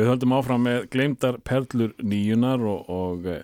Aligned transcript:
við 0.00 0.08
höldum 0.08 0.36
áfram 0.36 0.62
með 0.64 0.86
gleymdar 0.92 1.40
perlur 1.44 1.92
nýjunar 2.00 2.62
og, 2.64 2.86
og 2.90 3.26
eh, 3.28 3.42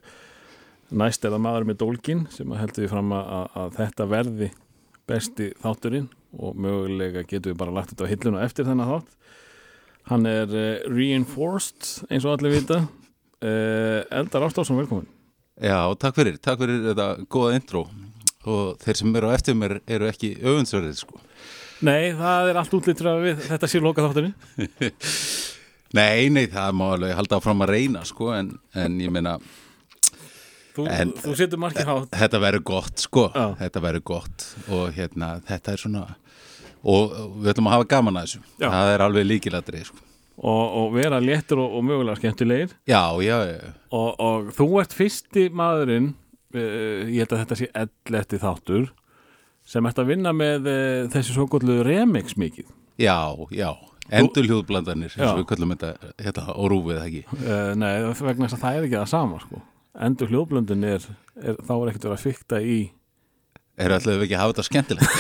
næst 0.97 1.25
er 1.25 1.35
það 1.35 1.43
maður 1.45 1.67
með 1.69 1.81
dólkin 1.83 2.23
sem 2.33 2.55
heldur 2.57 2.87
við 2.87 2.95
fram 2.95 3.13
að, 3.17 3.51
að 3.61 3.75
þetta 3.81 4.07
verði 4.11 4.53
besti 5.07 5.51
þátturinn 5.63 6.09
og 6.37 6.57
mögulega 6.61 7.25
getum 7.27 7.53
við 7.53 7.61
bara 7.61 7.75
lagt 7.75 7.93
þetta 7.93 8.09
á 8.09 8.13
hilluna 8.13 8.45
eftir 8.47 8.67
þennan 8.69 8.91
þátt. 8.91 9.13
Hann 10.07 10.29
er 10.31 10.53
uh, 10.55 10.87
reinforced 10.93 12.07
eins 12.11 12.27
og 12.27 12.37
allir 12.37 12.55
vita. 12.55 12.85
Uh, 13.43 14.03
Eldar 14.15 14.47
Ástásson, 14.47 14.79
velkomin. 14.79 15.09
Já, 15.59 15.81
takk 15.99 16.19
fyrir, 16.19 16.37
takk 16.43 16.61
fyrir 16.63 16.85
þetta 16.91 17.09
góða 17.33 17.57
intro. 17.59 17.87
Og 18.47 18.77
þeir 18.85 19.01
sem 19.01 19.19
eru 19.19 19.33
á 19.33 19.35
eftir 19.35 19.59
mér 19.59 19.81
eru 19.83 20.07
ekki 20.11 20.37
öfundsverðið 20.39 21.01
sko. 21.01 21.19
Nei, 21.87 22.15
það 22.17 22.53
er 22.53 22.61
allt 22.61 22.79
útlýttur 22.79 23.11
að 23.11 23.25
við 23.27 23.43
þetta 23.51 23.69
sé 23.69 23.83
loka 23.83 24.07
þátturinn 24.07 24.33
Nei, 25.95 26.29
nei, 26.35 26.47
það 26.51 26.73
má 26.75 26.87
alveg 26.97 27.15
halda 27.15 27.37
áfram 27.39 27.63
að 27.63 27.71
reyna 27.77 28.03
sko 28.09 28.33
en, 28.35 28.49
en 28.75 28.97
ég 29.01 29.13
meina 29.15 29.37
Þú, 30.77 30.85
En- 30.93 31.13
þú 31.17 31.35
setur 31.39 31.61
markið 31.63 31.87
hátt 31.89 32.11
þetta 32.21 32.41
verður 32.43 32.65
gott 32.69 33.01
sko 33.07 33.23
Já. 33.33 33.45
þetta 33.63 33.81
verður 33.85 34.03
gott 34.11 34.43
og 34.69 34.91
hérna 34.97 35.29
þetta 35.49 35.73
er 35.73 35.81
svona 35.81 36.03
og 36.87 37.15
við 37.41 37.53
ætlum 37.55 37.71
að 37.71 37.77
hafa 37.79 37.89
gaman 37.95 38.19
að 38.21 38.27
þessu 38.27 38.43
Já. 38.61 38.69
það 38.75 38.91
er 38.97 39.05
alveg 39.07 39.25
líkilatri 39.31 39.81
sko. 39.89 40.03
og, 40.37 40.67
og 40.83 40.91
vera 40.99 41.21
léttur 41.25 41.63
og, 41.65 41.79
og 41.79 41.87
mögulega 41.89 42.21
skemmtilegir 42.21 42.75
Já, 42.93 43.01
já, 43.25 43.39
já, 43.55 43.73
og, 43.89 44.11
og 44.21 44.53
þú 44.59 44.69
ert 44.83 44.93
fyrsti 44.99 45.47
maðurinn 45.57 46.11
uh, 46.13 47.09
ég 47.09 47.23
held 47.25 47.33
að 47.39 47.43
þetta 47.47 47.61
sé 47.63 47.71
elletti 47.87 48.43
þáttur 48.45 48.91
sem 49.67 49.89
ert 49.89 49.99
að 50.05 50.13
vinna 50.13 50.35
með 50.37 50.69
uh, 50.69 51.09
þessi 51.17 51.33
svo 51.39 51.49
gullu 51.57 51.81
remix 51.89 52.37
mikið 52.37 52.69
já, 53.01 53.17
já 53.57 53.71
endurhljóðblandanir 54.21 55.15
eins 55.17 55.31
og 55.31 55.41
við 55.41 55.49
kallum 55.53 55.73
þetta 55.75 55.91
hérna 56.23 56.43
á 56.53 56.63
rúfið 56.73 57.01
ekki? 57.03 57.23
Uh, 57.39 57.73
nei, 57.79 57.93
vegna 58.13 58.47
þess 58.47 58.59
að 58.59 58.65
það 58.67 58.77
er 58.77 58.87
ekki 58.89 58.99
það 59.01 59.13
sama 59.15 59.41
sko. 59.43 59.63
endur 60.07 60.33
hljóðblöndin 60.33 60.87
er, 60.87 61.09
er 61.43 61.55
þá 61.63 61.75
er 61.77 61.91
ekkert 61.93 62.09
verið 62.09 62.17
að 62.19 62.27
fykta 62.27 62.61
í 62.63 62.79
er 63.77 63.93
alltaf 63.93 64.23
ekki 64.25 64.37
að 64.37 64.43
hafa 64.43 64.53
þetta 64.55 64.69
skemmtilegt? 64.71 65.13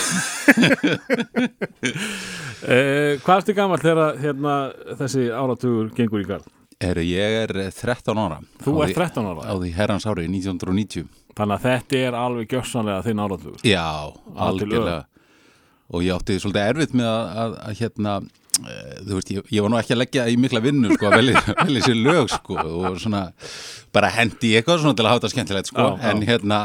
Uh, 2.65 3.17
hvað 3.25 3.41
ertu 3.41 3.57
gammal 3.57 3.81
þegar 3.83 4.21
hérna, 4.23 4.55
þessi 5.01 5.27
áratugur 5.29 5.91
gengur 5.97 6.25
í 6.25 6.29
garð? 6.29 6.47
er, 6.81 7.01
ég 7.01 7.37
er 7.47 7.53
13 7.73 8.19
ára. 8.21 8.41
Þú 8.61 8.75
því- 8.83 8.97
13 8.97 9.29
ára? 9.31 9.45
á 9.49 9.55
því 9.57 9.71
herrans 9.77 10.07
ári 10.07 10.27
1990 10.29 11.07
þannig 11.37 11.55
að 11.57 11.67
þetta 11.67 12.01
er 12.01 12.17
alveg 12.17 12.49
gjössanlega 12.53 13.05
þinn 13.05 13.21
áratugur. 13.21 13.61
Já, 13.65 14.13
algjörlega. 14.35 15.05
Og 15.93 16.03
ég 16.03 16.17
átti 16.17 16.39
svolítið 16.41 16.69
erfitt 16.73 16.95
með 16.97 17.07
að, 17.07 17.27
að, 17.43 17.57
að 17.63 17.81
hérna 17.81 18.15
þú 18.57 19.17
veist, 19.19 19.31
ég, 19.35 19.43
ég 19.53 19.63
var 19.65 19.71
nú 19.73 19.79
ekki 19.81 19.95
að 19.97 20.01
leggja 20.03 20.27
í 20.33 20.37
mikla 20.41 20.63
vinnu 20.65 20.95
sko, 20.97 21.11
að 21.11 21.17
velja, 21.21 21.43
sér 21.85 21.99
lög 22.01 22.31
sko, 22.33 22.57
og 22.63 22.97
svona, 23.03 23.25
bara 23.95 24.11
hendi 24.17 24.53
í 24.53 24.57
eitthvað 24.61 24.81
svona 24.85 24.97
til 24.99 25.05
að 25.07 25.13
hafa 25.13 25.23
þetta 25.25 25.33
skemmtilegt 25.35 25.71
sko, 25.73 25.83
Já, 25.85 25.99
já. 26.01 26.11
en 26.13 26.25
hérna 26.29 26.61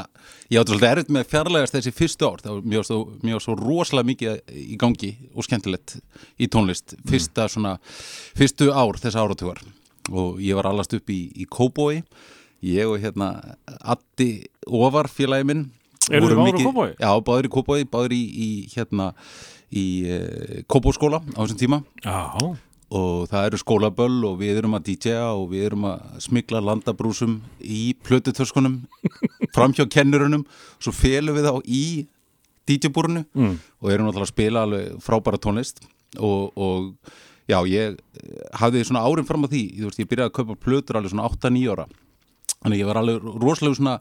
ég 0.52 0.60
átti 0.62 0.74
svolítið 0.74 0.90
erfitt 0.92 1.12
með 1.16 1.28
fjarlægast 1.32 1.76
þessi 1.78 1.94
fyrstu 1.96 2.28
ár. 2.28 2.42
Það 2.44 2.56
var 2.58 2.66
mjög, 2.74 2.88
svo, 2.90 2.98
mjög 3.24 3.44
svo 3.46 3.54
rosalega 3.60 4.08
mikið 4.10 4.56
í 4.60 4.78
gangi 4.82 5.12
og 5.32 5.46
skemmtilegt 5.48 5.94
í 6.44 6.50
tónlist. 6.52 6.96
Fyrsta 7.08 7.46
svona, 7.54 7.78
fyrstu 8.36 8.68
ár 8.76 9.00
þessa 9.00 9.24
áratugar. 9.24 9.62
Og 10.12 10.42
ég 10.44 10.58
var 10.60 10.68
allast 10.68 10.92
upp 10.98 11.08
í, 11.14 11.22
í 11.40 11.48
Kóbói 11.48 12.02
ég 12.68 12.84
og 12.92 13.00
hérna 13.02 13.30
Addi 13.80 14.44
Ofar 14.68 15.08
félagi 15.10 15.48
minn 15.48 15.64
Eruð 16.12 16.34
þið 16.34 16.42
á 16.42 16.46
mikið- 16.50 16.66
Kópavogi? 16.68 16.94
Já, 17.00 17.12
báður 17.30 17.48
í 17.48 17.52
Kópói, 17.56 17.80
báður 17.88 18.14
í, 18.18 18.22
í 18.36 18.50
hérna 18.76 19.12
í 19.72 19.86
uh, 20.12 20.60
Kópóskóla 20.72 21.22
á 21.24 21.40
þessum 21.46 21.60
tíma. 21.62 21.80
Já, 22.04 22.18
og 22.92 23.30
það 23.32 23.46
eru 23.48 23.60
skólaböll 23.62 24.18
og 24.28 24.34
við 24.42 24.58
erum 24.60 24.74
að 24.76 24.90
DJ-a 24.90 25.30
og 25.32 25.46
við 25.54 25.70
erum 25.70 25.86
að 25.94 26.02
smikla 26.26 26.60
landabrúsum 26.60 27.38
í 27.64 27.94
plötutöskunum 28.04 28.82
framhjá 29.56 29.86
kennurunum. 29.88 30.44
Svo 30.84 30.92
felum 30.96 31.38
við 31.40 31.48
þá 31.48 31.54
í 31.72 31.84
DJ-búrunu 32.68 33.24
Mm. 33.34 33.56
og 33.82 33.90
erum 33.94 34.08
náttúrulega 34.10 34.28
að 34.28 34.34
spila 34.36 34.64
alveg 34.68 35.00
frábæra 35.04 35.40
tónlist. 35.42 35.80
Og, 36.20 36.52
og 36.60 36.92
já, 37.48 37.58
ég 37.72 37.96
eh, 37.96 38.44
hafði 38.60 38.84
svona 38.86 39.06
árin 39.08 39.26
fram 39.28 39.48
á 39.48 39.52
því, 39.52 39.62
ég, 39.80 39.88
veist, 39.88 40.00
ég 40.04 40.10
byrjaði 40.12 40.30
að 40.30 40.36
kaupa 40.42 40.60
plötur 40.60 41.00
alveg 41.00 41.14
svona 41.14 41.30
8-9 41.32 41.72
ára. 41.72 41.86
Þannig 42.62 42.76
að 42.76 42.82
ég 42.84 42.90
var 42.92 43.00
alveg 43.00 43.30
rosalega 43.42 43.80
svona 43.80 43.96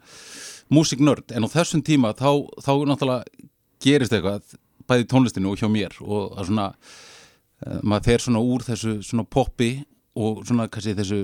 músiknörd, 0.71 1.31
en 1.35 1.47
á 1.47 1.49
þessum 1.55 1.83
tíma 1.87 2.11
þá, 2.19 2.29
þá 2.63 2.73
náttúrulega 2.91 3.49
gerist 3.83 4.13
eitthvað 4.19 4.59
bæði 4.91 5.07
tónlistinu 5.13 5.53
og 5.55 5.61
hjá 5.63 5.71
mér 5.73 5.97
og 6.03 6.35
það 6.39 6.51
svona 6.51 6.67
uh, 6.75 7.81
maður 7.83 8.07
fer 8.11 8.25
svona 8.27 8.43
úr 8.45 8.67
þessu 8.69 8.97
svona 9.07 9.25
poppi 9.31 9.73
og 10.21 10.43
svona 10.49 10.67
kannski 10.73 10.97
þessu 10.99 11.21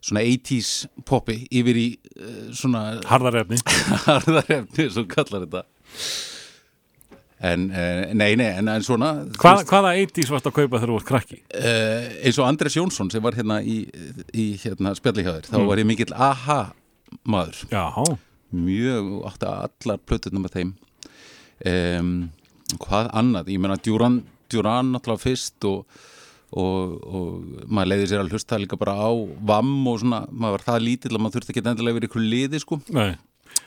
svona 0.00 0.22
80s 0.24 0.72
poppi 1.08 1.40
yfir 1.60 1.76
í 1.76 1.86
uh, 2.16 2.50
svona 2.56 2.84
harðarefni. 3.10 3.58
harðarefni 4.08 4.86
sem 4.94 5.08
kallar 5.10 5.44
þetta. 5.46 5.64
En 7.40 7.70
uh, 7.72 8.02
nei, 8.12 8.34
nei, 8.36 8.50
en, 8.60 8.68
en 8.68 8.82
svona 8.84 9.10
Hva, 9.40 9.54
Hvaða 9.64 9.94
80s 10.02 10.28
varst 10.32 10.48
að 10.50 10.56
kaupa 10.58 10.76
þegar 10.80 10.90
þú 10.92 10.96
ert 11.00 11.08
krakki? 11.08 11.38
eins 12.20 12.36
og 12.40 12.44
Andres 12.50 12.76
Jónsson 12.76 13.08
sem 13.12 13.22
var 13.24 13.36
hérna 13.38 13.62
í, 13.64 13.78
í 14.36 14.44
hérna 14.60 14.92
spjalli 14.98 15.24
hjá 15.24 15.32
þér, 15.38 15.48
þá 15.48 15.56
Mm. 15.56 15.68
var 15.70 15.80
ég 15.80 15.88
mikill 15.88 16.12
aha 16.12 16.58
maður 17.24 17.62
Já, 17.72 17.86
mjög, 18.52 19.08
átti 19.30 19.48
allar 19.48 20.02
plöturnar 20.04 20.44
með 20.44 20.54
þeim. 20.58 20.74
Um, 21.70 22.12
hvað 22.80 23.10
annað, 23.16 23.50
ég 23.52 23.62
meina 23.62 23.78
Duran, 23.80 24.20
Duran 24.52 24.92
náttúrulega 24.94 25.24
fyrst 25.24 25.66
og, 25.68 26.02
og, 26.52 26.94
og 27.06 27.64
maður 27.66 27.92
leiði 27.92 28.10
sér 28.10 28.22
að 28.24 28.34
hlusta 28.34 28.60
líka 28.60 28.78
bara 28.80 28.94
á 28.98 29.10
vamm 29.50 29.88
og 29.90 30.00
svona, 30.02 30.22
maður 30.30 30.58
var 30.58 30.66
það 30.68 30.86
lítill 30.86 31.14
að 31.14 31.22
maður 31.24 31.38
þurfti 31.38 31.54
ekki 31.54 31.66
endilega 31.66 31.98
verið 31.98 32.10
ykkur 32.10 32.28
liði 32.34 32.62
sko. 32.62 32.80
Nei. 32.94 33.10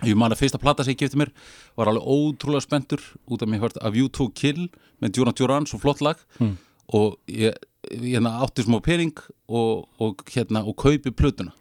Ég 0.03 0.15
man 0.19 0.31
að 0.31 0.41
fyrsta 0.43 0.59
plata 0.61 0.83
sem 0.83 0.95
ég 0.95 1.01
kefti 1.01 1.19
mér 1.19 1.31
var 1.79 1.91
alveg 1.91 2.07
ótrúlega 2.07 2.63
spenntur 2.63 3.03
út 3.27 3.43
af 3.43 3.49
mér 3.51 3.63
hvert 3.63 3.81
A 3.83 3.91
View 3.93 4.07
to 4.11 4.29
Kill 4.35 4.69
með 5.03 5.17
Duran 5.17 5.35
Duran, 5.37 5.67
svo 5.67 5.79
flott 5.81 6.03
lag. 6.03 6.19
Mm. 6.39 6.55
og 6.93 7.17
ég, 7.31 7.55
ég 7.91 8.17
hérna, 8.17 8.37
átti 8.43 8.65
smá 8.65 8.79
pening 8.83 9.15
og, 9.47 9.87
og, 10.01 10.23
hérna, 10.33 10.63
og 10.67 10.75
kaupi 10.77 11.13
plötuna. 11.15 11.53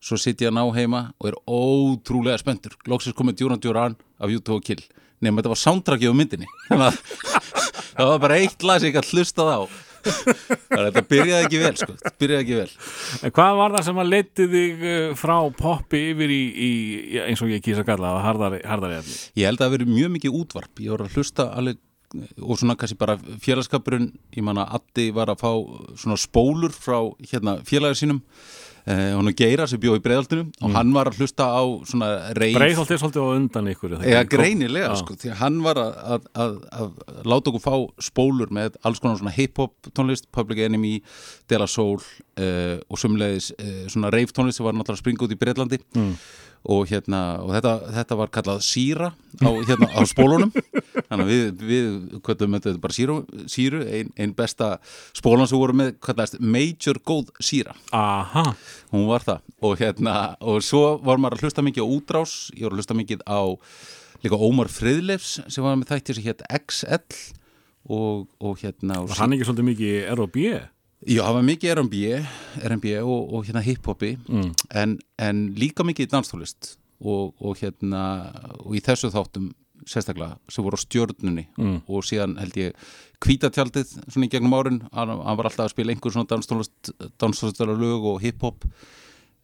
Svo 0.00 0.16
sitt 0.16 0.40
ég 0.40 0.48
að 0.48 0.56
ná 0.56 0.64
heima 0.74 1.02
og 1.20 1.28
er 1.28 1.36
ótrúlega 1.44 2.40
spenntur. 2.40 2.76
Loksins 2.88 3.16
komið 3.16 3.42
Duran 3.42 3.60
Duran 3.60 3.96
af 4.18 4.32
YouTube 4.32 4.60
og 4.60 4.64
Kill 4.64 4.82
nema 5.20 5.40
þetta 5.40 5.52
var 5.52 5.62
soundtrackið 5.62 6.12
á 6.12 6.18
myndinni. 6.20 6.50
Þannig 6.68 6.88
að 6.88 6.98
það 8.00 8.10
var 8.12 8.24
bara 8.26 8.40
eitt 8.40 8.66
lag 8.66 8.80
sem 8.80 8.90
ég 8.90 8.98
gætt 8.98 9.14
hlustað 9.14 9.52
á. 9.52 9.60
Þannig 10.00 10.78
að 10.78 10.86
þetta 10.86 11.02
byrjaði 11.10 11.46
ekki 11.46 11.60
vel 11.60 11.72
sko, 11.76 11.96
þetta 11.98 12.22
byrjaði 12.22 12.44
ekki 12.44 12.56
vel. 12.56 12.70
En 13.20 13.34
hvað 13.36 13.58
var 13.58 13.74
það 13.74 13.86
sem 13.88 14.00
að 14.00 14.10
leti 14.14 14.46
þig 14.54 14.86
uh, 14.86 14.96
frá 15.20 15.36
poppi 15.58 16.00
yfir 16.14 16.32
í, 16.32 16.40
í 16.50 16.70
eins 17.26 17.44
og 17.44 17.52
ég 17.52 17.62
kýsa 17.64 17.84
að 17.84 17.90
kalla 17.90 18.14
það 18.16 18.26
harðari 18.70 18.98
efni? 19.00 19.18
ég 19.42 19.50
held 19.50 19.60
að 19.60 19.66
það 19.66 19.76
verið 19.76 19.92
mjög 19.92 20.14
mikið 20.16 20.40
útvarp. 20.40 20.72
Ég 20.80 20.94
var 20.94 21.04
að 21.04 21.18
hlusta 21.18 21.48
alveg 21.52 21.84
og 22.42 22.58
svona 22.58 22.74
kannski 22.78 22.98
bara 22.98 23.18
félagskapurinn. 23.44 24.08
Ég 24.34 24.46
man 24.46 24.58
að 24.58 24.80
Addi 24.80 25.10
var 25.14 25.30
að 25.30 25.44
fá 25.44 25.52
svona 26.00 26.18
spólur 26.18 26.74
frá 26.74 26.98
hérna 27.20 27.60
félagar 27.66 27.98
sínum 28.00 28.24
eh, 28.86 29.12
hún 29.16 29.30
er 29.30 29.36
Geira 29.38 29.66
sem 29.70 29.80
bjó 29.82 29.96
í 29.98 30.02
breiðaltinu 30.04 30.46
og 30.62 30.74
hann 30.76 30.92
var 30.94 31.10
að 31.10 31.20
hlusta 31.20 31.46
á 31.50 31.62
svona 31.88 32.10
reif 32.38 32.56
Breiðholt 32.58 32.90
er 32.94 33.00
svolítið 33.02 33.24
á 33.24 33.28
undan 33.36 33.70
ykkur 33.72 33.96
ekki? 33.98 34.34
greinilega, 34.34 34.92
sko, 35.00 35.16
því 35.20 35.34
hann 35.40 35.60
var 35.64 35.80
að, 35.82 35.94
að, 36.16 36.28
að, 36.44 36.58
að 36.80 37.24
láta 37.32 37.52
okkur 37.52 37.64
fá 37.64 37.74
spólur 38.10 38.52
með 38.54 38.78
alls 38.86 39.02
konar 39.02 39.20
svona 39.20 39.34
hip-hop 39.36 39.90
tónlist, 39.96 40.30
Public 40.32 40.62
Enemy, 40.66 40.96
De 41.50 41.58
La 41.60 41.68
Soul 41.70 41.98
uh, 42.00 42.76
og 42.88 43.00
sumleðis 43.00 43.50
uh, 43.56 43.88
svona 43.90 44.12
rave 44.14 44.32
tónlist 44.36 44.60
sem 44.60 44.66
var 44.68 44.76
náttúrulega 44.78 45.26
út 45.28 45.36
í 45.36 45.40
Breitlandi 45.40 45.82
Mm. 45.90 46.14
Og 46.68 46.90
hérna, 46.90 47.20
og 47.40 47.54
þetta, 47.56 47.72
þetta 47.96 48.16
var 48.20 48.32
kallað 48.34 48.64
síra 48.66 49.08
á, 49.40 49.50
hérna, 49.64 49.88
á 49.96 50.00
spólunum. 50.08 50.50
Þannig 51.08 51.24
að 51.24 51.30
við, 51.30 51.62
við 51.70 52.18
kvöldum 52.26 52.56
þetta 52.58 52.74
bara 52.82 52.96
síru, 52.96 53.16
síru 53.50 53.80
ein, 53.88 54.10
ein 54.20 54.34
besta 54.36 54.74
spólan 55.16 55.48
sem 55.48 55.60
voru 55.60 55.78
með 55.80 55.94
kallaðist 56.04 56.40
Major 56.40 57.00
Gold 57.08 57.32
síra. 57.42 57.74
Aha, 57.96 58.50
hún 58.92 59.08
var 59.08 59.24
það. 59.24 59.46
Og 59.64 59.80
hérna 59.80 60.16
og 60.40 60.60
svo 60.66 60.98
var 61.04 61.22
maður 61.22 61.38
að 61.40 61.48
hlusta 61.48 61.64
mikið 61.64 61.86
á 61.86 61.92
útrás 61.96 62.36
ég 62.56 62.66
var 62.66 62.76
að 62.76 62.82
hlusta 62.82 62.98
mikið 62.98 63.24
á 63.24 63.40
líka 64.20 64.36
Ómar 64.36 64.68
Friðleifs 64.72 65.38
sem 65.48 65.64
var 65.64 65.78
með 65.80 65.94
þætti 65.94 66.18
sem 66.18 66.28
hétt 66.28 66.44
XL 66.60 67.22
og, 67.88 68.28
og 68.36 68.60
hérna 68.60 69.00
og 69.00 69.08
var 69.10 69.22
hann 69.22 69.36
ekki 69.36 69.48
svolítið 69.48 69.68
mikið 69.70 69.96
R&B? 70.12 70.44
Já, 71.06 71.22
það 71.24 71.34
var 71.38 71.46
mikið 71.48 71.72
R&B, 71.76 72.02
R&B 72.68 72.92
og, 73.02 73.32
og 73.34 73.46
hérna 73.48 73.62
hiphopi 73.64 74.16
Mm. 74.28 74.50
en, 74.74 74.98
en 75.18 75.40
líka 75.56 75.84
mikið 75.86 76.10
danstólist 76.12 76.74
og, 77.00 77.34
og 77.40 77.56
hérna 77.62 78.02
og 78.60 78.74
í 78.76 78.82
þessu 78.84 79.08
þáttum 79.14 79.50
sérstaklega 79.88 80.36
sem 80.52 80.64
voru 80.64 80.76
á 80.76 80.84
stjörnunni 80.84 81.46
Mm. 81.56 81.78
og 81.88 82.04
síðan 82.04 82.36
held 82.38 82.56
ég 82.60 82.74
kvítatjaldið 83.24 83.94
svona 84.12 84.26
í 84.28 84.32
gegnum 84.32 84.52
árin 84.56 84.82
hann, 84.92 85.08
hann 85.08 85.36
var 85.40 85.48
alltaf 85.48 85.66
að 85.70 85.74
spila 85.74 85.92
einhver 85.94 86.12
svona 86.12 86.28
danstólist 86.28 86.92
danstólistarlög 87.20 88.04
og 88.14 88.20
hiphop 88.20 88.64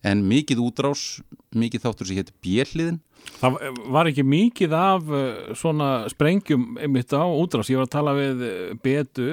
en 0.04 0.20
mikið 0.28 0.60
útrás 0.60 1.20
mikið 1.56 1.82
þáttur 1.86 2.06
sem 2.10 2.16
hétt 2.20 2.32
Bjelliðin 2.44 3.00
Það 3.40 3.56
var 3.90 4.06
ekki 4.06 4.22
mikið 4.22 4.74
af 4.76 5.08
uh, 5.10 5.54
svona 5.58 5.86
sprengjum 6.12 6.76
einmitt 6.78 7.10
á 7.10 7.26
útrás. 7.26 7.66
Ég 7.72 7.80
var 7.80 7.88
að 7.88 7.94
tala 7.96 8.12
við 8.14 8.44
Betu, 8.84 9.24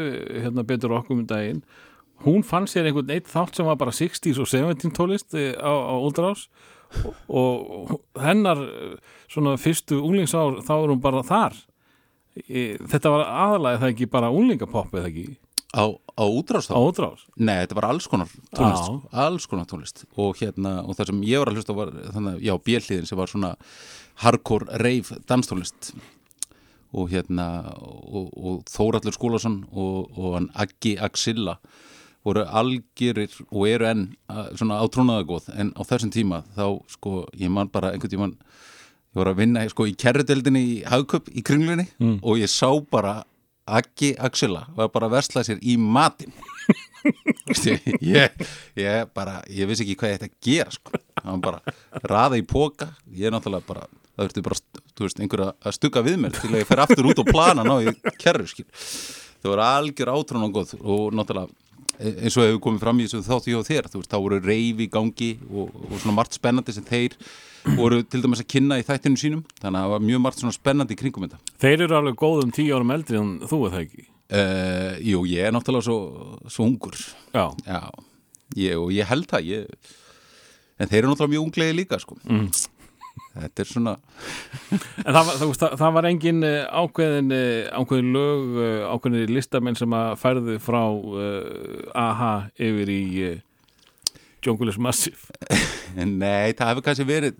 hérna 0.42 0.64
Betur 0.66 0.96
okkur 0.98 1.20
um 1.20 1.28
daginn. 1.30 1.60
Hún 2.26 2.44
fann 2.48 2.68
sér 2.70 2.88
einhvern 2.88 3.12
eitt 3.14 3.30
þátt 3.32 3.60
sem 3.60 3.68
var 3.68 3.80
bara 3.80 3.94
60s 3.96 4.40
og 4.42 4.50
70s 4.50 4.96
tólist 4.96 5.36
eh, 5.38 5.54
á, 5.60 5.72
á 5.72 5.96
Úldrarás 6.00 6.48
og, 7.28 8.00
hennar 8.22 8.60
eh, 8.64 8.98
svona 9.32 9.56
fyrstu 9.62 10.00
unglingsár 10.04 10.62
þá 10.66 10.74
er 10.78 10.92
hún 10.94 11.02
bara 11.04 11.24
þar. 11.26 11.58
E, 12.34 12.80
þetta 12.90 13.12
var 13.14 13.26
aðalega 13.30 13.82
það 13.84 13.94
ekki 13.94 14.10
bara 14.14 14.32
unglingapopp 14.34 14.96
eða 14.98 15.10
ekki? 15.12 15.26
Á, 15.74 15.90
á 15.90 16.26
útrás 16.30 16.70
á 16.70 16.78
þá? 16.78 16.80
Úldrarás 16.82 17.22
Nei, 17.38 17.56
þetta 17.64 17.78
var 17.80 17.90
alls 17.90 18.08
konar 18.10 18.34
tónlist. 18.54 18.88
Sko. 18.88 18.98
alls 19.26 19.48
konar 19.50 19.70
tónlist. 19.70 20.04
Og 20.22 20.38
hérna, 20.42 20.80
og 20.86 20.98
það 20.98 21.12
sem 21.12 21.24
ég 21.30 21.42
var 21.42 21.52
að 21.52 21.60
hlusta 21.60 21.78
var 21.78 21.94
þannig, 21.94 22.36
að, 22.36 22.44
já, 22.46 22.54
bjelliðin 22.70 23.08
sem 23.10 23.22
var 23.22 23.32
svona 23.32 23.56
hardcore 24.22 24.82
rave 24.82 25.22
danstónlist. 25.30 25.94
Og 26.94 27.10
hérna 27.10 27.48
og, 27.74 28.30
og 28.38 28.60
Þórallur 28.70 29.16
Skúlason 29.16 29.64
og, 29.72 30.14
og 30.14 30.36
hann 30.38 30.52
Aggi 30.62 30.94
Axilla 31.02 31.58
voru 32.26 32.44
algjörir 32.48 33.34
og 33.52 33.68
eru 33.68 33.86
enn 33.90 34.04
að- 34.30 34.54
svona 34.60 34.80
átrúnaðagóð 34.84 35.50
en 35.60 35.74
á 35.76 35.82
þessum 35.84 36.12
tíma 36.16 36.44
þá 36.56 36.66
sko 36.88 37.26
ég 37.38 37.50
man 37.52 37.68
bara 37.68 37.92
einhvern 37.92 38.10
tíman 38.14 38.32
ég 38.34 39.20
var 39.20 39.28
að 39.34 39.38
vinna 39.44 39.66
sko 39.70 39.86
í 39.90 39.96
kerrudeldinni 39.96 40.64
í 40.64 40.84
Hagköp 40.88 41.28
í 41.36 41.44
kringlunni 41.44 41.88
og 42.24 42.38
ég 42.40 42.50
sá 42.50 42.70
bara 42.92 43.24
Aggi 43.66 44.14
Axilla 44.20 44.66
var 44.76 44.90
bara 44.92 45.08
að 45.08 45.14
versla 45.18 45.44
sér 45.44 45.60
í 45.64 45.78
Veistu, 47.48 47.74
ég, 48.00 48.32
ég 48.80 49.10
bara 49.14 49.42
ég 49.52 49.68
vissi 49.68 49.84
ekki 49.84 49.96
hvað 50.00 50.12
ég 50.14 50.18
ætti 50.22 50.30
að 50.30 50.38
gera 50.48 50.72
sko. 50.72 50.92
hann 51.24 51.42
bara 51.44 51.60
raða 52.08 52.38
í 52.40 52.46
póka 52.48 52.88
ég 53.12 53.28
er 53.28 53.34
náttúrulega 53.36 53.68
bara 53.68 53.84
það 54.14 54.24
verður 54.30 54.46
bara, 54.48 54.60
þú 54.96 55.04
veist, 55.08 55.20
einhver 55.20 55.44
að- 55.50 55.74
stugga 55.76 56.04
við 56.06 56.18
mér 56.24 56.32
til 56.38 56.52
að 56.54 56.62
ég 56.62 56.70
fer 56.70 56.80
aftur 56.84 57.10
út 57.12 57.20
á 57.20 57.26
plana 57.28 57.64
ná 57.68 57.76
í 57.84 57.92
kerru 58.22 58.48
skil. 58.48 58.66
Það 59.44 59.50
voru 59.52 59.66
algjör 59.68 60.12
átrún 60.14 60.46
og 60.48 60.56
og 60.80 61.14
náttúrulega 61.18 61.50
eins 62.04 62.38
og 62.38 62.46
hefur 62.48 62.62
komið 62.68 62.84
fram 62.84 63.00
í 63.00 63.08
þessu 63.08 63.24
þáttu 63.28 63.54
hjá 63.54 63.62
þér 63.70 63.90
þú 63.94 64.02
veist, 64.02 64.12
þá 64.12 64.20
voru 64.24 64.40
reyf 64.44 64.84
í 64.84 64.88
gangi 64.92 65.32
og, 65.50 65.74
og 65.88 65.98
svona 66.02 66.16
margt 66.20 66.38
spennandi 66.38 66.76
sem 66.76 66.86
þeir 66.88 67.18
voru 67.78 68.02
til 68.04 68.22
dæmis 68.24 68.42
að 68.44 68.50
kynna 68.54 68.80
í 68.82 68.86
þættinu 68.88 69.20
sínum 69.22 69.44
þannig 69.62 69.78
að 69.80 69.86
það 69.86 69.94
var 69.94 70.06
mjög 70.10 70.24
margt 70.26 70.42
svona 70.44 70.56
spennandi 70.58 70.98
í 70.98 71.00
kringum 71.00 71.28
þetta. 71.28 71.40
Þeir 71.64 71.86
eru 71.88 71.98
alveg 72.00 72.18
góðum 72.20 72.52
tíu 72.56 72.76
árum 72.76 72.92
eldri 72.96 73.20
en 73.22 73.34
þú 73.48 73.60
er 73.68 73.76
það 73.76 73.86
ekki? 73.86 74.08
Uh, 74.34 74.96
Jú, 75.04 75.24
ég 75.30 75.48
er 75.48 75.54
náttúrulega 75.54 75.86
svo, 75.86 75.98
svo 76.50 76.66
ungur. 76.66 76.98
Já, 77.36 77.46
Já, 77.68 77.82
ég, 78.58 78.80
og 78.80 78.90
ég 78.96 79.08
held 79.10 79.28
það 79.30 79.50
ég, 79.52 79.92
en 80.80 80.90
þeir 80.90 81.00
eru 81.04 81.12
náttúrulega 81.12 81.34
mjög 81.36 81.48
unglegi 81.48 81.78
líka 81.78 82.00
sko. 82.02 82.18
Mm. 82.26 82.48
Þetta 83.34 83.64
er 83.64 83.70
svona 83.70 83.94
en 83.98 85.16
það 85.16 85.24
var, 85.30 85.40
það, 85.42 85.78
það, 85.80 85.88
var 85.98 86.08
engin 86.10 86.46
eh, 86.48 86.60
ákveðin 86.70 87.34
eh, 87.34 87.72
ákveðin 87.74 88.12
lög 88.14 88.60
eh, 88.66 88.84
ákveðin 88.90 89.34
listamenn 89.34 89.80
sem 89.80 89.98
að 89.98 90.14
færðu 90.22 90.60
frá 90.62 90.84
uh, 90.84 91.98
AHA 91.98 92.34
yfir 92.70 92.94
í 92.94 93.02
uh, 93.32 93.42
Jungle 94.44 94.70
is 94.74 94.78
Massive. 94.78 95.32
Nei, 95.96 96.54
það 96.54 96.70
hefur 96.70 96.86
kannski 96.86 97.08
verið 97.08 97.38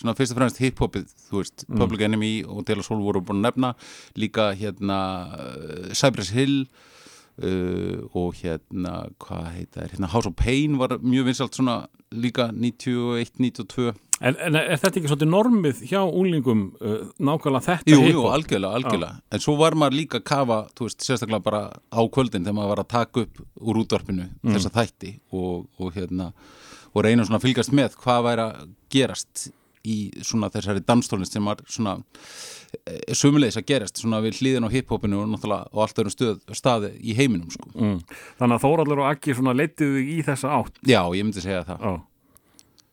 svona 0.00 0.16
fyrst 0.18 0.34
og 0.34 0.40
fremst 0.40 0.60
hip-hopið 0.62 1.10
þú 1.28 1.42
veist, 1.42 1.66
Mm. 1.68 1.78
Public 1.78 2.04
Enemy 2.06 2.32
og 2.48 2.64
Dela 2.66 2.82
Soul 2.82 3.02
voru 3.04 3.22
búin 3.22 3.42
að 3.44 3.50
nefna. 3.50 3.74
Líka 4.18 4.50
hérna 4.58 5.00
uh, 5.36 5.90
Cypress 5.94 6.32
Hill 6.34 6.64
uh, 7.44 8.02
og 8.16 8.34
hérna 8.40 9.10
hvað 9.22 9.50
heita 9.54 9.84
er, 9.84 9.94
hérna 9.94 10.10
House 10.10 10.28
of 10.28 10.36
Pain 10.36 10.78
var 10.80 10.98
mjög 10.98 11.30
vinsalt 11.30 11.54
svona 11.54 11.84
líka 12.10 12.50
91, 12.50 13.38
92 13.38 13.94
en, 14.20 14.38
en 14.46 14.58
er 14.60 14.80
þetta 14.80 15.00
ekki 15.00 15.10
svolítið 15.10 15.32
normið 15.32 15.84
hjá 15.90 16.00
unglingum 16.04 16.64
uh, 16.80 16.96
nákvæmlega 17.18 17.66
þetta 17.66 17.94
Jú, 17.94 18.00
jú, 18.10 18.24
algjörlega, 18.30 18.80
algjörlega. 18.80 19.20
En 19.32 19.44
svo 19.44 19.56
var 19.60 19.76
maður 19.78 19.98
líka 20.00 20.20
að 20.20 20.26
kafa, 20.32 20.58
þú 20.76 20.88
veist, 20.88 21.06
sérstaklega 21.06 21.46
bara 21.46 21.62
á 21.72 22.00
kvöldin 22.12 22.44
þegar 22.44 22.58
maður 22.58 22.74
var 22.74 22.84
að 22.84 22.90
taka 22.96 23.24
upp 23.26 23.44
úr 23.60 23.80
útvarpinu 23.84 24.28
þessa 24.44 24.74
þætti 24.76 25.14
og, 25.36 25.64
og 25.80 25.96
hérna, 25.96 26.32
og 26.92 27.06
reyna 27.06 27.26
svona 27.26 27.40
að 27.40 27.48
fylgast 27.48 27.74
með 27.76 27.96
hvað 28.02 28.28
væri 28.28 28.46
að 28.48 28.68
gerast 28.90 29.50
í 29.86 30.10
svona 30.24 30.50
þessari 30.52 30.82
danstólist 30.84 31.34
sem 31.34 31.46
var 31.46 31.62
svona 31.70 31.96
e, 32.84 33.14
sumulegis 33.16 33.56
að 33.60 33.66
gerast 33.70 34.00
svona 34.00 34.20
við 34.24 34.40
hliðin 34.40 34.68
á 34.68 34.74
hiphopinu 34.74 35.22
og 35.22 35.30
náttúrulega 35.30 35.70
og 35.72 35.84
allt 35.84 36.02
öðrum 36.02 36.56
staði 36.56 36.92
í 37.00 37.16
heiminum 37.16 37.48
sko. 37.52 37.70
mm. 37.72 37.96
þannig 38.40 38.58
að 38.58 38.64
Þóraldur 38.66 39.02
og 39.02 39.08
Aggi 39.08 39.36
svona 39.38 39.56
leittiðu 39.56 40.04
í 40.04 40.18
þessa 40.26 40.52
átt? 40.58 40.80
Já, 40.84 41.00
ég 41.16 41.24
myndi 41.24 41.44
segja 41.44 41.64
það. 41.68 41.86
Já, 41.86 41.94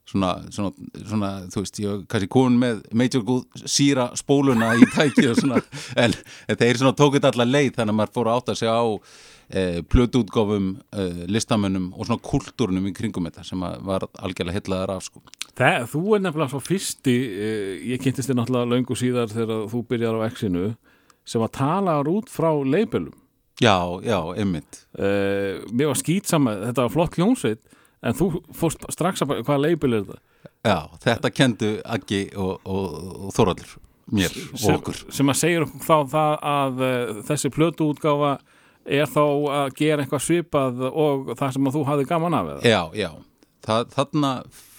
svona, 0.08 0.34
svona, 0.54 0.72
svona, 1.04 1.32
þú 1.52 1.64
veist, 1.64 1.80
ég 1.84 1.92
var 1.92 2.04
kannski 2.12 2.30
komin 2.32 2.60
með 2.62 2.84
Major 2.98 3.24
Good 3.28 3.64
síra 3.68 4.10
spóluna 4.20 4.74
í 4.80 4.88
tæki 4.94 5.28
og 5.32 5.40
svona, 5.42 5.62
en, 6.04 6.16
en 6.48 6.60
þeir 6.60 6.82
svona 6.82 6.96
tókut 6.98 7.28
allar 7.28 7.50
leið 7.50 7.74
þannig 7.78 7.96
að 7.96 8.00
maður 8.02 8.16
fór 8.16 8.32
að 8.32 8.40
átta 8.42 8.58
sig 8.60 8.72
á 8.72 8.84
e, 8.88 9.66
plötuútgáfum 9.92 10.70
e, 10.92 11.08
listamönnum 11.32 11.92
og 11.94 12.08
svona 12.08 12.24
kultúrunum 12.30 12.90
í 12.90 12.96
kringum 12.96 13.28
þetta 13.30 13.46
sem 13.48 13.68
var 13.90 14.08
algjörlega 14.16 14.62
hellaðar 14.62 14.98
af 14.98 15.08
sko. 15.10 15.24
Það, 15.58 15.88
þú 15.92 16.04
er 16.16 16.26
nefnilega 16.26 16.54
svo 16.54 16.60
fyrsti 16.62 17.16
uh, 17.28 17.72
ég 17.90 18.02
kynntist 18.04 18.30
þér 18.30 18.38
náttúrulega 18.44 18.74
löngu 18.76 18.98
síðar 19.00 19.32
þegar 19.32 19.64
þú 19.72 19.80
byrjar 19.90 20.20
á 20.22 20.28
X-inu 20.30 20.68
sem 21.28 21.44
að 21.44 21.56
tala 21.58 21.96
út 22.08 22.30
frá 22.32 22.52
leipelum 22.62 23.16
Já, 23.58 23.74
já, 24.06 24.20
einmitt 24.38 24.84
uh, 25.02 25.66
mér 25.74 25.90
var 25.90 25.98
skýtsama, 25.98 26.54
þetta 26.68 26.86
var 26.86 26.94
flott 26.94 27.18
hljónsveit 27.18 27.64
en 28.04 28.18
þú 28.18 28.30
fórst 28.56 28.86
strax 28.94 29.24
að 29.26 29.40
hvaða 29.42 29.64
leipel 29.64 29.94
er 29.94 30.06
þetta? 30.06 30.22
Já, 30.68 30.78
þetta 31.04 31.32
kendu 31.34 31.72
Aggi 31.86 32.22
og, 32.36 32.60
og, 32.68 32.98
og 33.28 33.36
Þóraldur 33.36 33.78
mér 34.18 34.32
og 34.32 34.60
sem, 34.62 34.78
okkur. 34.78 35.02
sem 35.12 35.32
að 35.32 35.40
segja 35.42 35.64
okkur 35.66 35.84
þá 35.84 35.98
það 36.14 36.36
að 36.52 36.86
uh, 36.88 37.24
þessi 37.28 37.52
plötu 37.54 37.90
útgáfa 37.92 38.38
er 38.88 39.10
þá 39.12 39.24
að 39.26 39.74
gera 39.76 40.04
eitthvað 40.04 40.24
svipað 40.24 40.86
og 40.88 41.34
það 41.36 41.58
sem 41.58 41.68
að 41.68 41.76
þú 41.76 41.84
hafði 41.90 42.08
gaman 42.08 42.38
af 42.38 42.52
eða? 42.54 42.72
Já, 42.72 42.82
já, 42.96 43.10
það, 43.68 43.90
þarna 43.98 44.32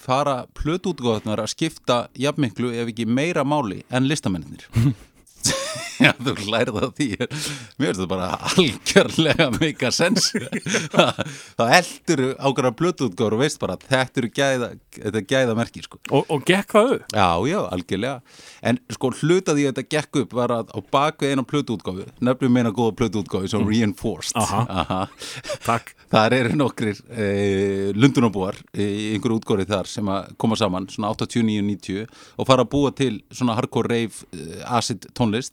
fara 0.08 0.36
plötuútgáðunar 0.56 1.42
að 1.42 1.52
skipta 1.52 1.98
jafnmiklu 2.16 2.72
ef 2.72 2.88
ekki 2.94 3.04
meira 3.04 3.44
máli 3.44 3.82
en 3.92 4.08
listamennir 4.08 4.64
Já, 5.98 6.12
þú 6.18 6.34
lærið 6.52 6.78
það 6.78 6.92
því 6.98 7.08
Mér 7.18 7.88
finnst 7.88 8.00
það 8.00 8.10
bara 8.12 8.28
algjörlega 8.52 9.48
meika 9.56 9.90
sens 9.94 10.30
þá 11.58 11.64
heldur 11.72 12.24
ákveðra 12.38 12.72
plötuútgáður 12.78 13.36
og 13.38 13.42
veist 13.42 13.60
bara 13.62 13.78
þetta 13.82 14.22
eru 14.22 14.30
gæða, 14.38 14.70
gæða 15.28 15.56
merki 15.58 15.82
sko. 15.84 16.00
Og, 16.10 16.26
og 16.30 16.44
gekk 16.48 16.74
það 16.76 16.94
upp? 16.96 17.06
Já, 17.14 17.28
já, 17.50 17.58
algjörlega 17.74 18.16
En 18.68 18.80
sko 18.94 19.12
hlutaði 19.20 19.68
að 19.68 19.72
þetta 19.72 19.86
gekk 19.96 20.20
upp 20.22 20.36
var 20.38 20.54
að 20.54 20.72
á 20.74 20.78
bakvið 20.94 21.34
eina 21.34 21.46
plötuútgáfu 21.46 22.08
nefnum 22.24 22.54
meina 22.54 22.74
góða 22.74 22.96
plötuútgáfu 23.02 23.50
sem 23.50 23.66
Reinforced 23.68 24.38
Aha. 24.38 24.64
Aha. 24.82 25.00
Takk 25.66 25.94
Þar 26.08 26.34
eru 26.38 26.56
nokkrir 26.56 27.00
e, 27.12 27.24
lundunabúar 27.92 28.56
í 28.72 29.12
einhverju 29.12 29.42
útgóri 29.42 29.66
þar 29.68 29.88
sem 29.90 30.08
að 30.08 30.30
koma 30.40 30.56
saman 30.56 30.86
svona 30.88 31.10
89-90 31.12 32.06
og 32.40 32.48
fara 32.48 32.64
að 32.64 32.70
búa 32.72 32.92
til 32.96 33.18
svona 33.28 33.58
hardcore 33.58 33.92
rave 33.92 34.24
e, 34.32 34.62
acid 34.64 35.04
tónlist 35.18 35.52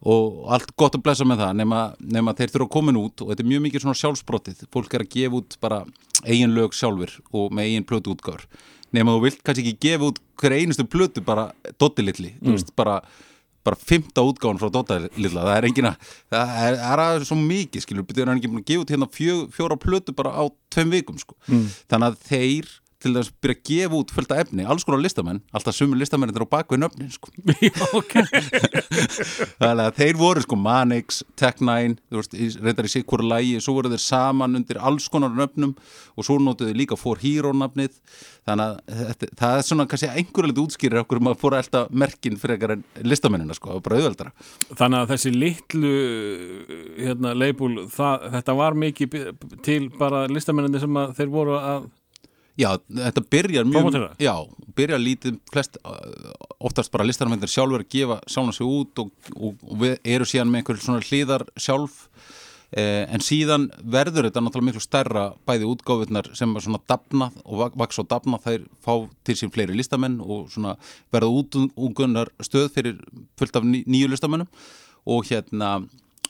og 0.00 0.44
allt 0.54 0.74
gott 0.80 0.96
að 0.96 1.04
blessa 1.04 1.26
með 1.28 1.42
það 1.44 1.56
nema, 1.60 1.80
nema 2.00 2.34
þeir 2.36 2.52
þurfa 2.54 2.68
að 2.68 2.74
koma 2.76 2.96
út 2.96 3.24
og 3.24 3.32
þetta 3.32 3.44
er 3.44 3.50
mjög 3.50 3.64
mikið 3.66 3.84
svona 3.84 4.00
sjálfsbrottið 4.00 4.62
fólk 4.72 4.94
er 4.96 5.04
að 5.04 5.10
gefa 5.16 5.40
út 5.40 5.56
bara 5.60 5.80
eigin 6.24 6.54
lög 6.56 6.76
sjálfur 6.76 7.16
og 7.36 7.50
með 7.52 7.68
eigin 7.68 7.88
plötu 7.88 8.14
útgáður 8.14 8.46
nema 8.96 9.16
þú 9.16 9.24
vilt 9.26 9.42
kannski 9.44 9.66
ekki 9.66 9.88
gefa 9.88 10.08
út 10.08 10.22
hver 10.40 10.56
einustu 10.56 10.86
plötu 10.88 11.24
bara 11.24 11.50
dottilitli 11.76 12.32
þú 12.40 12.56
veist 12.56 12.72
bara 12.78 13.00
bara 13.66 13.76
fymta 13.76 14.24
útgáðan 14.24 14.60
frá 14.60 14.70
Dota 14.72 14.96
lilla 15.20 15.44
það 15.44 15.56
er 15.56 15.66
engin 15.68 15.88
að, 15.90 16.12
það 16.32 16.52
er, 16.64 16.76
er 16.80 17.02
aðeins 17.04 17.28
svo 17.28 17.36
mikið 17.40 17.84
skilur, 17.84 18.06
betur 18.08 18.30
hann 18.30 18.40
ekki 18.40 18.50
búin 18.52 18.62
að 18.62 18.70
gefa 18.70 18.84
út 18.84 18.92
hérna 18.94 19.08
fjó, 19.12 19.34
fjóra 19.52 19.76
plötu 19.80 20.14
bara 20.16 20.32
á 20.32 20.44
tveim 20.72 20.94
vikum 20.94 21.18
sko. 21.20 21.36
þannig 21.90 22.06
að 22.08 22.22
þeir 22.30 22.70
til 23.00 23.14
þess 23.16 23.30
að 23.32 23.36
byrja 23.44 23.56
að 23.58 23.68
gefa 23.70 23.98
út 24.00 24.14
fullt 24.14 24.32
af 24.34 24.42
efni, 24.44 24.66
alls 24.68 24.84
konar 24.86 25.00
listamenn 25.04 25.40
alltaf 25.56 25.76
sumur 25.76 26.00
listamenn 26.00 26.32
er 26.34 26.44
á 26.44 26.52
bakvið 26.54 26.82
nöfnin 26.84 27.12
sko. 27.14 27.32
Þannig 29.60 29.84
að 29.86 29.96
þeir 30.00 30.18
voru 30.20 30.42
sko 30.44 30.58
Manix, 30.60 31.22
Tech9 31.40 31.96
þú 32.10 32.20
veist, 32.20 32.34
í- 32.36 32.50
reyndar 32.60 32.88
í 32.88 32.92
sig 32.92 33.06
hverju 33.08 33.30
lægi 33.30 33.60
svo 33.64 33.76
voru 33.78 33.92
þeir 33.92 34.04
saman 34.04 34.58
undir 34.60 34.80
alls 34.80 35.08
konar 35.12 35.32
nöfnum 35.36 35.74
og 36.16 36.26
svo 36.26 36.38
notuðu 36.42 36.76
líka 36.76 36.98
For 37.00 37.20
Hero 37.22 37.52
nafnið. 37.56 37.96
Þannig 38.48 38.64
að 38.90 39.04
þetta, 39.10 39.30
það 39.40 39.56
er 39.60 39.66
svona 39.68 39.86
kannski 39.90 40.10
einhverju 40.10 40.50
litið 40.50 40.62
útskýrir 40.64 41.02
okkur 41.02 41.20
fór 41.40 41.56
að 41.56 41.64
elda 41.64 41.82
merkin 42.02 42.38
frekar 42.40 42.74
en 42.76 42.84
listamennina 43.04 43.54
sko, 43.56 43.76
bara 43.84 44.00
auðveldara 44.00 44.32
Þannig 44.78 44.98
að 45.02 45.10
þessi 45.12 45.32
litlu 45.34 45.92
hérna, 46.98 47.34
leipul, 47.36 47.72
það, 47.92 48.26
þetta 48.36 48.56
var 48.60 48.78
mikið 48.80 49.16
til 49.66 49.80
bara 50.00 50.24
listamenninni 50.30 50.82
sem 50.82 51.00
að 51.00 51.14
þeir 51.20 51.32
voru 51.34 51.58
að 51.60 51.88
Já, 52.60 52.70
þetta 52.92 53.22
byrjar 53.32 53.64
mjög? 53.70 53.86
Já, 54.20 54.34
byrjar 54.76 55.00
lítið 55.00 55.38
flest, 55.52 55.78
uh, 55.84 56.34
oftast 56.60 56.92
bara 56.92 57.06
listarmyndir 57.08 57.48
sjálfur 57.50 57.84
að 57.86 57.90
gefa 57.94 58.18
sjálfna 58.28 58.52
sig 58.56 58.66
út 58.68 59.02
og, 59.04 59.10
og, 59.36 59.56
og 59.64 59.80
við 59.80 59.96
eru 60.16 60.28
síðan 60.28 60.52
með 60.52 60.62
einhver 60.62 60.80
svona 60.84 61.04
hlýðar 61.06 61.44
sjálf 61.56 62.02
eh, 62.76 63.06
en 63.10 63.24
síðan 63.24 63.64
verður 63.82 64.28
þetta 64.28 64.42
náttúrulega 64.44 64.68
miklu 64.68 64.82
stærra 64.84 65.24
bæði 65.48 65.66
útgáfurnar 65.72 66.28
sem 66.38 66.52
er 66.54 66.66
svona 66.66 66.82
dafnað 66.90 67.40
og 67.46 67.62
vak- 67.64 67.78
vaks 67.80 67.98
og 68.02 68.10
dafnað 68.12 68.44
þær 68.44 68.68
fá 68.84 68.92
til 69.26 69.38
sín 69.40 69.50
fleiri 69.54 69.74
listamenn 69.80 70.20
og 70.20 70.50
svona 70.52 70.76
verða 71.14 71.32
út 71.40 71.58
ungunar 71.64 72.30
stöð 72.44 72.68
fyrir 72.76 73.00
fullt 73.40 73.56
af 73.58 73.66
ný, 73.66 73.82
nýju 73.90 74.12
listamennum 74.12 74.46
og 75.10 75.26
hérna 75.32 75.80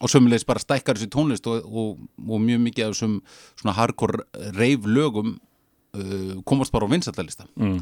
og 0.00 0.08
sömulegis 0.08 0.46
bara 0.48 0.62
stækkar 0.62 0.96
þessi 0.96 1.10
tónlist 1.12 1.44
og, 1.50 1.66
og, 1.68 1.98
og 2.24 2.40
mjög 2.40 2.62
mikið 2.70 2.86
af 2.86 2.94
þessum 2.94 3.18
svona 3.60 3.74
hardcore 3.76 4.22
reif 4.56 4.86
lögum 4.88 5.34
uh, 5.96 6.36
komast 6.48 6.74
bara 6.74 6.88
á 6.88 6.92
vinsættalista 6.92 7.46
mm. 7.56 7.78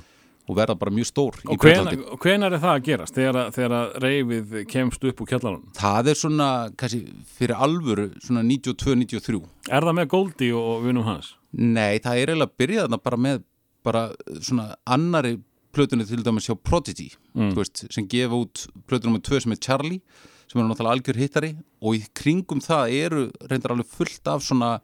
og 0.49 0.59
verða 0.59 0.79
bara 0.79 0.95
mjög 0.95 1.11
stór 1.11 1.41
Og 1.49 1.59
hvenar 1.61 2.53
er 2.53 2.63
það 2.63 2.73
að 2.75 2.87
gerast 2.89 3.19
þegar, 3.19 3.53
þegar 3.57 3.99
reyfið 4.05 4.57
kemst 4.71 5.05
upp 5.11 5.23
úr 5.25 5.31
kjallarunum? 5.33 5.67
Það 5.79 6.13
er 6.13 6.23
svona, 6.23 6.49
kannski, 6.81 7.03
fyrir 7.39 7.59
alvöru 7.69 8.09
svona 8.25 8.47
92-93 8.47 9.43
Er 9.69 9.89
það 9.89 10.01
með 10.01 10.11
Goldi 10.15 10.53
og, 10.57 10.73
vinum 10.87 11.07
hans? 11.09 11.35
Nei, 11.53 12.01
það 12.05 12.15
er 12.15 12.33
eiginlega 12.33 12.51
að 12.51 12.59
byrja 12.61 12.87
þarna 12.87 13.05
bara 13.05 13.23
með 13.29 13.45
bara 13.87 14.09
svona 14.43 14.73
annari 14.85 15.39
plötunni 15.73 16.05
til 16.09 16.25
dæmis 16.27 16.49
hjá 16.49 16.57
Prodigy 16.57 17.13
Mm. 17.39 17.55
veist, 17.55 17.85
sem 17.93 18.07
gefa 18.11 18.35
út 18.35 18.67
plötunum 18.89 19.15
með 19.19 19.29
tvö 19.29 19.39
sem 19.43 19.53
er 19.55 19.61
Charlie 19.63 20.01
sem 20.49 20.59
er 20.61 20.67
náttúrulega 20.67 20.95
algjör 20.97 21.21
hittari 21.21 21.51
og 21.79 21.95
í 21.95 22.01
kringum 22.17 22.61
það 22.65 22.95
eru 22.99 23.25
reyndar 23.47 23.75
alveg 23.75 23.87
fullt 23.93 24.31
af 24.33 24.43
svona 24.43 24.81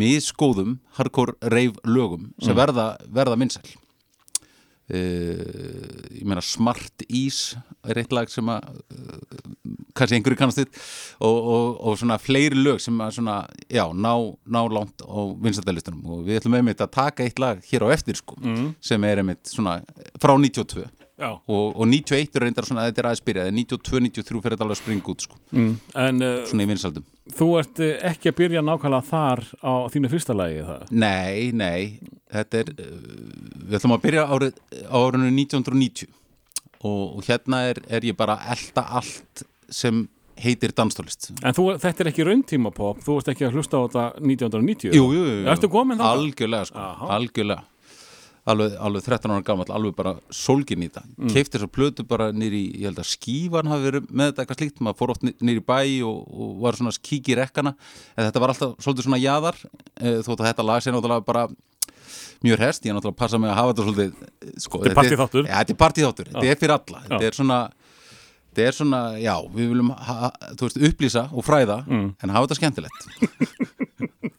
misgóðum 0.00 0.78
hardcore 0.98 1.34
rave 1.52 1.76
lögum 1.88 2.30
sem 2.42 2.56
verða, 2.58 2.90
verða 3.12 3.36
vinsæl 3.40 3.64
uh, 4.92 4.96
ég 6.18 6.24
meina 6.28 6.42
Smart 6.44 7.04
Ease 7.08 7.60
er 7.88 8.00
eitt 8.02 8.12
lag 8.14 8.30
sem 8.32 8.48
að 8.52 8.68
uh, 8.94 9.42
kannski 9.96 10.16
einhverju 10.18 10.38
kannast 10.40 10.60
þitt 10.62 10.78
og, 11.20 11.36
og, 11.36 11.66
og 11.90 11.98
svona 12.00 12.16
fleiri 12.22 12.56
lög 12.58 12.80
sem 12.82 12.96
að 13.04 13.16
svona, 13.18 13.36
já, 13.68 13.84
ná, 13.92 14.12
ná 14.48 14.60
langt 14.72 15.04
á 15.04 15.18
vinsældalistunum 15.44 16.06
og 16.16 16.24
við 16.28 16.40
ætlum 16.40 16.56
einmitt 16.60 16.80
að 16.84 16.92
taka 16.96 17.26
eitt 17.26 17.42
lag 17.42 17.60
hér 17.68 17.86
á 17.86 17.88
eftir 17.96 18.18
sko 18.20 18.38
Mm. 18.42 18.72
sem 18.82 19.04
er 19.06 19.20
einmitt 19.22 19.46
svona 19.46 19.76
frá 20.20 20.32
92 20.34 20.82
Já. 21.20 21.28
og, 21.46 21.76
og 21.76 21.84
91 21.86 22.32
er 22.34 22.42
reyndar 22.46 22.66
svona, 22.66 22.86
þetta 22.88 23.02
er 23.04 23.08
aðeins 23.10 23.22
byrjað 23.28 23.50
92-93 23.54 24.40
fyrir 24.42 24.54
þetta 24.56 24.64
alveg 24.66 24.74
að 24.78 24.80
springa 24.80 25.12
út 25.12 25.26
sko, 25.28 25.36
Mm. 25.52 25.74
En 26.02 26.24
uh, 26.24 26.32
svona 26.48 26.64
í 26.64 26.70
vinsældum 26.72 27.04
þú 27.30 27.48
ert 27.60 27.82
eh, 27.82 27.98
ekki 28.10 28.32
að 28.32 28.38
byrja 28.40 28.64
nákvæmlega 28.66 29.08
þar 29.08 29.44
á 29.62 29.72
þínu 29.92 30.10
fyrsta 30.12 30.36
lagi 30.36 30.64
það? 30.66 30.82
Nei, 30.90 31.52
nei, 31.54 32.00
þetta 32.32 32.62
er, 32.62 32.72
uh, 32.74 32.96
við 33.68 33.78
ætlum 33.78 33.96
að 33.96 34.02
byrja 34.06 34.26
árið, 34.34 34.58
árinu 34.90 35.30
1990 35.30 36.10
og, 36.82 37.04
og 37.18 37.22
hérna 37.28 37.62
er, 37.70 37.82
er 37.86 38.08
ég 38.08 38.18
bara 38.18 38.40
að 38.40 38.56
elta 38.56 38.86
allt 38.98 39.44
sem 39.72 40.04
heitir 40.42 40.72
danstólist. 40.74 41.30
En 41.44 41.54
þú, 41.54 41.68
þetta 41.80 42.02
er 42.02 42.10
ekki 42.10 42.26
rauntíma 42.26 42.72
pop, 42.74 42.98
þú 43.04 43.20
ert 43.20 43.30
ekki 43.32 43.46
að 43.46 43.58
hlusta 43.58 43.78
á 43.78 43.82
þetta 43.86 44.06
1990? 44.18 44.96
Jú, 44.96 45.04
jú, 45.14 45.26
jú. 45.28 45.42
Þangað? 45.46 46.06
Algjörlega, 46.08 46.68
sko, 46.70 46.82
Aha. 46.82 47.10
algjörlega. 47.18 47.68
Alveg, 48.42 48.72
alveg 48.82 49.04
13 49.06 49.30
ára 49.30 49.44
gammal, 49.46 49.68
alveg 49.70 49.92
bara 49.94 50.12
sólgin 50.34 50.82
í 50.82 50.88
þetta. 50.88 51.04
Mm. 51.14 51.28
Keifti 51.30 51.54
þessar 51.60 51.68
plötu 51.70 52.02
bara 52.10 52.32
nýri, 52.34 52.62
ég 52.74 52.88
held 52.88 52.98
að 52.98 53.06
skífan 53.12 53.68
hafi 53.70 53.84
verið 53.86 54.08
með 54.10 54.32
þetta 54.32 54.42
eitthvað 54.42 54.58
slíkt, 54.58 54.80
maður 54.82 54.98
fór 54.98 55.12
oft 55.14 55.22
nýri 55.28 55.62
bæ 55.62 55.76
og, 56.08 56.16
og 56.26 56.56
var 56.64 56.74
svona 56.74 56.90
að 56.90 56.98
kíkja 57.06 57.36
í 57.36 57.36
rekkana, 57.38 57.72
en 58.16 58.26
þetta 58.26 58.42
var 58.42 58.52
alltaf 58.54 58.72
svolítið 58.82 59.06
svona 59.06 59.20
jaðar, 59.22 59.60
e, 59.94 60.16
þótt 60.26 60.42
að 60.42 60.48
þetta 60.48 60.66
lag 60.66 60.82
sé 60.82 60.90
náttúrulega 60.96 61.26
bara 61.28 61.44
mjög 62.42 62.58
rest, 62.64 62.82
ég 62.82 62.90
er 62.90 62.98
náttúrulega 62.98 63.14
að 63.14 63.20
passa 63.22 63.38
mig 63.38 63.52
að 63.52 63.58
hafa 63.60 63.70
þetta 63.76 63.86
svolítið, 63.86 64.26
eh, 64.26 64.50
sko. 64.66 64.82
Þetta 64.82 64.90
er 64.90 64.98
partíþáttur. 64.98 65.46
Ja, 65.46 65.60
þetta 65.62 65.76
er 65.76 65.80
partíþáttur, 65.84 66.32
þetta 66.32 66.50
er 66.50 66.60
fyrir 66.64 66.74
alla, 66.80 67.04
þetta 67.12 67.28
er 67.30 67.38
svona, 67.38 67.60
þetta 68.50 68.66
er 68.66 68.78
svona, 68.80 69.02
já, 69.22 69.36
við 69.54 69.70
viljum, 69.70 69.94
þú 70.58 70.66
veist, 70.66 70.82
upplýsa 70.90 71.24
og 71.30 71.46
fræða, 71.46 71.78
Mm. 71.86 72.10
en 72.18 72.34
hafa 72.34 72.50
þetta 72.50 72.58
skemmtilegt. 72.58 73.06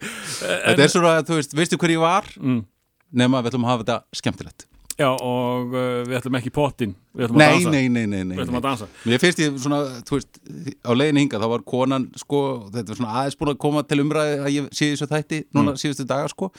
þetta 0.67 0.83
er 0.83 0.91
svona, 0.91 1.15
þú 1.24 1.39
veist, 1.39 1.55
veistu 1.55 1.79
hver 1.79 1.95
ég 1.95 2.03
var? 2.03 2.27
Mm. 2.39 2.65
Nema 3.13 3.41
við 3.43 3.53
ætlum 3.53 3.67
að 3.67 3.74
hafa 3.74 3.84
þetta 3.86 4.20
skemmtilegt. 4.20 4.67
Já, 4.93 5.08
og 5.10 5.72
uh, 5.74 6.03
við 6.05 6.17
ætlum 6.20 6.36
ekki 6.38 6.51
pottin, 6.53 6.91
við 7.17 7.25
ætlum 7.25 7.39
að 7.39 7.41
nei, 7.41 7.53
dansa. 7.55 7.72
nei, 7.74 7.88
nei, 7.89 8.03
nei, 8.05 8.20
nei, 8.29 8.36
Við 8.38 8.43
ætlum 8.43 8.60
að 8.60 8.65
dansa. 8.67 8.88
Mér 9.10 9.22
finnst 9.24 9.39
ég 9.41 9.55
svona, 9.63 9.79
þú 10.05 10.20
veist, 10.20 10.41
á 10.86 10.91
leiðin 10.93 11.22
hinga 11.24 11.39
þá 11.41 11.48
var 11.50 11.63
konan, 11.72 12.05
sko, 12.22 12.41
þetta 12.75 12.93
var 12.93 13.00
svona 13.00 13.15
aðeins 13.22 13.39
búin 13.39 13.51
að 13.55 13.63
koma 13.63 13.84
til 13.89 14.03
umræði 14.03 14.36
að 14.38 14.51
ég 14.53 14.67
sé 14.70 14.91
þessu 14.91 15.08
þætti 15.10 15.39
núna 15.58 15.74
síðustu 15.82 16.05
daga, 16.12 16.29
sko. 16.29 16.51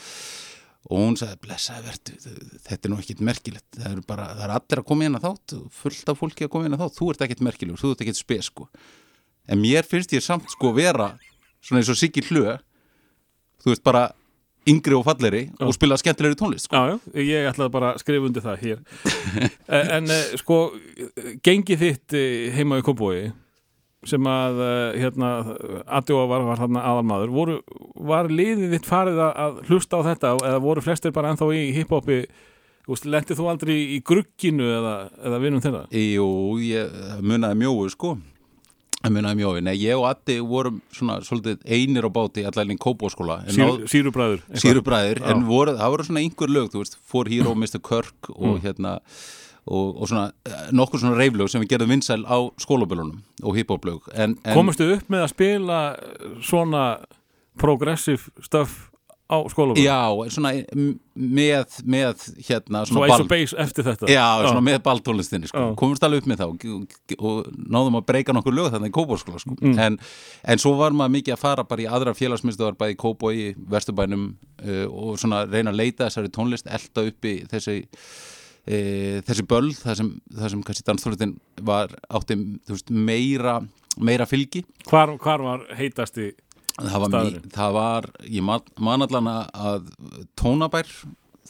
Og 0.90 0.98
hún 1.00 1.14
sagði, 1.16 1.38
blessaði 1.46 1.86
verdu 1.86 2.16
þetta 2.66 2.88
er 2.88 2.92
nú 2.92 2.98
ekkit 3.00 3.22
merkilegt, 3.24 3.68
það 3.78 3.94
er 3.94 4.02
bara 4.10 4.26
það 4.34 4.42
er 4.48 4.56
allir 4.58 4.82
að 4.82 4.88
koma 4.90 5.06
inn 5.06 5.16
að 5.16 5.28
þátt, 5.28 5.54
fullt 5.78 6.10
af 6.12 6.18
fólki 6.20 6.44
að 6.44 6.52
koma 6.52 6.68
inn 6.68 6.76
að 6.76 6.82
þátt, 6.82 6.98
þú 6.98 7.08
ert 7.14 7.24
ekkit 7.24 7.44
merkilegur, 7.46 7.80
þú 7.80 7.92
ert 7.94 8.02
ekkit 8.04 8.18
spes, 8.18 8.50
sko. 8.50 8.66
En 9.48 9.62
mér 9.62 9.86
finnst 9.88 10.12
ég 10.12 10.26
samt, 10.26 10.50
sko, 10.52 10.74
vera 10.76 11.14
svona 11.64 11.80
eins 11.80 11.92
og 11.94 11.96
Siggi 11.96 12.20
Hlö. 12.26 12.58
Þú 13.64 13.72
veist, 13.72 13.84
bara 13.86 14.10
yngri 14.70 14.96
og 14.96 15.04
falleri 15.06 15.44
og 15.62 15.72
spila 15.76 15.98
skemmtilegri 16.00 16.38
tónlist, 16.40 16.68
sko. 16.68 16.76
Já, 16.80 16.98
já, 17.14 17.22
ég 17.22 17.48
ætlaði 17.50 17.74
bara 17.74 17.92
að 17.92 18.02
skrifa 18.02 18.28
undir 18.28 18.44
það 18.44 18.64
hér. 18.64 18.82
en, 19.78 19.90
en 19.98 20.12
eh, 20.14 20.36
sko, 20.40 20.58
gengi 21.44 21.78
þitt 21.80 22.16
eh, 22.18 22.54
heima 22.56 22.80
í 22.80 22.86
Kópói 22.86 23.32
sem 24.08 24.26
að 24.28 24.62
eh, 24.64 24.98
hérna, 25.04 25.30
Adjóa 25.98 26.26
var, 26.30 26.48
var 26.48 26.60
þarna 26.60 26.82
aðalmaður, 26.90 27.34
voru, 27.34 27.60
var 28.12 28.28
liðið 28.32 28.76
þitt 28.76 28.88
farið 28.88 29.22
að, 29.28 29.62
hlusta 29.68 30.00
á 30.00 30.06
þetta 30.10 30.34
eða 30.50 30.64
voru 30.64 30.84
flestir 30.84 31.14
bara 31.16 31.32
ennþá 31.32 31.52
í 31.56 31.70
hiphopi? 31.78 32.24
Lendið 32.84 33.38
þú 33.38 33.46
aldrei 33.48 33.76
í 33.94 34.02
grugginu 34.04 34.66
eða, 34.68 34.94
eða 35.24 35.38
vinum 35.40 35.62
þeirra? 35.64 35.86
Jú, 35.96 36.26
ég 36.60 36.98
munaði 37.24 37.62
mjóu 37.62 37.86
sko 37.88 38.10
nei 39.64 39.74
ég 39.82 39.98
og 39.98 40.06
Addi 40.08 40.38
vorum 40.40 40.80
svona 40.94 41.18
svolítið 41.26 41.62
einir 41.76 42.06
á 42.08 42.10
báti 42.14 42.44
allalinn 42.48 42.80
kópóskóla? 42.80 43.42
Sýrubræðir, 44.62 45.20
Já. 45.20 45.30
en 45.34 45.44
voru, 45.48 45.74
það 45.76 45.92
voru 45.94 46.06
svona 46.08 46.22
einhver 46.24 46.52
lög, 46.54 46.70
þú 46.72 46.82
veist, 46.84 46.96
For 47.04 47.28
Hero, 47.28 47.54
Mr. 47.60 47.80
Kirk 47.84 48.30
Mm. 48.34 48.48
og 48.50 48.60
hérna 48.64 48.98
og, 49.66 50.00
og 50.02 50.08
svona 50.08 50.30
eh, 50.44 50.64
nokkur 50.76 51.00
svona 51.00 51.16
reiflög 51.16 51.48
sem 51.48 51.62
við 51.62 51.70
gerðum 51.74 51.92
vinsæl 51.94 52.24
á 52.28 52.36
skólabölunum 52.60 53.22
og 53.42 53.56
hiphoplög 53.56 54.08
Komustu 54.56 54.90
upp 54.96 55.08
með 55.12 55.24
að 55.24 55.30
spila 55.32 55.78
svona 56.44 56.82
progressive 57.60 58.28
stuff 58.44 58.90
á 59.34 59.38
skólum? 59.50 59.78
Já, 59.80 59.98
svona 60.34 60.52
með, 61.14 61.78
með 61.82 62.24
hérna 62.46 62.84
Svo 62.88 63.02
ball 63.02 63.24
of 63.24 63.30
Base 63.30 63.58
eftir 63.64 63.88
þetta? 63.88 64.10
Já, 64.12 64.26
svona 64.46 64.62
með 64.64 64.78
balltónlistinni 64.86 65.50
sko. 65.50 65.64
Já. 65.64 65.74
komumst 65.80 66.06
alveg 66.06 66.22
upp 66.22 66.30
með 66.30 66.42
það 66.42 66.54
og, 66.54 66.98
og 67.18 67.48
náðum 67.76 67.98
að 68.00 68.06
breyka 68.12 68.36
nokkur 68.36 68.56
lög 68.56 68.70
þannig 68.74 68.92
í 68.92 68.96
Kópóskóla 68.98 69.42
sko. 69.42 69.56
Mm. 69.60 69.78
en, 69.86 69.98
en 70.54 70.62
svo 70.62 70.76
var 70.80 70.96
maður 70.96 71.16
mikið 71.18 71.36
að 71.36 71.42
fara 71.42 71.66
bara 71.68 71.84
í 71.84 71.88
aðra 71.90 72.14
félagsmyndstöðar 72.18 72.78
bæði 72.80 72.96
í 72.96 73.00
Kópói, 73.04 73.34
Vesturbænum 73.74 74.30
uh, 74.62 74.86
og 74.88 75.18
svona 75.22 75.44
reyna 75.48 75.74
að 75.74 75.82
leita 75.82 76.08
þessari 76.08 76.32
tónlist 76.34 76.70
elda 76.70 77.08
uppi 77.10 77.36
þessi 77.50 77.80
uh, 78.68 79.20
þessi 79.26 79.46
böll 79.48 79.72
það 79.76 80.00
sem, 80.00 80.12
það 80.38 80.54
sem 80.54 80.66
kannski 80.68 80.86
danstónlistin 80.88 81.34
var 81.66 81.94
átti 82.08 82.38
veist, 82.70 82.92
meira, 82.92 83.58
meira 83.98 84.28
fylgi 84.28 84.64
Hvar, 84.88 85.14
hvar 85.20 85.44
var 85.44 85.66
heitasti 85.78 86.32
það 86.80 86.98
var, 87.04 87.08
Staðurinn. 87.12 87.50
það 87.54 87.72
var 87.76 88.08
ég 88.38 88.42
man, 88.42 88.64
man 88.82 89.04
allan 89.06 89.28
að 89.30 89.88
tónabær 90.40 90.88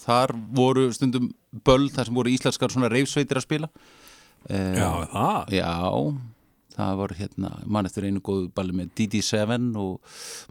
þar 0.05 0.35
voru 0.57 0.89
stundum 0.93 1.31
böll 1.65 1.89
þar 1.95 2.11
sem 2.11 2.19
voru 2.19 2.33
íslenskar 2.35 2.73
svona 2.75 2.91
reifsveitir 2.93 3.39
að 3.41 3.47
spila 3.47 3.69
uh, 3.71 4.75
Já, 4.77 4.89
það 5.15 5.55
Já, 5.57 5.71
það 6.75 6.97
var 7.01 7.15
hérna 7.21 7.53
mann 7.71 7.87
eftir 7.89 8.09
einu 8.09 8.21
góðu 8.27 8.49
balli 8.59 8.75
með 8.75 8.91
DD7 8.99 9.79
og 9.79 10.01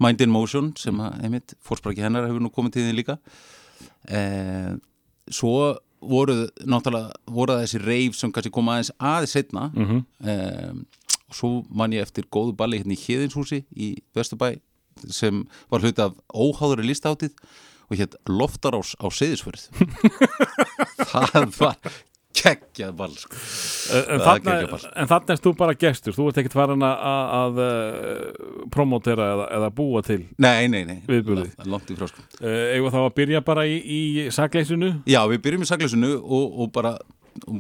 Mind 0.01 0.22
in 0.24 0.32
Motion 0.34 0.72
sem 0.80 1.01
að, 1.03 1.18
einmitt, 1.27 1.53
fórsprakki 1.68 2.01
hennar 2.06 2.25
hefur 2.30 2.42
nú 2.46 2.50
komið 2.56 2.77
til 2.77 2.86
því 2.88 2.94
líka 3.01 3.18
eh, 4.08 4.72
Svo 5.32 5.74
voru 6.03 6.34
náttúrulega 6.68 7.13
voru 7.32 7.56
þessi 7.62 7.80
reif 7.84 8.15
sem 8.20 8.32
kannski 8.36 8.51
koma 8.51 8.77
aðeins 8.80 8.89
aðeins 9.00 9.36
setna 9.38 9.70
mm 9.72 9.84
Mhm. 10.24 10.86
Svo 11.36 11.63
man 11.70 11.96
ég 11.96 12.06
eftir 12.06 12.28
góðu 12.34 12.56
balli 12.60 12.82
hérna 12.82 12.96
í 12.96 13.02
Hjeðinshúsi 13.04 13.63
í 13.75 13.94
Vesturbæ 14.16 14.56
sem 15.10 15.44
var 15.74 15.84
hluti 15.84 16.04
af 16.06 16.18
óháðuri 16.30 16.88
listáttið 16.88 17.36
og 17.90 18.00
hétt 18.00 18.18
Loftarás 18.30 18.96
á 19.02 19.08
Seyðisförð 19.12 19.68
það 21.12 21.54
var 21.60 21.78
geggjað 22.34 22.94
ball 22.98 23.13
sko. 23.13 23.40
En, 23.94 24.16
en, 24.16 24.24
þarna 25.10 25.36
erst 25.36 25.46
þú 25.46 25.54
bara 25.58 25.75
gestur, 25.78 26.16
þú 26.16 26.28
ert 26.32 26.40
ekkert 26.42 26.56
farin 26.58 26.86
að, 26.86 27.04
að, 27.10 27.34
að 27.40 27.60
uh, 27.63 28.63
promotera 28.74 29.28
eða, 29.36 29.48
eða 29.60 29.72
búa 29.78 30.02
til 30.06 30.20
Nei, 30.42 30.68
nei, 30.72 30.82
nei, 30.90 30.98
langt 31.70 31.92
í 31.94 31.98
frá 32.00 32.10
sko. 32.10 32.25
uh, 32.42 32.48
Eða 32.74 32.94
þá 32.96 33.00
að 33.04 33.12
byrja 33.20 33.44
bara 33.46 33.68
í, 33.70 33.78
í 33.78 34.02
sakleysinu 34.34 34.94
Já, 35.10 35.22
við 35.30 35.44
byrjum 35.46 35.66
í 35.66 35.70
saklausinu 35.70 36.13
og, 36.24 36.48
og 36.63 36.72
bara, 36.75 36.96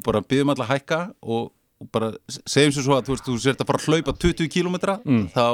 bara 0.05 0.23
byrjum 0.25 0.55
alla 0.55 0.69
hækka 0.71 1.03
og 1.21 1.51
bara 1.91 2.11
segjum 2.47 2.73
sér 2.75 2.85
svo 2.85 2.97
að 2.97 3.07
þú 3.09 3.15
veist, 3.15 3.25
þú 3.27 3.37
sért 3.43 3.63
að 3.63 3.69
fara 3.71 3.81
að 3.81 3.87
hlaupa 3.89 4.13
20 4.23 4.47
kilometra 4.53 4.95
Mm. 5.03 5.25
þá, 5.33 5.47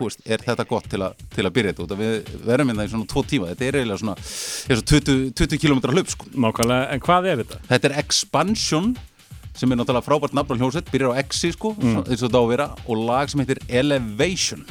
veist, 0.00 0.20
er 0.26 0.38
þetta 0.44 0.66
gott 0.68 0.88
til, 0.90 1.00
að 1.02 1.14
til 1.34 1.44
að 1.46 1.54
byrja 1.56 1.72
þetta 1.72 1.84
út 1.86 1.96
við 1.98 2.30
verðum 2.44 2.70
við 2.70 2.76
það 2.80 2.86
í 2.86 2.92
svona 2.94 3.10
tvo 3.14 3.22
tíma, 3.32 3.48
þetta 3.52 3.64
er 3.68 3.78
eiginlega 3.80 4.02
svona 4.02 4.16
eins 4.18 4.78
og 4.78 4.86
20, 4.92 5.32
20 5.40 5.58
kilometra 5.64 5.92
hlaup 5.96 6.08
sko. 6.14 6.30
Nákvæmlega, 6.34 6.86
en 6.94 7.00
hvað 7.00 7.28
er 7.32 7.42
þetta? 7.42 7.60
Þetta 7.72 7.90
er 7.90 7.98
Expansion 8.04 8.94
sem 9.54 9.70
er 9.70 9.78
náttúrulega 9.78 10.02
frábært 10.08 10.34
nafn 10.34 10.56
á 10.56 10.58
hljóset, 10.58 10.88
byrjar 10.90 11.14
á 11.14 11.20
Exi 11.22 11.52
sko, 11.54 11.74
mm. 11.78 12.00
eins 12.10 12.22
og 12.22 12.26
þetta 12.26 12.40
á 12.40 12.44
að 12.44 12.50
vera 12.50 12.66
og 12.90 13.04
lag 13.06 13.30
sem 13.30 13.38
heitir 13.44 13.60
Elevation 13.70 14.64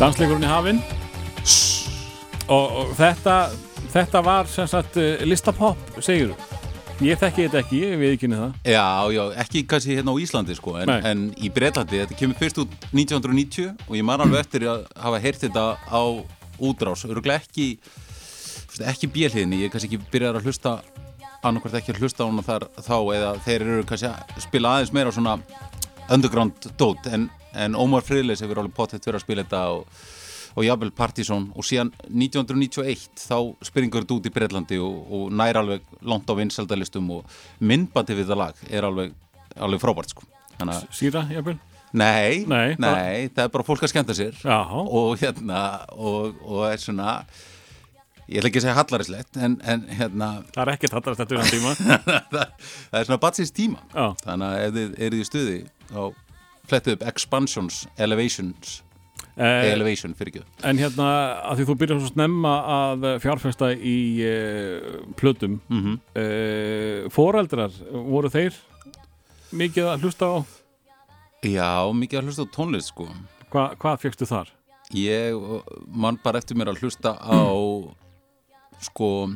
dansleikurinn 0.00 0.46
í 0.46 0.50
hafinn. 0.50 0.82
Og, 2.44 2.66
og 2.82 2.92
þetta 2.98 3.38
þetta 3.94 4.22
var 4.26 4.50
sem 4.50 4.68
sagt 4.70 4.98
eh, 5.00 5.22
listapopp, 5.28 5.80
segir 6.02 6.32
þú 6.34 6.62
ég 7.02 7.18
þekki 7.18 7.46
þetta 7.48 7.58
ekki, 7.58 7.78
ég 7.82 7.98
veit 7.98 8.12
ekki 8.14 8.28
niður 8.30 8.44
það. 8.44 8.70
Já, 8.70 8.86
já, 9.16 9.22
ekki 9.42 9.62
kannski 9.70 9.96
hérna 9.98 10.14
á 10.14 10.22
Íslandi 10.22 10.54
sko, 10.54 10.76
en, 10.78 10.92
en 10.94 11.24
í 11.42 11.50
Breitlandi, 11.52 12.00
þetta 12.04 12.18
kemur 12.20 12.38
fyrst 12.38 12.60
út 12.62 12.74
1990 12.92 13.72
og 13.88 13.96
ég 13.98 14.06
man 14.06 14.22
alveg 14.22 14.44
eftir 14.44 14.66
að 14.70 14.84
hafa 15.02 15.20
heyrt 15.24 15.42
þetta 15.42 15.64
á 15.90 16.02
útrás, 16.62 17.02
örgulega 17.08 17.42
ekki 17.42 17.72
ekki 18.94 19.10
bjélhiðinni, 19.14 19.64
ég 19.64 19.74
kannski 19.74 19.90
ekki 19.90 20.10
byrjar 20.12 20.38
að 20.38 20.48
hlusta 20.48 20.76
annarkvært 21.44 21.80
ekki 21.80 21.94
að 21.94 22.02
hlusta 22.02 22.26
á 22.26 22.30
hana 22.30 22.46
þar 22.46 22.68
þá 22.78 22.96
eða 23.16 23.32
þeir 23.44 23.66
eru 23.66 23.86
kannski 23.90 24.10
að 24.10 24.46
spila 24.46 24.74
aðeins 24.76 24.94
meira 24.94 25.14
svona 25.14 25.36
underground 26.14 26.70
dót 26.78 27.10
en, 27.10 27.28
en 27.54 27.78
Ómar 27.78 28.04
Friðleis 28.06 28.42
hefur 28.44 28.62
alveg 28.62 28.76
potið 28.76 29.04
verið 29.08 29.18
að 29.20 29.24
spila 29.24 29.44
þetta 29.44 29.62
og, 29.74 30.04
og 30.54 30.66
Jabel 30.66 30.92
Partizón. 30.94 31.48
Og 31.58 31.66
síðan 31.66 31.92
1991 32.10 33.24
þá 33.24 33.38
springur 33.70 34.04
þetta 34.04 34.18
út 34.18 34.28
í 34.30 34.34
Breitlandi 34.34 34.80
og, 34.82 34.98
og 35.14 35.32
nær 35.34 35.60
alveg 35.62 35.86
langt 36.02 36.30
á 36.30 36.34
vinsaldalistum 36.38 37.10
og 37.18 37.38
myndbandi 37.60 38.18
við 38.18 38.32
það 38.32 38.42
lag 38.42 38.66
er 38.70 38.88
alveg, 38.90 39.14
alveg 39.56 39.82
frábært 39.82 40.14
sko. 40.14 40.28
Sýra, 40.94 41.26
jafnvel? 41.34 41.58
nei, 41.94 42.44
Nei, 42.50 42.74
nei, 42.78 43.28
það 43.30 43.44
er 43.44 43.50
bara 43.54 43.66
fólk 43.66 43.84
að 43.86 43.92
skemmta 43.92 44.14
sér. 44.18 44.38
Jáhá, 44.42 44.80
og 44.82 45.12
hérna 45.20 45.60
og, 45.94 46.40
og 46.42 46.64
er 46.66 46.80
svona 46.82 47.20
ég 48.24 48.40
ætla 48.40 48.50
ekki 48.50 48.60
að 48.60 48.64
segja 48.64 48.76
hallarislegt 48.78 49.38
en, 49.38 49.56
en 49.68 49.84
hérna 49.98 50.28
það 50.54 50.62
er 50.64 50.72
ekkert 50.74 51.08
þetta 51.10 51.38
um 51.38 51.50
tíma. 51.52 51.74
Það, 51.78 52.54
það 52.90 52.98
er 53.00 53.08
svona 53.08 53.20
batsins 53.22 53.54
tíma. 53.54 53.82
Já. 53.92 54.06
þannig 54.24 54.46
að 54.48 54.64
ef 54.64 54.76
þið 54.78 54.94
eruð 55.06 55.22
í 55.24 55.28
stuði 55.28 55.58
þá 55.90 56.00
flettu 56.68 56.94
upp 56.96 57.04
expansions 57.08 57.84
elevations 58.00 58.80
eh, 59.36 59.72
elevation 59.72 60.14
fyrir 60.16 60.32
ekki 60.32 60.44
En 60.66 60.80
hérna, 60.80 61.08
að 61.44 61.60
því 61.60 61.68
þú 61.68 61.76
byrjar 61.82 62.02
svo 62.02 62.12
snemma 62.12 62.54
að 62.78 63.06
fjárfesta 63.24 63.70
í 63.74 63.96
uh, 64.24 64.98
plötum 65.20 65.60
mm 65.68 65.80
-hmm. 65.82 65.96
uh, 66.22 67.10
Foreldrar, 67.14 67.72
voru 67.92 68.30
þeir 68.30 68.58
mikið 69.52 69.90
að 69.92 70.06
hlusta 70.06 70.26
á? 70.26 70.36
já, 71.44 71.92
mikið 71.92 72.18
að 72.18 72.24
hlusta 72.24 72.44
á 72.46 72.54
tónlist 72.54 72.88
sko 72.92 73.08
Hva, 73.50 73.74
hvað 73.78 74.00
fjöxtu 74.02 74.26
þar? 74.26 74.48
ég 74.92 75.34
uh, 75.34 75.60
man 75.86 76.18
bara 76.22 76.38
eftir 76.38 76.56
mér 76.56 76.72
að 76.72 76.80
hlusta 76.82 77.16
á 77.18 77.44
sko 78.80 79.28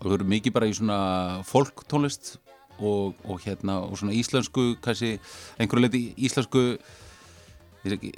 það 0.00 0.12
verður 0.12 0.30
mikið 0.32 0.52
bara 0.52 0.66
í 0.66 0.74
svona 0.76 1.00
folk 1.44 1.84
tónlist 1.88 2.38
og, 2.80 3.20
og 3.24 3.40
hérna 3.44 3.80
og 3.84 3.98
svona 4.00 4.16
íslensku 4.16 4.74
kannski 4.84 5.16
einhverju 5.60 5.86
leiti 5.86 6.02
íslensku 6.28 6.64
eh, 7.84 8.08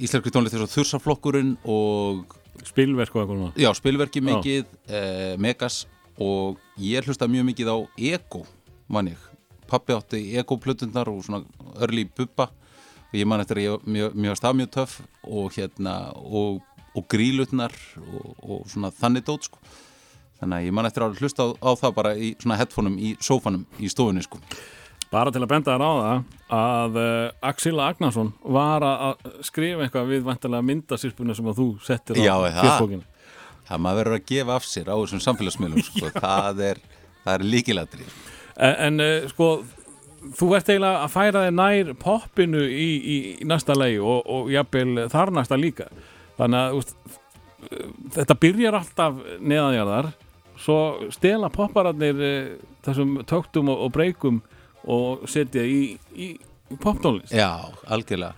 íslensku 0.00 0.32
tónlist 0.32 0.56
þess 0.56 0.68
að 0.68 0.76
þursaflokkurinn 0.78 1.56
og 1.64 2.36
Spilverk 2.64 3.12
og 3.12 3.20
eitthvað 3.22 3.58
já, 3.60 3.68
spilverki 3.76 4.22
mikið 4.24 4.62
eh, 4.88 5.34
Megas 5.36 5.82
og 6.16 6.56
ég 6.80 7.04
hlusta 7.04 7.28
mjög 7.28 7.50
mikið 7.50 7.68
á 7.68 7.76
Ego 8.14 8.46
man 8.88 9.10
ég, 9.10 9.18
pappi 9.68 9.94
átti 9.96 10.22
Ego 10.38 10.58
plötundar 10.62 11.10
og 11.10 11.24
svona 11.26 11.42
örli 11.82 12.06
bubba. 12.06 12.50
Og 13.10 13.18
ég 13.20 13.28
man 13.28 13.42
eftir 13.42 13.60
að 13.60 13.66
ég 13.66 14.14
mjög 14.18 14.38
stað 14.38 14.58
mjög 14.60 14.70
töff 14.74 15.00
og 15.22 15.52
hérna 15.54 15.96
og, 16.16 16.62
og 16.96 17.06
grílutnar 17.10 17.74
og, 18.02 18.32
og 18.42 18.64
svona 18.70 18.90
þannig 18.94 19.26
dót 19.26 19.46
sko 19.46 19.60
þannig 20.40 20.56
að 20.58 20.66
ég 20.68 20.76
man 20.76 20.88
eftir 20.88 21.06
að 21.06 21.20
hlusta 21.20 21.46
á, 21.46 21.48
á 21.64 21.70
það 21.80 21.94
bara 21.98 22.14
í 22.16 22.32
svona 22.40 22.58
headphoneum 22.60 22.98
í 22.98 23.14
sófanum 23.20 23.66
í 23.78 23.92
stofunni 23.92 24.24
sko 24.26 24.40
Bara 25.06 25.30
til 25.30 25.38
að 25.38 25.50
benda 25.52 25.70
þér 25.76 25.84
á 25.86 25.92
það 25.96 26.22
að 26.56 26.96
uh, 26.98 27.46
Axel 27.46 27.76
Agnarsson 27.78 28.32
var 28.42 28.82
að 28.84 29.28
skrifa 29.46 29.84
eitthvað 29.86 30.08
við 30.10 30.24
vantilega 30.26 30.66
myndasýrpuna 30.66 31.36
sem 31.38 31.46
að 31.46 31.60
þú 31.60 31.66
settir 31.86 32.18
á 32.18 32.36
fjöldbókinu. 32.42 33.04
það 33.68 33.82
maður 33.84 34.00
verður 34.00 34.18
að 34.18 34.26
gefa 34.32 34.56
af 34.56 34.66
sér 34.66 34.90
á 34.90 34.96
þessum 34.98 35.22
samfélagsmiðlum 35.22 35.86
sko. 35.86 36.10
það 36.26 36.64
er, 36.72 36.82
er 37.32 37.46
líkilatri 37.46 38.08
En, 38.56 38.74
en 38.88 39.04
uh, 39.04 39.28
sko, 39.30 39.48
þú 40.36 40.50
ert 40.56 40.70
eiginlega 40.72 41.04
að 41.04 41.14
færa 41.14 41.44
þig 41.46 41.56
nær 41.60 41.94
poppinu 42.00 42.62
í, 42.66 42.90
í, 42.96 43.16
í 43.36 43.48
næsta 43.48 43.76
legi 43.76 43.98
og, 44.00 44.22
og 44.26 44.50
jafnvel 44.52 45.06
þar 45.12 45.32
næsta 45.36 45.58
líka. 45.60 45.90
Þannig 46.38 46.62
að 46.62 46.78
úst, 46.80 46.94
þetta 48.16 48.38
byrjar 48.40 48.78
alltaf 48.80 49.20
neðanjarðar, 49.40 50.08
svo 50.60 51.10
stela 51.14 51.50
poppararnir 51.52 52.20
uh, 52.20 52.52
þessum 52.86 53.20
töktum 53.28 53.72
og, 53.72 53.86
og 53.86 53.94
breykum 53.96 54.42
og 54.86 55.24
setja 55.30 55.64
í, 55.66 55.96
í, 56.14 56.34
í 56.36 56.78
poptónlist. 56.82 57.34
já, 57.34 57.50
algjörlega. 57.86 58.34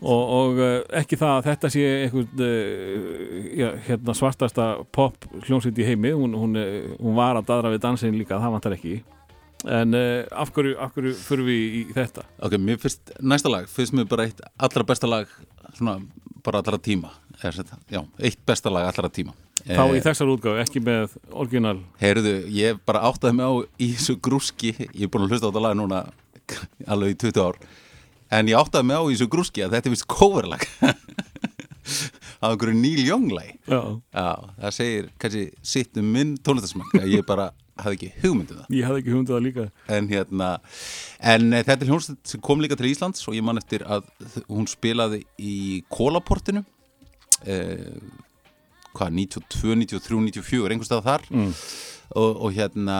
Og, 0.00 0.20
og 0.32 0.58
uh, 0.64 0.74
ekki 0.96 1.18
það 1.20 1.34
að 1.36 1.46
þetta 1.50 1.70
sé 1.74 1.86
einhvern 2.06 2.44
uh, 2.46 3.48
já, 3.60 3.68
hérna, 3.88 4.16
svartasta 4.16 4.68
pop 4.96 5.28
hljómsveit 5.44 5.80
í 5.80 5.88
heimi 5.90 6.14
hún, 6.16 6.36
hún, 6.36 6.60
hún 6.96 7.18
var 7.18 7.36
að 7.36 7.50
dadra 7.52 7.72
við 7.74 7.82
dansin 7.84 8.16
líka 8.16 8.40
það 8.40 8.56
vantar 8.56 8.76
ekki. 8.78 9.00
En 9.68 9.92
uh, 9.92 10.24
af 10.32 10.52
hverju, 10.56 10.76
hverju 10.94 11.12
fyrir 11.20 11.44
við 11.44 11.76
í, 11.80 11.82
þetta? 11.92 12.24
Ok, 12.40 12.56
mér 12.56 12.80
finnst 12.80 13.12
næsta 13.20 13.52
lag, 13.52 13.68
finnst 13.68 13.92
mér 13.96 14.08
bara 14.08 14.24
eitt 14.28 14.40
allra 14.56 14.86
besta 14.88 15.10
lag, 15.10 15.28
svona 15.76 15.98
bara 16.44 16.62
allra 16.62 16.80
tíma, 16.80 17.12
já, 17.90 18.00
eitt 18.20 18.40
besta 18.46 18.70
lag 18.72 18.88
allra 18.90 19.10
tíma. 19.12 19.32
þá 19.66 19.82
í 19.96 20.00
þessar 20.04 20.30
útgáfu, 20.32 20.60
ekki 20.62 20.80
með 20.84 21.16
orginal 21.36 21.76
Heyrðu, 22.00 22.34
ég 22.56 22.78
bara 22.88 23.02
áttaði 23.10 23.36
mig 23.38 23.46
á 23.48 23.52
í 23.80 23.90
þessu 23.96 24.16
grúski, 24.24 24.74
ég 24.78 25.04
er 25.06 25.12
búin 25.12 25.26
að 25.26 25.34
hlusta 25.34 25.46
á 25.46 25.50
þetta 25.50 25.64
lag 25.66 25.76
núna 25.80 26.02
alveg 26.92 27.14
í 27.14 27.18
20 27.26 27.44
ár, 27.44 27.58
en 28.38 28.48
ég 28.52 28.60
áttaði 28.60 28.88
mig 28.88 28.96
á 29.00 29.04
í 29.04 29.14
þessu 29.16 29.28
grúski 29.36 29.64
að 29.66 29.76
þetta 29.76 29.90
er 29.90 29.96
vist 29.96 30.08
coverlag 30.10 30.64
af 32.40 32.54
einhverju 32.54 32.76
Neil 32.80 33.02
Young 33.06 33.28
lag. 33.34 33.50
já, 33.68 33.80
Já, 34.14 34.28
það 34.62 34.74
segir 34.76 35.08
kannski 35.20 35.42
sitt 35.62 35.98
um 36.00 36.08
minn 36.14 36.36
tónlistasmakk 36.40 36.94
að 37.02 37.10
ég 37.18 37.26
bara 37.28 37.50
hafði 37.80 37.96
ekki 37.96 38.10
hugmyndið 38.24 38.58
það. 38.60 38.74
ég 38.76 38.84
hafði 38.88 39.00
ekki 39.02 39.14
hundið 39.14 39.34
það 39.36 39.44
líka 39.46 39.64
en 39.96 40.08
hérna 40.10 40.48
en 41.32 41.46
eh, 41.56 41.62
þetta 41.64 41.84
er 41.86 41.90
hljómsveit 41.90 42.32
sem 42.32 42.42
kom 42.44 42.60
líka 42.64 42.76
til 42.76 42.90
Íslands 42.90 43.24
og 43.28 43.36
ég 43.36 43.44
man 43.46 43.60
eftir 43.60 43.84
að 43.88 44.08
hún 44.50 44.68
spilaði 44.68 45.22
í 45.40 45.54
Kólaportinu 45.92 46.60
eh, 46.60 46.68
hvað, 47.44 49.14
92, 49.16 49.76
93, 49.86 50.20
94 50.30 50.74
einhvers 50.74 50.90
stað 50.90 51.06
þar. 51.06 51.28
Mm. 51.30 51.54
og, 52.20 52.42
og 52.46 52.56
hérna 52.56 52.98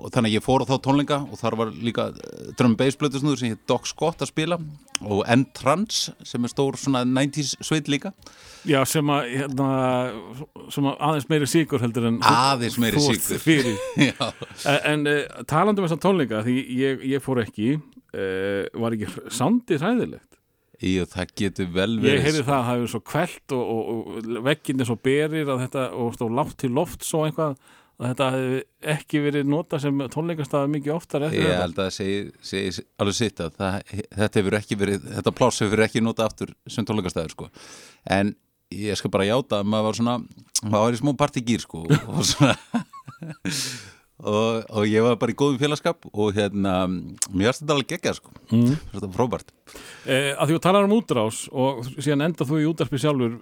og 0.00 0.08
þannig 0.08 0.32
að 0.32 0.36
ég 0.38 0.44
fór 0.44 0.62
á 0.64 0.70
þá 0.70 0.76
tónleika 0.82 1.18
og 1.20 1.36
þar 1.36 1.56
var 1.60 1.72
líka 1.84 2.06
eh, 2.16 2.52
drum 2.56 2.74
bass 2.78 2.96
blötusnúður 3.00 3.42
sem 3.42 3.52
hétt 3.52 3.66
Doc 3.68 3.90
Scott 3.90 4.24
að 4.24 4.30
spila 4.32 4.58
og 5.02 5.20
N-Trans 5.34 6.06
sem 6.24 6.46
er 6.46 6.52
stór 6.52 6.78
svona 6.80 7.02
90s 7.04 7.56
sveit 7.66 7.90
líka. 7.90 8.12
Já, 8.68 8.78
sem 8.88 9.08
að, 9.10 9.32
hérna, 9.34 9.68
sem 10.72 10.86
að 10.88 11.00
aðeins 11.08 11.28
meiri 11.32 11.48
síkur 11.50 11.82
heldur 11.82 12.06
en 12.08 12.20
Aðeins 12.24 12.78
meiri 12.80 13.02
Já, 14.08 14.28
En, 14.86 15.04
uh, 15.10 15.42
talandi 15.50 15.82
um 15.82 15.88
þessar 15.88 16.02
tónleika 16.06 16.44
því 16.46 16.58
ég, 16.78 17.02
ég 17.12 17.24
fór 17.24 17.42
ekki 17.42 17.74
uh, 17.76 18.62
var 18.78 18.96
ekki 18.96 19.10
soundið 19.34 19.82
hræðilegt 20.82 20.96
Jú, 20.96 21.04
það 21.12 21.36
getur 21.42 21.70
vel 21.76 21.92
verið 22.02 22.16
ég 22.16 22.26
heyrði 22.26 22.40
sko. 22.42 22.48
það 22.48 22.56
að 22.58 22.66
það 22.66 22.74
hefur 22.74 22.92
svo 22.92 23.00
kvelt 23.12 23.54
og, 23.56 23.62
og, 23.72 23.86
og 23.92 24.42
vegginni 24.48 24.88
svo 24.88 24.96
berir 25.08 25.52
að 25.52 25.62
þetta 25.66 25.86
og 26.02 26.12
stóð 26.16 26.36
látt 26.40 26.58
til 26.62 26.72
loft 26.76 27.06
svo 27.06 27.22
einhvað 27.26 27.56
að 28.02 28.08
þetta 28.08 28.28
hefði 28.34 28.60
ekki 28.96 29.20
verið 29.22 29.50
nota 29.52 29.78
sem 29.82 30.04
tónleikastafi 30.10 30.70
mikið 30.72 30.94
oftar 30.96 31.26
eftir 31.28 31.42
Ég 31.44 31.50
þetta 31.52 31.62
held 31.62 31.76
að 31.78 31.84
það 31.86 31.96
segi, 31.98 32.22
segi 32.50 32.86
alveg 32.98 33.18
sitt 33.18 33.42
að 33.44 33.58
það, 33.60 33.76
þetta 34.18 34.40
hefur 34.40 34.58
ekki 34.58 34.78
verið, 34.80 35.04
þetta 35.18 35.34
pláss 35.38 35.62
hefur 35.62 35.84
ekki 35.86 36.02
notað 36.02 36.30
aftur 36.30 36.54
sem 36.66 36.88
tónleikastæður 36.88 37.34
sko. 37.36 37.50
En 38.10 38.34
ég 38.74 38.98
skal 38.98 39.12
bara 39.12 39.28
játa 39.28 39.60
að 39.60 39.70
maður 39.70 39.88
var 39.90 39.98
svona, 40.00 40.16
maður 40.64 40.86
var 40.88 40.96
í 40.96 41.02
smó 41.02 41.14
partigýr 41.20 41.62
sko 41.62 41.84
og 41.86 42.24
svona 42.26 42.56
og, 44.22 44.62
og 44.70 44.86
ég 44.88 45.04
var 45.04 45.18
bara 45.20 45.34
í 45.34 45.36
góðum 45.38 45.60
félagskap 45.60 46.06
og 46.12 46.36
hérna, 46.36 46.74
mér 47.32 47.50
varst 47.50 47.62
þetta 47.62 47.76
alveg 47.76 47.90
geggjað 47.92 48.18
sko, 48.18 48.34
mm. 48.52 48.74
þetta 48.92 49.08
var 49.08 49.14
frábært. 49.16 49.52
eh, 50.06 50.32
að 50.36 50.50
því 50.50 50.56
þú 50.56 50.62
talar 50.66 50.88
um 50.88 50.96
útrás 50.96 51.42
og 51.52 51.82
síðan 51.96 52.26
enda 52.28 52.46
þú 52.48 52.60
í 52.62 52.68
útarpi 52.70 53.00
sjálfur 53.02 53.38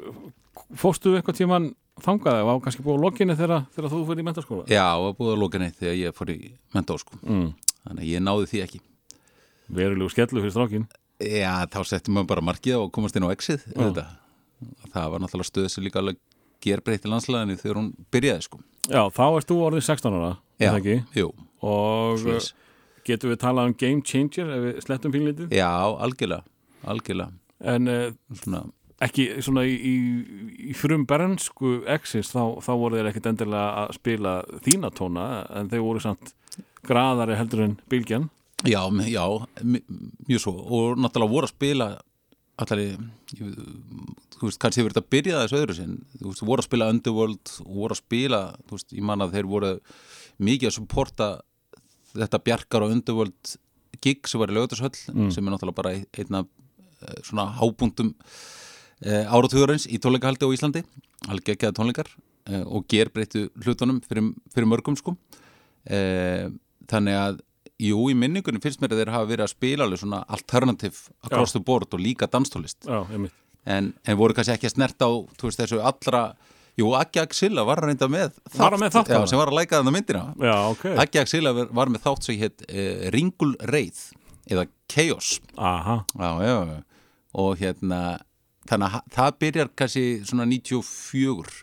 fóstu 0.81 1.16
eitthvað 1.19 1.40
tíman 1.40 1.71
þangaði 2.01 2.47
og 2.47 2.53
á 2.57 2.62
kannski 2.64 2.85
búið 2.87 3.03
á 3.03 3.05
lokinni 3.05 3.37
þegar, 3.37 3.66
þegar 3.75 3.93
þú 3.93 4.01
fyrir 4.09 4.23
í 4.23 4.29
mentaskóla 4.31 4.71
Já, 4.71 4.87
búið 5.19 5.35
að 5.35 5.43
lóka 5.43 5.61
neitt 5.61 5.77
þegar 5.81 5.99
ég 6.01 6.16
fór 6.16 6.33
í 6.33 6.38
mentó 6.77 6.97
sko, 7.01 7.21
mm. 7.21 7.51
þannig 7.85 8.07
að 8.07 8.11
ég 8.14 8.25
náði 8.25 8.51
því 8.53 8.64
ekki. 8.64 8.83
verulegu 9.69 10.14
skellu 10.14 10.45
fyrir 10.45 10.57
strákin 10.57 10.88
Já, 11.21 11.69
þá 11.69 11.81
settum 11.85 12.16
maður 12.16 12.31
bara 12.31 12.49
markið 12.49 12.79
og 12.79 12.93
komast 12.97 13.16
inn 13.19 13.27
á 13.29 13.35
exið, 13.35 13.66
auðvitað. 13.75 14.14
Það 14.95 15.11
var 15.12 15.21
náttúrulega 15.21 15.49
stöð 15.51 15.66
sem 15.69 15.85
líka 15.85 16.01
gerbreytti 16.64 17.11
landslæðinni 17.11 17.59
þegar 17.61 17.81
hún 17.81 17.90
byrjaði 18.12 18.47
sko. 18.47 18.61
já, 18.88 19.03
þá 19.12 19.25
erst 19.29 19.51
þú 19.51 19.59
orðið 19.66 19.87
16 19.87 20.16
ára 20.16 20.33
Já, 20.61 20.75
jú, 21.16 21.31
og 21.64 22.18
svoleiðis. 22.20 22.51
getum 23.09 23.33
við 23.33 23.40
talað 23.40 23.70
um 23.70 23.77
game 23.81 24.05
changer 24.07 24.51
ef 24.53 24.66
við 24.66 24.83
slettum 24.85 25.14
pínlítið 25.14 25.55
Já, 25.57 25.70
algjörlega, 26.05 26.44
algjörlega. 26.85 27.33
En 27.61 27.88
uh, 27.88 28.11
svona, 28.42 28.64
ekki 29.05 29.27
svona 29.44 29.64
í, 29.68 29.77
í, 29.77 29.94
í 30.70 30.77
frum 30.77 31.07
bernsku 31.09 31.81
exist 31.96 32.37
þá, 32.37 32.61
þá 32.64 32.73
voru 32.75 33.01
þeir 33.01 33.11
ekkit 33.12 33.31
endilega 33.33 33.85
að 33.85 33.96
spila 33.96 34.37
þína 34.66 34.92
tóna 34.96 35.31
en 35.57 35.73
þeir 35.73 35.87
voru 35.87 36.05
samt 36.05 36.35
graðari 36.87 37.37
heldur 37.40 37.64
en 37.66 37.81
bylgjan. 37.92 38.29
Já, 38.68 38.83
já 39.09 39.25
mjög 39.64 40.42
svo. 40.42 40.53
Og 40.68 41.01
náttúrulega 41.01 41.33
voru 41.33 41.49
að 41.49 41.55
spila 41.55 41.90
allar 42.61 42.83
þú 44.40 44.49
veist, 44.49 44.61
kannski 44.61 44.81
hefur 44.81 44.94
þetta 44.94 45.12
byrjað 45.14 45.42
þessu 45.44 45.59
öðru 45.59 45.77
sinn, 45.77 45.99
þú 46.16 46.31
veist, 46.31 46.44
voru 46.49 46.62
að 46.62 46.68
spila 46.68 46.88
Underworld 46.92 47.53
voru 47.64 47.96
að 47.96 48.01
spila, 48.01 48.40
þú 48.68 48.77
veist, 48.77 48.94
ég 48.96 49.07
man 49.07 49.25
að 49.25 49.37
þeir 49.37 49.51
voru 49.51 49.73
mikið 50.40 50.70
að 50.70 50.76
supporta 50.79 51.29
þetta 52.16 52.40
bjarkar 52.46 52.87
og 52.87 52.94
Underworld 52.96 53.57
gig 54.00 54.26
sem 54.31 54.40
var 54.40 54.50
í 54.53 54.57
lögutarshöll 54.57 54.96
Mm. 55.12 55.31
sem 55.35 55.46
er 55.46 55.53
náttúrulega 55.53 55.76
bara 55.76 55.92
einna 56.16 56.44
eh, 57.03 57.20
svona 57.26 57.46
hábúndum 57.59 58.14
e, 59.05 59.24
áratugurins 59.29 59.87
í 59.88 59.98
tónleikahaldi 60.00 60.44
á 60.44 60.53
Íslandi 60.55 60.83
alveg 61.29 61.55
ekki 61.55 61.68
að 61.68 61.76
tónleikar 61.79 62.09
e, 62.48 62.62
og 62.64 62.87
gerbreyttu 62.88 63.46
hlutunum 63.64 64.00
fyrir, 64.05 64.33
fyrir 64.55 64.68
mörgum 64.68 64.96
sko. 64.98 65.14
E, 65.88 66.50
þannig 66.90 67.16
að 67.16 67.40
jú, 67.81 68.00
í 68.12 68.16
minningunum 68.16 68.61
finnst 68.61 68.81
mér 68.83 68.92
að 68.92 69.00
þeir 69.05 69.12
hafa 69.14 69.29
verið 69.31 69.44
að 69.46 69.53
spila 69.55 69.87
alveg 69.87 70.00
svona 70.03 70.22
alternative 70.29 71.12
across 71.24 71.53
the 71.57 71.61
board 71.64 71.88
og 71.96 72.00
líka 72.03 72.29
danstólist 72.29 72.85
Já, 72.88 73.00
en, 73.64 73.92
en 74.05 74.16
voru 74.20 74.35
kannski 74.37 74.53
ekki 74.57 74.68
að 74.68 74.74
snerta 74.76 75.09
á 75.09 75.12
veist 75.40 75.61
þessu 75.62 75.81
allra 75.81 76.22
jú, 76.81 76.90
Aggi 76.99 77.21
Axilla 77.23 77.64
var 77.69 77.83
reynda 77.85 78.09
með 78.11 78.38
Var 78.55 78.75
hann 78.75 78.83
með 78.83 78.97
þátt 78.97 79.12
já, 79.14 79.21
sem 79.31 79.40
var 79.40 79.53
að 79.53 79.59
læka 79.61 79.81
þannig 79.81 79.97
myndina. 79.99 80.25
Já, 80.40 80.57
ok. 80.73 80.87
Aggi 81.05 81.23
Axilla 81.23 81.53
var, 81.57 81.71
var 81.81 81.93
með 81.93 82.05
þátt 82.07 82.29
sem 82.29 82.40
hétt 82.40 82.64
eh, 82.69 83.07
Ringul 83.14 83.53
Reið 83.71 84.03
eða 84.51 84.66
Chaos. 84.90 85.37
Aha, 85.57 86.01
já, 86.19 86.81
og 87.40 87.61
hérna 87.61 88.01
þannig 88.71 88.95
að 88.97 89.11
það 89.14 89.37
byrjar 89.45 89.75
kannski 89.79 90.05
svona 90.27 90.47
94 90.51 91.61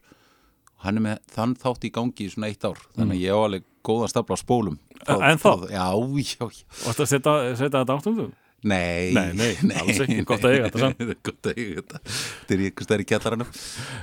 og 0.78 0.86
hann 0.86 1.00
er 1.00 1.04
með 1.04 1.22
þann 1.34 1.56
þátt 1.58 1.88
í 1.88 1.94
gangi 1.94 2.28
í 2.28 2.32
svona 2.32 2.52
eitt 2.52 2.66
ár. 2.68 2.80
Þannig 2.96 3.18
að 3.18 3.24
ég 3.24 3.34
á 3.34 3.40
alveg 3.42 3.64
góðan 3.88 4.12
stafla 4.12 4.38
á 4.38 4.40
spólum. 4.40 4.76
Mm. 5.08 5.24
En 5.32 5.40
þá? 5.42 5.52
já, 5.72 5.86
já, 6.22 6.46
já. 6.52 6.68
Varstu 6.84 7.06
að 7.06 7.12
setja, 7.12 7.38
þetta 7.64 7.84
áttundum? 7.96 8.34
Nei, 8.66 9.14
Nei, 9.14 9.32
nei, 9.38 9.52
alls 9.78 10.00
ekki. 10.02 10.24
Gott 10.26 10.46
að 10.48 10.56
eiga 10.58 10.70
þetta. 10.74 11.16
Gott 11.28 11.50
að 11.52 11.60
eiga 11.62 11.82
þetta. 11.84 12.00
Þetta 12.10 12.56
er 12.58 12.64
ykkur 12.72 12.88
stær 12.88 13.04
í 13.04 13.08
kjallaranum. 13.12 13.52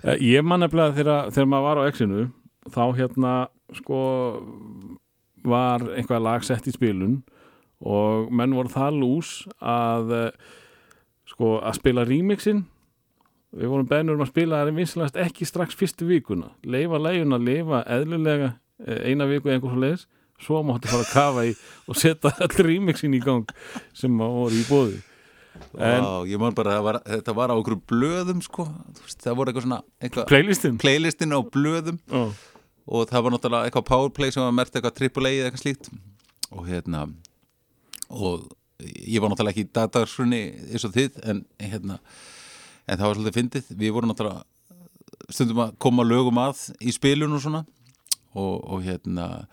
Eh, 0.04 0.18
Ég 0.30 0.46
man 0.46 0.62
nefnilega 0.62 0.94
þegar, 1.00 1.32
þegar 1.34 1.48
maður 1.50 1.66
var 1.68 1.80
á 1.82 1.88
exinu 1.90 2.26
þá 2.74 2.82
hérna 2.96 3.32
sko 3.74 3.98
var 5.44 5.82
einhvað 5.98 6.22
lag 6.24 6.44
sett 6.46 6.68
í 6.70 6.72
spilun 6.72 7.18
og 7.84 8.30
menn 8.32 8.54
voru 8.56 8.70
það 8.72 9.00
lús 9.02 9.32
að 9.60 10.14
eh, 10.16 10.30
sko 11.28 11.56
að 11.60 11.76
spila 11.82 12.06
remixin. 12.08 12.62
Við 13.54 13.70
vorum 13.70 13.86
beðnur 13.90 14.16
um 14.18 14.24
að 14.24 14.32
spila 14.32 14.62
það 14.62 14.70
er 14.72 14.78
vinslast 14.78 15.18
ekki 15.20 15.46
strax 15.46 15.76
fyrstu 15.78 16.06
vikuna. 16.08 16.48
Leifa 16.66 16.98
læguna 17.02 17.36
að 17.38 17.44
lifa 17.50 17.82
eðlulega 17.98 18.48
eh, 18.86 19.02
eina 19.10 19.28
viku 19.30 19.50
eða 19.50 19.58
einhver 19.58 19.74
svo 19.74 19.82
leiðis 19.84 20.06
svo 20.42 20.62
máttu 20.66 20.88
fara 20.90 21.04
að 21.06 21.12
kafa 21.14 21.44
í 21.48 21.52
og 21.88 21.96
setja 22.00 22.32
all 22.44 22.64
remixin 22.66 23.14
í 23.16 23.20
gang 23.24 23.46
sem 23.94 24.16
voru 24.18 24.54
í 24.54 24.64
bóði 24.68 25.02
En- 25.78 26.02
Vá, 26.02 26.26
ég 26.26 26.38
man 26.42 26.54
bara, 26.54 26.80
var, 26.82 26.96
þetta 27.06 27.34
var 27.36 27.52
á 27.52 27.54
okkur 27.54 27.76
blöðum 27.86 28.40
sko, 28.42 28.64
veist, 29.04 29.20
það 29.22 29.36
voru 29.38 29.52
eitthvað 29.52 29.66
svona 29.68 29.78
eitthvað, 30.02 30.24
playlistin 30.26 30.78
playlistin 30.82 31.30
á 31.30 31.38
blöðum. 31.46 32.00
Ó, 32.10 32.22
og 32.90 33.04
það 33.06 33.22
var 33.22 33.34
náttúrulega 33.36 33.68
eitthvað 33.70 33.86
powerplay 33.86 34.34
sem 34.34 34.42
var 34.42 34.56
mert 34.58 34.74
eitthvað 34.74 34.96
triple 34.98 35.30
A 35.30 35.36
eða 35.36 35.46
eitthvað 35.52 35.62
slíkt. 35.62 35.90
Og 36.50 36.66
hérna 36.66 37.04
og 38.10 38.48
ég 38.82 39.22
var 39.22 39.30
náttúrulega 39.30 39.54
ekki 39.54 39.64
í 39.68 39.70
datagrunni 39.78 40.42
eins 40.74 40.88
og 40.90 40.96
þið 40.98 41.20
en 41.22 41.44
hérna 41.62 42.00
en 42.90 42.98
það 42.98 43.06
var 43.06 43.14
svolítið 43.20 43.38
fyndið, 43.38 43.70
við 43.78 43.94
vorum 43.94 44.10
náttúrulega 44.10 45.30
stundum 45.38 45.62
að 45.68 45.78
koma 45.86 46.02
lögum 46.04 46.42
að 46.42 46.66
í 46.82 46.92
spilun 46.98 47.38
og 47.38 47.44
svona. 47.46 47.62
Og, 48.34 48.58
og 48.74 48.82
hérna 48.82 49.46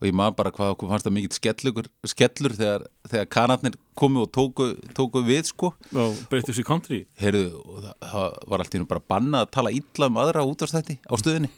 og 0.00 0.08
ég 0.08 0.16
maður 0.16 0.36
bara 0.40 0.52
hvað 0.54 0.72
okkur 0.74 0.90
fannst 0.90 1.06
það 1.06 1.14
mikill 1.16 1.36
skellur, 1.36 1.88
skellur 2.10 2.54
þegar, 2.58 2.84
þegar 3.08 3.28
kanarnir 3.36 3.78
komu 3.96 4.24
og 4.24 4.30
tóku, 4.34 4.68
tóku 4.96 5.22
við 5.24 5.48
sko. 5.52 5.70
Og 5.94 6.18
breytist 6.32 6.60
í 6.60 6.66
country? 6.66 7.00
Heyrðu, 7.20 7.62
og 7.62 7.80
það, 7.86 7.96
það 8.10 8.36
var 8.52 8.64
allt 8.64 8.76
í 8.76 8.82
nú 8.82 8.88
bara 8.90 9.04
bannað 9.14 9.46
að 9.46 9.54
tala 9.58 9.74
illa 9.78 10.10
um 10.10 10.20
aðra 10.24 10.44
útvarstætti 10.50 10.98
á 11.06 11.14
stöðinni. 11.20 11.50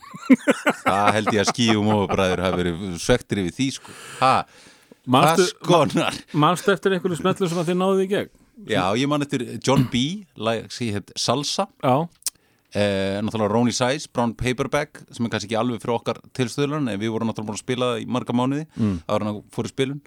Það 0.87 1.13
held 1.17 1.33
ég 1.35 1.43
að 1.43 1.53
skíum 1.53 1.93
og 1.97 2.09
bræður 2.13 2.45
hafi 2.45 2.61
verið 2.63 2.89
svektir 3.03 3.43
yfir 3.43 3.57
því 3.57 3.69
sko. 3.81 3.95
Manstu, 5.07 5.47
skonar 5.53 6.17
manstu 6.35 6.73
eftir 6.75 6.97
einhverju 6.97 7.21
smetlu 7.21 7.47
sem 7.47 7.59
að 7.63 7.69
þið 7.71 7.77
náðuð 7.79 8.03
í 8.03 8.11
gegn? 8.11 8.33
já, 8.65 8.83
ég 8.97 9.09
man 9.11 9.23
eftir 9.23 9.45
John 9.65 9.85
B. 9.93 10.25
Hétt 10.37 11.13
Salsa. 11.19 11.69
Já, 11.85 12.09
eh, 12.75 13.17
náttúrulega 13.23 13.53
Ronnie 13.53 13.77
Size, 13.77 14.11
Brown 14.13 14.35
Paperback 14.39 15.05
sem 15.11 15.27
er 15.27 15.33
kannski 15.33 15.51
ekki 15.51 15.61
alveg 15.61 15.83
fyrir 15.83 15.97
okkar 15.97 16.21
tilstöðlan 16.37 16.91
en 16.93 17.01
við 17.01 17.15
vorum 17.15 17.31
náttúrulega 17.31 17.53
búin 17.53 17.61
að 17.61 17.65
spila 17.65 17.91
það 17.93 18.03
í 18.03 18.11
marga 18.17 18.37
mánuði 18.37 18.67
mm. 18.75 18.99
ára 19.07 19.31
hann 19.31 19.41
fór 19.55 19.69
í 19.69 19.73
spilun 19.73 20.03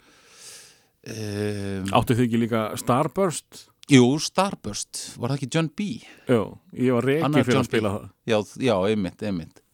um, 1.08 1.90
áttu 2.02 2.18
þið 2.18 2.28
ekki 2.28 2.44
líka 2.44 2.68
Starburst? 2.82 3.66
Jú, 3.90 4.06
Starburst, 4.22 5.04
var 5.18 5.34
það 5.34 5.40
ekki 5.40 5.52
John 5.56 5.72
B? 5.74 5.90
Já, 6.30 6.44
ég 6.78 7.00
var 7.00 7.10
reiki 7.10 7.34
fyrir 7.40 7.56
John 7.56 7.66
að 7.66 7.72
spila 7.72 7.90
B. 7.90 7.98
það 7.98 8.08
Já, 8.30 8.38
já, 8.70 8.76
einmitt, 8.92 9.26
einmitt 9.26 9.66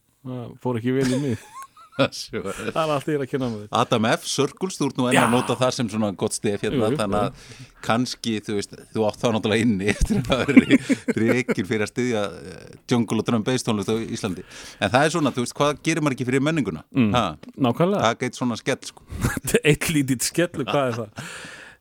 fór 0.63 0.79
ekki 0.81 0.95
vel 0.95 1.09
í 1.11 1.19
Sure. 1.25 1.51
Það 1.95 2.79
er 2.81 2.91
allt 2.91 3.07
ég 3.07 3.15
er 3.15 3.21
að 3.23 3.29
kynna 3.31 3.47
með 3.47 3.67
Adam 3.79 4.05
F. 4.09 4.25
Circles, 4.27 4.75
þú 4.75 4.89
ert 4.89 4.97
nú 4.99 5.05
enn 5.07 5.19
að 5.21 5.31
nota 5.31 5.55
það 5.55 5.71
sem 5.77 5.91
svona 5.93 6.09
gott 6.19 6.35
stef 6.35 6.65
hérna, 6.65 6.89
þannig 6.91 7.21
að 7.21 7.61
kannski, 7.85 8.33
þú 8.43 8.57
veist, 8.57 8.75
þú 8.91 9.05
átt 9.07 9.21
það 9.21 9.35
náttúrulega 9.37 9.67
inni 9.67 9.87
eftir 9.93 10.19
að 10.19 10.27
það 10.27 10.51
er 10.51 11.21
reykir 11.21 11.69
fyrir 11.69 11.85
að 11.85 11.91
styðja 11.93 12.23
eh, 12.51 12.65
jungle 12.91 13.23
og 13.23 13.29
drum 13.29 13.45
bass 13.47 13.63
tónlist 13.63 13.91
á 13.91 13.95
Íslandi. 13.95 14.43
En 14.81 14.91
það 14.91 15.07
er 15.07 15.13
svona, 15.15 15.33
þú 15.35 15.45
veist, 15.45 15.55
hvað 15.55 15.79
gerir 15.87 16.03
maður 16.03 16.17
ekki 16.17 16.27
fyrir 16.31 16.43
menninguna? 16.43 16.83
Mm. 16.91 17.13
Ha, 17.15 17.23
Nákvæmlega, 17.67 18.09
það 18.09 18.25
geit 18.25 18.39
svona 18.41 18.59
skell, 18.59 18.81
sko. 18.91 19.07
eitt 19.71 19.87
lítið 19.93 20.27
skellu, 20.27 20.67
hvað 20.67 20.89
er 20.89 20.99
það? 20.99 21.31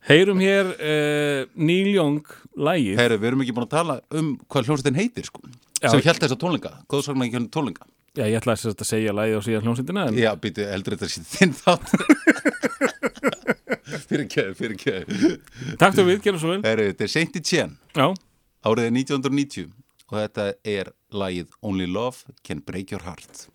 Heyrum 0.05 0.41
hér 0.45 0.71
uh, 0.77 1.43
Neil 1.57 1.91
Young 1.95 2.35
lægið 2.61 2.99
Herru, 3.01 3.17
við 3.19 3.31
erum 3.31 3.43
ekki 3.43 3.55
búin 3.57 3.65
að 3.65 3.73
tala 3.73 3.99
um 4.15 4.35
hvað 4.53 4.69
hljómsveitin 4.69 4.99
heitir, 5.01 5.27
sko. 5.27 5.43
Já. 5.81 5.89
Sem 5.89 6.05
held 6.05 6.21
þess 6.23 6.37
að 6.37 6.43
tónleika, 6.45 6.75
góðsakna 6.93 7.27
ekki 7.27 7.41
tónleika. 7.53 7.89
Já, 8.15 8.29
ég 8.31 8.37
ætlaði 8.39 8.71
að 8.71 8.87
segja 8.87 9.15
lægið 9.17 9.39
á 9.39 9.43
síðan 9.43 9.65
hljómsveitina 9.67 10.03
en 10.07 10.19
Já, 10.21 10.31
býtu, 10.39 10.67
heldur 10.71 10.95
þetta 10.95 11.09
sé 11.11 11.23
þinn 11.27 11.55
þátt. 11.59 11.89
fyrir 14.09 14.29
kjöð, 14.31 14.53
fyrir 14.61 14.79
kjöð. 14.79 15.25
taktu 15.81 16.05
við, 16.07 16.21
gerum 16.23 16.39
svo 16.43 16.53
vel 16.53 16.61
Herru, 16.63 16.87
þetta 16.93 17.09
er 17.09 17.11
Saint 17.11 17.41
Etienne. 17.41 17.75
Já, 17.99 18.07
Árið 18.65 18.87
er 18.87 18.95
1990 18.97 19.67
og 20.13 20.15
þetta 20.21 20.47
er 20.77 20.93
lagið 21.11 21.51
Only 21.67 21.91
Love 21.91 22.37
Can 22.47 22.63
Break 22.65 22.95
Your 22.95 23.03
Heart. 23.05 23.49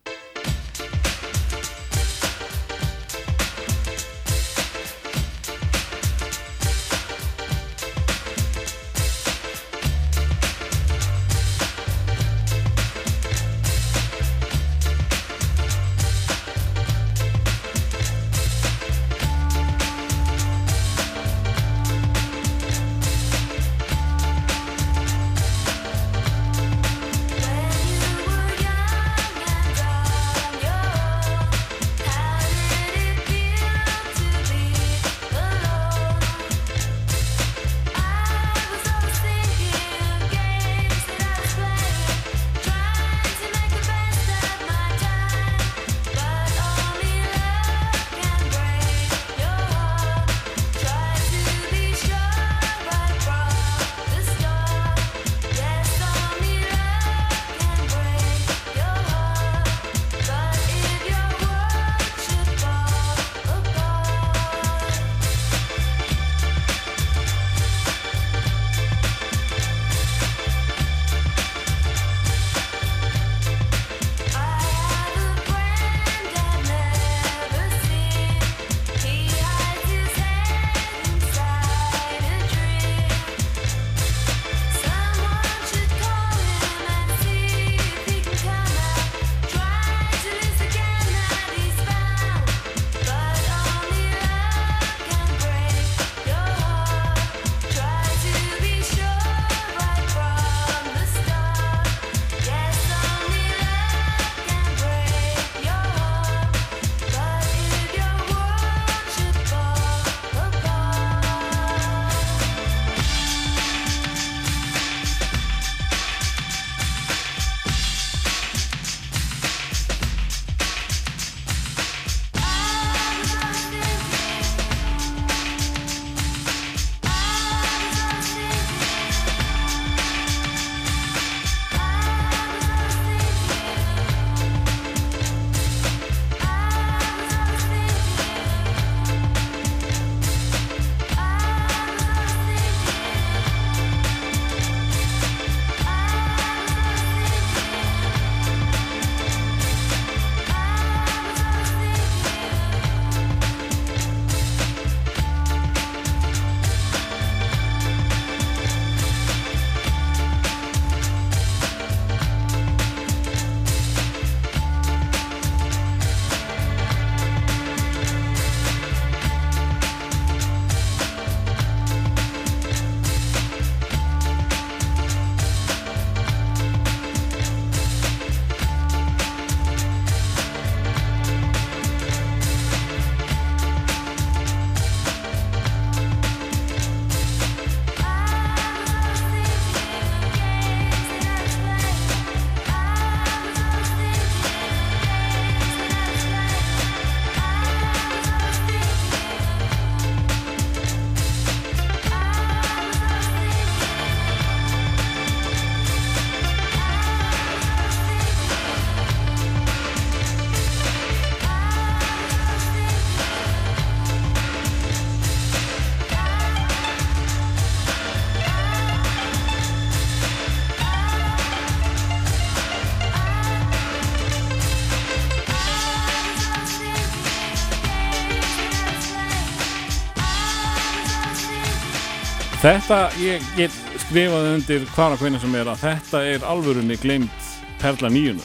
Þetta, 232.60 232.98
ég 233.24 233.44
get 233.56 233.76
skrifað 234.04 234.50
undir 234.58 234.84
hvar 234.92 235.14
og 235.16 235.22
hvernig 235.22 235.40
sem 235.40 235.54
er 235.56 235.70
að 235.72 235.84
þetta 235.86 236.22
er 236.28 236.44
alvörunni 236.48 236.98
glemt 237.00 237.46
Perla 237.80 238.10
nýjuna. 238.12 238.44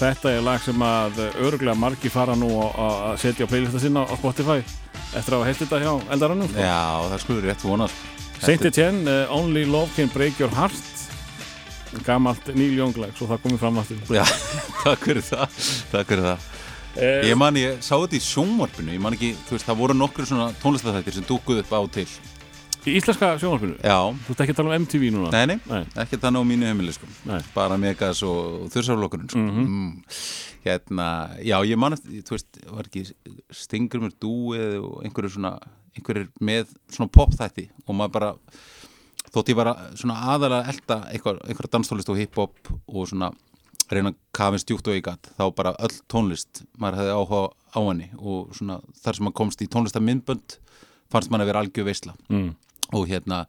Þetta 0.00 0.32
er 0.34 0.42
lag 0.42 0.62
sem 0.64 0.82
að 0.82 1.20
örgulega 1.38 1.76
margi 1.78 2.10
fara 2.10 2.34
nú 2.38 2.48
að 2.66 3.20
setja 3.22 3.46
á 3.46 3.50
playlista 3.50 3.82
sinna 3.82 4.02
á 4.02 4.14
Spotify 4.18 4.56
eftir 5.14 5.36
að 5.36 5.42
hafa 5.42 5.46
heilt 5.50 5.60
þetta 5.62 5.80
hjá 5.84 5.92
eldarannum. 6.16 6.48
Sko. 6.50 6.64
Já, 6.64 6.80
það 7.12 7.22
skulur 7.24 7.46
rétt 7.46 7.66
vonað 7.66 7.94
Saint 8.40 8.64
Etienne, 8.64 9.04
uh, 9.12 9.34
Only 9.36 9.66
Love 9.68 9.92
Can 9.94 10.08
Break 10.14 10.40
Your 10.40 10.50
Heart 10.56 12.00
gamalt 12.06 12.50
Neil 12.56 12.74
Young 12.78 12.96
lag, 13.02 13.12
svo 13.18 13.28
það 13.30 13.42
komið 13.44 13.62
fram 13.62 13.78
aftur. 13.82 14.02
Já, 14.14 14.24
takk 14.86 15.06
fyrir 15.06 15.26
það 15.26 15.60
Takk 15.92 16.10
fyrir 16.14 16.26
það 16.32 16.48
Eh, 16.98 17.28
Ég 17.28 17.36
man, 17.38 17.54
ég 17.54 17.76
sá 17.86 17.92
þetta 18.02 18.16
í 18.18 18.22
sjónvarpinu 18.24 18.90
Ég 18.96 18.98
man 18.98 19.14
ekki, 19.14 19.28
þú 19.46 19.54
veist, 19.54 19.66
það 19.68 19.76
voru 19.78 19.94
nokkur 19.94 20.26
svona 20.26 20.48
tónlistafættir 20.58 21.14
sem 21.14 21.26
dúkuð 21.28 21.60
upp 21.62 21.70
á 21.70 21.80
til 21.94 22.06
Í 22.88 22.94
íslenska 22.96 23.34
sjónvarpinu, 23.40 23.74
Já, 23.84 23.96
þú 24.24 24.32
ert 24.32 24.40
ekki 24.44 24.54
að 24.54 24.58
tala 24.60 24.70
um 24.72 24.84
MTV 24.86 25.02
núna? 25.12 25.30
nei, 25.34 25.46
nei, 25.50 25.58
Nei. 25.68 25.82
ekki 26.04 26.16
þannig 26.22 26.40
á 26.40 26.44
mínu 26.48 26.68
heimili 26.70 26.94
sko. 26.96 27.08
Nei. 27.28 27.40
bara 27.54 27.76
Megas 27.76 28.22
og 28.24 28.70
þursarlokkurinn 28.72 29.28
sko. 29.28 29.38
mm. 29.38 29.90
Hérna, 30.64 31.08
já, 31.44 31.56
ég 31.64 31.76
man 31.80 31.92
eftir, 31.96 32.22
þú 32.24 32.36
veist, 32.36 32.58
var 32.68 32.88
ekki 32.88 33.02
stingur 33.56 34.00
mér 34.04 34.12
dúið 34.20 34.78
og 34.84 35.04
einhverju 35.04 35.34
svona 35.36 35.54
einhverjir 35.96 36.28
með 36.40 36.72
svona 36.92 37.10
popþætti 37.12 37.66
og 37.86 37.96
maður 37.96 38.12
bara 38.16 38.32
þótt 39.34 39.52
ég 39.52 39.56
var 39.60 39.70
að 39.72 39.84
svona 40.00 40.16
aðalega 40.34 40.72
elda 40.74 40.98
einhver, 41.12 41.40
einhverja 41.48 41.72
danstólist 41.76 42.08
og 42.12 42.18
hiphop 42.20 42.72
og 42.88 43.08
svona 43.10 43.30
reyna 43.90 44.12
að 44.12 44.18
kafin 44.36 44.62
stjúkt 44.62 44.88
og 44.88 44.94
ég 44.98 45.04
gatt 45.08 45.32
þá 45.36 45.44
bara 45.56 45.72
öll 45.82 45.96
tónlist 46.12 46.62
maður 46.78 47.00
hefði 47.02 47.16
áhuga 47.16 47.40
á 47.74 47.80
henni 47.88 48.10
og 48.20 48.52
svona 48.56 48.80
þar 49.02 49.16
sem 49.18 49.26
maður 49.26 49.38
komst 49.40 49.64
í 49.64 49.68
tónlistamindbönd 49.72 50.58
fannst 51.10 51.30
maður 51.32 51.42
að 51.46 51.50
vera 51.50 51.62
algjör 51.64 51.88
veisla 51.90 52.14
Mm. 52.30 52.52
Og 52.96 53.06
hérna 53.10 53.44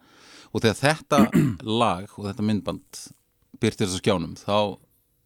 og 0.51 0.63
þegar 0.63 0.79
þetta 0.81 1.21
lag 1.81 2.15
og 2.17 2.29
þetta 2.29 2.47
myndband 2.47 3.03
byrtist 3.61 3.97
á 3.97 3.99
skjánum 4.01 4.37
þá 4.39 4.77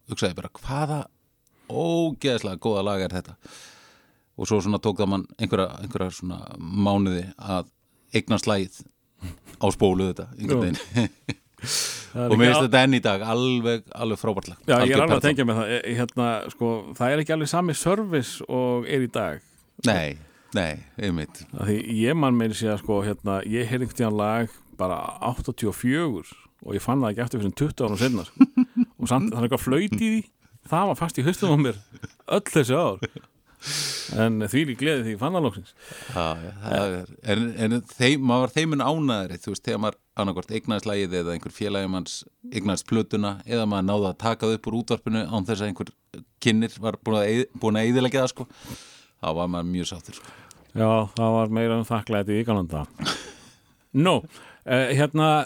hugsaði 0.09 0.33
ég 0.33 0.39
bara 0.39 0.53
hvaða 0.59 0.99
ógeðslega 1.69 2.61
góða 2.61 2.83
lag 2.85 3.05
er 3.05 3.15
þetta? 3.15 3.37
Og 4.35 4.49
svo 4.49 4.59
svona 4.61 4.81
tók 4.83 4.99
það 4.99 5.11
mann 5.13 5.23
einhverja, 5.39 5.79
einhverja 5.81 6.17
svona 6.17 6.41
mánuði 6.59 7.23
að 7.39 7.71
eignast 8.15 8.49
lagið 8.49 8.83
á 9.57 9.67
spólu 9.73 10.11
þetta 10.11 10.27
einhvern 10.35 10.63
veginn. 10.65 11.41
Og 12.15 12.37
mér 12.37 12.51
finnst 12.51 12.67
þetta 12.67 12.81
enn 12.85 12.95
í 12.95 13.01
dag 13.03 13.23
alveg, 13.27 13.87
alveg 13.91 14.19
frábært 14.21 14.51
lag. 14.51 14.59
Já, 14.63 14.75
ég 14.85 14.93
er 14.95 15.01
alveg 15.03 15.17
að 15.17 15.25
tengja 15.25 15.45
með 15.47 15.57
það. 15.59 15.71
E, 15.73 15.95
hérna, 15.97 16.27
sko, 16.53 16.69
það 16.95 17.11
er 17.15 17.23
ekki 17.23 17.33
alveg 17.35 17.51
sami 17.51 17.75
service 17.75 18.45
og 18.47 18.87
er 18.87 19.03
í 19.03 19.09
dag. 19.11 19.41
Nei, 19.87 20.15
nei, 20.55 20.79
einmitt 21.01 21.43
Því 21.51 21.77
ég 21.99 22.17
mann 22.19 22.37
meiri 22.39 22.55
sé 22.57 22.69
að 22.71 22.81
sko, 22.83 23.01
hérna, 23.05 23.39
ég 23.49 23.67
heyrði 23.69 23.87
einhvern 23.89 23.99
tíðan 24.01 24.19
lag 24.21 24.55
bara 24.79 24.97
84 25.31 26.33
og 26.65 26.73
ég 26.75 26.81
fann 26.83 27.03
það 27.03 27.11
ekki 27.13 27.23
eftir 27.27 27.43
fyrir 27.43 27.55
20 27.61 27.85
árum 27.85 27.99
senna 28.01 28.25
sko. 28.27 28.49
og 28.99 29.11
samt 29.11 29.31
það 29.33 29.39
er 29.43 29.47
eitthvað 29.49 29.65
flöyt 29.67 29.95
í 29.99 30.09
því 30.09 30.19
það 30.71 30.89
var 30.91 30.99
fast 31.03 31.19
í 31.21 31.25
haustum 31.27 31.53
á 31.53 31.57
mér 31.67 31.79
öll 32.39 32.45
þessi 32.55 32.75
ár 32.79 33.05
en 34.21 34.43
því 34.45 34.61
lík 34.69 34.77
gleði 34.81 35.03
því 35.07 35.13
ég 35.15 35.21
fann 35.21 35.33
það 35.37 35.45
lóksins 35.47 35.71
Já, 36.13 36.25
það 36.61 36.95
er, 36.99 37.13
en, 37.33 37.45
en 37.65 37.75
þeim, 37.89 38.25
maður 38.29 38.43
var 38.43 38.53
þeimun 38.55 38.83
ánæðri, 38.85 39.39
þú 39.41 39.53
veist, 39.53 39.63
þegar 39.65 39.81
maður 39.85 39.97
annarkvort 40.21 40.51
eignaðist 40.53 40.89
lagið 40.89 41.15
eða 41.21 41.33
einhver 41.35 41.55
félagi 41.55 41.89
manns 41.95 42.17
eignaðist 42.51 42.87
plötuna 42.91 43.31
eða 43.49 43.65
maður 43.71 43.87
náði 43.89 44.09
að 44.11 44.19
taka 44.25 44.45
það 44.49 44.57
upp 44.59 44.69
úr 44.69 44.77
útvarpinu 44.83 45.23
án 45.25 45.47
þess 45.49 45.63
að 45.65 45.71
einhver 45.71 45.93
kynir 46.45 46.77
var 46.83 46.99
búin 47.01 47.17
að, 47.21 47.29
eyð- 47.31 47.47
búin 47.63 47.79
að 47.81 47.89
eðilegja 47.89 48.25
það, 48.25 48.33
sko, 48.35 48.47
þá 49.25 49.27
var 49.39 49.49
maður 49.55 49.71
mjög 49.73 49.89
sáttur, 49.95 50.19
sko. 50.21 50.35
Já, 50.75 50.89
það 51.15 51.35
var 51.37 51.55
meira 51.55 51.79
um 51.79 51.87
þakklæti 51.87 52.41
í 52.41 52.45
Galanda 52.47 52.83
Nú, 54.05 54.17
eh, 54.67 54.91
hérna 54.97 55.45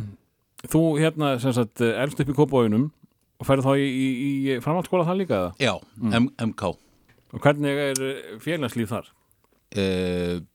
þú 0.72 0.82
hérna 1.00 1.36
sem 1.40 1.54
sagt 1.56 1.80
elst 1.80 2.20
upp 2.20 2.32
í 2.32 2.36
kópáinum 2.36 2.90
og 3.40 3.48
ferð 3.48 3.66
þá 3.66 3.72
í, 3.80 3.86
í, 3.86 4.08
í 4.52 4.58
framhaldsskóla 4.64 5.06
það 5.08 5.22
líka 5.22 5.38
eða? 5.38 5.54
Já, 5.60 5.72
M 6.20 6.28
MK. 6.50 6.72
Og 7.36 7.42
hvernig 7.44 7.80
er 7.90 8.02
félagslíf 8.40 8.92
þar? 8.92 9.10
E, 9.76 9.84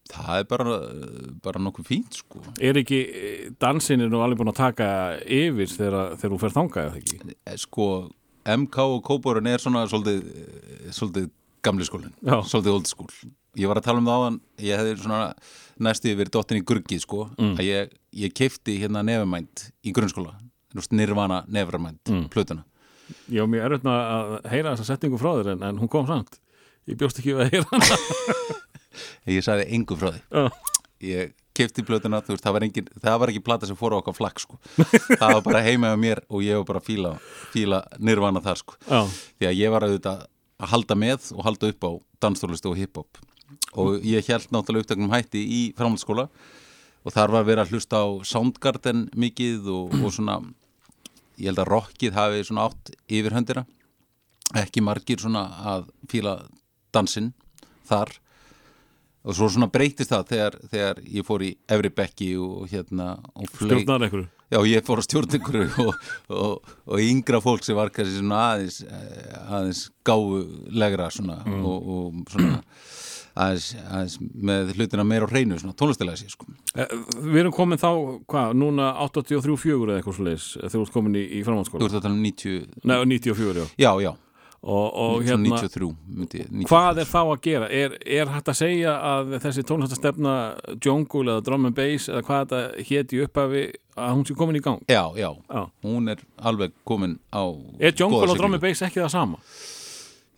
það 0.10 0.38
er 0.40 0.48
bara, 0.50 0.78
bara 1.44 1.62
nokkuð 1.62 1.90
fínt, 1.90 2.22
sko. 2.22 2.42
Er 2.64 2.80
ekki 2.80 3.02
eh, 3.04 3.44
dansin 3.62 4.02
er 4.02 4.10
nú 4.10 4.22
alveg 4.24 4.40
búin 4.40 4.54
að 4.54 4.62
taka 4.62 4.88
yfir 5.26 5.70
þegar, 5.70 6.16
þegar 6.22 6.34
þú 6.34 6.42
fer 6.42 6.56
þangað 6.56 6.88
eða 6.88 7.02
ekki? 7.02 7.36
Sko, 7.66 7.88
MK 8.56 8.88
og 8.96 9.04
Kóborun 9.06 9.52
er 9.52 9.62
svona 9.62 9.84
svolítið, 9.92 10.26
eh, 10.32 10.90
svolítið 10.96 11.30
gamli 11.65 11.86
skólinn, 11.88 12.13
Já. 12.26 12.38
svolítið 12.47 12.74
old 12.74 12.89
school. 12.89 13.12
Ég 13.60 13.67
var 13.67 13.82
að 13.82 13.88
tala 13.89 14.02
um 14.02 14.08
það 14.08 14.21
áðan, 14.21 14.39
ég 14.63 14.80
hefði 14.80 14.95
svona 15.02 15.21
næstu 15.82 16.13
verið 16.15 16.34
dottin 16.38 16.62
í 16.62 16.65
gurgið, 16.65 17.04
sko, 17.04 17.26
að 17.38 17.63
ég, 17.67 17.95
ég 18.24 18.36
keifti 18.38 18.78
hérna 18.82 19.04
nefumænt 19.06 19.67
í 19.84 19.93
grunnskóla, 19.95 20.38
nirvana 20.95 21.41
nefumænt, 21.52 22.04
mm. 22.08 22.30
plötuna. 22.32 22.63
Var 23.28 23.50
mjög 23.52 23.67
erfitt 23.67 23.86
með 23.88 24.00
að 24.00 24.34
heyra 24.54 24.74
þessa 24.76 24.93
setningu 24.93 25.19
frá 25.19 25.34
þér 25.36 25.54
en, 25.56 25.67
en 25.67 25.82
hún 25.82 25.91
kom 25.91 26.08
samt. 26.08 26.39
Ég 26.88 26.97
bjóst 27.00 27.19
ekki 27.19 27.36
að 27.36 27.52
heyra 27.52 27.67
hana. 27.74 28.00
Ég 29.36 29.45
sagði 29.45 29.67
engu 29.76 29.97
frá 30.00 30.13
því. 30.15 30.21
Já. 30.32 30.78
Ég 31.02 31.34
keifti 31.58 31.84
plötuna, 31.86 32.21
þú 32.24 32.36
veist, 32.36 32.45
það 32.45 32.56
var, 32.56 32.65
engin, 32.65 32.89
það 33.04 33.17
var 33.21 33.32
ekki 33.34 33.43
plata 33.43 33.67
sem 33.67 33.78
fór 33.78 33.97
á 33.97 34.00
okkar 34.00 34.15
flagg, 34.15 34.39
sko. 34.39 34.58
það 35.10 35.34
var 35.36 35.41
bara 35.45 35.63
heima 35.65 35.91
á 35.91 35.97
mér 36.00 36.21
og 36.30 36.45
ég 36.45 36.62
var 36.62 36.67
bara 36.69 36.82
að 36.82 36.88
fíla, 36.88 37.12
fíla 37.52 37.82
nirvana 38.00 38.41
þar, 38.43 38.62
sko. 38.62 38.78
Já, 38.88 39.02
því 39.41 39.50
að 39.50 39.58
ég 39.60 39.74
var 39.74 39.86
auðvitað 39.88 40.24
að 40.62 40.74
halda 40.76 40.97
með 40.97 41.32
og 41.36 41.45
halda 41.47 41.71
upp 41.74 41.86
á 41.88 41.91
danstólistu 42.24 42.71
og 42.71 42.80
hiphop. 42.80 43.19
Og 43.76 44.04
ég 44.06 44.26
held 44.30 44.47
náttúrulega 44.54 44.86
upptöknum 44.86 45.13
hætti 45.13 45.41
í 45.41 45.62
framhaldsskóla 45.78 46.28
og 47.02 47.13
þar 47.15 47.34
var 47.34 47.45
verið 47.47 47.63
að 47.65 47.76
hlusta 47.76 48.02
á 48.06 48.08
Soundgarden 48.28 49.08
mikið 49.17 49.69
og, 49.74 49.95
og 50.06 50.13
svona 50.13 50.38
ég 51.41 51.50
held 51.50 51.62
að 51.63 51.71
rockið 51.71 52.17
hafi 52.17 52.43
svona 52.47 52.67
átt 52.69 52.91
yfir 53.10 53.36
höndina. 53.36 53.65
Ekki 54.62 54.84
margir 54.84 55.21
svona 55.21 55.45
að 55.74 55.88
fíla 56.12 56.36
dansinn 56.93 57.32
þar. 57.89 58.13
Og 59.21 59.38
svo 59.38 59.50
svona 59.54 59.69
breytist 59.71 60.12
það 60.12 60.30
þegar, 60.32 60.60
þegar 60.71 61.02
ég 61.06 61.26
fór 61.26 61.45
í 61.45 61.52
Efri 61.69 61.91
Bekki 61.93 62.30
og 62.41 62.69
hérna 62.71 63.13
og 63.34 63.50
stjórnar 63.54 64.08
einhverju. 64.08 64.30
Já, 64.52 64.60
ég 64.68 64.84
fór 64.88 65.00
að 65.00 65.06
stjórna 65.08 65.38
ykkur 65.40 65.60
og, 65.86 65.94
og, 66.36 66.72
og 66.92 67.00
yngra 67.06 67.40
fólk 67.44 67.64
sem 67.64 67.78
var 67.78 67.90
kannski 67.96 68.18
svona 68.20 68.42
aðeins, 68.52 68.82
eh, 68.84 69.38
aðeins 69.48 69.86
gáfulegra 70.08 71.08
svona 71.16 71.38
og, 71.48 71.88
og 71.96 72.34
svona 72.34 72.58
aðeins, 73.32 73.70
aðeins 73.88 74.18
með 74.52 74.74
hlutina 74.76 75.06
meira 75.08 75.24
á 75.24 75.32
hreinu 75.32 75.56
svona 75.62 75.76
tónlistilega 75.80 76.20
sér 76.20 76.34
sko. 76.34 76.50
Eh, 76.76 76.92
Við 77.32 77.40
erum 77.46 77.56
komin 77.56 77.80
þá, 77.80 77.88
hvað, 78.28 78.52
núna 78.60 78.90
83-4 79.06 79.88
eða 79.88 80.02
eitthvað 80.02 80.18
svo 80.20 80.28
leiðis 80.28 80.50
þegar 80.58 80.74
þú 80.76 80.84
ert 80.84 80.94
komin 80.98 81.16
í, 81.16 81.24
í 81.24 81.40
Þú 81.40 81.48
framhaldsskóla. 81.48 81.88
ert 81.88 81.96
að 82.02 82.06
tala 82.10 82.18
um 82.20 82.26
90, 82.28 82.68
Nei, 82.92 82.98
94, 83.16 83.56
já. 83.64 83.70
já, 83.88 83.92
já, 84.04 84.12
Og, 84.62 84.93
og 84.93 85.24
hérna, 85.26 85.58
93 85.58 85.88
myndi, 86.06 86.38
ég- 86.43 86.50
93. 86.52 86.67
hvað 86.69 87.00
er 87.02 87.08
þá 87.10 87.19
að 87.26 87.39
gera? 87.41 87.69
Er, 87.74 87.95
er 88.06 88.30
hægt 88.30 88.52
að 88.52 88.58
segja 88.60 88.91
að 89.02 89.32
þessi 89.41 89.63
tónlistastefna 89.65 90.34
jungle 90.86 91.32
eða 91.34 91.43
drum 91.47 91.65
and 91.65 91.76
bass 91.76 92.06
eða 92.12 92.21
hvað 92.28 92.43
þetta 92.45 92.86
héti 92.91 93.24
upphafi 93.26 93.63
að 93.97 94.13
hún 94.13 94.26
sé 94.30 94.36
komin 94.38 94.60
í 94.60 94.62
gang? 94.62 94.84
Já, 94.88 95.02
já, 95.17 95.32
Já. 95.50 95.63
hún 95.84 96.10
er 96.13 96.21
alveg 96.38 96.71
komin 96.86 97.17
á 97.34 97.41
Er 97.82 97.91
jungle 97.97 98.30
og 98.30 98.38
drum 98.38 98.54
and 98.54 98.62
bass 98.62 98.82
ekki 98.86 99.02
það 99.02 99.10
sama? 99.15 99.41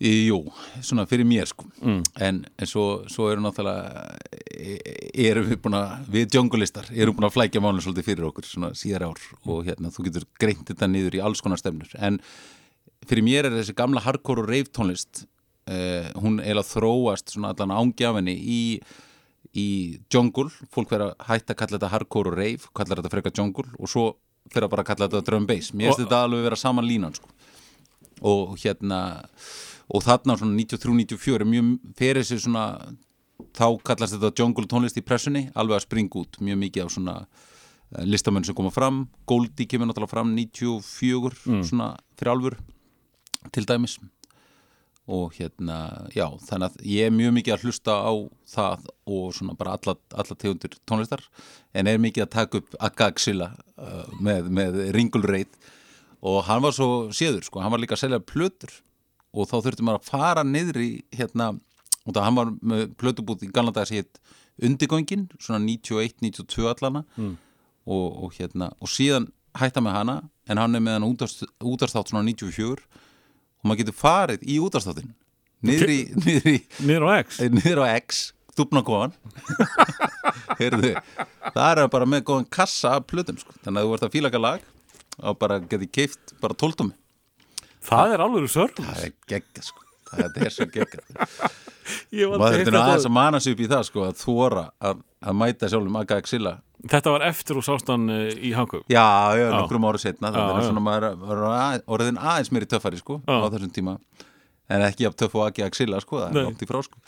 Í, 0.03 0.13
Jú, 0.27 0.39
svona 0.81 1.05
fyrir 1.07 1.27
mér 1.27 1.45
sko 1.47 1.65
Mm. 1.83 2.01
en, 2.19 2.45
en 2.59 2.65
svo, 2.67 3.03
svo 3.11 3.27
eru 3.31 3.41
náttúrulega 3.43 4.15
erum 5.13 5.45
við 5.51 5.59
búin 5.63 5.75
að 5.77 6.07
við 6.15 6.31
djongulistar 6.33 6.89
erum 6.95 7.15
búin 7.15 7.27
að 7.27 7.35
flækja 7.37 7.61
málun 7.63 7.83
svolítið 7.83 8.07
fyrir 8.07 8.27
okkur 8.31 8.47
svona 8.47 8.71
síðar 8.77 9.05
ár 9.11 9.19
og 9.45 9.65
hérna 9.67 9.91
þú 9.93 10.07
getur 10.07 10.25
greint 10.39 10.65
þetta 10.67 10.87
niður 10.89 11.19
í 11.19 11.23
alls 11.23 11.41
konar 11.43 11.59
stefnur 11.61 11.91
en 11.99 12.19
fyrir 13.09 13.25
mér 13.25 13.49
er 13.49 13.57
þessi 13.57 13.75
gamla 13.77 14.03
hardcore 14.03 14.43
og 14.43 14.51
rave 14.51 14.71
tónlist 14.73 15.25
eh, 15.69 16.09
hún 16.19 16.39
eiginlega 16.41 16.69
þróast 16.69 17.33
svona 17.33 17.53
allan 17.53 17.75
ángjafinni 17.75 18.35
í 18.35 18.61
í 19.53 19.99
jungle, 20.11 20.49
fólk 20.73 20.91
verður 20.91 21.11
að 21.11 21.27
hætta 21.29 21.53
að 21.53 21.59
kalla 21.59 21.77
þetta 21.77 21.91
hardcore 21.93 22.31
og 22.31 22.37
rave, 22.39 22.69
kallar 22.73 22.99
þetta 22.99 23.13
frekar 23.13 23.35
jungle 23.37 23.67
og 23.77 23.91
svo 23.91 24.05
fyrir 24.49 24.67
að 24.67 24.73
bara 24.73 24.83
að 24.83 24.89
kalla 24.89 25.07
þetta 25.07 25.27
drum 25.29 25.47
bass. 25.49 25.71
Mér 25.73 25.91
finnst 25.91 26.03
þetta 26.03 26.23
alveg 26.25 26.45
vera 26.47 26.59
saman 26.59 26.87
línan 26.87 27.15
sko. 27.15 27.29
Og 28.29 28.57
hérna 28.61 28.99
og 29.93 30.03
þarna 30.05 30.37
svona 30.39 30.57
93-94 30.57 31.37
er 31.37 31.49
mjög 31.49 31.71
fyrir 31.99 32.21
þessi 32.23 32.45
svona 32.45 32.65
þá 33.53 33.65
kallast 33.85 34.17
þetta 34.17 34.33
jungle 34.41 34.69
tónlist 34.69 34.97
í 34.97 35.05
pressunni 35.05 35.47
alveg 35.53 35.77
að 35.77 35.85
springa 35.87 36.21
út. 36.23 36.39
Mjög 36.41 36.61
mikið 36.65 36.85
af 36.85 36.93
svona 36.95 37.17
eh, 37.21 38.05
listamenn 38.09 38.47
sem 38.47 38.57
koma 38.57 38.73
fram. 38.73 39.03
Goldie 39.29 39.69
kemur 39.69 39.91
náttúrulega 39.91 40.15
fram 40.15 40.33
94 40.33 41.61
svona 41.69 41.93
fyrir 42.17 42.33
alvur 42.33 42.57
til 43.51 43.65
dæmis. 43.69 43.97
Og 45.11 45.33
hérna, 45.35 46.07
já, 46.15 46.29
þannig 46.47 46.69
að 46.69 46.83
ég 46.87 47.09
er 47.09 47.11
mjög 47.11 47.33
mikið 47.35 47.53
að 47.57 47.63
hlusta 47.65 47.95
á 48.07 48.13
það 48.47 48.85
og 49.11 49.33
svona 49.35 49.55
bara 49.59 49.73
alla, 49.75 49.97
alla 50.15 50.37
tegundir 50.39 50.77
tónlistar 50.87 51.25
en 51.75 51.89
er 51.91 51.99
mikið 51.99 52.23
að 52.23 52.31
taka 52.37 52.61
upp 52.61 52.77
Agaxilla 52.79 53.49
uh, 53.75 54.07
með, 54.23 54.47
með 54.47 54.79
ringulreit 54.95 55.59
og 56.23 56.45
hann 56.47 56.63
var 56.63 56.71
svo 56.71 57.11
séður, 57.11 57.43
sko, 57.43 57.59
hann 57.59 57.73
var 57.73 57.83
líka 57.83 57.97
að 57.97 58.05
selja 58.05 58.21
plötur 58.23 58.71
og 59.35 59.49
þá 59.51 59.57
þurfti 59.57 59.83
maður 59.83 59.99
að 59.99 60.07
fara 60.13 60.47
niður 60.47 60.79
í 60.79 60.91
hérna, 61.11 61.51
og 62.05 62.15
það 62.15 62.27
hann 62.29 62.39
var 62.39 62.55
með 62.71 62.83
plötubúð 63.03 63.43
í 63.43 63.51
galna 63.51 63.75
dags 63.75 63.91
hétt 63.91 64.21
undirgöngin, 64.63 65.27
svona 65.41 65.59
91-92 65.65 66.69
allana 66.71 67.03
og, 67.83 68.07
og 68.23 68.35
hérna 68.37 68.71
og 68.79 68.87
síðan 68.87 69.27
hætta 69.59 69.83
með 69.83 69.97
hana 69.97 70.15
en 70.47 70.61
hann 70.61 70.75
er 70.75 70.83
með 70.83 70.99
hann 70.99 71.09
útarstátt 71.11 72.11
svona 72.11 72.23
94 72.23 72.87
og 73.63 73.69
maður 73.69 73.79
getur 73.83 73.95
farið 73.97 74.43
í 74.43 74.57
útarstáttin 74.63 75.13
niður 75.63 75.91
í 75.93 75.99
niður, 76.83 77.05
á 77.07 77.11
X. 77.23 77.39
Niður 77.55 77.83
á 77.83 77.95
X, 78.03 78.21
dupna 78.57 78.83
góðan 78.83 79.13
heyrðu 80.59 80.91
það 81.55 81.83
er 81.85 81.91
bara 81.93 82.09
með 82.09 82.25
góðan 82.27 82.49
kassa 82.51 82.97
af 82.97 83.07
plötum 83.07 83.39
sko. 83.39 83.55
þannig 83.63 83.79
að 83.79 83.87
þú 83.87 83.93
vart 83.95 84.05
að 84.07 84.13
fíla 84.17 84.29
eitthvað 84.29 84.45
lag 84.49 84.67
og 85.23 85.39
bara 85.39 85.61
geti 85.71 85.87
keift 85.93 86.35
bara 86.43 86.57
tóltum 86.57 86.91
það 87.83 88.17
er 88.17 88.25
alveg 88.25 88.51
sörn 88.51 88.75
það 88.81 89.07
er 89.07 89.15
gegga 89.31 89.65
sko. 89.65 89.79
Það 90.13 90.43
er 90.43 90.53
svo 90.53 90.67
gegga 90.69 91.01
maður 92.13 92.61
er 92.61 92.77
aðeins 92.79 93.07
að 93.07 93.15
mana 93.15 93.41
sig 93.43 93.55
upp 93.55 93.63
í 93.63 93.69
það 93.71 93.87
sko 93.89 94.05
að 94.07 94.19
þóra 94.21 94.67
að, 94.83 95.01
að 95.23 95.39
mæta 95.39 95.69
sjálfum 95.71 95.99
Aga 96.01 96.19
Exila 96.21 96.57
þetta 96.91 97.13
var 97.15 97.25
eftir 97.29 97.59
og 97.59 97.65
sástan 97.65 98.05
eh, 98.11 98.29
í 98.43 98.53
Hangug 98.55 98.83
já, 98.91 99.05
já, 99.39 99.47
nokkrum 99.53 99.87
ára 99.87 100.01
setna 100.01 100.33
það 100.35 100.53
er 100.53 100.67
svona 100.67 100.83
maður 100.83 101.81
orðin 101.95 102.19
aðeins 102.19 102.53
mér 102.53 102.67
í 102.67 102.69
töffari 102.73 102.99
sko 102.99 103.19
já. 103.23 103.35
á 103.39 103.47
þessum 103.47 103.73
tíma. 103.75 103.97
En 104.71 104.81
ekki 104.85 105.05
af 105.07 105.15
töff 105.19 105.35
og 105.35 105.47
Aga 105.49 105.67
Exila 105.67 105.99
sko 106.03 106.21
það 106.21 106.39
er 106.39 106.49
oft 106.49 106.63
í 106.63 106.69
frá 106.69 106.79
sko. 106.85 107.01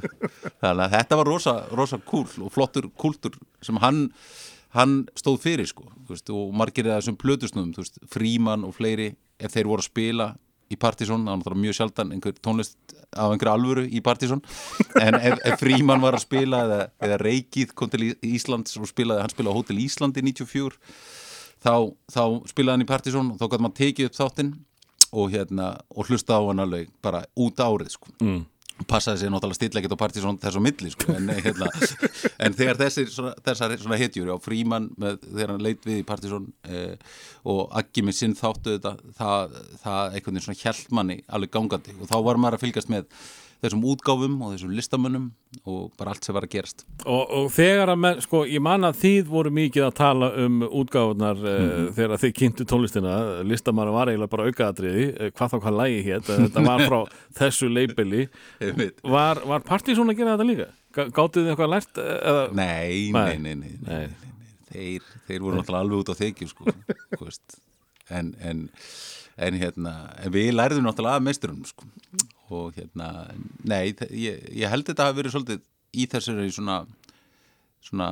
Þannig 0.62 0.84
að 0.84 0.94
þetta 0.96 1.18
var 1.18 1.28
rosa, 1.28 1.54
rosa 1.74 1.98
cool 2.08 2.26
og 2.46 2.52
flottur 2.54 2.88
kultur 2.98 3.36
sem 3.62 3.78
hann 3.82 4.06
hann 4.76 5.02
stóð 5.18 5.42
fyrir 5.42 5.68
sko 5.68 5.88
veist, 6.08 6.30
og 6.32 6.54
margir 6.56 6.88
það 6.88 7.02
sem 7.08 7.18
plötusnum 7.18 7.72
fríman 8.10 8.64
og 8.64 8.76
fleiri 8.78 9.12
ef 9.42 9.52
þeir 9.52 9.68
voru 9.68 9.84
að 9.84 9.90
spila 9.90 10.28
í 10.72 10.78
Partisón, 10.80 11.26
það 11.28 11.46
var 11.46 11.58
mjög 11.62 11.78
sjaldan 11.78 12.12
einhver 12.14 12.36
tónlist 12.40 12.94
af 13.12 13.32
einhver 13.32 13.52
alvöru 13.52 13.84
í 13.86 14.02
Partisón 14.04 14.42
en 15.00 15.18
ef, 15.18 15.38
ef 15.44 15.58
Fríman 15.60 16.02
var 16.02 16.16
að 16.16 16.24
spila 16.24 16.62
eða, 16.66 16.80
eða 17.04 17.18
Reykjíð 17.22 17.74
kom 17.78 17.92
til 17.92 18.12
Íslands 18.26 18.78
og 18.80 18.88
spilaði, 18.90 19.24
hann 19.24 19.34
spilaði 19.34 19.54
á 19.54 19.58
Hotel 19.58 19.82
Íslandi 19.84 20.24
94 20.24 20.78
þá, 21.62 21.74
þá 22.12 22.22
spilaði 22.50 22.76
hann 22.76 22.86
í 22.86 22.90
Partisón 22.92 23.34
og 23.34 23.40
þá 23.40 23.46
gæti 23.48 23.66
maður 23.66 23.78
tekið 23.82 24.10
upp 24.10 24.18
þáttinn 24.20 24.54
og, 25.12 25.28
hérna, 25.34 25.74
og 25.92 26.08
hlusta 26.08 26.40
á 26.40 26.42
hann 26.48 26.64
alveg 26.64 26.88
bara 27.04 27.26
út 27.36 27.60
árið 27.60 27.92
sko. 27.98 28.14
Mm 28.22 28.46
passaði 28.88 29.22
sér 29.22 29.32
náttúrulega 29.32 29.58
stilla 29.58 29.80
ekkert 29.80 29.94
á 29.94 30.02
partysón 30.02 30.38
þessu 30.42 30.62
milli 30.64 30.90
sko 30.92 31.14
en, 31.14 31.28
hérna, 31.44 31.68
en 32.44 32.56
þegar 32.56 32.80
þessir 32.80 33.10
svona, 33.12 33.34
þessar 33.44 33.76
svona 33.80 33.98
hetjur 34.00 34.32
á 34.32 34.36
fríman 34.42 34.88
með, 35.00 35.20
þegar 35.28 35.52
hann 35.54 35.64
leit 35.66 35.86
við 35.86 36.00
í 36.00 36.06
partysón 36.08 36.48
eh, 36.66 36.96
og 37.48 37.62
Aggi 37.78 38.04
með 38.06 38.18
sinn 38.18 38.36
þáttu 38.38 38.76
þetta 38.78 38.94
það, 39.18 39.56
það 39.84 40.16
einhvern 40.16 40.38
veginn 40.38 40.46
svona 40.48 40.62
hjælmanni 40.62 41.18
alveg 41.28 41.54
gangandi 41.54 41.96
og 41.98 42.10
þá 42.10 42.16
var 42.28 42.42
maður 42.42 42.58
að 42.58 42.66
fylgast 42.66 42.92
með 42.92 43.08
þessum 43.62 43.84
útgáfum 43.92 44.34
og 44.42 44.54
þessum 44.54 44.72
listamönnum 44.74 45.28
og 45.68 45.92
bara 45.98 46.12
allt 46.12 46.26
sem 46.26 46.34
var 46.34 46.46
að 46.46 46.54
gerast 46.56 46.84
Og, 47.04 47.22
og 47.22 47.48
þegar 47.54 47.92
að, 47.92 48.00
menn, 48.04 48.22
sko, 48.24 48.42
ég 48.50 48.62
man 48.64 48.86
að 48.88 48.98
þið 49.02 49.30
voru 49.30 49.52
mikið 49.54 49.86
að 49.86 49.94
tala 50.00 50.30
um 50.42 50.58
útgáfunar 50.66 51.38
mm 51.38 51.46
-hmm. 51.46 51.86
uh, 51.86 51.92
þegar 51.98 52.22
þið 52.24 52.34
kynntu 52.40 52.66
tónlistina 52.72 53.14
listamannu 53.46 53.94
var 53.94 54.10
eiginlega 54.10 54.34
bara 54.34 54.48
aukaðatriði 54.50 55.06
uh, 55.12 55.30
hvað 55.30 55.54
þá 55.54 55.56
hvað 55.66 55.78
lægi 55.82 56.02
hér, 56.08 56.26
þetta 56.30 56.66
var 56.66 56.84
frá 56.88 56.98
þessu 57.40 57.70
leibili 57.70 58.28
Var, 59.02 59.42
var 59.46 59.66
Partizón 59.66 60.10
að 60.10 60.18
gera 60.18 60.36
þetta 60.36 60.50
líka? 60.50 60.68
Gáttu 60.92 61.40
þið 61.40 61.54
eitthvað 61.54 61.72
lært? 61.72 61.98
Uh? 61.98 62.44
Nei, 62.52 63.10
nei, 63.14 63.38
nei, 63.38 63.54
nei, 63.54 63.72
nei. 63.80 64.06
Þeir, 64.72 65.02
þeir 65.28 65.40
voru 65.40 65.56
náttúrulega 65.56 65.84
alveg 65.84 66.02
út 66.02 66.12
á 66.12 66.14
þykju 66.16 66.48
sko, 66.48 66.72
en, 68.10 68.34
en 68.40 68.68
en 69.36 69.56
hérna, 69.56 69.92
en 70.20 70.32
við 70.32 70.52
læriðum 70.54 70.86
náttúrulega 70.86 71.20
að 71.20 71.26
meisturum 71.28 71.62
sko 71.64 71.86
og 72.52 72.78
hérna, 72.78 73.08
nei, 73.68 73.94
ég, 74.10 74.42
ég 74.52 74.70
held 74.72 74.86
þetta 74.88 75.06
að 75.06 75.10
hafa 75.10 75.18
verið 75.20 75.36
svolítið 75.36 75.62
í 75.92 76.06
þessari 76.12 76.48
svona, 76.52 76.78
svona 77.84 78.08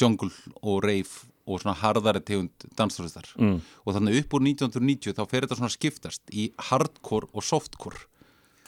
jungle 0.00 0.32
og 0.62 0.82
reif 0.84 1.22
og 1.44 1.60
svona 1.60 1.76
harðari 1.76 2.22
tegund 2.24 2.66
danstóristar 2.78 3.28
mm. 3.36 3.58
og 3.84 3.96
þannig 3.96 4.22
upp 4.22 4.36
úr 4.38 4.46
1990 4.48 5.16
þá 5.18 5.22
fer 5.28 5.44
þetta 5.44 5.58
svona 5.60 5.74
skiptast 5.74 6.32
í 6.32 6.48
hardcore 6.70 7.30
og 7.32 7.44
softcore 7.44 8.08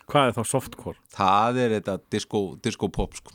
Hvað 0.06 0.28
er 0.28 0.34
þá 0.36 0.42
softcore? 0.46 1.00
Það 1.10 1.56
er 1.64 1.72
þetta 1.78 1.96
disco, 2.14 2.40
disco 2.62 2.90
pop 2.92 3.16
sko 3.18 3.34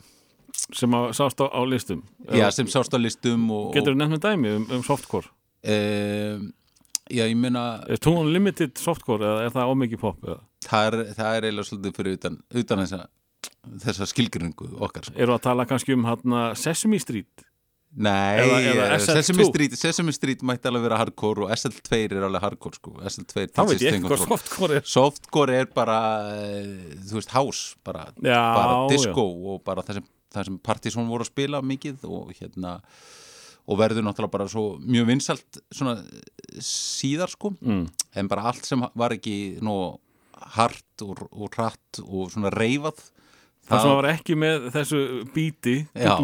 Sem 0.62 0.94
að 0.94 1.10
sást 1.18 1.42
á, 1.42 1.46
á 1.50 1.60
listum? 1.66 2.04
Já, 2.30 2.46
sem 2.54 2.68
sást 2.70 2.94
á 2.94 2.98
listum 3.00 3.48
og, 3.52 3.72
Getur 3.74 3.96
þú 3.96 3.98
nefnt 3.98 4.14
með 4.14 4.24
dæmi 4.28 4.54
um, 4.56 4.66
um 4.78 4.84
softcore? 4.86 5.28
Um, 5.62 6.52
já, 7.12 7.26
ég 7.28 7.36
meina 7.38 7.66
Er 7.92 8.00
tónun 8.02 8.32
limited 8.32 8.74
softcore 8.80 9.28
eða 9.28 9.46
er 9.46 9.54
það 9.54 9.74
ómikið 9.74 10.02
pop? 10.02 10.18
Eða? 10.24 10.40
það 10.66 10.88
er, 10.88 10.98
það 11.16 11.36
er 11.36 11.46
eiginlega 11.46 11.68
svolítið 11.68 11.96
fyrir 11.98 12.18
utan, 12.18 12.36
utan 12.62 12.82
þessa, 12.82 13.00
þessa 13.86 14.10
skilgringu 14.10 14.68
okkar 14.86 15.08
sko. 15.08 15.16
Eru 15.24 15.34
að 15.36 15.46
tala 15.48 15.66
kannski 15.70 15.96
um 15.96 16.06
hana, 16.08 16.44
Sesame 16.58 17.00
Street? 17.02 17.46
Nei, 17.92 18.40
eða, 18.40 18.58
eða 18.70 18.98
Sesame, 19.04 19.44
Street, 19.50 19.74
Sesame 19.76 20.14
Street 20.16 20.44
mætti 20.48 20.70
alveg 20.70 20.86
vera 20.86 21.00
hardcore 21.02 21.44
og 21.44 21.50
SL2 21.52 21.98
er 22.06 22.24
alveg 22.24 22.44
hardcore 22.46 22.78
sko. 22.78 22.94
SL2 23.10 23.50
þá 23.52 23.62
veit 23.68 23.84
ég 23.84 23.98
ekki 23.98 24.08
hvað 24.08 24.22
softcore 24.22 24.78
er 24.80 24.86
softcore 24.88 25.58
er 25.60 25.68
bara, 25.76 25.98
eh, 26.38 26.94
þú 27.10 27.18
veist, 27.18 27.34
house 27.36 27.76
bara, 27.84 28.06
já, 28.16 28.40
bara 28.56 28.78
disco 28.92 29.26
já. 29.26 29.50
og 29.52 29.60
bara 29.66 29.84
það 29.84 30.00
sem, 30.00 30.06
sem 30.38 30.56
Partizón 30.64 31.10
voru 31.12 31.26
að 31.26 31.34
spila 31.34 31.60
mikið 31.60 32.06
og 32.08 32.32
hérna 32.38 32.78
og 33.62 33.78
verður 33.78 34.06
náttúrulega 34.06 34.34
bara 34.34 34.48
svo 34.50 34.64
mjög 34.82 35.08
vinsalt 35.12 35.60
svona 35.70 35.96
síðar 36.62 37.30
sko 37.32 37.52
mm. 37.60 37.84
en 38.18 38.30
bara 38.30 38.48
allt 38.50 38.66
sem 38.66 38.82
var 38.98 39.14
ekki 39.14 39.58
nú 39.62 39.76
hart 40.56 41.04
og, 41.04 41.22
og 41.30 41.52
hratt 41.54 42.02
og 42.02 42.32
svona 42.34 42.52
reyfað 42.54 43.08
Það 43.62 43.84
sem 43.84 43.92
var 43.94 44.06
ekki 44.10 44.34
með 44.42 44.64
þessu 44.74 45.00
bíti 45.30 45.76
Já 45.94 46.16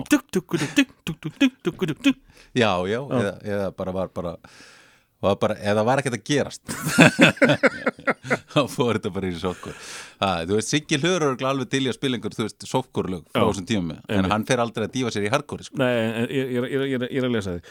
Já, 2.59 2.73
já, 2.91 2.99
eða, 2.99 3.31
eða 3.47 3.69
bara 3.79 3.95
var 3.95 4.11
bara, 4.15 4.33
var 5.25 5.37
bara 5.43 5.57
eða 5.59 5.85
var 5.87 6.03
ekkert 6.03 6.19
að 6.19 6.25
gerast. 6.29 6.63
Þá 8.55 8.61
fór 8.71 8.99
þetta 8.99 9.13
bara 9.15 9.31
í 9.31 9.35
sokkur. 9.41 9.75
Þú 10.21 10.57
veist, 10.57 10.73
Siggi 10.73 10.99
Hlur 11.01 11.27
er 11.31 11.45
alveg 11.49 11.71
til 11.73 11.83
í 11.87 11.91
að 11.91 11.99
spila 11.99 12.19
einhver, 12.19 12.37
þú 12.37 12.47
veist, 12.47 12.67
sokkurlög 12.69 13.27
frá 13.33 13.45
þessum 13.49 13.69
tíum 13.69 13.93
en 13.97 14.31
hann 14.33 14.47
fer 14.49 14.63
aldrei 14.63 14.87
að 14.89 14.95
dífa 14.97 15.15
sér 15.15 15.29
í 15.29 15.33
hardcore 15.33 15.67
sko. 15.67 15.79
Nei, 15.81 15.93
ég 16.33 16.97
er 17.09 17.29
að 17.29 17.35
lesa 17.35 17.59
þig. 17.59 17.71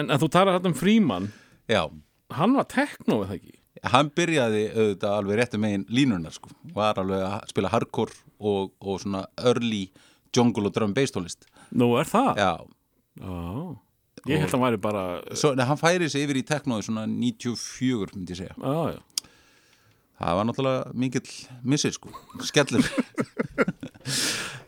En 0.00 0.14
þú 0.20 0.30
talar 0.36 0.58
hægt 0.58 0.70
um 0.70 0.76
Fríman 0.78 1.30
Já. 1.70 1.86
Hann 2.34 2.56
var 2.56 2.66
tekno, 2.68 3.22
eða 3.24 3.38
ekki? 3.38 3.58
hann 3.90 4.10
byrjaði 4.16 4.62
auðvitað 4.72 5.14
alveg 5.18 5.38
réttu 5.40 5.60
megin 5.60 5.82
línunar 5.92 6.34
sko, 6.34 6.52
var 6.76 7.00
alveg 7.02 7.24
að 7.26 7.50
spila 7.50 7.72
hardcore 7.72 8.14
og, 8.40 8.72
og 8.80 9.00
svona 9.02 9.24
early 9.44 9.86
jungle 10.34 10.70
og 10.70 10.76
drum 10.76 10.94
bass 10.96 11.14
tólist 11.14 11.44
Nú 11.74 11.90
er 11.98 12.08
það? 12.08 12.38
Já. 12.38 12.54
Ó, 13.24 13.34
Ég 14.30 14.40
held 14.40 14.48
að 14.48 14.54
hann 14.56 14.64
væri 14.64 14.80
bara 14.80 15.04
svo, 15.36 15.52
nei, 15.56 15.66
Hann 15.68 15.80
færi 15.80 16.08
sig 16.08 16.24
yfir 16.24 16.38
í 16.40 16.44
teknói 16.48 16.80
svona 16.86 17.04
94 17.10 18.14
myndi 18.16 18.32
ég 18.32 18.40
segja. 18.44 18.56
Ó, 18.60 18.94
Það 20.14 20.36
var 20.38 20.46
náttúrulega 20.48 20.92
mikill 20.94 21.30
missir 21.66 21.92
sko, 21.96 22.12
skellur. 22.46 22.86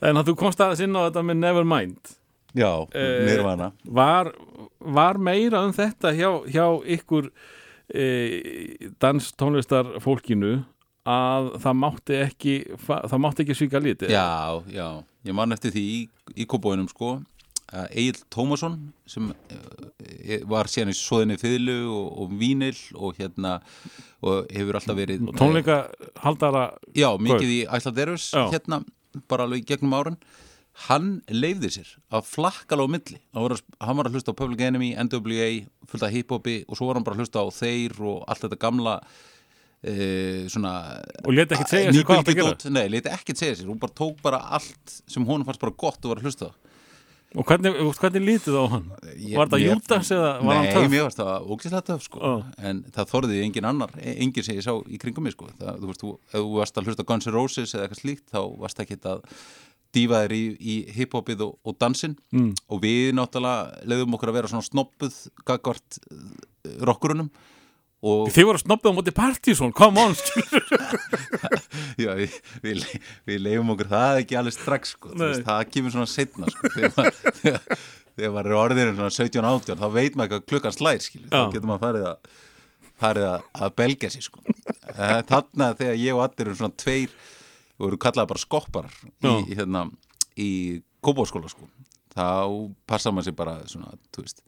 En 0.06 0.18
að 0.20 0.30
þú 0.30 0.32
komst 0.36 0.60
aðeins 0.60 0.82
inn 0.84 0.96
á 0.96 1.06
þetta 1.06 1.22
með 1.24 1.38
Nevermind. 1.40 2.10
Já, 2.56 2.88
eh, 2.96 3.26
nýrvana 3.26 3.72
var, 3.84 4.30
var 4.80 5.18
meira 5.20 5.60
um 5.66 5.74
þetta 5.76 6.12
hjá, 6.16 6.30
hjá 6.48 6.64
ykkur 6.96 7.28
e, 7.92 8.06
danstónlistar 9.02 9.98
fólkinu 10.04 10.62
að 11.06 11.50
það 11.62 11.76
mátti 11.82 12.20
ekki 12.24 12.54
það 12.86 13.18
mátti 13.22 13.44
ekki 13.44 13.56
svíka 13.58 13.82
liti 13.82 14.08
Já, 14.10 14.56
já, 14.72 14.88
ég 15.28 15.36
man 15.36 15.52
eftir 15.54 15.74
því 15.74 15.84
í, 15.84 15.98
í 16.32 16.48
kópóinum 16.48 16.88
sko 16.90 17.18
Egil 17.90 18.18
Tómasson 18.30 18.76
sem 19.10 19.30
e, 19.50 20.40
var 20.46 20.70
síðan 20.70 20.92
í 20.92 20.96
Sóðinni 20.96 21.38
Fyðlu 21.40 21.78
og, 21.90 22.08
og 22.22 22.34
Vínil 22.38 22.76
og 22.94 23.18
hérna 23.18 23.58
og 24.22 24.50
hefur 24.54 24.78
alltaf 24.78 24.98
verið 24.98 25.24
Tónleika 25.38 25.80
haldara 26.22 26.68
Já, 26.94 27.08
mikið 27.18 27.54
í 27.56 27.60
Æsladerus 27.66 28.30
hérna 28.36 28.84
bara 29.30 29.48
alveg 29.48 29.66
gegnum 29.66 29.96
áran 29.96 30.18
hann 30.86 31.20
leifði 31.32 31.70
sér 31.78 31.92
að 32.12 32.26
flakkala 32.28 32.84
á 32.84 32.88
milli. 32.92 33.16
Var 33.32 33.54
að, 33.54 33.62
hann 33.80 33.96
var 33.96 34.10
að 34.10 34.18
hlusta 34.18 34.34
á 34.36 34.38
Public 34.38 34.60
Enemy, 34.66 34.90
NWA 35.08 35.48
fullt 35.88 36.04
af 36.04 36.12
hip-hopi 36.12 36.58
og 36.66 36.76
svo 36.76 36.90
var 36.90 36.98
hann 36.98 37.06
bara 37.06 37.16
að 37.16 37.24
hlusta 37.24 37.40
á 37.40 37.48
þeir 37.48 37.96
og 38.04 38.26
allt 38.28 38.44
þetta 38.44 38.60
gamla 38.60 38.98
e, 39.80 39.94
svona 40.52 40.74
og 41.24 41.32
leti 41.32 41.56
ekkert 41.56 41.72
segja 41.72 41.94
sér 41.96 42.06
hvað 42.08 42.22
það 42.28 42.40
gera? 42.40 42.72
nei, 42.76 42.84
leti 42.92 43.12
ekkert 43.12 43.40
segja 43.40 43.58
sér, 43.60 43.70
hún 43.70 43.80
bara 43.80 43.96
tók 43.96 44.20
bara 44.24 44.42
allt 44.58 44.96
sem 45.08 45.24
hún 45.26 45.46
fannst 45.48 45.62
bara 45.62 45.76
gott 45.76 46.02
og 46.04 46.12
var 46.12 46.20
að 46.20 46.28
hlusta 46.28 46.52
og 47.36 47.46
hvernig, 47.48 47.72
hvernig 48.00 48.24
lítið 48.24 48.56
á 48.56 48.64
hann? 48.72 48.86
Ég, 49.12 49.36
var 49.36 49.50
það 49.52 49.64
Jútas 49.66 50.12
eða 50.16 50.30
var 50.40 50.60
hann 50.60 50.70
töf? 50.70 50.80
Nei, 50.86 50.92
mér 50.94 51.06
varst 51.06 51.20
það 51.20 51.50
ógislega 51.52 51.86
töf 51.90 52.06
sko 52.06 52.22
oh. 52.24 52.42
en 52.58 52.82
það 52.96 53.12
þorðið 53.12 53.44
engin 53.44 53.68
annar, 53.70 53.94
engin 54.16 54.46
sem 54.46 54.58
ég 54.58 54.66
sá 54.66 54.72
í 54.88 55.00
kringum 55.02 55.26
mig 55.26 55.36
sko, 55.36 55.50
það, 55.60 55.82
þú 55.82 55.92
veist, 55.92 56.02
þú, 56.02 56.12
ef 56.32 56.40
þú 56.40 56.56
varst 56.56 56.80
að 56.80 56.90
hlusta 56.90 57.06
Guns 57.10 57.28
N' 57.28 57.36
Roses 57.36 57.74
eða 57.76 57.86
eitthvað 57.86 58.02
slíkt, 58.02 58.26
þá 58.32 58.40
varst 58.62 58.80
það 58.80 58.86
ekki 58.86 59.00
að 59.12 59.22
dýfaðir 59.96 60.34
í, 60.36 60.42
í 60.56 60.76
hiphopið 60.96 61.44
og, 61.46 61.56
og 61.66 61.76
dansin 61.80 62.16
mm. 62.34 62.52
og 62.72 62.82
við 62.82 63.12
náttúrulega 63.16 63.86
leiðum 63.88 64.16
okkur 64.16 64.32
að 64.32 64.38
vera 64.40 64.52
svona 64.52 64.66
snoppuð 64.66 65.18
gagvart 65.46 66.00
eh, 66.10 66.76
rockurunum 68.06 68.34
Þið 68.36 68.48
voru 68.48 68.60
að 68.60 68.64
snoppuð 68.64 68.92
á 68.92 68.96
móti 68.96 69.14
partysón, 69.16 69.74
come 69.76 70.04
on 70.06 70.16
Já, 72.02 72.10
við, 72.18 72.38
við, 72.64 72.82
við 73.28 73.42
leiðum 73.44 73.72
okkur 73.74 73.90
það 73.92 74.22
ekki 74.22 74.38
alveg 74.40 74.56
strax 74.56 74.94
sko, 74.96 75.12
veist, 75.16 75.44
það 75.46 75.62
kemur 75.74 75.94
svona 75.94 76.10
setna 76.10 76.50
sko, 76.52 76.72
þegar, 76.76 78.34
maður 78.34 78.50
er 78.52 78.58
orðin 78.62 78.92
svona 78.96 79.14
17-18 79.18 79.80
þá 79.80 79.88
veit 79.94 80.18
maður 80.18 80.36
hvað 80.36 80.50
klukkan 80.52 80.76
slær 80.76 81.02
skilur 81.04 81.30
Já. 81.30 81.38
þá 81.38 81.56
getur 81.56 81.70
maður 81.72 81.86
farið 81.86 82.10
að 82.12 82.34
farið 82.96 83.26
að, 83.28 83.46
að 83.60 83.72
belga 83.76 84.08
sér 84.12 84.24
sko. 84.24 84.42
Eh, 84.94 85.18
þarna 85.28 85.66
þegar 85.76 85.98
ég 86.00 86.16
og 86.16 86.22
allir 86.24 86.46
eru 86.46 86.56
svona 86.56 86.78
tveir 86.80 87.12
voru 87.76 87.98
kallaði 88.00 88.30
bara 88.30 88.40
skopparar 88.40 88.94
í, 89.04 89.32
í, 89.52 89.56
hérna, 89.58 89.82
í 90.40 90.50
kópáskóla 91.04 91.50
sko 91.52 91.68
þá 92.16 92.28
passa 92.88 93.12
maður 93.12 93.28
sér 93.28 93.36
bara 93.36 93.58
svona, 93.68 93.92
þú 94.14 94.24
veist 94.24 94.40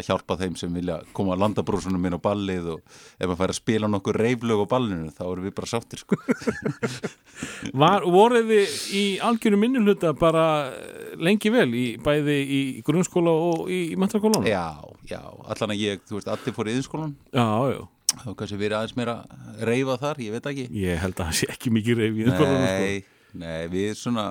að 0.00 0.08
hjálpa 0.10 0.36
þeim 0.40 0.56
sem 0.58 0.72
vilja 0.74 0.96
koma 1.16 1.34
að 1.36 1.42
landabrúsunum 1.44 2.00
minn 2.02 2.16
á 2.16 2.20
ballið 2.24 2.66
og 2.74 2.80
ef 3.20 3.26
maður 3.28 3.38
fær 3.42 3.52
að 3.54 3.58
spila 3.60 3.90
nokkur 3.92 4.18
reiflög 4.20 4.64
á 4.64 4.66
ballinu 4.72 5.12
þá 5.14 5.22
erum 5.28 5.46
við 5.46 5.54
bara 5.60 5.70
sáttir 5.70 6.02
sko 6.02 6.18
Var, 7.80 8.04
voruð 8.10 8.50
þið 8.50 8.74
í 8.96 9.04
algjöru 9.24 9.58
minnuluta 9.60 10.12
bara 10.18 10.44
lengi 11.20 11.52
vel 11.54 11.68
í 11.76 11.86
bæði 12.02 12.36
í 12.40 12.60
grunnskóla 12.86 13.32
og 13.32 13.70
í, 13.72 13.80
í 13.94 13.96
mentaskólanum? 14.00 14.48
Já, 14.48 14.66
já, 15.08 15.20
allan 15.22 15.74
að 15.76 15.82
ég, 15.84 16.04
þú 16.08 16.18
veist, 16.18 16.30
allir 16.34 16.56
fór 16.56 16.68
í 16.70 16.74
yðinskólan 16.76 17.14
Já, 17.32 17.46
já. 17.72 17.80
þá 18.24 18.28
kannski 18.42 18.60
verið 18.60 18.76
aðeins 18.80 18.96
meira 18.98 19.16
reyfa 19.70 19.96
þar, 20.02 20.22
ég 20.26 20.36
veit 20.36 20.50
ekki 20.52 20.66
Ég 20.82 21.00
held 21.04 21.16
að 21.16 21.30
það 21.30 21.38
sé 21.40 21.50
ekki 21.54 21.72
mikið 21.78 22.02
reyf 22.02 22.18
í 22.20 22.26
skólanum. 22.28 22.66
Sko. 22.66 22.88
Nei, 22.90 23.44
nei, 23.44 23.60
við 23.72 23.92
svona 24.00 24.26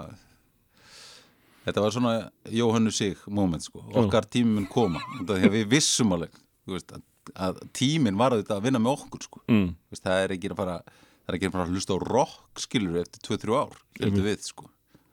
þetta 1.69 1.83
var 1.85 1.95
svona 1.95 2.13
Jóhannu 2.59 2.93
sig 2.95 3.21
moment 3.27 3.65
sko, 3.65 3.83
okkar 4.03 4.27
tími 4.29 4.57
mun 4.57 4.69
koma 4.71 5.03
að 5.25 5.47
við 5.53 5.69
vissum 5.75 6.15
alveg 6.17 6.33
veist, 6.69 6.91
að, 6.95 7.05
að 7.49 7.61
tíminn 7.77 8.19
var 8.19 8.35
auðvitað 8.35 8.57
að 8.59 8.65
vinna 8.67 8.83
með 8.83 8.97
okkur 8.97 9.27
sko, 9.27 9.43
Mm. 9.49 9.69
Veist, 9.89 10.03
það 10.05 10.23
er 10.25 10.35
ekki 10.35 10.51
að 10.53 10.59
fara 10.63 10.81
það 10.83 11.31
er 11.31 11.37
ekki 11.37 11.49
að 11.49 11.55
fara 11.55 11.67
að 11.67 11.77
hlusta 11.77 11.95
á 11.95 11.99
rock 12.09 12.65
skilur 12.65 12.99
eftir 13.03 13.25
2-3 13.29 13.57
ár, 13.63 13.79
heldur 14.01 14.27
við 14.29 14.43
sko 14.49 14.69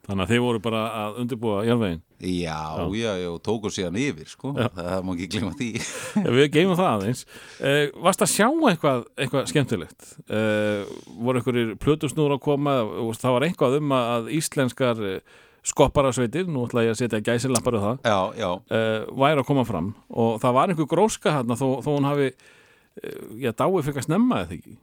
Þannig 0.07 0.23
að 0.23 0.29
þið 0.31 0.43
voru 0.45 0.59
bara 0.63 0.81
að 0.95 1.17
undirbúa 1.19 1.63
jarðveginn. 1.67 2.03
Já, 2.17 2.59
já, 2.95 3.09
já, 3.19 3.27
og 3.27 3.41
tóku 3.43 3.69
síðan 3.75 3.97
yfir 3.99 4.29
sko, 4.31 4.53
það 4.55 5.01
má 5.03 5.09
ekki 5.13 5.27
glemma 5.33 5.57
því 5.59 5.67
Já, 6.23 6.29
við 6.37 6.45
geymum 6.53 6.77
það 6.79 6.91
aðeins. 6.93 7.23
Uh, 7.59 7.81
varst 8.05 8.23
að 8.23 8.31
sjá 8.31 8.45
eitthvað, 8.47 9.03
eitthvað 9.19 9.49
skemmtilegt? 9.51 10.07
Uh, 10.31 10.87
voru 11.19 11.41
einhverjir 11.41 11.75
plötusnúr 11.83 12.37
að 12.37 12.41
koma? 12.47 12.77
og 12.87 13.19
Það 13.19 13.35
var 13.35 13.47
eitthvað 13.49 13.77
um 13.81 13.93
að 13.99 14.31
íslenskar 14.39 15.03
uh, 15.03 15.19
skopparasveitir, 15.67 16.47
nú 16.49 16.65
ætla 16.67 16.85
ég 16.85 16.93
að 16.93 17.01
setja 17.01 17.23
gæsilappar 17.23 17.77
á 17.77 17.81
það, 17.83 17.97
Já, 18.07 18.19
já, 18.39 18.49
uh, 18.55 19.07
væri 19.19 19.41
að 19.41 19.49
koma 19.49 19.65
fram 19.67 19.91
og 20.09 20.37
það 20.43 20.57
var 20.59 20.73
einhver 20.73 20.89
gróska 20.91 21.33
hérna 21.35 21.57
þó, 21.59 21.67
þó 21.83 21.89
hún 21.91 22.07
hafi, 22.07 22.29
uh, 22.31 23.25
já, 23.41 23.51
dáið 23.51 23.81
fyrir 23.87 24.03
að 24.03 24.07
snemma 24.07 24.43
eða 24.45 24.57
ekki. 24.57 24.77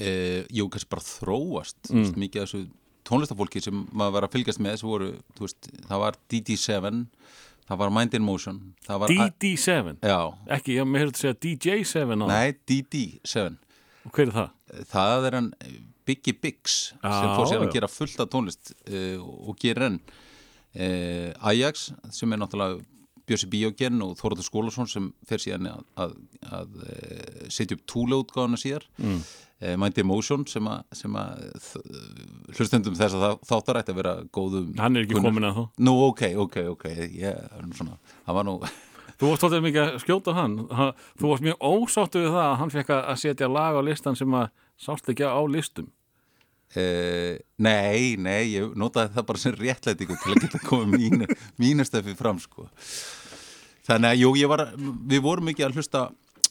e, 0.00 0.10
jú, 0.56 0.68
kannski 0.72 0.90
bara 0.92 1.04
þróast 1.04 1.92
mm. 1.92 2.12
mikið 2.20 2.42
af 2.42 2.48
þessu 2.48 2.62
tónlistafólki 3.08 3.62
sem 3.64 3.84
maður 3.92 4.16
var 4.16 4.26
að 4.26 4.34
fylgjast 4.36 4.62
með 4.62 4.76
þessu 4.76 4.90
voru, 4.90 5.12
þú 5.36 5.46
veist, 5.46 5.70
það 5.88 6.02
var 6.04 6.18
DD7 6.32 7.00
það 7.70 7.80
var 7.82 7.92
Mind 7.94 8.16
in 8.18 8.26
Motion 8.26 8.60
það 8.86 9.02
var 9.02 9.14
DD7, 9.14 9.96
Já, 10.04 10.20
ekki, 10.56 10.78
já, 10.78 10.84
mér 10.86 11.06
hefði 11.06 11.14
að 11.14 11.22
segja 11.24 11.40
DJ7 11.46 12.16
á, 12.16 12.26
nei, 12.30 12.54
DD7 12.70 13.46
og 14.08 14.16
hver 14.16 14.30
er 14.30 14.36
það? 14.36 14.52
það 14.90 15.28
er 15.28 15.38
hann 15.38 15.50
Biggie 16.10 16.36
Biggs 16.36 16.78
sem 16.92 17.10
Já, 17.26 17.34
fór 17.38 17.50
sér 17.50 17.64
að 17.64 17.74
gera 17.76 17.90
fullt 17.90 18.22
af 18.22 18.30
tónlist 18.32 18.72
uh, 18.90 19.18
og 19.22 19.58
gerir 19.60 19.86
enn 19.88 20.00
uh, 20.04 21.50
Ajax 21.50 21.90
sem 22.14 22.32
er 22.34 22.42
náttúrulega 22.42 22.80
Björsi 23.30 23.46
Bíógen 23.46 24.02
og 24.02 24.16
Þóraður 24.18 24.46
Skólasson 24.48 24.88
sem 24.90 25.06
fer 25.28 25.38
síðan 25.38 25.68
að, 25.70 25.84
að, 26.02 26.16
að 26.50 26.80
uh, 26.82 27.46
setja 27.52 27.78
upp 27.78 27.86
túleutgáðuna 27.90 28.58
síðar 28.60 28.88
mm. 28.98 29.22
Mind 29.76 29.98
Emotion 30.00 30.46
sem 30.48 30.64
að, 30.72 30.86
sem 30.96 31.16
að 31.20 31.42
hlustendum 32.56 32.94
þess 32.96 33.12
að 33.18 33.34
þáttar 33.44 33.82
ætti 33.82 33.92
að 33.92 33.98
vera 33.98 34.14
góðum 34.32 34.70
Hann 34.80 34.96
er 34.96 35.04
ekki 35.04 35.18
kunnur. 35.18 35.34
komin 35.34 35.48
að 35.50 35.58
þó. 35.58 35.64
Nú, 35.84 35.92
ok, 36.06 36.22
ok, 36.46 36.56
ok 36.72 36.86
nú 37.68 37.76
svona, 37.76 37.98
nú 38.48 38.54
Þú 39.20 39.28
varst 39.28 39.42
svolítið 39.44 39.64
mikið 39.66 39.82
að 39.82 39.96
skjóta 40.00 40.32
hann. 40.32 40.52
Ha- 40.72 40.92
Þú 41.20 41.28
varst 41.28 41.44
mjög 41.44 41.64
ósáttu 41.68 42.22
við 42.22 42.30
það 42.32 42.46
að 42.46 42.54
hann 42.62 42.70
fekk 42.72 42.92
að 42.96 43.18
setja 43.20 43.48
lag 43.52 43.76
á 43.76 43.80
listan 43.84 44.16
sem 44.16 44.36
að 44.38 44.46
sást 44.80 45.10
ekki 45.12 45.28
á 45.28 45.40
listum. 45.44 45.90
Uh, 46.70 47.34
nei, 47.58 48.14
nei, 48.14 48.52
ég 48.52 48.74
notaði 48.78 49.10
það 49.16 49.24
bara 49.26 49.42
sem 49.42 49.54
réttlætingu 49.58 50.14
til 50.22 50.34
að 50.36 50.44
geta 50.44 50.60
komið 50.62 51.00
mínu, 51.02 51.26
mínu 51.58 51.86
stöfi 51.88 52.14
fram 52.14 52.38
sko. 52.38 52.68
þannig 53.88 54.12
að 54.12 54.20
jú, 54.20 54.34
ég 54.38 54.52
var, 54.52 54.62
við 54.78 55.24
vorum 55.24 55.50
mikið 55.50 55.66
að 55.66 55.80
hlusta 55.80 56.04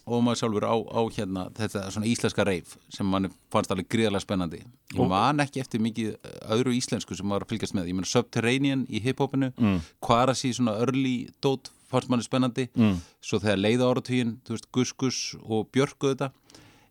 og 0.10 0.24
maður 0.26 0.42
sjálfur 0.42 0.66
á, 0.66 0.76
á 0.76 1.02
hérna 1.16 1.44
þetta 1.56 1.84
svona 1.94 2.10
íslenska 2.10 2.46
reif 2.48 2.76
sem 2.92 3.08
mann 3.08 3.30
fannst 3.54 3.72
alveg 3.72 3.88
gríðarlega 3.94 4.26
spennandi 4.26 4.62
og 4.98 5.10
man 5.12 5.44
ekki 5.44 5.62
eftir 5.64 5.84
mikið 5.86 6.16
öðru 6.56 6.74
íslensku 6.78 7.18
sem 7.18 7.28
maður 7.30 7.44
var 7.44 7.48
að 7.48 7.54
fylgjast 7.54 7.78
með, 7.78 7.92
ég 7.92 7.98
meina 7.98 8.10
Subterranean 8.10 8.86
í 8.90 9.02
hiphopinu, 9.06 9.52
mm. 9.56 9.78
Kvarasi 10.04 10.52
svona 10.58 10.78
early 10.82 11.30
dot 11.44 11.72
fannst 11.90 12.12
manni 12.12 12.26
spennandi 12.26 12.68
mm. 12.74 12.98
svo 13.24 13.40
þegar 13.42 13.62
leiða 13.62 13.90
áratugin, 13.94 14.36
þú 14.44 14.56
veist 14.56 14.70
Gus 14.76 14.94
Gus 15.00 15.22
og 15.46 15.70
Björku 15.74 16.14
þetta 16.14 16.32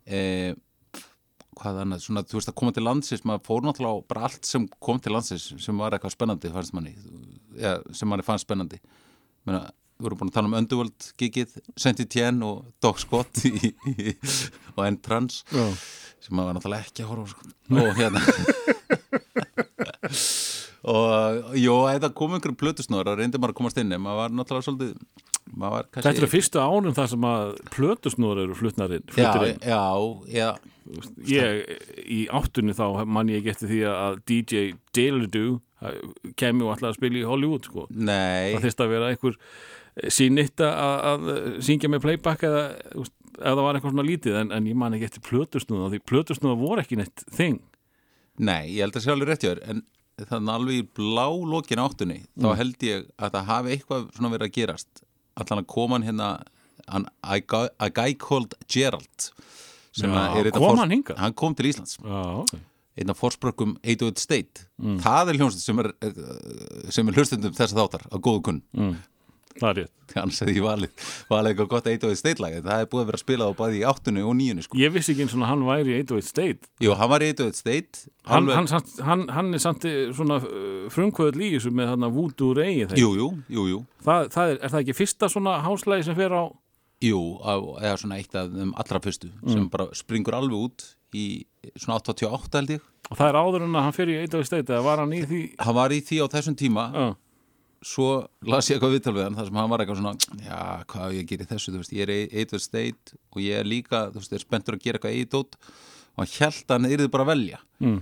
eh, 0.06 0.54
hvað 1.60 1.80
annað, 1.84 2.04
svona, 2.04 2.22
þú 2.28 2.38
veist, 2.38 2.50
að 2.52 2.56
koma 2.60 2.74
til 2.76 2.84
landsins 2.86 3.24
maður 3.28 3.44
fór 3.48 3.66
náttúrulega 3.66 3.98
á 3.98 4.08
bara 4.12 4.24
allt 4.28 4.48
sem 4.48 4.64
kom 4.84 5.00
til 5.02 5.14
landsins 5.14 5.48
sem 5.64 5.82
var 5.82 5.96
eitthvað 5.96 6.14
spennandi, 6.14 6.52
fannst 6.54 6.74
manni 6.76 6.94
ja, 7.58 7.76
sem 7.92 8.10
manni 8.10 8.26
fannst 8.26 8.46
spennandi 8.48 8.80
Meina, 9.48 9.64
við 9.98 10.06
vorum 10.08 10.20
búin 10.20 10.30
að 10.32 10.36
tala 10.38 10.50
um 10.50 10.56
Underworld 10.58 11.08
gigið, 11.18 11.56
Senti 11.80 12.06
Tien 12.10 12.42
og 12.46 12.68
Dog 12.84 13.00
Scott 13.02 13.42
í, 13.48 13.72
í, 13.90 14.12
og 14.76 14.84
Entrance 14.86 15.42
Já. 15.50 15.66
sem 16.22 16.36
maður 16.38 16.52
var 16.52 16.58
náttúrulega 16.58 16.88
ekki 16.90 17.06
að 17.06 17.12
horfa 17.14 17.34
sko. 17.34 17.52
og 17.82 17.98
hérna 17.98 18.97
og 20.88 21.54
jó, 21.58 21.74
eða 21.92 22.10
kom 22.16 22.34
einhverjum 22.36 22.58
plötusnóður 22.60 23.12
og 23.14 23.20
reyndi 23.20 23.40
maður 23.40 23.54
að 23.54 23.58
komast 23.60 23.80
inn 23.82 23.94
maður 23.96 24.20
var 24.22 24.34
náttúrulega 24.38 24.66
svolítið 24.68 24.94
var 25.58 25.86
Þetta 25.94 26.10
eru 26.12 26.28
fyrstu 26.28 26.60
ánum 26.60 26.96
þar 26.96 27.08
sem 27.12 27.24
að 27.28 27.54
plötusnúður 27.74 28.42
eru 28.44 28.56
flutnarinn. 28.58 29.06
já, 29.16 29.30
já, 29.64 29.86
já, 30.34 30.50
Ég, 31.28 31.72
í 32.08 32.20
áttunni 32.32 32.72
þá 32.76 33.04
man 33.08 33.28
ég 33.32 33.48
eftir 33.52 33.68
því 33.68 33.80
að 33.92 34.20
DJ 34.28 34.62
Dillardoo 34.96 35.58
kemi 36.40 36.64
og 36.64 36.72
alltaf 36.74 36.90
að 36.94 36.96
spila 36.98 37.20
í 37.20 37.26
Hollywood 37.28 37.68
sko. 37.68 37.86
nei 37.92 38.54
Það 38.56 38.64
þyrst 38.66 38.80
að 38.84 38.92
vera 38.94 39.10
einhver 39.12 39.36
sínitt 40.14 40.62
að, 40.64 40.96
að 41.12 41.28
syngja 41.66 41.90
með 41.92 42.04
playback 42.06 42.44
eða 42.48 42.62
ef 42.98 43.10
það 43.44 43.62
var 43.62 43.76
eitthvað 43.78 43.92
svona 43.94 44.06
lítið 44.08 44.38
en, 44.40 44.52
en 44.56 44.66
ég 44.70 44.78
man 44.78 44.96
ekki 44.96 45.08
eftir 45.10 45.24
plötusnúða 45.28 45.92
því 45.92 46.00
plötusnúða 46.10 46.58
voru 46.60 46.82
ekki 46.82 46.98
neitt 46.98 47.22
þing. 47.36 47.60
Nei, 48.38 48.74
ég 48.76 48.84
held 48.86 48.98
að 48.98 49.04
sé 49.04 49.12
alveg 49.14 49.30
rétt 49.32 49.44
hjá 49.46 49.52
þér 49.52 49.62
en 49.72 49.84
þannig 50.26 50.54
alveg 50.54 50.78
í 50.80 50.86
blá 50.98 51.26
lokin 51.52 51.82
áttunni 51.82 52.20
þá 52.38 52.48
held 52.58 52.86
ég 52.88 53.04
að 53.18 53.34
það 53.36 53.44
hafi 53.52 53.74
eitthvað 53.76 54.06
svona 54.16 54.30
verið 54.34 54.48
að 54.48 54.56
gerast 54.58 55.02
allan 55.38 55.62
að 55.62 55.68
koma 55.74 55.98
hann 55.98 56.06
hérna 56.08 56.30
hann, 56.88 57.04
a, 57.22 57.38
guy, 57.40 57.68
a 57.78 57.88
guy 57.90 58.14
called 58.18 58.54
Gerald 58.66 59.28
sem 59.98 60.10
Já, 60.10 60.16
að 60.18 60.40
er 60.40 60.50
af 60.52 60.58
kom 60.62 60.78
hann? 60.82 60.96
Hann 61.18 61.34
kom 61.38 61.54
til 61.58 61.68
Íslands 61.70 61.98
Já, 62.02 62.22
ok. 62.42 62.54
einn 62.98 63.12
af 63.14 63.20
forsprökkum 63.20 63.76
808 63.84 64.24
State 64.24 64.66
það 65.04 65.30
er 65.32 65.38
hljómsveit 65.38 65.62
sem 65.68 65.78
er 65.84 65.90
eh, 66.02 66.90
sem 66.94 67.08
er 67.12 67.18
hlustundum 67.20 67.54
þess 67.54 67.74
að 67.76 67.82
þáttar 67.84 68.06
á 68.10 68.16
góðu 68.18 68.42
kunn 68.50 68.62
Mm. 68.74 68.96
Annars 70.18 70.40
hefði 70.40 70.54
ég 70.56 70.64
valið, 70.64 71.08
valið 71.28 71.50
eitthvað 71.52 71.70
gott 71.72 71.88
808 71.90 72.18
State 72.20 72.42
lag 72.42 72.54
það 72.64 72.82
er 72.82 72.88
búið 72.90 73.02
að 73.02 73.08
vera 73.10 73.18
að 73.18 73.24
spila 73.24 73.48
á 73.48 73.52
bæði 73.58 73.80
í 73.80 73.82
áttunni 73.90 74.22
og 74.24 74.36
níunni 74.38 74.64
sko. 74.64 74.78
Ég 74.80 74.94
vissi 74.94 75.12
ekki 75.12 75.26
eins 75.26 75.34
og 75.36 75.44
hann 75.48 75.64
væri 75.66 75.92
í 75.92 75.98
808 76.00 76.28
State. 76.28 76.70
Jú, 76.84 76.94
hann 76.98 77.12
var 77.12 77.24
í 77.24 77.28
808 77.34 77.60
State. 77.60 78.04
Hann, 78.28 78.48
hann, 78.54 78.70
samt, 78.70 78.94
hann, 79.04 79.26
hann 79.34 79.52
er 79.56 79.62
samt 79.62 79.84
eh, 79.88 79.98
svona 80.16 80.40
frumkvöðl 80.94 81.44
í 81.44 81.50
þessu 81.56 81.74
með 81.76 81.92
þarna 81.92 82.12
Voodoo 82.14 82.54
Ray. 82.56 82.86
Jú, 82.98 83.12
jú, 83.18 83.28
jú, 83.52 83.66
jú. 83.74 83.82
Það, 84.06 84.30
það 84.34 84.54
er, 84.54 84.62
er 84.62 84.74
það 84.74 84.82
ekki 84.84 84.98
fyrsta 85.02 85.30
svona 85.32 85.58
háslægi 85.66 86.08
sem 86.08 86.18
fer 86.18 86.34
á? 86.36 86.44
Jú, 87.04 87.18
eða 87.78 87.98
svona 88.00 88.18
eitt 88.18 88.34
af 88.34 88.48
þeim 88.50 88.72
allra 88.74 88.98
fyrstu 89.04 89.28
sem 89.46 89.68
bara 89.70 89.86
springur 89.94 90.34
alveg 90.34 90.64
út 90.66 90.86
í 91.14 91.26
svona 91.78 92.00
88 92.00 92.58
held 92.58 92.72
ég. 92.74 92.88
Og 93.08 93.16
það 93.16 93.30
er 93.30 93.38
áður 93.38 93.64
en 93.64 93.76
að 93.78 93.86
hann 93.86 93.94
fer 93.96 94.10
í 94.10 94.16
808 94.24 94.48
State 94.50 94.74
eða 94.74 94.84
var 94.84 95.02
hann 95.04 95.14
í 95.14 95.22
því? 95.28 95.42
Hann 95.62 95.76
var 95.78 95.94
í 95.94 96.00
því 96.04 96.18
á 96.20 96.26
þessum 96.34 96.56
tíma. 96.58 96.88
Já, 96.92 97.06
svo 97.84 98.08
las 98.48 98.68
ég 98.70 98.76
eitthvað 98.78 98.96
viðtal 98.96 99.14
við 99.16 99.26
hann 99.26 99.38
þar 99.38 99.48
sem 99.48 99.58
hann 99.60 99.70
var 99.70 99.82
eitthvað 99.84 100.00
svona 100.00 100.44
já, 100.44 100.60
hvað 100.90 101.16
ég 101.18 101.32
í 101.34 101.40
þessu, 101.46 101.72
þú 101.72 101.82
veist, 101.82 101.94
ég 101.94 102.04
er 102.08 102.44
8 102.44 102.60
state 102.62 103.18
og 103.34 103.42
ég 103.44 103.60
er 103.62 103.68
líka, 103.68 104.06
þú 104.12 104.22
veist, 104.22 104.34
er 104.34 104.44
spenntur 104.44 104.78
að 104.78 104.84
gera 104.86 105.00
eitthvað 105.00 105.32
dót 105.34 105.58
og 106.18 106.22
hann 106.24 106.32
held 106.38 106.64
að 106.64 106.74
hann 106.74 106.88
yrði 106.90 107.10
bara 107.14 107.26
að 107.26 107.32
velja. 107.34 107.60
Mm. 107.78 107.98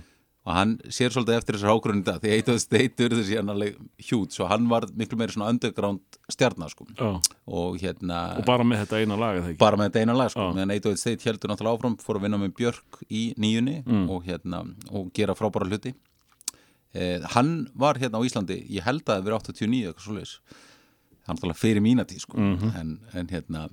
og 0.47 0.53
hann 0.55 0.73
sér 0.87 1.11
svolítið 1.11 1.37
eftir 1.37 1.57
þessar 1.57 1.97
í 1.99 2.03
dag 2.07 2.21
því 2.23 2.35
8 2.39 2.53
state 2.63 3.03
yrði 3.03 3.23
síðan 3.27 3.51
alveg 3.51 3.79
hjút 4.07 4.31
svo 4.31 4.47
hann 4.47 4.69
var 4.71 4.87
miklu 4.95 5.19
meiri 5.19 5.35
svona 5.35 5.49
underground 5.51 5.99
stjarnar 6.31 6.71
sko. 6.71 6.87
Já. 6.95 7.19
og 7.45 7.75
hérna 7.81 8.21
og 8.39 8.47
bara 8.47 8.63
með 8.63 8.85
þetta 8.85 9.01
eina 9.03 9.17
lag 9.19 9.57
bara 9.59 9.77
með 9.77 9.91
þetta 9.91 10.05
eina 10.05 10.15
lag 10.15 10.31
sko, 10.31 10.47
Já. 10.47 10.55
meðan 10.55 10.75
8 10.77 10.95
State 11.03 11.27
heldur 11.27 11.51
náttúrulega 11.51 11.77
áfram, 11.77 11.97
fór 11.99 12.21
að 12.21 12.27
vinna 12.29 12.39
með 12.39 12.55
Björk 12.61 13.01
í 13.11 13.23
nýjunni 13.35 13.81
og 14.07 14.23
hérna 14.23 14.63
og 14.89 15.11
gera 15.13 15.35
frábæra 15.35 15.67
hluti 15.67 15.93
eh, 16.97 17.27
hann 17.35 17.51
var 17.77 17.99
hérna 18.01 18.19
á 18.19 18.25
Íslandi 18.27 18.59
ég 18.73 18.85
held 18.87 19.05
að 19.05 19.13
það 19.13 19.27
verið 19.27 19.39
89 19.39 19.91
eitthvað 19.91 20.07
svoleiðis. 20.07 20.33
Hann 21.27 21.35
er 21.35 21.37
náttúrulega 21.37 21.61
fyrir 21.61 21.83
mína 21.83 22.07
tíð 22.07 22.23
sko. 22.23 22.41
En, 22.79 22.97
en 23.13 23.31
hérna, 23.31 23.67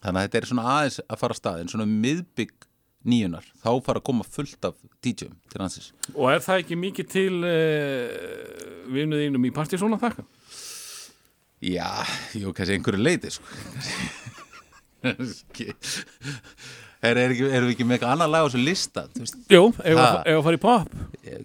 þannig 0.00 0.16
að 0.16 0.26
þetta 0.26 0.40
er 0.40 0.50
svona 0.50 0.66
aðeins 0.74 1.00
að 1.04 1.22
fara 1.22 1.36
að 1.36 1.40
stað, 1.40 1.62
en 1.62 1.72
svona 1.72 1.88
miðbygg 1.90 2.68
nýjunar, 3.08 3.46
þá 3.62 3.70
fara 3.84 4.00
að 4.00 4.06
koma 4.10 4.26
fullt 4.28 4.66
af 4.68 4.76
DJ-um 5.00 5.36
til 5.48 5.62
hansins 5.62 5.86
og 6.12 6.26
er 6.34 6.42
það 6.44 6.58
ekki 6.64 6.76
mikið 6.76 7.06
til 7.08 7.38
uh, 7.48 8.10
vinuðinum 8.92 9.46
í 9.48 9.52
partysóna 9.56 9.96
þakka? 10.00 10.26
Já, 11.64 11.88
jú, 12.36 12.52
kannski 12.56 12.76
einhverju 12.76 13.00
leiti 13.04 13.32
sko. 13.32 13.44
er, 15.08 15.16
er, 17.08 17.20
erum 17.32 17.68
við 17.68 17.74
ekki 17.74 17.86
með 17.86 17.98
eitthvað 17.98 18.14
annar 18.16 18.32
lag 18.32 18.44
á 18.44 18.46
þessu 18.48 18.62
lista? 18.64 19.06
Jú, 19.50 19.62
ef 19.80 20.00
að 20.00 20.42
fara 20.46 20.58
í 20.58 20.62
pop? 20.62 20.94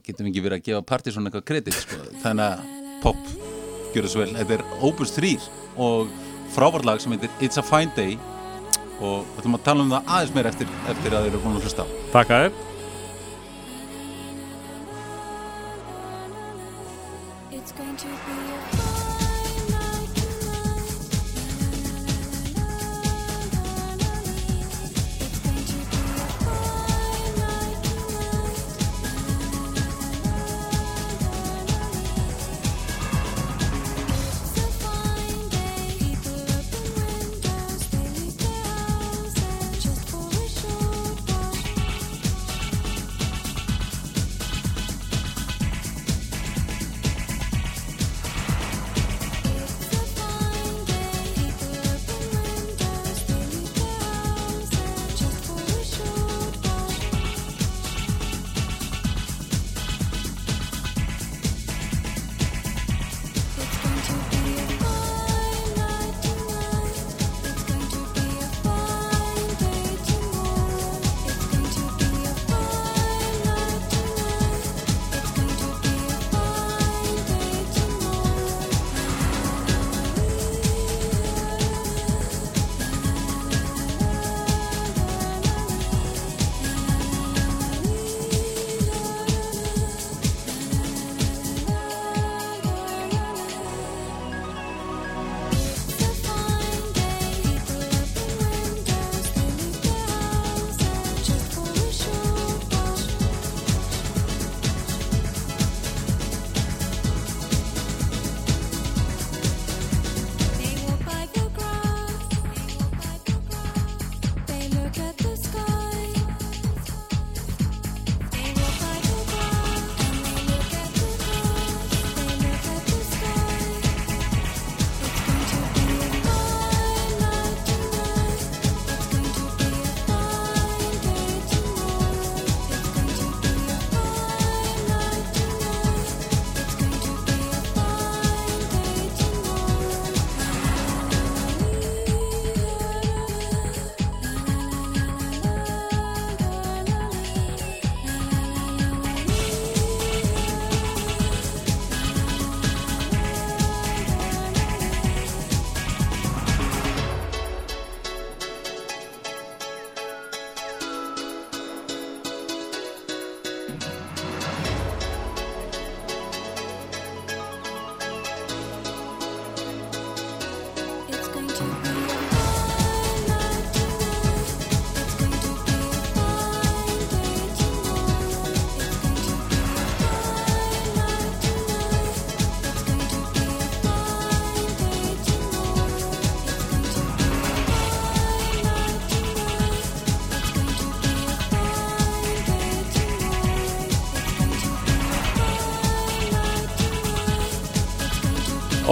Getum 0.06 0.28
við 0.28 0.32
ekki 0.34 0.46
verið 0.46 0.60
að 0.60 0.70
gefa 0.70 0.86
Partizón 0.92 1.30
eitthvað 1.30 1.48
kredit 1.52 1.78
sko. 1.78 2.00
þannig 2.24 2.46
að 2.46 2.94
pop 3.04 3.34
gjör 3.96 4.08
þessu 4.08 4.22
vel, 4.24 4.32
þetta 4.36 4.58
er 4.58 4.64
Opus 4.84 5.16
3 5.16 5.34
og 5.86 6.14
frábært 6.56 6.88
lag 6.88 7.02
sem 7.04 7.16
heitir 7.16 7.32
It's 7.44 7.60
a 7.62 7.66
Fine 7.66 7.94
Day 7.96 8.18
og 9.00 9.26
við 9.26 9.42
ætlum 9.42 9.58
að 9.60 9.66
tala 9.68 9.84
um 9.84 9.92
það 9.92 10.14
aðeins 10.18 10.36
meir 10.36 10.50
eftir, 10.52 10.72
eftir 10.92 11.16
að 11.16 11.26
þeir 11.26 11.34
eru 11.34 11.44
búin 11.44 11.60
að 11.60 11.68
hlusta 11.68 11.88
Takk 12.14 12.32
að 12.36 12.46
þér 12.46 12.75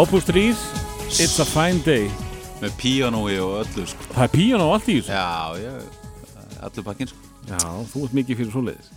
Opus 0.03 0.25
3, 0.25 0.49
It's 1.23 1.39
a 1.39 1.45
Fine 1.47 1.79
Day 1.85 2.09
með 2.59 2.73
píanói 2.75 3.37
og 3.39 3.53
öllu 3.61 3.85
sko. 3.87 4.07
það 4.09 4.25
er 4.25 4.31
píanó 4.33 4.65
allt 4.73 4.89
í 4.91 4.95
þessu 4.97 5.13
já, 5.15 5.61
já, 5.61 6.49
allu 6.67 6.83
pakkin 6.83 7.07
sko. 7.07 7.29
já, 7.47 7.59
þú 7.93 8.01
ert 8.03 8.17
mikið 8.17 8.41
fyrir 8.41 8.51
svoleiðis 8.51 8.89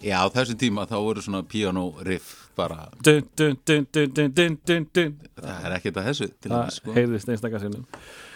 já, 0.00 0.16
á 0.24 0.26
þessum 0.32 0.58
tíma 0.62 0.86
þá 0.88 0.94
voru 1.04 1.24
svona 1.26 1.42
píanó 1.44 1.82
riff 2.08 2.30
bara 2.56 2.86
dun, 3.04 3.28
dun, 3.36 3.58
dun, 3.66 3.84
það 5.36 5.68
er 5.68 5.76
ekkert 5.76 6.00
að 6.00 6.08
þessu 6.08 6.30
það 6.46 6.72
sko. 6.78 6.96
heyrðist 6.96 7.34
einstakar 7.34 7.64
sinnum 7.66 7.84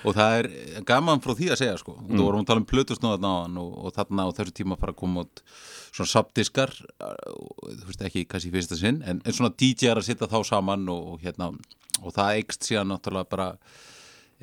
og 0.05 0.19
það 0.21 0.37
er 0.43 0.51
gaman 0.93 1.25
frá 1.25 1.33
því 1.33 1.51
að 1.55 1.61
segja 1.63 1.81
sko 1.81 1.97
mm. 1.97 2.13
þú 2.13 2.29
vorum 2.29 2.45
að 2.45 2.53
tala 2.53 2.65
um 2.65 2.71
plötusnóðan 2.75 3.59
og, 3.65 3.73
og 3.89 3.97
þarna 3.97 4.29
á 4.29 4.37
þessu 4.37 4.59
tíma 4.61 4.77
fara 4.77 4.93
að 4.93 5.01
koma 5.01 5.25
út 5.25 5.45
svona 5.89 6.13
sapdiskar 6.13 6.77
uh, 7.01 7.17
þú 7.73 7.89
veist 7.89 8.05
ekki 8.05 8.29
hvað 8.29 8.45
sé 8.45 8.53
fyrsta 8.53 8.77
sinn 8.85 9.01
en, 9.01 9.25
en 9.25 9.41
svona 9.41 9.55
DJ-ar 9.57 10.03
að 10.03 10.11
sitta 10.11 10.29
þá 10.29 10.43
saman 10.53 10.85
og, 10.93 11.15
og 11.15 11.25
hérna 11.25 11.55
og 12.03 12.15
það 12.17 12.35
eikst 12.41 12.69
síðan 12.69 12.93
náttúrulega 12.95 13.31
bara 13.33 13.49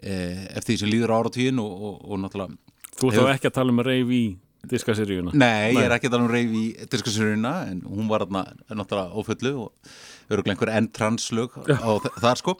e, 0.02 0.16
eftir 0.56 0.74
því 0.76 0.80
sem 0.84 0.92
líður 0.94 1.14
áratíðin 1.20 1.62
og, 1.64 1.76
og, 1.90 2.02
og 2.12 2.24
náttúrulega 2.26 2.58
Þú 2.96 3.10
Hefur- 3.12 3.28
þá 3.28 3.36
ekki 3.36 3.50
að 3.52 3.56
tala 3.58 3.74
um 3.76 3.80
reyf 3.84 4.12
í 4.16 4.24
diskaseríuna? 4.66 5.32
Nei, 5.38 5.74
ég 5.76 5.84
er 5.86 5.94
ekki 5.98 6.08
að 6.08 6.14
tala 6.16 6.26
um 6.26 6.32
reyf 6.32 6.54
í 6.58 6.62
diskasurina 6.90 7.52
en 7.70 7.82
hún 7.86 8.08
var 8.10 8.24
þarna 8.24 8.46
náttúrulega 8.80 9.20
ófullu 9.20 9.52
og 9.66 9.90
öruglega 10.32 10.56
einhver 10.56 10.72
enn-translög 10.78 11.58
á 11.70 11.90
þ- 12.02 12.16
þar 12.24 12.40
sko. 12.40 12.56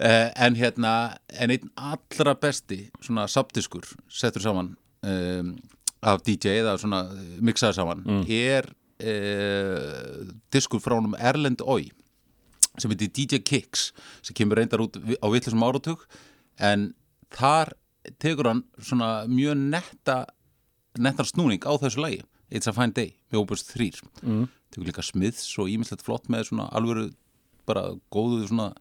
Eh, 0.00 0.26
en 0.46 0.58
hérna, 0.58 0.92
en 1.32 1.54
einn 1.54 1.70
allra 1.80 2.34
besti 2.36 2.82
svona 3.00 3.24
sabdiskur 3.30 3.86
settur 4.12 4.42
saman 4.44 4.74
um, 5.06 5.54
af 6.02 6.20
DJ 6.26 6.58
eða 6.64 6.74
svona 6.82 7.04
mixaður 7.40 7.78
saman 7.78 8.04
er 8.28 8.68
eh, 9.00 10.28
diskur 10.52 10.80
frá 10.82 10.98
honum 10.98 11.16
Erlend 11.16 11.62
Oi 11.64 11.88
sem 12.82 12.92
heitir 12.92 13.12
DJ 13.16 13.42
Kicks 13.44 13.90
sem 14.22 14.36
kemur 14.36 14.60
reyndar 14.60 14.82
út 14.84 14.98
á 14.98 15.26
vitlisum 15.32 15.64
áratug 15.66 16.04
en 16.58 16.90
þar 17.34 17.74
tekur 18.22 18.50
hann 18.50 18.64
svona 18.80 19.26
mjög 19.30 19.58
netta 19.60 20.18
nettar 20.98 21.28
snúning 21.28 21.62
á 21.62 21.72
þessu 21.78 22.02
lagi. 22.02 22.22
It's 22.50 22.66
a 22.66 22.74
Fine 22.74 22.96
Day 22.96 23.14
með 23.30 23.44
Opus 23.44 23.62
3 23.68 24.00
mm. 24.22 24.46
tekur 24.74 24.88
líka 24.88 25.04
Smiths 25.06 25.52
og 25.60 25.70
ímislegt 25.70 26.02
flott 26.02 26.26
með 26.32 26.48
svona 26.50 26.66
alvöru 26.74 27.10
bara 27.68 27.92
góðu 28.10 28.48
svona 28.48 28.72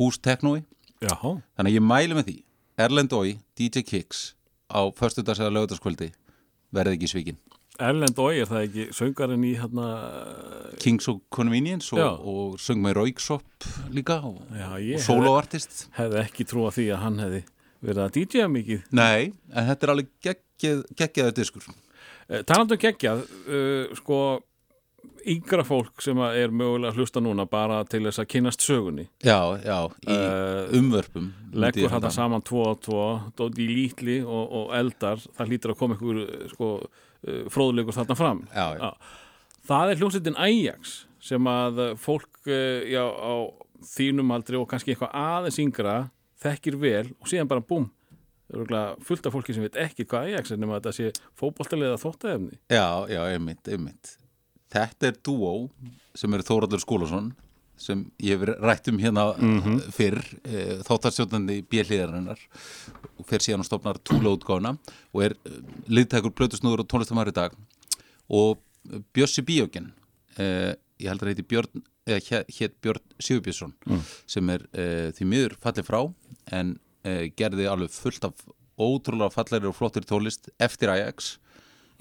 hústeknói 0.00 0.64
þannig 1.02 1.68
að 1.70 1.76
ég 1.76 1.86
mæli 1.86 2.16
með 2.18 2.28
því 2.28 2.36
Erlend 2.82 3.14
Ói, 3.14 3.36
DJ 3.58 3.84
Kicks 3.86 4.32
á 4.72 4.88
föstudags 4.96 5.42
eða 5.42 5.54
lögutaskvöldi 5.54 6.10
verði 6.74 6.96
ekki 6.96 7.10
svikin 7.10 7.38
Erlend 7.80 8.18
og 8.20 8.36
er 8.36 8.48
það 8.50 8.66
ekki 8.66 8.84
söngarinn 8.92 9.46
í 9.48 9.54
hérna 9.56 9.86
Kings 10.82 11.08
of 11.08 11.22
Convenience 11.32 11.94
og, 11.96 12.26
og 12.28 12.60
söng 12.60 12.82
með 12.84 12.98
Rauksopp 13.00 13.66
líka 13.94 14.18
og, 14.28 14.42
og 14.44 15.00
soloartist 15.00 15.86
hefði 15.96 16.20
ekki 16.20 16.46
trúa 16.50 16.72
því 16.74 16.90
að 16.92 17.02
hann 17.06 17.18
hefði 17.22 17.42
verið 17.82 18.04
að 18.04 18.14
DJ-a 18.18 18.48
mikið. 18.52 18.84
Nei, 18.94 19.32
en 19.50 19.68
þetta 19.70 19.86
er 19.86 19.92
alveg 19.94 20.10
geggið, 20.22 20.82
geggjaður 21.00 21.36
diskur. 21.40 21.68
Eh, 22.28 22.44
Talandi 22.46 22.76
um 22.76 22.82
geggjað, 22.84 23.24
uh, 23.48 23.94
sko 23.98 24.18
yngra 25.32 25.64
fólk 25.66 26.02
sem 26.02 26.18
er 26.28 26.52
mögulega 26.54 26.92
að 26.92 27.00
hlusta 27.00 27.22
núna 27.22 27.46
bara 27.50 27.80
til 27.90 28.02
þess 28.06 28.22
að 28.22 28.28
kynast 28.34 28.64
sögunni. 28.64 29.06
Já, 29.24 29.58
já, 29.62 29.78
í 30.06 30.16
Eh, 30.16 30.74
umvörpum 30.78 31.30
leggur 31.52 31.90
þetta 31.90 32.10
saman 32.10 32.42
tvo 32.42 32.64
og 32.70 32.80
tvo 32.82 33.04
dóti 33.38 33.66
lítli 33.70 34.20
og, 34.22 34.44
og 34.60 34.74
eldar. 34.78 35.22
Það 35.36 35.52
hlýtur 35.52 35.74
að 35.74 35.80
koma 35.82 35.98
ykkur 35.98 36.22
sko, 36.54 36.70
uh, 37.26 37.42
fróðleikur 37.52 37.96
þarna 37.96 38.18
fram. 38.18 38.44
Já, 38.52 38.66
já. 38.78 38.90
það 39.68 39.92
er 39.92 40.02
hljómsveitin 40.02 40.38
Ajax 40.48 40.94
sem 41.22 41.50
að 41.50 41.82
uh, 41.82 41.90
fólk 42.00 42.50
uh, 42.50 42.82
já, 42.88 43.02
á 43.02 43.34
þínum 43.92 44.34
aldri 44.34 44.58
og 44.58 44.68
kannski 44.70 44.94
eitthvað 44.94 45.16
aðeins 45.18 45.58
yngra 45.62 45.96
þekkir 46.42 46.78
vel 46.82 47.08
og 47.18 47.30
síðan 47.30 47.50
bara 47.50 47.64
búm 47.64 47.90
fullt 48.52 49.26
af 49.26 49.32
fólki 49.32 49.54
sem 49.56 49.64
veit 49.64 49.78
ekki 49.80 50.04
hvað 50.04 50.28
Ajax 50.28 50.52
er 50.52 50.58
nema 50.60 50.76
að 50.76 50.82
þetta 50.82 50.96
sé 50.98 51.28
fótboltalega 51.40 51.96
þóttaefni 52.02 52.58
Já, 52.68 53.08
já, 53.08 53.22
einmitt, 53.32 53.64
einmitt. 53.64 54.16
Þetta 54.72 55.08
er 55.08 55.16
dúó 55.24 55.54
sem 56.16 56.34
eru 56.36 56.44
Þóraldur 56.44 56.82
Skúlason 56.82 57.30
sem 57.82 58.04
ég 58.22 58.38
hef 58.38 58.52
rætt 58.62 58.88
um 58.92 58.98
hérna 59.02 59.24
Mhm. 59.38 59.78
fyrr 59.94 60.18
e, 60.44 60.78
þáttarstjóðnandi 60.86 61.60
björliðarinnar 61.72 62.38
og 63.18 63.26
fer 63.26 63.42
síðan 63.42 63.64
og 63.64 63.68
stopnar 63.68 63.98
túlaútgáfuna 64.06 64.76
og 65.12 65.22
er 65.26 65.34
e, 65.44 65.56
liðtækur 65.90 66.34
plötusnúður 66.38 66.84
og 66.84 66.88
tónlistamæður 66.92 67.32
í 67.34 67.38
dag 67.40 67.56
og 68.30 68.58
Bjössi 69.14 69.42
Bíókin 69.46 69.90
e, 70.38 70.74
ég 71.02 71.08
held 71.10 71.22
að 71.22 71.32
heiti 71.32 71.46
Björn 71.50 71.82
eða 72.06 72.42
hétt 72.50 72.78
Björn 72.82 73.02
Sigurbjörnsson 73.22 73.74
Mm. 73.86 74.00
sem 74.26 74.50
er 74.50 74.64
e, 74.74 74.86
því 75.14 75.26
miður 75.26 75.56
fallið 75.62 75.86
frá 75.90 76.00
en 76.52 76.78
gerði 77.36 77.64
alveg 77.66 77.90
fullt 77.90 78.24
af 78.24 78.34
ótrúlega 78.78 79.32
fallegri 79.34 79.66
og 79.66 79.74
flottir 79.74 80.04
tólist 80.06 80.48
eftir 80.62 80.88
Ajax 80.92 81.38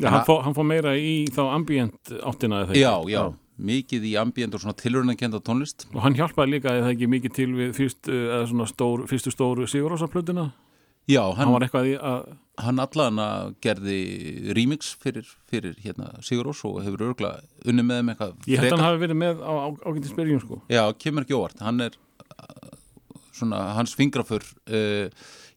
Já, 0.02 0.10
hann, 0.10 0.24
fó, 0.26 0.42
hann 0.46 0.54
fór 0.54 0.66
meira 0.66 0.94
í 0.98 1.26
þá 1.30 1.42
ambient 1.56 2.12
áttina 2.26 2.64
eða 2.64 2.72
ekki? 2.72 2.82
Já, 2.82 2.94
já, 3.10 3.24
mikið 3.62 4.10
í 4.10 4.16
ambient 4.22 4.56
og 4.58 4.64
svona 4.64 4.78
tilrunarkenda 4.80 5.40
tónlist 5.46 5.86
Og 5.94 6.02
hann 6.06 6.18
hjálpaði 6.18 6.56
líka 6.58 6.74
eða 6.80 6.92
ekki 6.96 7.10
mikið 7.12 7.36
til 7.38 7.50
við 7.58 7.72
fyrst, 7.78 8.10
svona 8.52 8.68
stór, 8.70 9.06
fyrstu 9.12 9.34
stóru 9.34 9.68
Sigurósaplötuna? 9.70 10.50
Já, 11.10 11.24
Hann, 11.36 11.50
hann, 11.50 11.64
að, 11.98 12.28
hann 12.62 12.80
allan 12.80 13.20
gerði 13.64 14.54
remix 14.56 14.92
fyrir, 15.02 15.26
fyrir 15.50 15.74
hérna, 15.82 16.12
Sigurós 16.22 16.62
og 16.68 16.78
hefur 16.86 17.08
örgulega 17.10 17.42
unni 17.66 17.84
með 17.86 18.02
þeim 18.02 18.12
eitthvað 18.14 18.36
ég 18.52 18.62
frekar. 18.62 18.76
hann 18.78 18.86
hafi 18.86 19.02
verið 19.02 19.20
með 19.24 19.42
á, 19.42 19.52
á, 19.52 19.68
ágættis 19.90 20.14
byrjun 20.18 20.44
sko. 20.44 20.60
Já, 20.72 20.84
kemur 21.02 21.26
ekki 21.26 21.38
óvart, 21.40 21.58
hann 21.66 21.82
er 21.88 21.98
uh, 21.98 22.70
svona 23.34 23.64
hans 23.80 23.96
fingrafur 23.98 24.46
uh, 24.46 25.10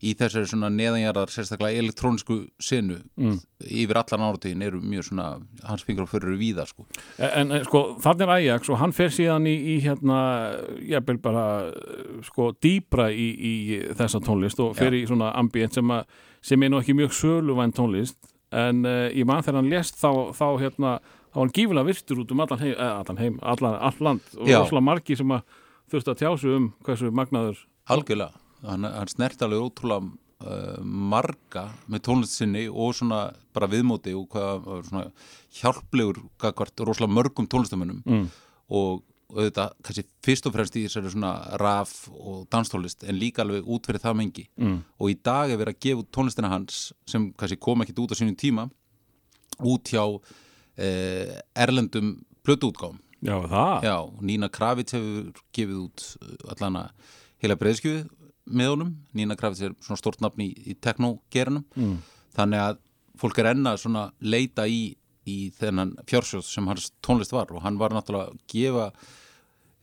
í 0.02 0.14
þessari 0.18 0.48
svona 0.50 0.70
neðanjarðar 0.74 1.30
sérstaklega 1.32 1.78
elektrónisku 1.82 2.36
senu 2.62 3.00
Mm. 3.16 3.38
yfir 3.62 3.96
allan 4.00 4.24
áratíðin 4.26 4.62
eru 4.66 4.80
mjög 4.82 5.04
svona 5.08 5.26
hans 5.62 5.84
fingrafur 5.86 6.22
eru 6.24 6.36
víða 6.36 6.66
sko. 6.66 6.84
En, 7.18 7.52
en 7.52 7.64
sko, 7.64 7.96
þannig 8.02 8.26
er 8.26 8.32
Ajax 8.34 8.68
og 8.70 8.78
hann 8.80 8.92
fer 8.92 9.08
síðan 9.14 9.46
í, 9.46 9.54
í 9.54 9.80
hérna, 9.84 10.18
jafnvel 10.82 11.18
bara 11.22 11.44
uh, 11.70 12.20
sko, 12.26 12.50
dýbra 12.60 13.08
í, 13.14 13.28
í 13.38 13.54
þessa 13.94 14.20
tónlist 14.24 14.60
og 14.60 14.74
fer 14.76 14.92
Já. 14.92 14.98
í 15.02 15.06
svona 15.08 15.32
ambient 15.38 15.74
sem, 15.78 15.90
að, 15.94 16.06
sem 16.42 16.62
er 16.62 16.72
nú 16.74 16.80
ekki 16.82 16.96
mjög 16.98 17.14
söluvæn 17.16 17.72
tónlist. 17.76 18.18
En 18.54 18.84
uh, 18.86 19.08
ég 19.14 19.26
man 19.26 19.42
þegar 19.42 19.60
hann 19.62 19.70
lést 19.72 19.96
þá, 19.98 20.10
þá 20.36 20.46
hérna, 20.60 20.96
þá 21.32 21.38
var 21.38 21.44
hann 21.46 21.54
gífulega 21.56 21.88
virtur 21.88 22.20
út 22.22 22.30
um 22.34 22.40
allan 22.44 22.60
heim, 22.62 22.74
eh, 22.76 22.92
allan 23.00 23.18
heim, 23.22 23.38
allan, 23.42 23.74
allan 23.80 24.08
land. 24.10 24.28
Og 24.38 24.46
rosalega 24.46 24.84
margi 24.90 25.16
sem 25.18 25.32
að 25.34 25.42
þurftu 25.90 26.12
að 26.12 26.20
tjásu 26.22 26.52
um 26.58 26.68
hversu 26.86 27.10
magnaður 27.14 27.58
Algjörlega, 27.90 28.32
hann, 28.66 28.84
hann 28.84 29.10
snert 29.12 29.42
alveg 29.44 29.64
ótrúlega 29.68 30.10
uh, 30.44 30.82
marga 30.82 31.68
með 31.90 32.04
tónlist 32.08 32.38
sinni 32.38 32.66
og 32.68 32.94
svona 32.98 33.26
bara 33.54 33.70
viðmóti 33.70 34.14
og 34.16 34.28
hvað 34.34 34.68
svona 34.90 35.08
hjálplegur 35.60 36.22
gagvart 36.42 36.84
rosalega 36.86 37.16
mörgum 37.18 37.48
tónlistamönnum 37.50 38.02
mm. 38.04 38.28
og 38.74 39.02
auðvitað 39.34 39.72
kannski 39.82 40.04
fyrst 40.22 40.46
og 40.46 40.54
fremst 40.54 40.76
í 40.78 40.84
þessari 40.84 41.10
svona 41.10 41.32
raf 41.58 41.94
og 42.12 42.44
danstónlist 42.52 43.06
en 43.08 43.16
líka 43.18 43.42
alveg 43.42 43.66
út 43.66 43.86
fyrir 43.88 44.02
það 44.02 44.18
mengi 44.20 44.48
Mm. 44.60 44.82
og 45.00 45.10
í 45.10 45.16
dag 45.24 45.50
er 45.50 45.58
verið 45.58 45.74
að 45.74 45.84
gefa 45.86 46.04
tónlistina 46.14 46.50
hans 46.52 46.92
sem 47.06 47.32
kannski 47.32 47.58
kom 47.58 47.82
ekkit 47.82 47.98
út 48.04 48.12
á 48.14 48.16
sínum 48.20 48.36
tíma 48.38 48.68
út 49.64 49.90
hjá 49.90 50.04
eh, 50.76 51.40
erlendum 51.54 52.20
plötuútgáfum 52.44 53.00
Já, 53.24 53.38
það 53.48 53.86
Já, 53.88 53.96
Nína 54.20 54.48
Kravitz 54.52 54.92
hefur 54.92 55.32
gefið 55.56 55.78
út 55.80 56.04
uh, 56.20 56.52
allana 56.52 56.82
heila 57.40 57.56
breyðskjöfu 57.56 58.04
með 58.46 58.74
honum. 58.74 58.92
Nína 59.16 59.36
Kravitz 59.38 59.62
er 59.64 59.74
svona 59.84 60.00
stort 60.00 60.22
nafn 60.24 60.44
í, 60.44 60.50
í 60.52 60.76
teknogerinum. 60.84 61.64
Mm. 61.78 61.96
Þannig 62.36 62.64
að 62.64 62.80
fólk 63.20 63.40
er 63.40 63.50
enna 63.52 63.74
svona 63.80 64.08
leita 64.24 64.66
í, 64.68 64.94
í 65.30 65.36
þennan 65.58 65.94
fjársjóð 66.10 66.46
sem 66.48 66.66
hans 66.70 66.90
tónlist 67.04 67.34
var 67.34 67.52
og 67.54 67.62
hann 67.64 67.78
var 67.80 67.94
náttúrulega 67.94 68.32
að 68.32 68.40
gefa 68.50 68.88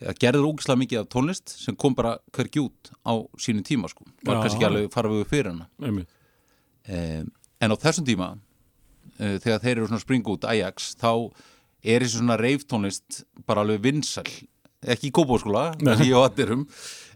að 0.01 0.17
gerður 0.21 0.47
ógislega 0.49 0.81
mikið 0.81 1.01
af 1.03 1.09
tónlist 1.13 1.53
sem 1.61 1.77
kom 1.77 1.95
bara 1.97 2.15
hvergi 2.33 2.63
út 2.63 2.91
á 3.05 3.13
sínum 3.41 3.65
tíma 3.65 3.89
sko. 3.91 4.05
Var 4.25 4.37
Já. 4.37 4.41
kannski 4.41 4.57
ekki 4.59 4.69
alveg 4.69 4.93
fara 4.93 5.11
við 5.13 5.27
fyrir 5.29 5.51
einmitt. 5.53 6.15
Eh, 6.89 7.21
en 7.61 7.73
á 7.73 7.75
þessum 7.77 8.07
tíma 8.07 8.31
eh, 9.19 9.37
þegar 9.37 9.61
þeir 9.61 9.75
eru 9.75 9.89
svona 9.89 10.01
að 10.01 10.05
springa 10.07 10.33
út 10.33 10.47
Ajax, 10.49 10.95
þá 10.97 11.11
er 11.81 12.01
þessi 12.01 12.17
svona 12.17 12.39
reiftónlist 12.41 13.21
bara 13.45 13.61
alveg 13.61 13.83
vinsæl 13.85 14.25
ekki 14.81 15.11
í 15.11 15.13
kópáskóla, 15.13 15.75
í 16.01 16.09
vatnirum 16.17 16.65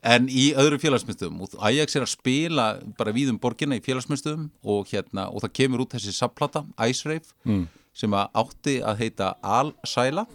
en 0.06 0.28
í 0.30 0.52
öðrum 0.54 0.82
félagsmyndstöðum 0.84 1.40
og 1.46 1.56
Ajax 1.66 1.96
er 1.98 2.04
að 2.06 2.12
spila 2.14 2.66
bara 3.00 3.14
við 3.16 3.32
um 3.34 3.40
borgina 3.42 3.78
í 3.80 3.84
félagsmyndstöðum 3.86 4.48
og 4.64 4.92
hérna 4.92 5.28
og 5.32 5.42
það 5.46 5.54
kemur 5.60 5.82
út 5.86 5.96
þessi 5.98 6.14
subplata, 6.14 6.66
Ice 6.90 7.08
Rave 7.10 7.26
Mm. 7.46 7.66
sem 7.96 8.12
að 8.14 8.30
átti 8.44 8.76
að 8.84 9.00
heita 9.02 9.34
Al-Sæla 9.42 10.26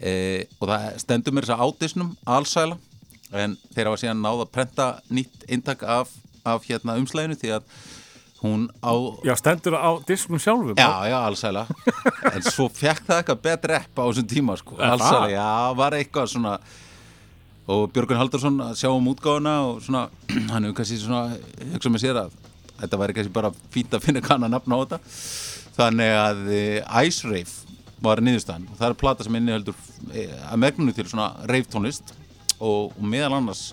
e, 0.00 0.46
og 0.60 0.68
það 0.70 0.86
stendur 1.02 1.34
mér 1.36 1.46
þess 1.46 1.56
að 1.56 1.64
ádisnum 1.66 2.10
Al-Sæla 2.36 2.78
en 3.36 3.56
þeir 3.74 3.90
hafa 3.90 4.00
síðan 4.02 4.22
náða 4.24 4.46
að 4.46 4.52
prenta 4.54 4.86
nýtt 5.10 5.46
eintak 5.50 5.82
af, 5.82 6.10
af 6.46 6.66
hérna 6.68 6.94
umslæðinu 7.00 7.36
því 7.40 7.50
að 7.58 7.70
hún 8.42 8.66
á 8.84 8.92
Já, 9.26 9.34
stendur 9.40 9.74
á 9.78 9.90
disknum 10.06 10.40
sjálfum 10.42 10.76
Já, 10.78 10.90
já, 11.10 11.16
allsæla 11.26 11.64
En 12.34 12.42
svo 12.46 12.68
fekk 12.70 13.02
það 13.08 13.20
eitthvað 13.22 13.40
betri 13.48 13.78
epp 13.80 13.98
á 13.98 14.04
þessum 14.06 14.28
tíma 14.30 14.56
sko. 14.60 14.76
Allsæla, 14.78 15.22
það? 15.26 15.34
já, 15.34 15.48
var 15.80 15.96
eitthvað 15.98 16.30
svona 16.34 16.52
og 17.66 17.88
Björgun 17.94 18.18
Haldursson 18.20 18.60
að 18.62 18.76
sjá 18.78 18.90
um 18.94 19.08
útgáfuna 19.10 19.54
og 19.70 19.80
svona, 19.82 20.04
hann 20.52 20.66
hefur 20.68 20.76
kannski 20.80 20.98
svona 21.02 21.22
hugsa 21.74 21.90
með 21.92 22.04
sér 22.04 22.20
að 22.24 22.36
þetta 22.82 23.00
væri 23.00 23.16
kannski 23.16 23.34
bara 23.34 23.50
fínt 23.74 23.94
að 23.96 24.04
finna 24.06 24.22
kannan 24.24 24.52
nafn 24.54 24.74
á 24.74 24.78
þetta. 24.84 24.98
Þannig 25.76 26.12
að 26.20 26.42
e, 26.56 26.60
Ice 27.08 27.26
Rave 27.28 27.74
var 28.04 28.20
niðurstaðan. 28.24 28.68
Og 28.70 28.78
það 28.78 28.92
er 28.92 28.98
plata 29.00 29.24
sem 29.26 29.38
inniheldur 29.40 29.76
e, 30.14 30.26
að 30.50 30.60
megnunu 30.62 30.94
til 30.96 31.08
svona 31.10 31.30
rave 31.48 31.66
tónlist 31.72 32.12
og, 32.60 32.92
og 32.94 33.02
meðal 33.04 33.34
annars 33.40 33.70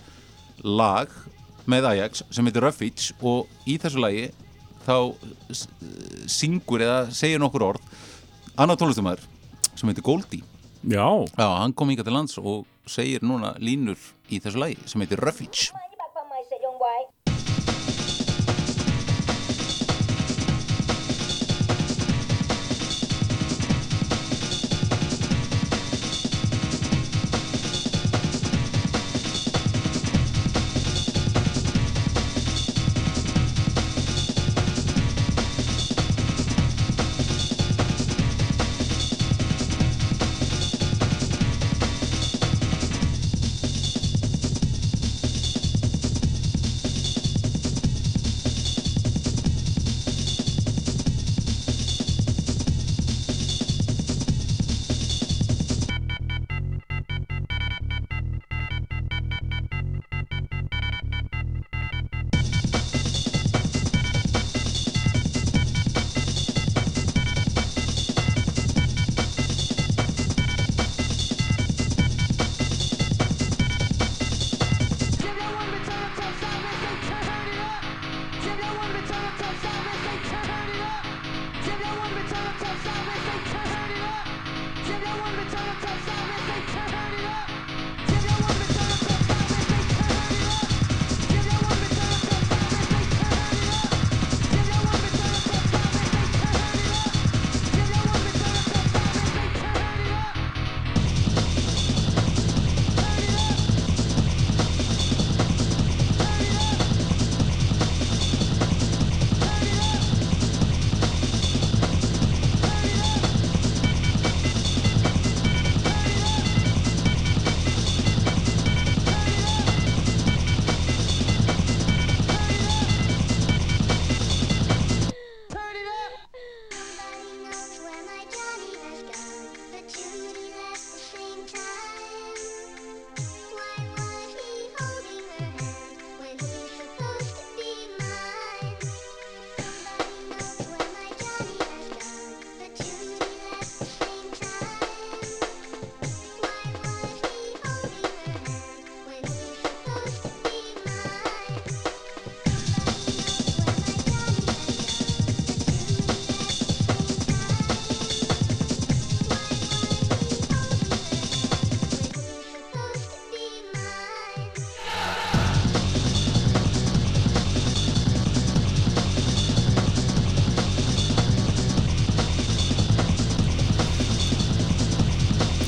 lag 0.64 1.12
með 1.70 1.88
Ajax 1.94 2.24
sem 2.34 2.48
heitir 2.50 2.66
Ruffage 2.66 3.14
og 3.24 3.48
í 3.70 3.78
þessu 3.80 4.02
lagi 4.04 4.26
þá 4.84 4.96
s- 5.56 5.68
syngur 6.34 6.84
eða 6.84 6.98
segir 7.16 7.39
nokkur 7.39 7.64
orð 7.70 7.86
annar 8.60 8.76
tónlistumæður 8.80 9.24
sem 9.80 9.88
heitir 9.91 10.04
Goldie. 10.04 10.41
Já, 10.84 11.06
Já, 11.39 11.48
hann 11.62 11.72
kom 11.76 11.88
hingað 11.94 12.10
til 12.10 12.16
lands 12.18 12.36
og 12.41 12.66
segir 12.86 13.24
núna 13.24 13.54
línur 13.60 14.00
í 14.30 14.40
þessu 14.44 14.60
lagi 14.60 14.78
sem 14.90 15.04
heitir 15.04 15.22
Ruffage 15.24 15.72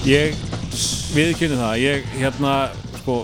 Ég 0.05 0.35
viðkynni 1.15 1.55
það, 1.57 1.71
ég 1.81 2.03
hérna, 2.19 2.49
sko, 2.99 3.23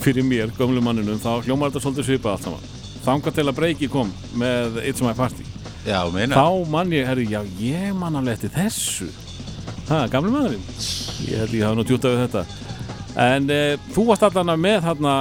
fyrir 0.00 0.24
mér, 0.24 0.52
gömlu 0.56 0.80
manninum, 0.80 1.18
þá 1.20 1.42
hljómar 1.44 1.68
þetta 1.68 1.82
svolítið 1.84 2.06
svipað 2.06 2.32
allt 2.32 2.46
saman. 2.46 2.70
Þanga 3.04 3.32
til 3.36 3.44
að 3.44 3.58
breyki 3.58 3.88
kom 3.92 4.12
með 4.40 4.78
It's 4.80 5.04
My 5.04 5.12
Party. 5.18 5.44
Já, 5.84 5.98
meina 6.14 6.38
Þá 6.38 6.70
mann 6.72 6.94
ég, 6.96 7.04
herri, 7.04 7.26
já, 7.28 7.42
ég 7.60 7.92
man 8.00 8.16
alveg 8.16 8.38
eftir 8.38 8.54
þessu. 8.54 9.10
Það, 9.90 10.06
gamli 10.14 10.32
maðurinn. 10.32 10.64
Ég 11.26 11.42
held 11.42 11.58
ég 11.58 11.66
hafa 11.66 11.80
nú 11.82 11.84
djútað 11.90 12.16
við 12.16 12.24
þetta. 12.24 12.44
En 13.26 13.52
e, 13.52 13.60
þú 13.92 14.06
varst 14.08 14.26
allan 14.30 14.54
með 14.64 14.80
þarna 14.88 15.14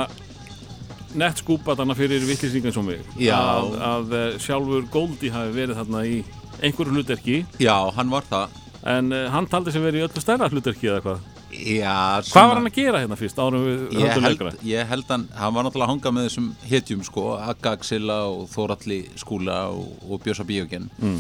nettskúpa 1.26 1.76
þarna 1.76 2.00
fyrir 2.00 2.24
vittlýsingan 2.24 2.78
svo 2.78 2.86
mig. 2.88 3.04
Já. 3.20 3.36
Að, 3.36 3.78
að 3.92 4.18
eh, 4.22 4.40
sjálfur 4.48 4.88
Goldi 4.96 5.36
hafi 5.36 5.52
verið 5.60 5.84
þarna 5.84 6.08
í 6.08 6.22
einhverju 6.64 6.96
hlutverki, 6.96 7.42
Já, 7.60 7.76
hann 8.00 8.16
var 8.16 8.24
það 8.32 8.61
en 8.88 9.12
e, 9.14 9.22
hann 9.34 9.48
taldi 9.52 9.74
sem 9.74 9.84
verið 9.84 10.02
í 10.02 10.08
öllu 10.08 10.24
stærra 10.24 10.50
hlutverki 10.50 10.90
eða 10.90 11.04
hvað. 11.06 11.22
Já, 11.52 12.24
Hvað 12.32 12.48
var 12.48 12.56
hann 12.62 12.70
að 12.70 12.78
gera 12.80 13.00
hérna 13.04 13.18
fyrst 13.20 13.40
árum 13.44 13.66
við 13.68 13.82
held, 14.00 14.24
lengra? 14.24 14.52
ég 14.64 14.88
held 14.88 15.10
hann, 15.12 15.26
hann 15.36 15.54
var 15.54 15.66
náttúrulega 15.68 15.90
að 15.90 15.92
hanga 15.92 16.12
með 16.16 16.28
þessum 16.30 16.46
hetjum 16.70 17.02
sko, 17.04 17.26
Akka 17.44 17.74
Axilla 17.76 18.20
og 18.32 18.46
Þóralli 18.54 19.00
Skúla 19.20 19.58
og, 19.76 19.90
og 20.08 20.22
Björsa 20.24 20.46
Bíogen 20.48 20.88
mm. 21.02 21.18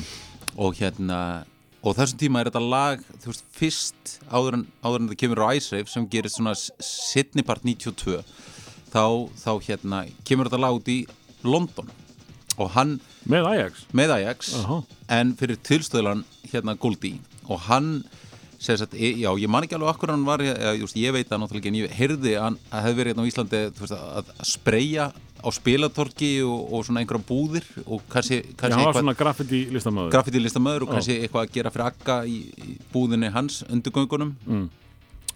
og 0.55 0.80
hérna 0.80 1.18
og 1.84 1.97
þessum 1.97 2.22
tíma 2.22 2.39
er 2.41 2.47
þetta 2.47 2.62
lag 2.64 3.03
þú 3.20 3.34
veist, 3.34 3.43
fyrst 3.57 4.14
áður 4.32 4.62
en, 4.62 4.64
áður 4.86 5.01
en 5.01 5.09
þetta 5.12 5.20
kemur 5.26 5.43
á 5.43 5.47
Ice 5.59 5.82
sem 5.91 6.07
gerist 6.14 6.39
svona 6.39 6.53
setnipart 6.55 7.66
92 7.68 8.22
þá, 8.93 9.03
þá 9.36 9.51
hérna 9.68 10.05
kemur 10.28 10.47
þetta 10.47 10.62
lag 10.64 10.80
út 10.80 10.91
í 10.95 11.01
London 11.43 11.91
og 12.55 12.72
hann 12.78 12.99
Með 13.28 13.51
Ajax? 13.51 13.84
með 13.91 14.16
Ajax 14.16 14.53
Aha. 14.62 14.80
en 15.20 15.36
fyrir 15.38 15.59
tilstöðlan 15.68 16.24
hérna 16.53 16.78
Goldie 16.80 17.20
og 17.52 17.66
hann 17.68 17.95
að, 18.62 18.93
já, 18.93 19.30
ég 19.41 19.49
man 19.49 19.66
ekki 19.66 19.76
alveg 19.78 19.89
akkur 19.95 20.14
hann 20.14 20.26
var, 20.26 20.43
eða, 20.45 20.76
just, 20.78 20.97
ég 20.99 21.14
veit 21.16 21.30
það 21.30 21.41
náttúrulega 21.41 21.64
ekki 21.64 21.72
en 21.72 21.80
ég 21.80 21.95
heyrði 21.97 22.34
að 22.36 22.43
hann 22.45 22.58
að 22.70 22.84
hefði 22.86 22.97
verið 22.99 23.12
hérna 23.12 23.26
á 23.26 23.30
Íslandi 23.32 23.62
veist, 23.80 23.95
að, 23.97 24.34
spreyja 24.45 25.08
á 25.41 25.49
spilatorki 25.49 26.30
og, 26.45 26.60
og 26.70 26.86
svona 26.86 27.02
einhverja 27.02 27.26
búðir 27.26 27.66
og 27.88 28.04
kannski, 28.12 28.41
Já, 28.43 28.54
kannski 28.60 28.78
hann 28.78 28.86
var 28.86 28.99
svona 28.99 29.16
graffiti 29.18 29.64
listamöður. 29.74 30.12
graffiti 30.14 30.43
listamöður 30.43 30.86
og 30.86 30.93
kannski 30.93 31.18
eitthvað 31.18 31.47
að 31.47 31.56
gera 31.56 31.74
fyrir 31.74 31.88
akka 31.88 32.20
í, 32.30 32.38
í 32.54 32.78
búðinni 32.93 33.32
hans 33.34 33.64
undirgöngunum 33.66 34.36
mm. 34.45 34.68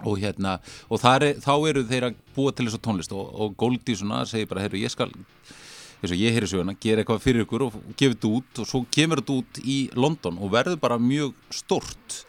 og 0.06 0.22
hérna 0.22 0.60
og 0.86 1.10
er, 1.16 1.32
þá 1.42 1.54
eru 1.72 1.86
þeir 1.90 2.10
að 2.12 2.20
búa 2.38 2.54
til 2.54 2.70
þessu 2.70 2.84
tónlist 2.86 3.18
og, 3.18 3.26
og 3.34 3.58
Goldie 3.58 3.98
svona 3.98 4.22
segir 4.30 4.52
bara, 4.52 4.68
heyrðu, 4.68 4.84
ég 4.86 4.94
skal 4.94 5.10
eins 6.06 6.14
og 6.16 6.22
ég 6.22 6.36
heyri 6.36 6.50
söguna, 6.50 6.76
gera 6.82 7.04
eitthvað 7.04 7.24
fyrir 7.24 7.46
ykkur 7.46 7.66
og 7.68 7.80
gefa 7.98 8.16
þetta 8.16 8.32
út 8.38 8.62
og 8.62 8.70
svo 8.70 8.84
kemur 8.94 9.22
þetta 9.22 9.40
út 9.42 9.60
í 9.64 9.78
London 9.98 10.38
og 10.40 10.54
verður 10.54 10.80
bara 10.82 11.02
mjög 11.02 11.34
stort 11.54 12.22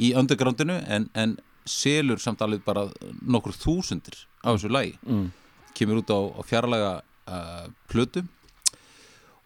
í 0.00 0.12
undergroundinu 0.18 0.80
en, 0.90 1.08
en 1.14 1.36
selur 1.68 2.20
samt 2.22 2.42
alveg 2.44 2.64
bara 2.66 2.88
nokkur 3.22 3.54
þúsundir 3.56 4.16
á 4.42 4.52
þessu 4.52 4.70
lagi 4.72 4.96
mm. 5.06 5.26
kemur 5.76 6.02
út 6.02 6.12
á, 6.12 6.18
á 6.18 6.40
fjarlaga 6.46 6.92
uh, 7.30 7.66
plötu 7.90 8.24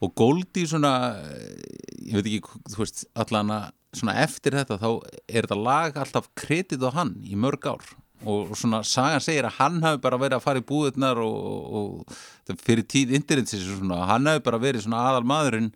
og 0.05 0.13
Goldie 0.19 0.69
svona 0.69 0.93
eh, 1.23 2.11
ég 2.11 2.19
veit 2.19 2.27
ekki, 2.29 2.61
þú 2.75 2.81
veist, 2.83 3.05
allan 3.17 3.53
að 3.55 3.69
svona 3.95 4.17
eftir 4.25 4.57
þetta 4.59 4.79
þá 4.83 4.89
er 5.29 5.47
þetta 5.47 5.59
lag 5.61 5.99
alltaf 6.03 6.27
kredit 6.39 6.83
á 6.83 6.91
hann 6.97 7.15
í 7.25 7.39
mörg 7.39 7.69
ár 7.71 7.85
og, 8.23 8.53
svona 8.59 8.83
sagan 8.87 9.23
segir 9.25 9.49
að 9.49 9.59
hann 9.59 9.81
hafi 9.85 10.01
bara 10.05 10.21
verið 10.21 10.39
að 10.39 10.45
fara 10.47 10.63
í 10.63 10.67
búðirnar 10.69 11.21
og, 11.23 11.41
og, 11.81 12.21
og 12.49 12.63
fyrir 12.65 12.87
tíð 12.89 13.17
internetsins 13.19 13.67
og 13.69 13.83
svona, 13.83 14.05
hann 14.11 14.31
hafi 14.31 14.45
bara 14.47 14.61
verið 14.63 14.87
svona 14.87 15.03
aðal 15.11 15.27
maðurinn 15.29 15.73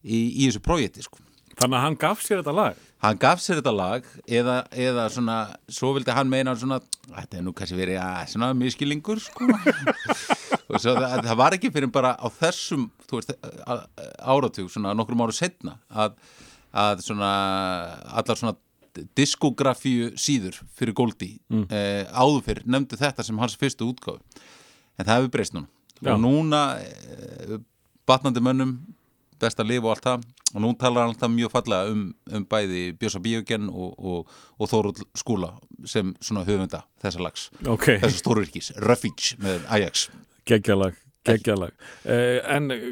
í, 0.00 0.20
í 0.20 0.46
þessu 0.46 0.62
projekti 0.64 1.04
sko. 1.04 1.20
Þannig 1.60 1.76
að 1.76 1.84
hann 1.84 1.98
gaf 2.00 2.22
sér 2.24 2.40
þetta 2.40 2.54
lag. 2.56 2.78
hann 3.04 3.18
gaf 3.20 3.40
sér 3.44 3.58
þetta 3.60 3.72
lag 3.74 4.06
eða, 4.28 4.54
eða 4.72 5.04
svona, 5.12 5.36
svo 5.72 5.90
vildi 5.96 6.14
hann 6.16 6.30
meina 6.32 6.54
svona, 6.56 6.80
þetta 7.10 7.40
er 7.40 7.44
nú 7.44 7.52
kannski 7.56 7.76
verið 7.76 8.00
að 8.00 8.30
svona 8.32 8.50
miskilingur 8.56 9.20
sko 9.20 9.48
og 10.70 10.80
svo 10.80 10.94
það, 10.96 11.20
það 11.26 11.36
var 11.42 11.56
ekki 11.56 11.72
fyrir 11.74 11.92
bara 11.92 12.14
á 12.16 12.26
þessum 12.40 12.88
þú 13.10 13.20
veist, 13.20 13.34
áratug 14.20 14.72
svona 14.72 14.94
nokkrum 14.96 15.24
ára 15.24 15.36
setna 15.36 15.76
að, 15.90 16.16
að 16.72 17.04
svona 17.04 17.30
allar 18.20 18.40
svona 18.40 18.56
diskografíu 19.18 20.12
síður 20.20 20.60
fyrir 20.76 20.96
Goldi 20.96 21.34
mm. 21.50 21.66
eh, 21.72 22.06
áður 22.10 22.44
fyrir 22.46 22.66
nefndu 22.66 22.98
þetta 23.00 23.26
sem 23.26 23.38
hans 23.40 23.56
fyrstu 23.60 23.88
útgáfu. 23.90 24.20
En 24.98 25.06
það 25.06 25.16
hefur 25.16 25.34
breyst 25.36 25.56
núna. 25.56 25.70
Já. 26.00 26.14
og 26.14 26.22
núna 26.22 26.60
eh, 26.80 27.58
batnandi 28.08 28.40
mönnum 28.40 28.78
best 29.40 29.60
að 29.60 29.72
lifa 29.72 29.88
og 29.88 29.94
allt 29.94 30.06
það. 30.06 30.28
Og 30.50 30.62
nú 30.64 30.72
talar 30.78 31.04
hann 31.04 31.12
alltaf 31.12 31.30
mjög 31.30 31.52
fallega 31.52 31.92
um, 31.92 32.06
um 32.34 32.44
bæði 32.50 32.82
Björsa 32.98 33.20
Bíogen 33.22 33.68
og, 33.70 33.92
og, 33.98 34.32
og 34.58 34.70
Þórull 34.72 35.04
Skúla 35.18 35.52
sem 35.88 36.10
svona 36.18 36.42
höfunda 36.48 36.82
þessa 37.02 37.22
lags. 37.22 37.46
Ok, 37.70 37.92
þessa 38.02 38.18
stórvirkis, 38.18 38.72
Ruffage 38.82 39.38
með 39.40 39.68
Ajax. 39.76 40.08
Geggjalag, 40.50 40.98
geggjalag. 41.28 41.76
Uh, 42.02 42.40
en, 42.50 42.74
eh, 42.74 42.88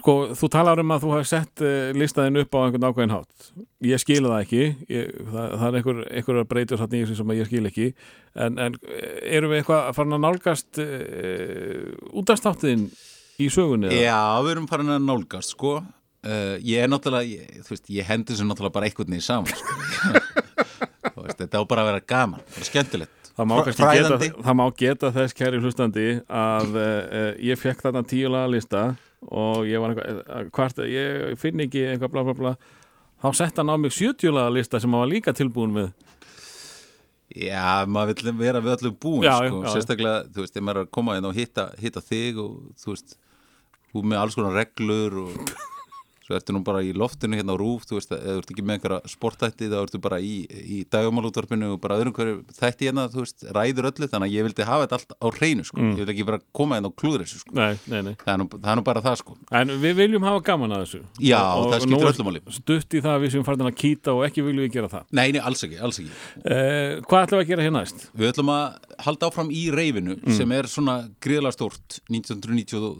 sko, 0.00 0.14
þú 0.38 0.48
talar 0.52 0.80
um 0.82 0.94
að 0.94 1.02
þú 1.06 1.10
hafi 1.14 1.28
sett 1.30 1.62
uh, 1.64 1.90
listaðin 1.96 2.40
upp 2.42 2.56
á 2.56 2.58
einhvern 2.66 2.86
ákveðin 2.90 3.14
hátt. 3.16 3.50
Ég 3.86 4.02
skila 4.02 4.32
það 4.34 4.44
ekki. 4.46 4.62
Ég, 4.92 5.10
það, 5.32 5.50
það 5.56 5.66
er 5.68 5.78
einhver, 5.80 6.00
einhver 6.20 6.40
breytur 6.52 6.80
þarna 6.82 6.98
í 6.98 7.02
þessu 7.04 7.18
sem 7.20 7.34
að 7.34 7.40
ég 7.40 7.50
skil 7.50 7.70
ekki. 7.70 7.88
En, 8.36 8.58
en 8.66 8.78
eh, 8.86 9.18
erum 9.38 9.52
við 9.54 9.62
eitthvað 9.62 9.82
að 9.90 9.98
fara 9.98 10.16
að 10.18 10.24
nálgast 10.26 10.82
uh, 10.84 12.16
útastáttin 12.22 12.88
í 13.42 13.50
sögunni? 13.52 13.90
eða? 13.92 14.02
Já, 14.06 14.20
við 14.46 14.54
erum 14.56 14.70
farin 14.70 14.94
að 14.96 15.06
nálgast 15.06 15.54
sko 15.56 15.76
uh, 16.26 16.56
ég 16.64 16.82
er 16.84 16.90
náttúrulega 16.90 17.28
ég, 17.28 17.60
þú 17.66 17.74
veist, 17.74 17.90
ég 17.92 18.08
hendi 18.08 18.32
þessu 18.32 18.48
náttúrulega 18.48 18.76
bara 18.78 18.88
einhvern 18.90 19.12
veginn 19.14 19.26
saman 19.26 19.52
sko. 19.52 20.24
Þú 21.16 21.22
veist, 21.24 21.38
þetta 21.40 21.60
á 21.62 21.64
bara 21.68 21.84
að 21.84 21.88
vera 21.92 22.04
gaman 22.12 22.42
bara 22.52 22.66
skemmtilegt 22.68 23.12
Það 23.36 23.48
má, 23.50 23.52
Fræ- 23.58 23.64
kannski 23.66 23.84
geta, 23.84 24.08
fræðandi. 24.08 24.28
það 24.46 24.54
má 24.56 24.62
geta 24.80 25.08
þess 25.12 25.36
kæri 25.36 25.58
hlustandi 25.60 26.06
að 26.32 26.78
uh, 26.80 27.26
ég 27.44 27.60
fekk 27.60 27.82
þarna 27.84 28.02
tíu 28.08 28.30
laga 28.32 28.48
lista 28.54 28.84
og 29.26 29.66
ég 29.68 29.80
var 29.82 29.94
eitthvað, 29.94 30.20
uh, 30.26 30.50
hvart, 30.56 30.82
ég 30.92 31.38
finn 31.40 31.62
ekki 31.64 31.86
eitthvað 31.92 32.12
bla 32.14 32.24
bla 32.28 32.34
bla 32.40 32.54
þá 33.22 33.28
sett 33.38 33.60
hann 33.60 33.72
á 33.72 33.76
mig 33.80 33.94
70 33.96 34.34
laga 34.36 34.52
lista 34.52 34.80
sem 34.82 34.92
hann 34.92 35.04
var 35.06 35.12
líka 35.12 35.34
tilbúin 35.36 35.74
með 35.76 35.92
Já, 37.36 37.84
maður 37.90 38.14
vill 38.22 38.32
vera 38.38 38.60
við 38.62 38.76
öllum 38.76 38.98
búin 39.02 39.24
Já, 39.26 39.34
sko. 39.40 39.62
já, 39.62 39.66
já. 39.66 39.72
sérstaklega, 39.74 40.18
þú 40.32 40.44
veist, 40.44 40.56
ef 40.56 40.62
maður 40.64 40.82
er 40.82 40.86
að 40.86 40.92
koma 40.94 41.16
inn 41.18 41.26
og 41.28 41.34
hitta, 41.36 41.64
hitta 41.82 42.00
þig 42.04 42.38
og 42.40 42.52
þú 42.80 42.92
veist 42.92 43.16
þú 43.90 44.04
með 44.06 44.20
alls 44.22 44.36
konar 44.38 44.54
reglur 44.60 45.18
og 45.24 45.56
svo 46.26 46.34
ertu 46.34 46.54
nú 46.56 46.60
bara 46.66 46.80
í 46.82 46.90
loftinu 46.96 47.38
hérna 47.38 47.54
á 47.54 47.56
rúf 47.60 47.84
þú 47.86 48.00
veist, 48.00 48.10
eða 48.16 48.32
þú 48.34 48.40
ert 48.42 48.50
ekki 48.50 48.64
með 48.66 48.76
einhverja 48.80 49.10
sportætti 49.12 49.68
þá 49.70 49.76
ertu 49.84 50.00
bara 50.02 50.18
í, 50.18 50.32
í 50.50 50.78
dagamálútvarpinu 50.90 51.68
og 51.76 51.80
bara 51.84 51.98
öðrum 52.00 52.14
hverju 52.16 52.40
þætti 52.58 52.88
hérna, 52.88 53.04
þú 53.12 53.22
veist, 53.22 53.44
ræður 53.54 53.88
öllu 53.92 54.08
þannig 54.10 54.26
að 54.26 54.34
ég 54.36 54.46
vildi 54.48 54.66
hafa 54.66 54.86
þetta 54.88 54.98
allt 54.98 55.14
á 55.22 55.26
hreinu 55.38 55.66
sko. 55.68 55.78
ég 55.86 56.00
vil 56.02 56.14
ekki 56.16 56.26
bara 56.26 56.40
koma 56.58 56.80
inn 56.80 56.88
og 56.90 56.96
klúður 56.98 57.22
þessu 57.22 57.40
sko. 57.44 57.54
Nei, 57.54 57.78
nei, 57.86 58.00
nei 58.08 58.14
það, 58.24 58.32
er 58.34 58.40
nú, 58.42 58.48
það 58.56 58.70
er 58.74 58.80
nú 58.80 58.86
bara 58.90 59.04
það 59.06 59.18
sko 59.22 59.36
En 59.62 59.74
við 59.86 59.96
viljum 60.02 60.26
hafa 60.26 60.42
gaman 60.50 60.74
að 60.76 60.84
þessu 60.86 61.02
Já, 61.22 61.40
Og- 61.54 61.70
það 61.72 61.80
skiptir 61.86 61.94
nú 61.94 62.02
er 62.02 62.12
öllu 62.12 62.26
máli. 62.28 62.42
Stutt 62.58 62.96
í 62.98 63.02
það 63.06 63.14
að 63.16 63.22
við 63.26 63.34
séum 63.36 63.46
farin 63.46 63.70
að 63.70 63.76
kýta 63.80 64.14
og 64.18 64.24
ekki 64.26 64.44
viljum 64.46 64.66
við 64.66 64.72
gera 64.80 64.90
það 64.92 65.04
Nei, 65.14 65.26
nei, 65.36 65.40
alls 65.46 65.62
ekki, 65.66 65.78
alls 65.78 66.00
ekki 66.02 66.10
uh, 66.10 67.00
Hvað 67.06 67.26
ætlum 67.26 67.38
við 67.38 67.44
að 67.46 67.50
gera 67.54 67.66
hér 67.68 67.76
næst? 67.78 68.06
Við 68.18 68.32
ætlum 68.34 68.50
að 68.56 68.94
halda 69.06 69.30
áfram 69.30 69.50
í 69.54 69.64
reyfinu 69.74 70.18
sem 70.34 70.52
er 70.58 70.66
svona 70.70 70.98
gríðlega 71.22 71.54
stórt 71.54 72.00
1992 72.10 72.96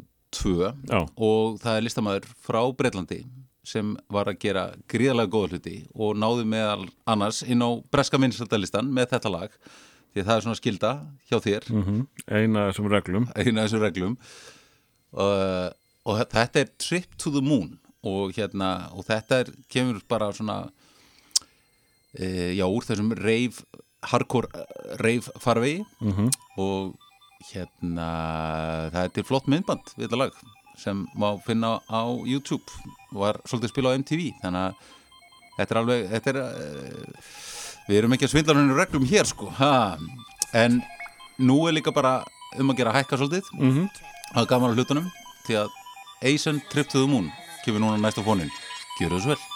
Já. 0.91 1.01
og 1.17 1.59
það 1.63 1.77
er 1.81 1.85
listamæður 1.87 2.27
frá 2.47 2.61
Breitlandi 2.77 3.21
sem 3.67 3.97
var 4.13 4.29
að 4.31 4.39
gera 4.45 4.65
gríðlega 4.89 5.33
góða 5.33 5.49
hluti 5.57 5.77
og 5.95 6.15
náði 6.23 6.45
meðal 6.47 6.85
annars 7.11 7.41
inn 7.43 7.65
á 7.67 7.71
breska 7.91 8.19
minnsaldalistan 8.23 8.93
með 8.95 9.09
þetta 9.17 9.33
lag 9.35 9.57
því 10.15 10.23
að 10.23 10.29
það 10.29 10.37
er 10.37 10.45
svona 10.47 10.61
skilda 10.61 10.93
hjá 11.31 11.39
þér 11.45 11.67
Mm 11.75 12.05
Eina 12.31 12.67
af 12.69 12.71
þessum 12.77 12.91
reglum 12.93 13.27
eina 13.35 13.65
þessum 13.67 13.83
reglum 13.83 14.15
uh, 15.19 15.69
og 16.07 16.23
þetta 16.31 16.63
er 16.63 16.71
Trip 16.79 17.17
to 17.19 17.33
the 17.35 17.43
Moon 17.43 17.75
og 18.07 18.37
hérna 18.37 18.71
og 18.95 19.03
þetta 19.09 19.41
er, 19.43 19.51
kemur 19.73 19.99
bara 20.09 20.31
svona 20.37 20.61
uh, 22.21 22.51
já 22.55 22.65
úr 22.69 22.87
þessum 22.87 23.13
reif 23.19 23.65
hardcore 24.07 24.49
uh, 24.55 24.95
reif 25.03 25.29
farvegi 25.43 25.83
Mhm. 26.01 26.31
og 26.59 26.95
hérna 27.53 28.07
það 28.95 29.19
er 29.21 29.27
flott 29.27 29.49
myndband 29.51 29.95
við 29.97 30.07
þetta 30.07 30.21
lag 30.25 30.39
sem 30.77 31.07
má 31.17 31.29
finna 31.47 31.79
á 31.89 32.03
YouTube 32.29 32.65
var 33.17 33.41
svolítið 33.49 33.73
spila 33.73 33.93
á 33.93 33.97
MTV 33.97 34.29
þannig 34.43 34.63
að 34.67 34.75
þetta 35.57 35.75
er 35.75 35.81
alveg 35.81 36.07
þetta 36.13 36.33
er, 36.33 36.41
uh, 36.43 37.33
við 37.89 38.01
erum 38.01 38.17
ekki 38.17 38.29
að 38.29 38.35
svindla 38.35 38.59
henni 38.59 38.77
reglum 38.77 39.09
hér 39.09 39.29
sko 39.29 39.49
ha. 39.61 39.97
en 40.53 40.83
nú 41.39 41.63
er 41.69 41.77
líka 41.79 41.95
bara 41.97 42.19
um 42.61 42.73
að 42.73 42.83
gera 42.83 42.95
hækka 42.97 43.21
svolítið 43.21 43.51
mm 43.57 43.73
-hmm. 43.73 43.89
það 44.35 44.43
er 44.43 44.51
gaman 44.53 44.73
á 44.73 44.77
hlutunum 44.77 45.11
því 45.47 45.61
að 45.65 45.69
Asian 46.25 46.63
Trip 46.71 46.89
to 46.89 47.05
the 47.05 47.09
Moon 47.09 47.33
kemur 47.65 47.81
núna 47.81 48.01
næsta 48.01 48.25
fónin 48.25 48.51
Gjöru 48.99 49.19
þessu 49.19 49.29
vel 49.35 49.56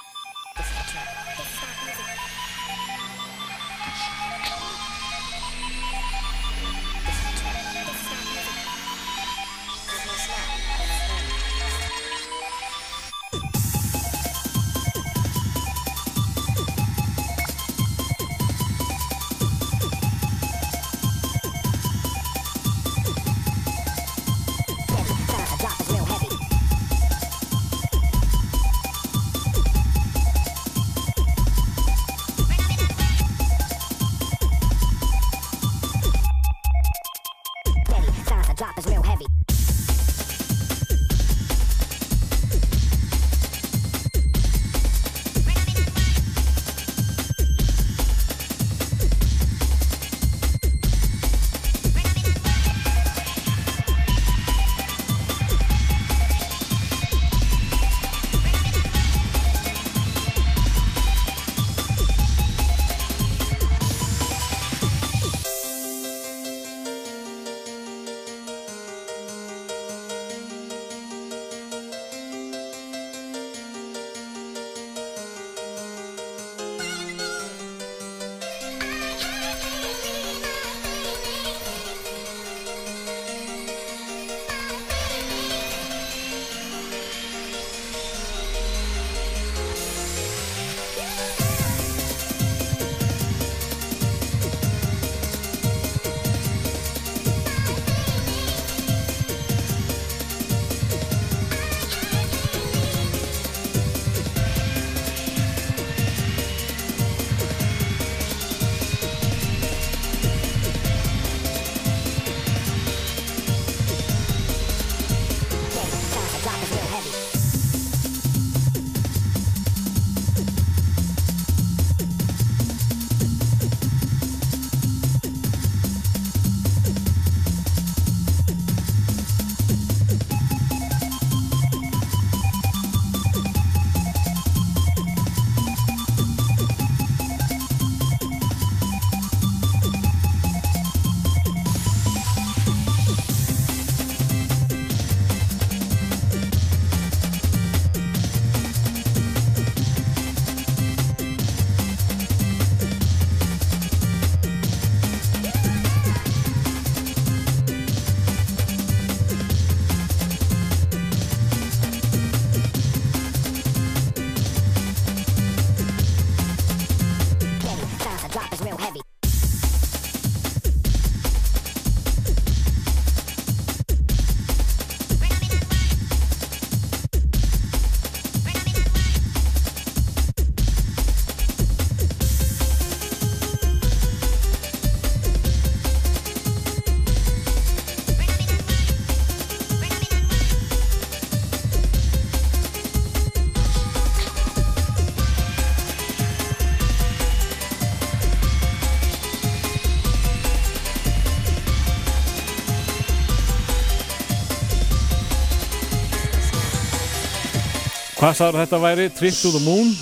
Hvað 208.20 208.34
sagður 208.36 208.60
þetta 208.60 208.78
væri? 208.82 209.04
Trip 209.16 209.36
to 209.40 209.50
the 209.54 209.62
Moon? 209.64 209.92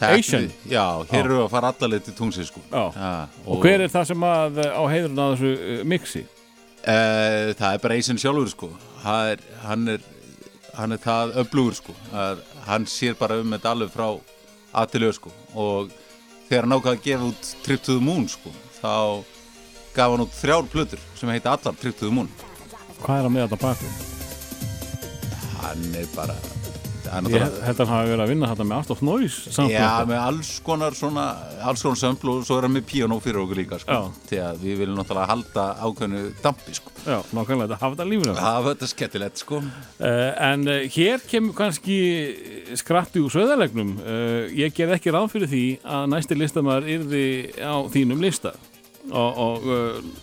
Asian? 0.00 0.48
Já, 0.66 1.04
hér 1.10 1.26
eru 1.26 1.36
við 1.36 1.42
að 1.44 1.50
fara 1.52 1.70
allaleg 1.70 2.02
til 2.06 2.14
tungsi 2.16 2.46
sko. 2.48 2.62
Ja, 2.72 3.28
Og 3.44 3.60
hver 3.62 3.84
er 3.84 3.92
það 3.92 4.06
sem 4.10 4.24
að 4.26 4.60
eh, 4.64 4.72
á 4.74 4.82
heiðurinn 4.90 5.20
að 5.22 5.34
þessu 5.36 5.50
uh, 5.54 5.82
mixi? 5.92 6.22
Uh, 6.80 7.50
það 7.60 7.74
er 7.76 7.82
bara 7.84 7.98
Asian 8.00 8.18
sjálfur 8.18 8.50
sko. 8.54 8.70
Er, 9.04 9.42
hann 9.66 9.86
er 9.94 10.06
hann 10.78 10.94
er 10.96 11.02
það 11.02 11.34
öflugur 11.42 11.76
sko. 11.76 11.94
Hann 12.66 12.86
sér 12.88 13.14
bara 13.20 13.38
um 13.42 13.52
þetta 13.54 13.74
alveg 13.74 13.92
frá 13.92 14.06
aðtilöðu 14.80 15.16
sko. 15.18 15.32
og 15.54 15.90
þegar 16.48 16.66
hann 16.66 16.76
ákvað 16.78 16.96
að 16.96 17.04
gefa 17.06 17.28
út 17.30 17.50
Trip 17.66 17.82
to 17.86 17.98
the 17.98 18.04
Moon 18.06 18.26
sko, 18.30 18.52
þá 18.80 19.22
gaf 19.94 20.14
hann 20.14 20.24
út 20.24 20.34
þrjár 20.38 20.70
plötur 20.72 21.02
sem 21.18 21.30
heita 21.34 21.54
allar 21.54 21.76
Trip 21.78 21.98
to 21.98 22.08
the 22.08 22.14
Moon 22.14 22.30
Hvað 23.00 23.18
er 23.20 23.28
að 23.28 23.34
með 23.36 23.46
þetta 23.46 23.60
baki? 23.66 23.92
hann 25.60 25.84
er 26.00 26.08
bara 26.16 26.34
hann 26.34 26.59
Ég 27.10 27.42
held 27.42 27.80
að 27.82 27.88
hann 27.90 27.96
hafi 27.96 28.10
verið 28.12 28.22
að 28.22 28.30
vinna 28.30 28.48
þetta 28.52 28.64
með 28.70 28.76
Art 28.76 28.90
of 28.94 29.00
Noise 29.02 29.50
Já, 29.50 29.54
samfélagið. 29.56 30.10
með 30.10 30.20
alls 30.28 30.50
konar 30.66 30.94
svona 30.94 31.24
alls 31.66 31.82
konar 31.82 31.98
sömpl 31.98 32.30
og 32.30 32.44
svo 32.46 32.58
er 32.60 32.66
hann 32.68 32.74
með 32.76 32.84
piano 32.86 33.16
fyrir 33.24 33.40
okkur 33.42 33.58
líka 33.58 33.78
sko. 33.82 33.96
Já. 33.96 34.20
því 34.30 34.40
að 34.46 34.60
við 34.62 34.78
viljum 34.84 35.00
náttúrulega 35.00 35.30
halda 35.32 35.64
ákveðnu 35.82 36.22
dampi 36.44 36.76
sko. 36.78 36.92
Já, 37.02 37.16
nákvæmlega, 37.34 37.66
þetta 37.66 37.80
hafa 37.80 37.96
þetta 37.96 38.08
lífinu. 38.12 38.36
var 38.38 38.68
þetta 38.68 38.90
skemmtilegt 38.92 39.42
sko. 39.42 39.60
Uh, 39.98 40.30
en 40.50 40.66
uh, 40.70 40.78
hér 40.94 41.26
kemur 41.30 41.56
kannski 41.58 41.98
skratti 42.78 43.24
úr 43.24 43.34
söðalegnum. 43.34 43.96
Uh, 44.04 44.46
ég 44.54 44.74
ger 44.76 44.94
ekki 44.94 45.14
ráð 45.14 45.32
fyrir 45.34 45.50
því 45.50 45.64
að 45.82 46.06
næsti 46.14 46.38
listamæður 46.38 46.90
yrði 46.94 47.24
á 47.58 47.74
þínum 47.90 48.22
lista. 48.22 48.54
Og, 49.10 49.40
og 49.40 49.68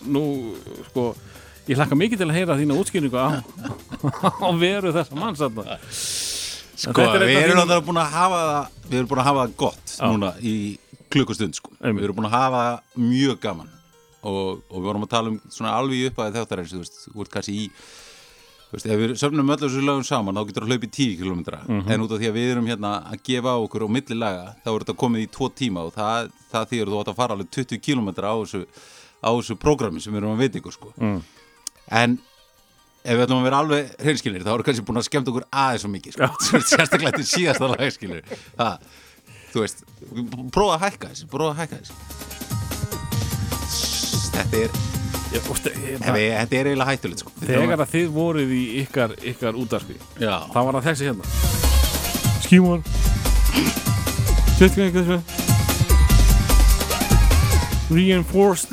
nú, 0.08 0.24
sko, 0.88 1.10
ég 1.68 1.76
hlakka 1.76 1.98
mikið 1.98 2.22
til 2.22 2.30
að 2.30 2.36
heyra 2.38 2.56
þína 2.56 2.80
útskýringu 2.80 3.18
á, 3.18 3.42
á 4.46 4.50
veru 4.56 4.94
þessa 4.94 5.18
manns 5.18 5.42
þarna. 5.42 5.78
Sko, 6.78 6.94
þetta 7.02 7.18
er 7.18 7.26
við 7.26 7.40
erum 7.42 7.58
náttúrulega 7.58 7.86
búin 7.88 7.98
að 8.02 8.12
hafa 8.14 8.42
það 8.48 8.90
við 8.90 8.98
erum 9.00 9.08
búin 9.10 9.22
að 9.22 9.28
hafa 9.28 9.44
það 9.46 9.54
gott 9.64 9.94
Já. 9.98 10.04
núna 10.12 10.32
í 10.46 10.54
klukkustund 11.10 11.56
sko. 11.58 11.72
Við 11.82 12.04
erum 12.06 12.18
búin 12.20 12.28
að 12.28 12.36
hafa 12.38 12.60
það 12.66 13.06
mjög 13.08 13.38
gaman 13.42 13.70
og, 14.22 14.60
og 14.68 14.76
við 14.78 14.86
vorum 14.90 15.06
að 15.06 15.10
tala 15.16 15.32
um 15.32 15.40
svona 15.50 15.72
alveg 15.78 16.10
upp 16.12 16.20
að 16.24 16.36
þáttar 16.38 16.62
eins, 16.62 16.74
þú 16.76 16.82
veist, 16.84 17.00
þú 17.08 17.24
ert 17.24 17.32
kannski 17.34 17.54
í 17.56 17.66
þú 18.68 18.76
veist, 18.76 18.86
ef 18.92 18.98
við 19.00 19.14
söfnum 19.22 19.50
öll 19.54 19.58
þessu 19.62 19.82
lögum 19.88 20.04
saman 20.04 20.36
þá 20.36 20.42
getur 20.50 20.66
það 20.66 20.72
hlaupið 20.74 20.90
10 20.98 21.16
km 21.22 21.42
Mhm. 21.68 21.90
en 21.94 22.02
út 22.04 22.12
af 22.12 22.18
því 22.20 22.28
að 22.28 22.36
við 22.38 22.50
erum 22.52 22.66
hérna 22.68 22.90
að 23.08 23.22
gefa 23.24 23.54
á 23.56 23.58
okkur 23.64 23.86
á 23.86 23.88
milli 23.88 24.18
laga, 24.18 24.46
þá 24.64 24.68
er 24.74 24.84
þetta 24.84 24.96
komið 25.02 25.22
í 25.24 25.28
2 25.38 25.48
tíma 25.56 25.84
og 25.88 25.94
það, 25.96 26.30
það 26.52 26.68
þýður 26.72 26.90
þú 26.92 27.00
átt 27.00 27.12
að 27.14 27.18
fara 27.22 27.34
alveg 27.38 27.50
20 27.56 27.78
km 27.80 28.08
á 28.20 28.34
þessu, 28.38 28.60
á 29.24 29.30
þessu 29.32 29.56
prógrami 29.58 30.00
sem 30.04 30.12
við 30.12 30.20
erum 30.20 30.34
að 30.36 30.42
veit 30.44 30.58
ykkur 30.60 30.72
sko. 30.76 30.92
Mm. 31.00 31.22
en 31.90 32.18
ef 33.04 33.14
við 33.14 33.24
ætlum 33.24 33.40
að 33.40 33.46
vera 33.48 33.60
alveg 33.62 33.82
hreinskilir 34.02 34.42
þá 34.44 34.50
erum 34.52 34.62
við 34.62 34.68
kannski 34.68 34.86
búin 34.88 35.00
að 35.00 35.08
skemmt 35.08 35.30
okkur 35.32 35.46
aðeins 35.64 35.82
svo 35.84 35.90
mikið 35.94 36.12
sko. 36.16 36.26
sérstaklega 36.72 37.12
til 37.18 37.28
síðasta 37.30 37.66
lagskilir 37.74 38.22
það, 38.58 38.74
þú 39.52 39.58
veist 39.64 39.78
prófa 40.54 40.72
að 40.76 40.82
hækka 40.86 41.06
þess, 41.12 41.22
prófa 41.32 41.50
að 41.54 41.60
hækka 41.62 41.76
þess 41.82 41.92
þetta 44.38 44.56
er 44.64 44.70
Ég, 45.28 45.44
úst, 45.52 45.66
ég, 45.68 45.98
Ef 46.00 46.16
ég, 46.16 46.30
þetta 46.32 46.56
er 46.56 46.68
eiginlega 46.70 46.88
hættulegt 46.88 47.20
sko. 47.20 47.30
þegar 47.42 47.82
að 47.84 47.90
þið 47.92 48.06
voruð 48.14 48.52
í 48.56 48.60
ykkar, 48.80 49.12
ykkar 49.28 49.58
útarfi, 49.60 49.96
Já, 50.16 50.48
þá 50.54 50.58
var 50.64 50.72
það 50.78 50.86
þessi 50.86 51.04
hérna. 51.10 51.24
Skímor. 52.46 52.80
Eitthvað 54.58 54.96
þessu. 54.96 55.18
Reinforced. 57.92 58.72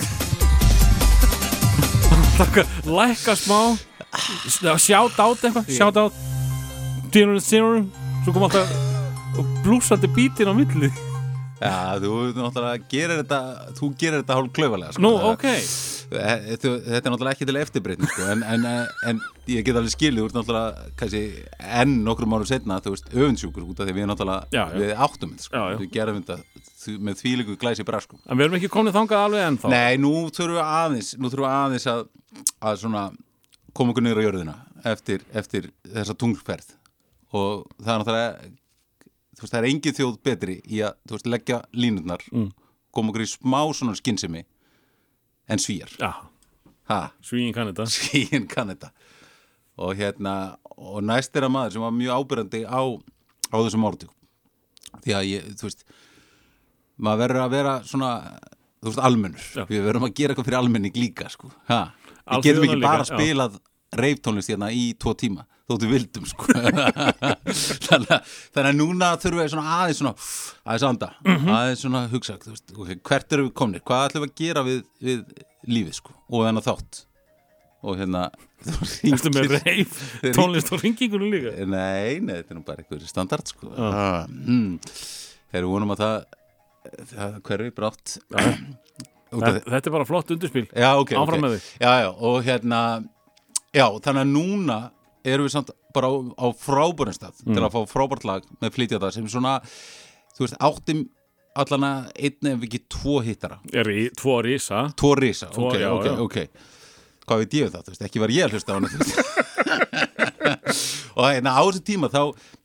Lækka 2.97 3.36
smá. 3.39 3.59
Sjátt 4.20 5.20
át 5.20 5.45
eitthvað. 5.45 5.70
Sjátt 5.72 5.97
át. 5.97 6.13
Dinner 7.11 7.38
and 7.38 7.43
Zero. 7.45 7.84
Svo 8.26 8.34
kom 8.36 8.47
alltaf 8.47 8.72
blúsandi 9.66 10.07
bítin 10.16 10.47
á 10.49 10.53
milli. 10.55 10.91
já 11.55 11.95
þú 12.03 12.34
náttúrulega 12.36 12.84
gerir 12.91 13.22
þetta 13.24 13.38
þú 13.78 13.88
gerir 13.97 14.20
þetta 14.22 14.36
hálf 14.38 14.51
klaufalega 14.53 14.91
sko. 14.95 15.01
Nú, 15.05 15.11
ok. 15.32 15.45
Þetta 16.11 16.72
þetta 16.84 16.99
er 16.99 17.13
náttúrulega 17.13 17.34
ekki 17.38 17.47
til 17.49 17.55
eftirbreytni 17.61 18.09
sko. 18.11 18.26
en, 18.34 18.43
en, 18.43 18.66
en 19.09 19.22
ég 19.49 19.63
get 19.66 19.80
alveg 19.80 19.93
skilið 19.95 20.20
þú 20.20 20.28
ert 20.28 20.36
náttúrulega 20.38 20.89
kannski 20.99 21.22
enn 21.82 21.95
nokkrum 22.05 22.36
árum 22.36 22.49
setna 22.49 22.78
þú 22.84 22.93
veist 22.97 23.07
öfundsjúkur 23.16 23.66
út 23.72 23.80
af 23.82 23.88
því 23.88 23.95
við 23.97 24.09
náttúrulega 24.11 24.51
Já, 24.51 24.63
já. 24.68 24.78
við 24.84 24.93
áttum 25.07 25.32
þetta 25.34 25.47
sko. 25.47 25.63
Við 25.80 25.91
gerum 25.95 26.22
þetta 26.22 26.99
með 27.07 27.22
þvílíku 27.24 27.57
glæsi 27.63 27.88
bra 27.88 28.03
sko. 28.03 28.20
En 28.30 28.38
við 28.38 28.45
erum 28.49 28.59
ekki 28.59 28.72
komnið 28.76 28.99
þangað 28.99 29.24
alveg 29.30 29.47
ennþá. 29.49 29.72
Nei, 29.74 29.93
nú 30.03 30.13
þurfum 30.36 30.59
við 30.59 30.66
aðeins 30.68 31.13
nú 31.18 31.32
þurfum 31.32 31.47
við 31.47 31.55
aðeins 31.55 31.88
að, 31.95 32.03
að 32.61 32.82
svona 32.84 33.05
koma 33.76 33.91
okkur 33.93 34.05
niður 34.05 34.21
á 34.21 34.26
jörðina 34.28 34.55
eftir, 34.91 35.23
eftir 35.36 35.69
þessa 35.91 36.15
tungferð 36.17 36.73
og 37.36 37.65
það 37.82 37.91
er 37.93 37.99
náttúrulega 38.01 38.51
þú 39.36 39.43
veist, 39.43 39.51
það 39.51 39.59
er 39.61 39.67
engin 39.71 39.97
þjóð 39.97 40.19
betri 40.23 40.55
í 40.71 40.80
að 40.88 40.95
þú 41.09 41.17
veist, 41.17 41.32
leggja 41.34 41.61
línurnar 41.76 42.23
Mm. 42.32 42.51
koma 42.95 43.11
okkur 43.11 43.26
í 43.26 43.30
smá 43.34 43.59
svona 43.76 43.95
skynsemi 43.99 44.45
en 45.51 45.59
svíjar 45.59 45.91
svíin 47.21 47.53
kann 47.53 47.67
þetta. 47.73 47.86
svíin 47.97 48.47
kann 48.47 48.71
þetta 48.71 48.91
og 49.78 49.95
hérna 49.99 50.36
og 50.78 51.01
næst 51.03 51.36
er 51.36 51.43
að 51.47 51.51
maður 51.57 51.73
sem 51.76 51.84
var 51.84 51.91
mjög 51.97 52.19
ábyrjandi 52.21 52.61
á, 52.63 52.82
á 53.51 53.55
þessum 53.59 53.88
áratug 53.89 54.11
því 55.03 55.15
að 55.17 55.26
ég, 55.34 55.49
þú 55.59 55.67
veist 55.67 55.84
maður 56.95 57.21
verður 57.26 57.43
að 57.43 57.55
vera 57.57 57.73
svona 57.84 58.11
þú 58.80 58.91
veist, 58.91 59.01
almennur, 59.03 59.45
Já. 59.57 59.63
við 59.67 59.84
verðum 59.89 60.05
að 60.07 60.13
gera 60.15 60.32
eitthvað 60.36 60.47
fyrir 60.47 60.59
almenning 60.61 60.95
líka, 60.95 61.28
sko 61.34 61.49
ha. 61.67 61.82
Við 62.30 62.47
getum 62.49 62.63
ekki 62.69 62.82
bara 62.84 63.05
spilað 63.07 63.59
reiftónlist 63.95 64.49
hérna 64.51 64.71
í 64.76 64.86
tvo 64.99 65.13
tíma 65.17 65.45
þóttu 65.65 65.88
vildum, 65.89 66.26
sko 66.30 66.45
þannig, 67.88 68.11
að- 68.13 68.34
þannig 68.53 68.69
að 68.69 68.76
núna 68.78 69.07
þurfum 69.21 69.39
við 69.41 69.51
svona 69.55 69.76
aðeins 69.80 70.01
svona, 70.01 70.13
aðeins 70.65 70.86
anda 70.89 71.09
Mhm. 71.26 71.49
aðeins 71.55 71.82
svona 71.86 72.01
hugsa, 72.11 72.36
veist, 72.45 72.73
okay, 72.78 72.99
hvert 73.09 73.34
erum 73.34 73.47
við 73.49 73.55
komnir 73.61 73.82
hvað 73.88 74.03
ætlum 74.09 74.26
við 74.26 74.30
að 74.32 74.36
gera 74.43 74.63
við, 74.67 74.84
við 75.01 75.23
lífið, 75.65 75.95
sko 76.01 76.13
og 76.30 76.45
þennan 76.45 76.67
þátt 76.67 77.01
og 77.86 77.97
hérna 78.01 78.23
Erstu 79.09 79.30
með 79.34 79.55
reif 79.65 79.97
tónlist 80.38 80.71
og 80.73 80.82
ringingunum 80.86 81.34
líka? 81.34 81.51
Nei, 81.65 82.19
nei, 82.21 82.36
þetta 82.41 82.53
er 82.53 82.57
nú 82.59 82.63
bara 82.65 82.82
eitthvað 82.86 83.05
standard 83.09 83.49
sko. 83.49 83.69
ah. 83.78 84.26
mm. 84.30 84.80
Þegar 85.49 85.65
við 85.65 85.73
vonum 85.73 85.93
að 85.95 86.01
það, 86.01 86.15
það 87.15 87.36
hverfi 87.49 87.73
brátt 87.78 88.15
Þetta, 89.41 89.61
þetta 89.75 89.88
er 89.89 89.93
bara 89.97 90.07
flott 90.09 90.31
undirspil. 90.36 90.65
Já, 90.71 90.89
ok, 91.01 91.09
Áfram 91.19 91.39
ok. 91.39 91.43
með 91.45 91.51
þig. 91.57 91.63
Já, 91.81 91.91
já, 92.05 92.09
og 92.29 92.36
hérna 92.47 92.79
Já, 93.75 93.88
þannig 93.99 94.21
að 94.23 94.29
núna 94.31 94.77
erum 95.25 95.45
við 95.47 95.51
samt 95.51 95.69
bara 95.95 96.07
á, 96.07 96.13
á 96.39 96.47
frábærum 96.55 97.15
stað 97.17 97.33
til 97.43 97.51
Mm. 97.57 97.65
að 97.67 97.73
fá 97.75 97.81
frábært 97.91 98.23
lag 98.27 98.41
með 98.61 98.71
flytja 98.77 98.99
það 99.03 99.11
sem 99.17 99.27
svona, 99.27 99.53
þú 100.38 100.41
veist, 100.45 100.55
áttum 100.63 100.99
allan 101.55 101.83
að 101.88 101.99
einn 102.19 102.45
ef 102.53 102.59
ekki 102.67 102.79
tvo 102.91 103.15
hittara 103.23 103.57
Er 103.73 103.88
í 103.91 104.07
tvo 104.15 104.39
rísa. 104.43 104.86
Tvo 104.95 105.15
risa, 105.19 105.47
Tvo, 105.51 105.67
ok, 105.67 105.75
já, 105.79 105.89
ok, 105.91 106.05
já. 106.05 106.20
ok 106.20 106.37
Hvað 107.25 107.37
veit 107.41 107.53
ég 107.57 107.66
um 107.66 107.71
það, 107.74 107.83
þú 107.83 107.89
veist, 107.95 108.03
ekki 108.05 108.20
var 108.21 108.29
ég 108.29 108.45
að 108.45 108.51
hlusta 108.53 108.71
á 108.71 108.75
hana. 108.78 108.89
Og 111.16 111.28
hérna 111.32 111.53
á 111.55 111.62
þessu 111.63 111.82
tíma 111.87 112.09
þá, 112.12 112.21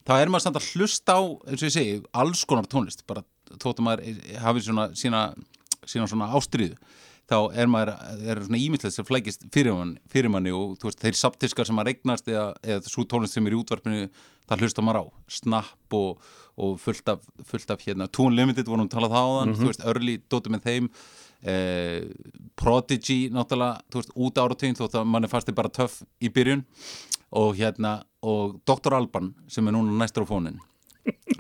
þá 0.07 0.13
er 0.21 0.31
maður 0.33 0.45
samt 0.47 0.59
að 0.61 0.69
hlusta 0.75 1.17
á 1.17 1.21
eins 1.49 1.63
og 1.63 1.69
ég 1.69 1.75
segi, 1.75 1.95
alls 2.13 2.43
konar 2.49 2.67
tónlist 2.71 3.05
bara 3.09 3.23
þóttum 3.61 3.87
maður 3.87 4.01
hafi 4.43 4.61
svona 4.67 4.89
sína, 4.99 5.21
sína 5.89 6.09
svona 6.11 6.31
ástriðu 6.37 6.77
þá 7.31 7.37
er 7.63 7.71
maður, 7.71 7.93
er 8.27 8.43
svona 8.43 8.59
ímyndlega 8.59 8.95
sem 8.95 9.07
flækist 9.07 9.47
fyrir, 9.55 9.75
man, 9.77 9.95
fyrir 10.11 10.33
manni 10.33 10.53
og 10.55 10.75
þú 10.81 10.89
veist, 10.89 11.01
þeir 11.05 11.19
saptiskar 11.19 11.69
sem 11.69 11.77
maður 11.79 11.93
eignast 11.95 12.31
eða, 12.31 12.49
eða 12.67 12.91
svo 12.91 13.07
tónlist 13.07 13.37
sem 13.37 13.47
er 13.47 13.55
í 13.55 13.61
útvarpinu 13.61 14.09
það 14.51 14.65
hlusta 14.65 14.85
maður 14.85 15.05
á, 15.05 15.05
snapp 15.31 15.97
og, 15.97 16.31
og 16.59 16.79
fullt 16.83 17.13
af, 17.13 17.23
fullt 17.47 17.71
af 17.71 17.85
hérna 17.87 18.09
Tune 18.11 18.35
Limited 18.35 18.67
vorum 18.67 18.89
að 18.89 18.97
tala 18.97 19.13
það 19.13 19.31
á 19.31 19.33
þann, 19.37 19.57
þú 19.61 19.69
veist, 19.71 19.85
Early 19.93 20.17
dóttum 20.27 20.57
með 20.57 20.67
þeim 20.67 20.89
eh, 21.53 22.09
Prodigy 22.59 23.21
náttúrulega, 23.31 23.85
þú 23.93 24.03
veist, 24.03 24.17
út 24.27 24.43
áratugin 24.43 24.81
þótt 24.81 24.99
að 24.99 25.13
manni 25.13 25.31
fannst 25.31 25.53
þið 25.53 25.61
bara 25.63 25.73
töff 25.79 26.01
í 26.19 26.33
byrjun. 26.35 26.67
Og 27.39 27.55
hérna, 27.55 28.01
og 28.27 28.57
Dr. 28.67 28.97
Alban 28.97 29.31
sem 29.47 29.69
er 29.71 29.77
núna 29.77 29.95
næstur 30.01 30.27
á 30.27 30.33
fónin 30.33 30.59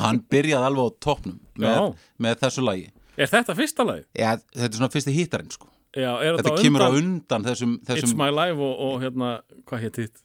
hann 0.01 0.23
byrjaði 0.31 0.69
alveg 0.71 0.87
á 0.89 0.99
toppnum 1.05 1.39
með, 1.61 1.91
með 2.17 2.39
þessu 2.45 2.65
lagi 2.65 2.87
Er 3.21 3.31
þetta 3.31 3.57
fyrsta 3.59 3.87
lagi? 3.87 4.07
ja, 4.17 4.35
þetta 4.55 4.71
er 4.71 4.81
svona 4.81 4.93
fyrsti 4.95 5.15
hittarinn 5.17 5.53
sko 5.55 5.69
Já, 5.91 6.11
er 6.23 6.37
þetta 6.39 6.47
þetta, 6.47 6.65
kemur 6.65 6.87
á 6.87 6.91
undan 6.91 7.07
undan 7.11 7.47
þessum, 7.49 7.77
It's 7.83 7.91
þessum 7.91 8.21
My 8.21 8.31
Life 8.31 8.63
og, 8.63 8.75
og 8.87 9.01
hérna, 9.03 9.31
hvað 9.67 9.87
hétt 9.87 10.03
hitt? 10.05 10.21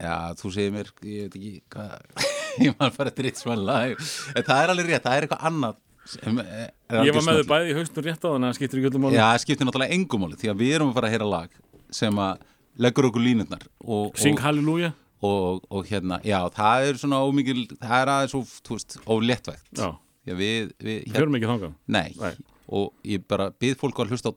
já, 0.00 0.16
þú 0.40 0.52
segir 0.54 0.72
mér, 0.74 0.90
ég 1.06 1.28
veit 1.28 1.36
ekki 1.38 1.54
hvað, 1.74 2.28
ég 2.64 2.76
maður 2.78 2.94
fara 2.98 3.12
eftir 3.12 3.28
It's 3.30 3.46
My 3.48 3.58
Life 3.60 4.32
en 4.34 4.46
það 4.46 4.62
er 4.62 4.72
alveg 4.74 4.90
rétt, 4.90 5.04
það 5.04 5.18
er 5.18 5.26
eitthvað 5.28 5.48
annað 5.50 5.80
sem 6.08 6.40
er, 6.42 6.72
er 6.92 7.06
Ég 7.08 7.16
var 7.16 7.24
með 7.24 7.38
þau 7.40 7.50
bæði 7.52 7.70
í 7.70 7.76
haustum 7.78 8.04
rétt 8.04 8.24
á 8.24 8.28
þannig 8.28 8.44
að 8.44 8.50
það 8.50 8.58
skiptir 8.58 8.80
ekki 8.80 8.88
öllum 8.90 9.04
máli. 9.06 9.16
Já, 9.16 9.24
það 9.24 9.38
skiptir 9.44 9.68
náttúrulega 9.68 9.96
engumáli 9.96 10.40
því 10.40 10.50
að 10.52 10.58
við 10.60 10.74
erum 10.76 10.90
að 10.90 10.98
fara 10.98 11.08
að 11.08 11.14
heyra 11.14 11.28
lag 11.30 11.54
sem 11.94 12.20
að 12.24 12.42
leggur 12.84 13.08
okkur 13.08 13.24
línutnar 13.24 13.64
og, 13.80 14.10
Sing 14.20 14.36
og, 14.36 14.44
Hallelujah. 14.44 14.94
og, 15.24 15.64
og 15.72 15.88
hérna, 15.88 16.18
já, 16.26 16.38
það 16.54 16.88
er 16.90 17.00
svona 17.00 17.22
ómikil, 17.24 17.64
það 17.78 17.96
er 18.02 18.12
aðeins 18.16 18.36
of 18.36 19.24
léttvægt 19.24 19.80
Já, 19.80 19.88
Já, 20.26 20.34
við, 20.34 20.72
við, 20.80 21.04
við 21.04 21.18
höfum 21.18 21.34
ekki 21.38 21.48
þangað. 21.50 21.74
nei, 21.86 22.14
Nei. 22.20 22.34
og 22.68 22.92
ég 23.04 23.26
bara 23.28 23.50
bið 23.50 23.74
fólk 23.80 23.98
að 24.00 24.08
hlusta 24.14 24.32
á, 24.32 24.34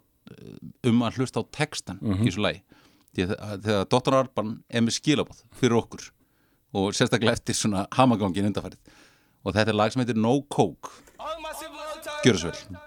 um 0.90 1.02
að 1.08 1.16
hlusta 1.22 1.40
á 1.40 1.44
textan 1.52 2.00
Mhm. 2.02 2.28
í 2.28 2.32
svo 2.36 2.42
lagi 2.44 2.62
því 3.16 3.28
að 3.38 3.62
þegar 3.64 3.86
Dr. 3.90 4.14
Arban 4.20 4.64
er 4.70 4.82
með 4.82 4.98
skilabóð 5.00 5.40
fyrir 5.56 5.78
okkur 5.82 6.10
og 6.74 6.92
sérstaklega 6.94 7.32
eftir 7.40 7.56
svona 7.56 7.88
hamagangin 7.96 8.46
undarfærið 8.52 8.78
og 9.46 9.54
þetta 9.56 9.70
er 9.72 9.74
lag 9.80 9.92
sem 9.92 10.04
heitir 10.04 10.18
No 10.20 10.42
Coke. 10.42 10.90
Gjörðu 12.26 12.40
svo 12.40 12.50
vel 12.52 12.78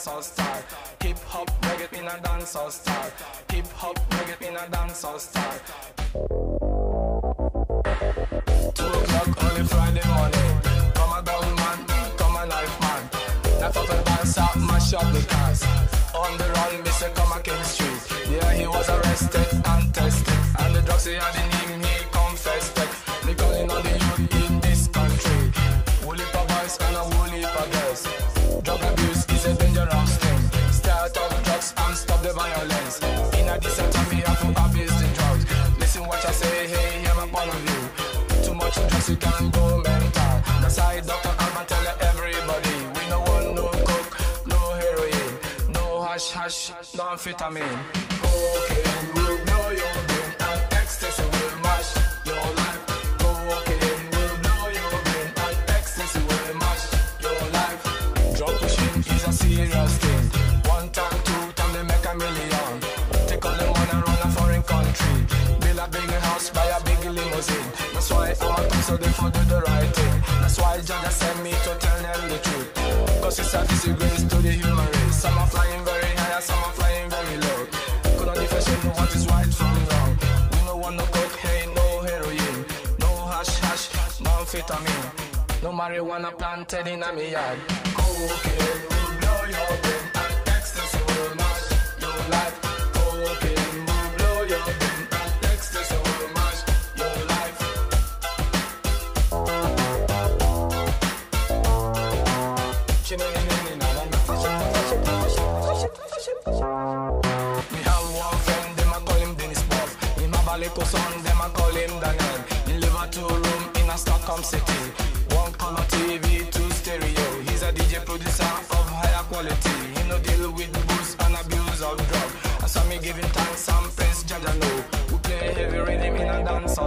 dancehall 0.00 0.22
style. 0.22 0.62
Hip 1.02 1.18
hop 1.26 1.50
reggae 1.60 1.98
in 1.98 2.06
a 2.06 2.16
dancehall 2.22 2.70
style. 2.70 3.12
Hip 3.50 3.66
hop 3.74 3.98
reggae 4.10 4.48
in 4.48 4.56
a 4.56 4.60
dancehall 4.74 5.20
style. 5.20 5.60
Two 8.74 8.86
o'clock 8.86 9.44
on 9.44 9.60
a 9.60 9.64
Friday 9.64 10.06
morning. 10.08 10.50
Come 10.94 11.12
a 11.12 11.22
down 11.22 11.54
man, 11.60 11.78
come 12.16 12.36
a 12.36 12.46
knife 12.46 12.80
man. 12.80 13.02
Knife 13.60 13.76
up 13.76 13.90
and 13.90 14.04
dance 14.06 14.38
mash 14.56 14.94
up 14.94 15.12
the 15.12 15.22
cars. 15.28 15.62
On 16.14 16.32
the 16.38 16.48
run, 16.56 16.82
Mr. 16.84 17.14
Come 17.14 17.32
a 17.38 17.42
King 17.42 17.62
Street. 17.62 18.00
Yeah, 18.30 18.52
he 18.54 18.66
was 18.66 18.88
arrested 18.88 19.48
and 19.66 19.94
tested. 19.94 20.38
And 20.60 20.74
the 20.76 20.82
drugs 20.82 21.04
he 21.04 21.14
had 21.14 21.34
in 21.36 21.50
him, 21.58 21.69
we 34.46 34.54
have 34.54 34.72
to 34.72 35.06
drugs. 35.14 35.44
Listen 35.78 36.06
what 36.06 36.24
I 36.24 36.32
say, 36.32 36.66
hey, 36.68 37.00
hear 37.02 37.14
my 37.14 37.26
point 37.26 37.52
of 37.54 37.62
you. 37.68 38.44
Too 38.44 38.54
much 38.54 38.74
drugs, 38.74 39.08
you 39.08 39.16
can 39.16 39.50
go 39.50 39.82
mental. 39.82 40.34
That's 40.60 40.78
why 40.78 41.00
Dr. 41.00 41.34
Alban 41.44 41.66
tell 41.66 41.86
everybody. 42.10 42.74
We 42.96 43.02
no 43.10 43.20
want 43.20 43.54
no 43.54 43.68
coke, 43.88 44.12
no 44.46 44.60
heroin, 44.80 45.72
no 45.72 46.02
hash 46.02 46.30
hash, 46.32 46.72
no 46.96 47.04
amphetamine. 47.04 47.78
Cocaine 48.22 49.14
will 49.14 49.38
blow 49.46 49.70
your 49.80 49.96
brain 50.08 50.30
and 50.48 50.62
ecstasy 50.72 51.22
will 51.22 51.56
mash 51.62 51.90
your 52.26 52.46
life. 52.60 52.90
Pushing 58.60 59.00
is 59.14 59.26
a 59.26 59.32
serious 59.32 59.98
thing. 59.98 60.09
They 69.28 69.30
do 69.38 69.44
the 69.44 69.60
right 69.62 69.90
thing. 69.94 70.22
That's 70.40 70.58
why 70.58 70.78
Jaja 70.78 71.10
sent 71.10 71.42
me 71.42 71.50
to 71.50 71.72
tell 71.78 71.98
them 72.02 72.28
the 72.28 72.38
truth. 72.38 72.74
Cause 73.22 73.38
it's 73.38 73.54
a 73.54 73.66
disgrace 73.66 74.22
to 74.24 74.36
the 74.36 74.52
human 74.52 74.86
race. 74.86 75.16
Some 75.22 75.36
are 75.38 75.46
flying 75.46 75.84
very 75.84 76.12
high, 76.16 76.34
and 76.36 76.44
some 76.44 76.58
are 76.58 76.72
flying 76.72 77.10
very 77.10 77.36
low. 77.44 77.60
Could 78.16 78.26
not 78.26 78.36
differentiate 78.36 78.84
what 78.96 79.14
is 79.14 79.26
right 79.28 79.52
from 79.52 79.74
wrong. 79.90 80.18
We 80.52 80.58
no 80.66 80.76
want 80.76 80.96
no 80.96 81.04
cocaine, 81.04 81.74
no 81.74 81.86
heroin, 82.02 82.64
no 82.98 83.10
hash 83.32 83.58
hash, 83.58 84.20
no 84.20 84.30
amphetamine, 84.30 85.62
no 85.62 85.70
marijuana 85.72 86.36
planted 86.36 86.86
in 86.86 87.02
a 87.02 87.12
me 87.12 87.32
yard. 87.32 87.58
Cocaine 87.94 88.80
will 88.88 89.10
blow 89.20 89.40
your 89.54 89.72
brain 89.82 90.04
and 90.22 90.48
ecstasy 90.48 90.98
will 91.08 91.34
mash 91.36 91.68
your 92.00 92.18
life. 92.30 92.59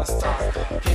stop. 0.05 0.92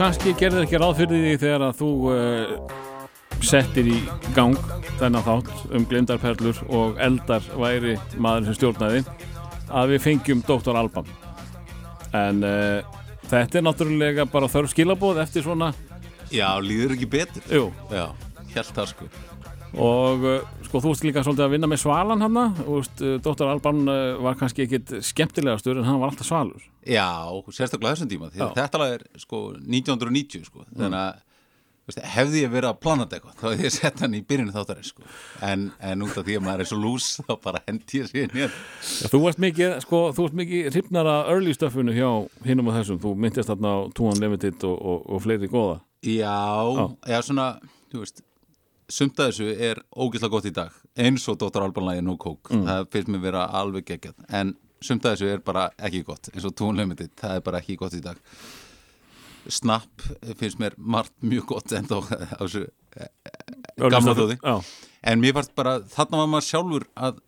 Kannski 0.00 0.32
gerðir 0.32 0.64
ekki 0.64 0.78
ráð 0.80 0.94
fyrir 1.02 1.18
því 1.20 1.32
þegar 1.42 1.62
að 1.66 1.80
þú 1.80 1.88
uh, 2.08 2.52
settir 3.44 3.90
í 3.92 3.98
gang 4.32 4.56
þennan 4.96 5.26
þátt 5.26 5.74
um 5.76 5.84
glindarperlur 5.90 6.62
og 6.72 7.02
eldar 7.04 7.44
væri 7.60 7.98
maður 8.16 8.48
sem 8.48 8.56
stjórnaði 8.56 9.02
að 9.68 9.92
við 9.92 10.02
fengjum 10.06 10.40
Dr. 10.48 10.78
Alban. 10.80 11.10
En 12.16 12.40
uh, 12.40 12.80
þetta 13.28 13.60
er 13.60 13.66
náttúrulega 13.66 14.26
bara 14.32 14.48
þörf 14.48 14.72
skilabóð 14.72 15.20
eftir 15.22 15.44
svona, 15.44 15.74
Já, 16.30 16.46
líður 16.62 16.94
ekki 16.94 17.08
betur. 17.10 17.42
Jú. 17.50 17.62
Já, 17.90 18.04
helt 18.54 18.74
það 18.76 18.90
sko. 18.92 19.08
Og 19.82 20.26
uh, 20.30 20.59
sko 20.70 20.82
þú 20.84 20.92
veist 20.92 21.06
líka 21.06 21.24
svolítið 21.26 21.46
að 21.48 21.54
vinna 21.56 21.70
með 21.70 21.82
svalan 21.82 22.22
hann 22.22 22.38
og 22.40 22.76
uh, 22.78 23.16
Dr. 23.18 23.48
Alban 23.50 23.82
uh, 23.90 24.20
var 24.22 24.38
kannski 24.38 24.66
ekkit 24.68 25.00
skemmtilegastur 25.10 25.80
en 25.80 25.88
hann 25.88 25.98
var 26.02 26.12
alltaf 26.12 26.28
svalur. 26.28 26.62
Já, 26.86 27.10
sérstaklega 27.50 27.96
þessum 27.96 28.12
tíma 28.12 28.30
þetta 28.30 28.80
lag 28.80 28.94
er 29.00 29.08
sko 29.18 29.50
1990 29.58 30.46
sko 30.46 30.62
þannig 30.70 31.00
að 31.00 31.26
veist, 31.90 32.00
hefði 32.14 32.44
ég 32.44 32.52
verið 32.52 32.70
að 32.70 32.78
plana 32.84 33.06
þetta 33.06 33.18
eitthvað 33.18 33.36
þá 33.40 33.44
hefði 33.48 33.66
ég 33.66 33.74
sett 33.74 34.04
hann 34.04 34.14
í 34.14 34.22
byrjunu 34.30 34.54
þáttarins 34.54 34.92
sko. 34.92 35.04
En, 35.46 35.66
en 35.90 36.06
út 36.06 36.14
af 36.14 36.26
því 36.28 36.38
að 36.38 36.46
maður 36.46 36.64
er 36.64 36.70
svo 36.70 36.80
lús 36.84 37.10
þá 37.18 37.34
bara 37.48 37.62
hendi 37.66 38.00
ég 38.00 38.10
sér 38.10 38.38
Já, 38.38 38.48
þú 39.10 39.22
varst 39.26 39.42
mikið, 39.42 39.76
sko, 39.84 40.02
þú 40.14 40.26
varst 40.28 40.40
mikið 40.40 40.70
hrifnar 40.70 41.10
að 41.10 41.34
early 41.34 41.56
stuffinu 41.56 41.96
hjá 41.96 42.08
hinum 42.46 42.70
og 42.70 42.78
þessum. 42.78 43.02
Þú 43.02 43.14
myndist 43.26 43.50
þarna 43.50 43.74
á 43.74 43.78
Two 43.96 44.10
Unlimited 44.14 44.66
og, 44.70 44.76
og, 44.78 45.06
og 45.10 45.24
fleiri 45.26 45.50
góða. 45.50 45.78
Já, 46.06 46.90
já. 47.10 47.18
svona, 47.26 47.52
þú 47.92 48.04
veist 48.04 48.22
sumt 48.90 49.20
að 49.22 49.30
þessu 49.30 49.48
er 49.70 49.80
ógeðslega 49.94 50.32
gott 50.34 50.48
í 50.50 50.54
dag 50.56 50.74
eins 51.00 51.26
og 51.30 51.38
Dr. 51.40 51.62
Alban 51.64 51.86
lagi 51.86 52.02
No 52.04 52.16
Coke 52.20 52.54
það 52.66 52.88
finnst 52.92 53.12
mér 53.14 53.22
vera 53.28 53.44
alveg 53.60 53.86
geggjað 53.92 54.26
en 54.40 54.54
sumt 54.82 55.04
að 55.06 55.14
þessu 55.16 55.30
er 55.34 55.42
bara 55.46 55.68
ekki 55.78 56.02
gott 56.08 56.30
eins 56.34 56.46
og 56.48 56.54
Two 56.56 56.70
Unlimited, 56.72 57.12
það 57.20 57.36
er 57.38 57.44
bara 57.46 57.60
ekki 57.62 57.76
gott 57.80 57.94
í 57.94 58.00
dag. 58.04 58.18
Snap 59.50 60.02
finnst 60.40 60.58
mér 60.60 60.74
margt 60.76 61.14
mjög 61.24 61.46
gott 61.54 61.72
en 61.76 61.86
þó 61.88 61.98
þessu 62.40 62.66
Early 63.00 63.90
Gamla 63.94 64.00
stuff- 64.14 64.18
dóti. 64.20 64.36
Já, 64.42 64.56
en 65.12 65.20
mér 65.22 65.36
fannst 65.38 65.54
bara, 65.56 65.78
þarna 65.94 66.20
var 66.22 66.30
maður 66.34 66.48
sjálfur 66.50 66.86
að, 67.08 67.20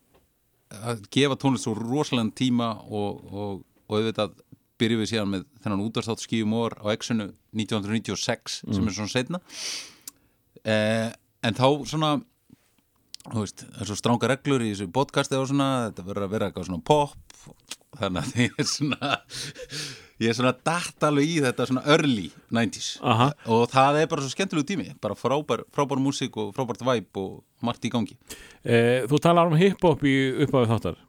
að 0.83 1.05
gefa 1.15 1.39
tónlist 1.41 1.65
svo 1.69 1.77
rosalega 1.79 2.35
tíma 2.43 2.73
og, 2.89 3.23
og, 3.33 3.63
og 3.89 3.97
auðvitað 4.01 4.35
byrjum 4.83 5.01
við 5.05 5.11
síðan 5.13 5.31
með 5.37 5.47
þennan 5.63 5.85
útastátt 5.87 6.25
skíum 6.25 6.53
or 6.59 6.75
á 6.83 6.91
X-unu 6.97 7.29
1996 7.55 8.61
sem 8.67 8.89
er 8.91 8.97
svona 8.97 9.13
setna 9.13 9.41
eh, 10.65 11.13
en 11.43 11.59
þá 11.59 11.67
svona 11.89 12.13
þú 13.31 13.43
veist, 13.45 13.67
það 13.67 13.83
er 13.85 13.91
svo 13.91 13.99
stránga 13.99 14.31
reglur 14.33 14.65
í 14.65 14.73
þessu 14.73 14.89
podcasti 14.95 15.39
og 15.39 15.51
svona, 15.51 15.69
þetta 15.91 16.07
verður 16.09 16.27
að 16.27 16.33
vera 16.37 16.49
eitthvað 16.49 16.71
svona 16.71 16.87
pop 16.87 17.45
þannig 18.01 18.23
að 18.23 18.41
ég 18.47 18.57
er 18.63 18.69
svona 18.69 19.13
ég 20.23 20.31
er 20.31 20.37
svona 20.39 20.53
dætt 20.55 21.07
alveg 21.07 21.31
í 21.31 21.39
þetta 21.45 21.69
svona 21.69 21.85
early 21.95 22.27
90s 22.55 22.91
Aha. 23.13 23.29
og 23.53 23.65
það 23.73 24.01
er 24.01 24.11
bara 24.11 24.25
svo 24.25 24.33
skemmtilegu 24.33 24.69
tími 24.69 24.89
bara 25.03 25.19
frábær, 25.19 25.65
frábær 25.75 26.03
músík 26.03 26.37
og 26.41 26.53
frábært 26.57 26.85
væp 26.87 27.23
og 27.23 27.41
margt 27.65 27.87
í 27.87 27.93
gangi 27.93 28.19
e, 28.63 29.05
þú 29.11 29.23
talar 29.23 29.51
um 29.51 29.59
hip-hop 29.59 30.05
í 30.07 30.17
upphafi 30.47 30.71
þáttar 30.73 31.01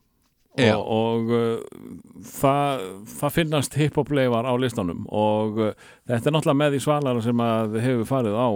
Já. 0.54 0.76
og, 0.78 0.86
og 0.86 1.32
uh, 1.34 2.26
það, 2.30 2.84
það 3.10 3.36
finnast 3.40 3.78
hip-hop-leifar 3.80 4.46
á 4.46 4.54
listanum 4.62 5.08
og 5.10 5.58
uh, 5.58 5.72
þetta 6.06 6.30
er 6.30 6.36
náttúrulega 6.36 6.60
með 6.60 6.78
í 6.78 6.82
svalara 6.84 7.24
sem 7.26 7.42
að 7.42 7.80
hefur 7.82 8.10
farið 8.12 8.38
á, 8.38 8.50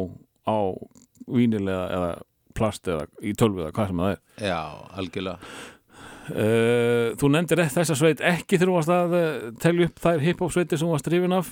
á 0.46 0.58
vínil 1.28 1.68
eða, 1.68 2.12
plast 2.58 2.88
eða 2.90 3.06
í 3.22 3.34
tölvu 3.38 3.66
eða 3.66 3.74
hvað 3.76 3.88
sem 3.92 4.02
það 4.04 4.14
er. 4.16 4.22
Já, 4.50 4.60
algjörlega. 5.02 5.52
Uh, 6.28 7.14
Þú 7.16 7.30
nefndir 7.32 7.62
þessa 7.72 7.96
sveit 7.96 8.20
ekki 8.28 8.58
þegar 8.58 8.68
þú 8.72 8.76
varst 8.76 8.92
að 8.92 9.14
uh, 9.16 9.36
telja 9.64 9.88
upp 9.88 10.02
þær 10.04 10.24
hip-hop 10.26 10.52
sveitir 10.52 10.80
sem 10.82 10.88
þú 10.90 10.96
varst 10.98 11.08
drifin 11.08 11.36
af? 11.38 11.52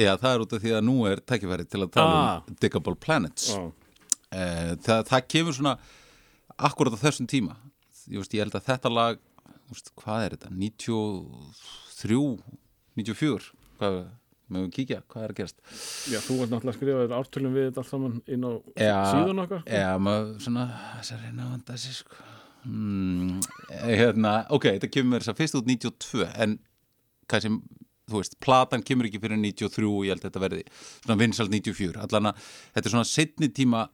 Já, 0.00 0.10
það 0.20 0.34
er 0.34 0.42
út 0.44 0.52
af 0.56 0.60
því 0.64 0.74
að 0.76 0.84
nú 0.88 0.96
er 1.08 1.22
tækifæri 1.24 1.64
til 1.68 1.80
að 1.86 1.90
tala 1.96 2.18
Ah. 2.20 2.42
um 2.48 2.56
Diggable 2.60 2.96
Planets. 3.00 3.48
Já. 3.54 3.62
Eh, 4.30 4.74
það, 4.84 5.00
það 5.08 5.24
kemur 5.34 5.56
svona 5.56 5.72
akkurat 6.60 6.94
á 6.94 7.02
þessum 7.02 7.26
tíma. 7.32 7.56
Ég, 8.10 8.20
veist, 8.20 8.34
ég 8.36 8.44
held 8.44 8.54
að 8.60 8.68
þetta 8.68 8.92
lag 8.92 9.18
veist, 9.72 9.90
hvað 9.98 10.24
er 10.26 10.36
þetta, 10.36 10.52
93 10.52 12.38
94 13.00 13.50
hvað, 13.80 13.98
með 14.50 14.64
við 14.66 14.72
kíkja, 14.78 15.00
hvað 15.10 15.24
er 15.26 15.34
að 15.34 15.38
gerast 15.40 15.60
Já, 16.10 16.18
þú 16.26 16.36
ert 16.44 16.52
náttúrulega 16.52 16.72
að 16.74 16.78
skrifa 16.78 17.04
þér 17.04 17.14
ártölum 17.20 17.54
við 17.56 17.68
þetta 17.68 17.82
allt 17.84 17.92
saman 17.94 18.16
inn 18.36 18.46
á 18.46 18.52
Já. 18.80 18.96
síðun 19.10 19.42
okkar 19.44 19.62
sko. 19.64 19.76
Já, 19.80 19.90
maður 20.06 20.32
svona 20.46 20.64
þess 20.98 21.14
að 21.16 21.22
reyna 21.26 21.46
að 21.46 21.52
vanda 21.54 21.76
sig 21.84 21.96
sko. 22.00 22.26
eh, 23.70 23.94
hérna, 24.00 24.32
ok, 24.52 24.66
þetta 24.76 24.90
kemur 24.92 25.22
þess 25.24 25.32
að 25.32 25.38
fyrst 25.40 25.56
út 25.60 25.70
92 25.70 26.26
en 26.44 26.58
kannski, 27.30 27.52
þú 28.10 28.18
veist, 28.20 28.36
platan 28.42 28.82
kemur 28.84 29.08
ekki 29.08 29.20
fyrir 29.22 29.38
93 29.40 29.86
og 29.88 30.04
ég 30.04 30.12
held 30.16 30.24
að 30.24 30.28
þetta 30.28 30.42
verði 30.44 30.64
svona 30.74 31.20
vinsalt 31.22 31.54
94, 31.54 32.02
allan 32.04 32.30
að 32.32 32.44
þetta 32.74 32.86
er 32.90 32.94
svona 32.96 33.08
setni 33.08 33.48
tíma 33.56 33.86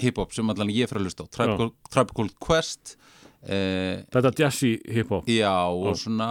hip-hop 0.00 0.32
sem 0.34 0.50
allan 0.50 0.72
ég 0.74 0.88
fyrir 0.90 1.04
að 1.04 1.10
hlusta 1.10 1.26
á, 1.26 1.32
Tribe, 1.36 1.68
Tribe 1.90 2.16
Called 2.16 2.38
Quest 2.42 2.94
eh, 3.46 4.00
Þetta 4.14 4.32
jazzy 4.40 4.72
hip-hop 4.96 5.28
já, 5.30 5.52
og 5.70 5.98
svona 6.00 6.30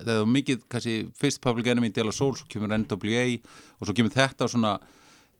það 0.00 0.12
er 0.16 0.28
mikið, 0.34 0.66
kannski, 0.72 0.96
fyrst 1.18 1.42
Public 1.44 1.70
Enemy 1.72 1.90
De 1.94 2.04
La 2.06 2.14
Soul, 2.14 2.36
svo 2.38 2.48
kemur 2.50 2.74
NWA 2.74 3.24
og 3.80 3.88
svo 3.88 3.96
kemur 3.96 4.14
þetta 4.14 4.50
svona 4.50 4.76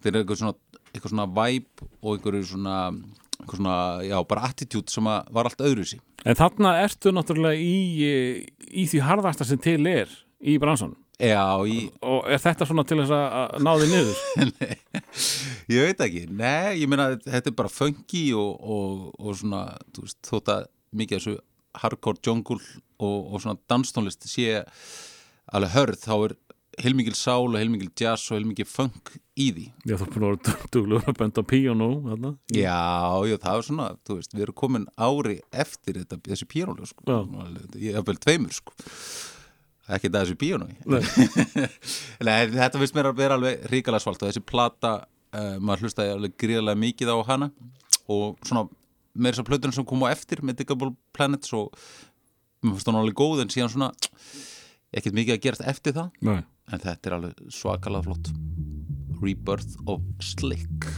þetta 0.01 0.11
er 0.11 0.21
eitthvað 0.23 0.43
svona, 0.43 0.81
eitthvað 0.93 1.15
svona 1.15 1.29
vibe 1.39 1.89
og 2.01 2.11
einhverju 2.17 2.49
svona, 2.51 2.81
eitthvað 3.39 3.63
svona 3.63 3.79
já, 4.09 4.19
bara 4.33 4.51
attitude 4.51 4.93
sem 4.93 5.09
var 5.09 5.49
allt 5.51 5.65
öðru 5.65 5.87
sí 5.89 6.01
En 6.25 6.37
þarna 6.39 6.79
ertu 6.81 7.13
náttúrulega 7.13 7.61
í, 7.61 8.05
í 8.73 8.85
því 8.89 9.01
harðasta 9.05 9.45
sem 9.45 9.61
til 9.61 9.83
er 9.91 10.13
í 10.41 10.57
bransanum. 10.61 10.97
Já, 11.21 11.61
í, 11.69 11.85
og 12.03 12.25
er 12.33 12.41
þetta 12.43 12.67
svona 12.67 12.83
til 12.89 12.99
þess 13.03 13.13
að 13.15 13.61
ná 13.63 13.71
þig 13.79 13.93
niður? 13.93 14.23
ég 15.75 15.91
veit 15.91 16.01
ekki. 16.07 16.25
Nei, 16.33 16.81
ég 16.81 16.89
meina, 16.91 17.13
þetta 17.23 17.53
er 17.53 17.59
bara 17.61 17.71
funky 17.71 18.25
og, 18.41 18.57
og, 18.57 19.05
og 19.21 19.37
svona, 19.39 19.67
þú 19.95 20.07
veist, 20.07 20.19
þótt 20.27 20.51
að 20.57 20.65
mikið 20.97 21.21
þessu 21.21 21.37
hardcore 21.85 22.23
jungle 22.25 22.59
og, 22.99 23.35
og 23.35 23.43
svona 23.43 23.61
danstónlist 23.71 24.27
sé 24.31 24.63
alveg 25.55 25.75
hörð, 25.75 26.01
þá 26.05 26.15
er 26.17 26.37
heilmikil 26.83 27.15
sál 27.17 27.47
og 27.47 27.59
heilmikil 27.59 27.91
jazz 27.99 28.31
og 28.31 28.39
heilmikil 28.39 28.67
funk 28.67 29.15
í 29.39 29.51
því 29.55 29.67
Já, 29.87 29.97
þú 30.01 30.09
búin 30.15 30.27
að 30.27 30.33
vera 30.33 30.57
duglegur 30.75 31.11
að 31.11 31.19
benda 31.21 31.45
píónu 31.51 31.89
þarna. 32.07 32.33
Já, 32.55 32.79
já, 33.29 33.37
það 33.43 33.59
er 33.59 33.67
svona, 33.69 33.89
þú 34.07 34.19
veist, 34.19 34.35
við 34.35 34.47
erum 34.47 34.59
komin 34.59 34.87
ári 34.95 35.39
eftir 35.65 36.01
þetta, 36.01 36.21
þessi 36.29 36.49
píónulega, 36.51 36.91
sko. 36.91 37.07
Já. 37.11 37.19
Ég 37.83 37.99
hef 37.99 38.07
vel 38.09 38.21
tveimur, 38.23 38.55
sko. 38.55 38.77
Ekki 39.95 40.11
það 40.11 40.21
þessi 40.21 40.39
píónu. 40.41 40.71
Nei. 40.89 41.03
Nei, 42.29 42.39
þetta 42.55 42.81
finnst 42.81 42.97
mér 42.97 43.11
að 43.11 43.21
vera 43.21 43.39
alveg 43.39 43.67
ríkala 43.73 44.01
svalt 44.03 44.23
og 44.23 44.31
þessi 44.31 44.45
plata, 44.47 44.95
uh, 45.35 45.53
maður 45.61 45.89
hlustaði 45.89 46.15
alveg 46.15 46.39
gríðarlega 46.41 46.83
mikið 46.87 47.13
á 47.15 47.19
hana 47.29 47.51
og 48.11 48.41
svona 48.47 48.69
með 49.15 49.35
þessar 49.35 49.49
plötunum 49.51 49.75
sem 49.77 49.87
kom 49.87 50.03
á 50.07 50.11
eftir 50.11 50.43
með 50.43 50.63
Diggable 50.63 50.95
Planets 51.15 51.53
og 51.55 51.75
mér 52.65 52.77
finnst 52.77 52.91
hún 52.91 53.01
alveg 53.01 53.19
góð 53.21 53.45
en 53.45 53.53
síðan 53.53 53.73
svona 53.73 53.91
ekkert 54.95 55.17
mikið 55.19 55.37
að 55.37 55.43
gerast 55.47 55.67
eftir 55.75 55.97
það. 55.97 56.11
Nei. 56.25 56.41
en 56.73 56.81
þetta 56.81 57.11
er 57.11 57.17
alveg 57.19 57.43
svakalega 57.53 58.07
flott. 58.09 58.31
Rebirth 59.21 59.77
of 59.87 60.03
Slick 60.25 60.89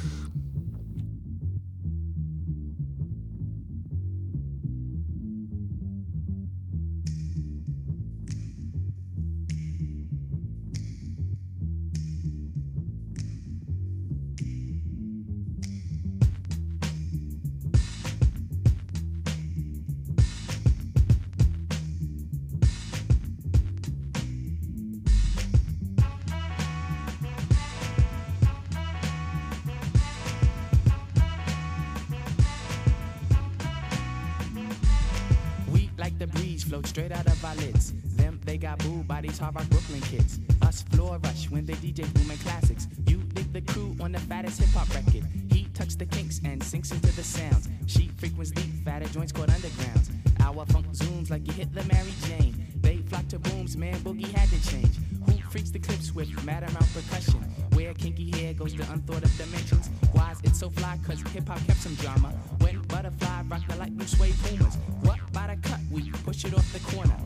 these 39.26 39.38
hard 39.38 39.54
rock 39.54 39.68
Brooklyn 39.68 40.00
kids. 40.02 40.40
Us 40.62 40.82
floor 40.82 41.18
rush 41.24 41.50
when 41.50 41.64
they 41.64 41.74
DJ 41.74 42.12
booming 42.14 42.38
classics. 42.38 42.88
You 43.06 43.18
dig 43.34 43.52
the 43.52 43.60
crew 43.60 43.96
on 44.00 44.12
the 44.12 44.20
fattest 44.20 44.60
hip 44.60 44.68
hop 44.70 44.88
record. 44.94 45.24
He 45.50 45.68
tucks 45.74 45.94
the 45.94 46.06
kinks 46.06 46.40
and 46.44 46.62
sinks 46.62 46.90
into 46.90 47.14
the 47.14 47.22
sounds. 47.22 47.68
She 47.86 48.08
frequents 48.16 48.50
deep, 48.50 48.70
fatter 48.84 49.08
joints 49.08 49.32
called 49.32 49.48
undergrounds. 49.48 50.10
Our 50.40 50.66
funk 50.66 50.86
zooms 50.92 51.30
like 51.30 51.46
you 51.46 51.52
hit 51.52 51.74
the 51.74 51.84
Mary 51.84 52.12
Jane. 52.26 52.66
They 52.80 52.98
flock 52.98 53.26
to 53.28 53.38
booms, 53.38 53.76
man, 53.76 53.96
boogie 54.00 54.30
had 54.32 54.48
to 54.50 54.70
change. 54.70 54.96
Who 55.26 55.32
freaks 55.50 55.70
the 55.70 55.78
clips 55.78 56.14
with 56.14 56.30
mad 56.44 56.62
amount 56.62 56.92
percussion? 56.92 57.40
Where 57.74 57.94
kinky 57.94 58.30
hair 58.38 58.54
goes 58.54 58.74
to 58.74 58.82
unthought 58.92 59.24
of 59.24 59.36
dimensions. 59.36 59.90
Why 60.12 60.32
is 60.32 60.40
it 60.42 60.56
so 60.56 60.70
fly? 60.70 60.98
Cause 61.06 61.20
hip 61.32 61.48
hop 61.48 61.58
kept 61.66 61.80
some 61.80 61.94
drama. 61.96 62.28
When 62.60 62.82
butterfly 62.82 63.42
rock 63.48 63.62
the 63.68 63.76
light 63.76 63.96
blue 63.96 64.06
suede 64.06 64.34
pumas. 64.44 64.76
What 65.02 65.20
by 65.32 65.54
the 65.54 65.68
cut? 65.68 65.80
We 65.90 66.10
push 66.24 66.44
it 66.44 66.54
off 66.54 66.72
the 66.72 66.80
corner. 66.80 67.16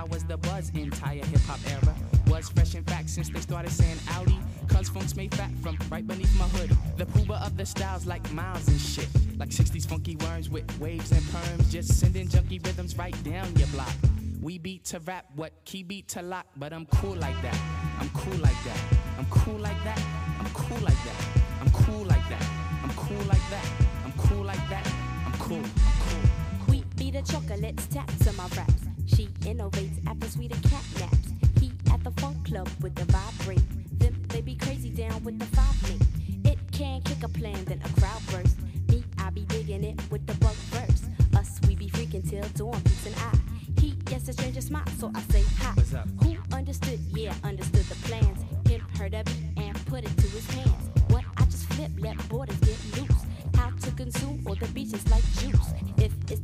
How 0.00 0.06
was 0.06 0.24
the 0.24 0.38
buzz 0.38 0.70
entire 0.70 1.22
hip 1.26 1.42
hop 1.42 1.60
era? 1.70 1.94
Was 2.28 2.48
fresh 2.48 2.74
in 2.74 2.82
fact 2.84 3.10
since 3.10 3.28
they 3.28 3.40
started 3.40 3.70
saying 3.70 3.98
Audi. 4.12 4.38
Cause 4.66 4.88
funk's 4.88 5.14
made 5.14 5.34
fat 5.34 5.50
from 5.62 5.76
right 5.90 6.06
beneath 6.06 6.34
my 6.38 6.46
hood. 6.46 6.70
The 6.96 7.04
pooba 7.04 7.38
of 7.44 7.58
the 7.58 7.66
styles 7.66 8.06
like 8.06 8.24
miles 8.32 8.66
and 8.68 8.80
shit. 8.80 9.08
Like 9.36 9.50
60s 9.50 9.86
funky 9.86 10.16
worms 10.16 10.48
with 10.48 10.64
waves 10.80 11.12
and 11.12 11.20
perms. 11.24 11.70
Just 11.70 12.00
sending 12.00 12.28
junky 12.28 12.64
rhythms 12.64 12.96
right 12.96 13.14
down 13.24 13.54
your 13.56 13.68
block. 13.68 13.92
We 14.40 14.56
beat 14.56 14.86
to 14.86 15.00
rap, 15.00 15.26
what 15.36 15.52
key 15.66 15.82
beat 15.82 16.08
to 16.14 16.22
lock, 16.22 16.46
but 16.56 16.72
I'm 16.72 16.86
cool 16.86 17.16
like 17.16 17.36
that. 17.42 17.60
I'm 18.00 18.08
cool 18.14 18.38
like 18.38 18.64
that. 18.64 18.80
I'm 19.18 19.26
cool 19.26 19.58
like 19.58 19.84
that. 19.84 20.00
I'm 20.38 20.46
cool 20.54 20.78
like 20.78 21.04
that. 21.04 21.22
I'm 21.60 21.70
cool 21.74 22.04
like 22.04 22.26
that. 22.30 22.42
I'm 22.82 22.90
cool 22.94 23.24
like 23.26 23.50
that. 23.50 23.66
I'm 24.06 24.12
cool 24.12 24.44
like 24.44 24.68
that. 24.70 24.94
I'm 25.26 25.32
cool. 25.32 25.58
I'm 25.58 26.00
cool. 26.00 26.70
Wheat 26.70 26.96
be 26.96 27.10
the 27.10 27.20
chocolates, 27.20 27.86
taps 27.88 28.28
on 28.28 28.36
my 28.36 28.48
raps. 28.56 28.89
She 29.20 29.26
innovates 29.50 29.98
after 30.06 30.26
sweeter 30.30 30.56
cat 30.66 30.82
naps. 30.98 31.28
He 31.60 31.70
at 31.92 32.02
the 32.02 32.10
funk 32.12 32.46
club 32.46 32.70
with 32.80 32.94
the 32.94 33.04
vibrate. 33.12 33.60
Them 33.98 34.14
they 34.28 34.40
be 34.40 34.54
crazy 34.54 34.88
down 34.88 35.22
with 35.22 35.38
the 35.38 35.44
five 35.54 35.76
link. 35.90 36.00
It 36.46 36.58
can 36.72 37.02
kick 37.02 37.22
a 37.22 37.28
plan, 37.28 37.62
then 37.66 37.82
a 37.84 38.00
crowd 38.00 38.22
burst. 38.30 38.56
Me, 38.88 39.04
I 39.18 39.28
be 39.28 39.42
digging 39.42 39.84
it 39.84 40.00
with 40.10 40.26
the 40.26 40.32
bug 40.36 40.54
verse. 40.72 41.02
Us, 41.36 41.60
we 41.68 41.74
be 41.76 41.90
freaking 41.90 42.26
till 42.30 42.48
dawn 42.56 42.80
peaks 42.80 43.04
and 43.04 43.14
I. 43.16 43.36
He 43.78 43.90
gets 44.06 44.26
a 44.30 44.32
stranger 44.32 44.62
smile, 44.62 44.88
so 44.98 45.12
I 45.14 45.20
say 45.30 45.44
hi. 45.58 45.72
What's 45.74 45.92
up? 45.92 46.08
Who 46.22 46.36
understood? 46.56 47.00
Yeah, 47.12 47.34
understood 47.44 47.84
the 47.92 47.96
plans. 48.08 48.40
Him 48.70 48.80
heard 48.96 49.12
of 49.12 49.26
it 49.26 49.36
and 49.58 49.76
put 49.84 50.04
it 50.04 50.16
to 50.16 50.26
his 50.28 50.46
hands. 50.52 50.88
What 51.08 51.24
I 51.36 51.44
just 51.44 51.66
flip, 51.74 51.90
let 51.98 52.16
borders 52.30 52.58
get 52.60 52.78
loose. 52.96 53.26
How 53.54 53.68
to 53.68 53.90
consume 53.90 54.42
all 54.46 54.54
the 54.54 54.68
beaches 54.68 55.06
like 55.10 55.24
juice. 55.34 55.74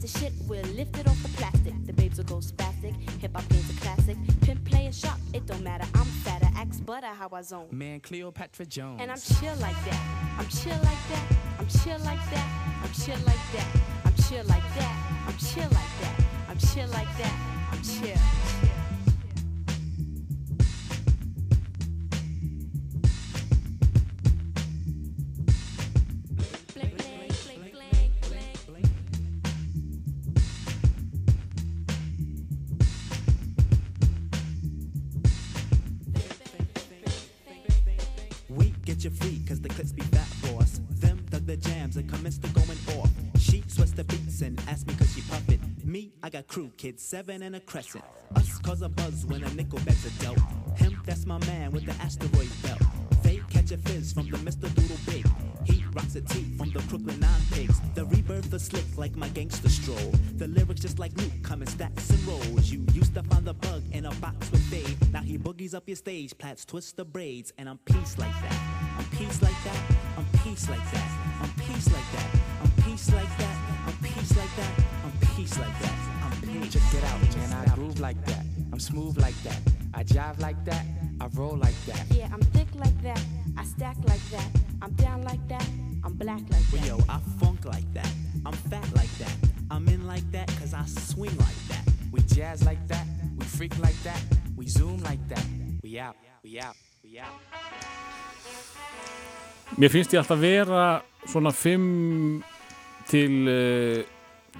The 0.06 0.20
shit, 0.20 0.32
we'll 0.46 0.62
lift 0.76 0.96
it 1.00 1.08
off 1.08 1.20
the 1.20 1.28
plastic. 1.30 1.74
The 1.84 1.92
babes 1.92 2.18
will 2.18 2.26
go 2.26 2.36
spastic. 2.36 2.94
Hip 3.20 3.32
hop 3.34 3.48
game's 3.48 3.68
a 3.70 3.80
classic. 3.80 4.16
Pimp 4.42 4.64
player 4.64 4.92
sharp, 4.92 5.18
it 5.34 5.44
don't 5.46 5.64
matter. 5.64 5.84
I'm 5.96 6.04
fatter, 6.04 6.48
axe 6.54 6.78
butter 6.78 7.08
how 7.08 7.28
I 7.32 7.42
zone. 7.42 7.66
Man, 7.72 7.98
Cleopatra 7.98 8.66
Jones. 8.66 9.00
And 9.02 9.10
I'm 9.10 9.18
chill 9.18 9.56
like 9.56 9.74
that. 9.84 10.36
I'm 10.38 10.46
chill 10.46 10.78
like 10.78 11.02
that. 11.10 11.36
I'm 11.58 11.66
chill 11.66 11.98
like 12.04 12.30
that. 12.30 12.80
I'm 12.84 12.92
chill 12.92 13.18
like 13.26 13.52
that. 13.52 13.80
I'm 14.04 14.12
chill 14.14 14.44
like 14.44 14.74
that. 14.76 15.24
I'm 15.26 15.36
chill 15.38 15.68
like 15.70 15.92
that. 16.00 16.24
I'm 16.50 16.58
chill 16.58 16.88
like 16.90 17.18
that. 17.18 17.68
I'm 17.72 17.82
chill. 17.82 18.75
And 41.96 42.08
commenced 42.08 42.42
to 42.42 42.48
going 42.50 42.78
off. 42.98 43.10
She 43.38 43.62
sweats 43.66 43.92
the 43.92 44.04
beats 44.04 44.42
and 44.42 44.60
asked 44.68 44.86
me 44.86 44.94
cause 44.94 45.12
she 45.14 45.22
puff 45.22 45.48
it. 45.48 45.60
Me 45.84 46.12
I 46.22 46.30
got 46.30 46.46
crew, 46.46 46.70
kids, 46.76 47.02
seven 47.02 47.42
and 47.42 47.56
a 47.56 47.60
crescent. 47.60 48.04
Us 48.34 48.58
cause 48.58 48.82
a 48.82 48.88
buzz 48.88 49.24
when 49.26 49.42
a 49.44 49.54
nickel 49.54 49.78
bets 49.80 50.04
a 50.04 50.24
dope. 50.24 50.38
Him, 50.76 51.00
that's 51.04 51.26
my 51.26 51.38
man 51.46 51.72
with 51.72 51.86
the 51.86 51.92
asteroid 52.02 52.50
belt. 52.62 52.82
Fake 53.22 53.48
catch 53.48 53.70
a 53.72 53.78
fizz 53.78 54.12
from 54.12 54.30
the 54.30 54.36
Mr. 54.38 54.72
Doodle 54.74 54.96
Big. 55.06 55.26
He 55.64 55.84
rocks 55.92 56.14
a 56.16 56.20
tee 56.20 56.56
from 56.56 56.70
the 56.70 56.80
Crooklyn 56.88 57.18
Nine 57.18 57.40
Pigs. 57.52 57.80
The 57.94 58.04
rebirth 58.04 58.52
is 58.52 58.66
slick 58.66 58.84
like 58.96 59.16
my 59.16 59.28
gangster 59.28 59.68
stroll. 59.68 60.12
The 60.36 60.48
lyrics 60.48 60.80
just 60.80 60.98
like 60.98 61.16
Luke 61.16 61.32
coming 61.42 61.68
stacks 61.68 62.10
and 62.10 62.22
rolls. 62.26 62.70
You 62.70 62.84
used 62.92 63.14
to 63.14 63.22
find 63.22 63.44
the 63.44 63.54
bug 63.54 63.82
in 63.92 64.06
a 64.06 64.14
box 64.16 64.50
with 64.50 64.68
Dave. 64.70 65.12
Now 65.12 65.22
he 65.22 65.38
boogies 65.38 65.74
up 65.74 65.84
your 65.88 65.96
stage, 65.96 66.36
plats 66.36 66.64
twist 66.64 66.96
the 66.96 67.04
braids, 67.04 67.52
and 67.58 67.68
I'm 67.68 67.78
peace 67.78 68.18
like 68.18 68.34
that. 68.42 68.96
I'm 68.98 69.04
peace 69.16 69.40
like 69.42 69.64
that. 69.64 69.96
I'm 70.16 70.26
peace 70.44 70.68
like 70.68 70.90
that. 70.92 71.35
I'm 71.76 71.82
peace 71.82 71.92
like 71.92 72.12
that. 72.12 72.30
I'm 72.64 72.70
peace 72.84 73.12
like 73.12 73.36
that. 73.36 73.56
I'm 73.86 73.92
peace 74.02 74.36
like 74.36 74.56
that. 74.56 74.72
I'm 75.04 75.12
peace 75.36 75.58
like 75.58 75.78
that. 75.80 75.94
I'm 76.24 76.40
peace. 76.40 76.72
Check 76.72 76.94
it 76.94 77.04
out, 77.04 77.36
man. 77.36 77.52
I 77.52 77.74
groove 77.74 78.00
like 78.00 78.24
that. 78.24 78.44
I'm 78.72 78.80
smooth 78.80 79.18
like 79.18 79.34
that. 79.44 79.60
I 79.92 80.02
jive 80.02 80.40
like 80.40 80.64
that. 80.64 80.86
I 81.20 81.26
roll 81.34 81.54
like 81.58 81.76
that. 81.84 82.02
Yeah, 82.16 82.30
I'm 82.32 82.40
thick 82.56 82.68
like 82.76 82.98
that. 83.02 83.20
I 83.58 83.64
stack 83.64 83.96
like 84.08 84.24
that. 84.30 84.48
I'm 84.80 84.92
down 84.92 85.22
like 85.24 85.46
that. 85.48 85.68
I'm 86.02 86.14
black 86.14 86.40
like 86.48 86.64
Well, 86.72 86.80
that. 86.80 86.88
yo, 86.88 86.98
I 87.10 87.18
funk 87.38 87.66
like 87.66 87.92
that. 87.92 88.10
I'm 88.46 88.54
fat 88.54 88.88
like 88.94 89.12
that. 89.18 89.36
I'm 89.70 89.86
in 89.88 90.06
like 90.06 90.24
that 90.32 90.48
cause 90.58 90.72
I 90.72 90.86
swing 90.86 91.36
like 91.36 91.60
that. 91.68 91.84
We 92.10 92.22
jazz 92.22 92.64
like 92.64 92.88
that. 92.88 93.04
We 93.36 93.44
freak 93.44 93.78
like 93.80 94.02
that. 94.04 94.22
We 94.56 94.66
zoom 94.66 95.02
like 95.02 95.20
that. 95.28 95.44
We 95.82 95.98
out. 96.00 96.16
We 96.42 96.58
out. 96.58 96.76
We 97.04 97.18
out. 97.20 97.36
Mér 99.76 99.90
finnst 99.90 100.12
ég 100.12 100.18
alltaf 100.20 100.38
vera 100.38 101.04
svona 101.30 101.52
5 101.54 101.86
til 103.10 103.34
uh, 103.50 104.00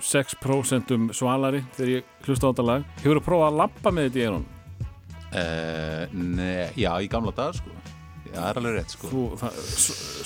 6% 0.03 0.93
svalari 1.17 1.63
þegar 1.77 1.93
ég 1.97 2.11
hlusta 2.27 2.47
á 2.47 2.51
þetta 2.53 2.67
lag. 2.69 2.85
Hefur 3.01 3.21
þú 3.21 3.25
prófað 3.27 3.49
að 3.51 3.59
lappa 3.63 3.93
með 3.97 4.09
þetta 4.09 4.21
í 4.21 4.27
eirun? 4.27 4.47
uh, 5.37 6.03
ne, 6.13 6.51
Já, 6.79 6.93
í 7.03 7.09
gamla 7.13 7.33
dag 7.37 7.57
sko 7.59 7.73
það 8.27 8.49
er 8.51 8.59
alveg 8.61 8.75
rétt 8.77 8.93
sko 8.93 9.09
Þú, 9.11 9.23
það, 9.41 9.59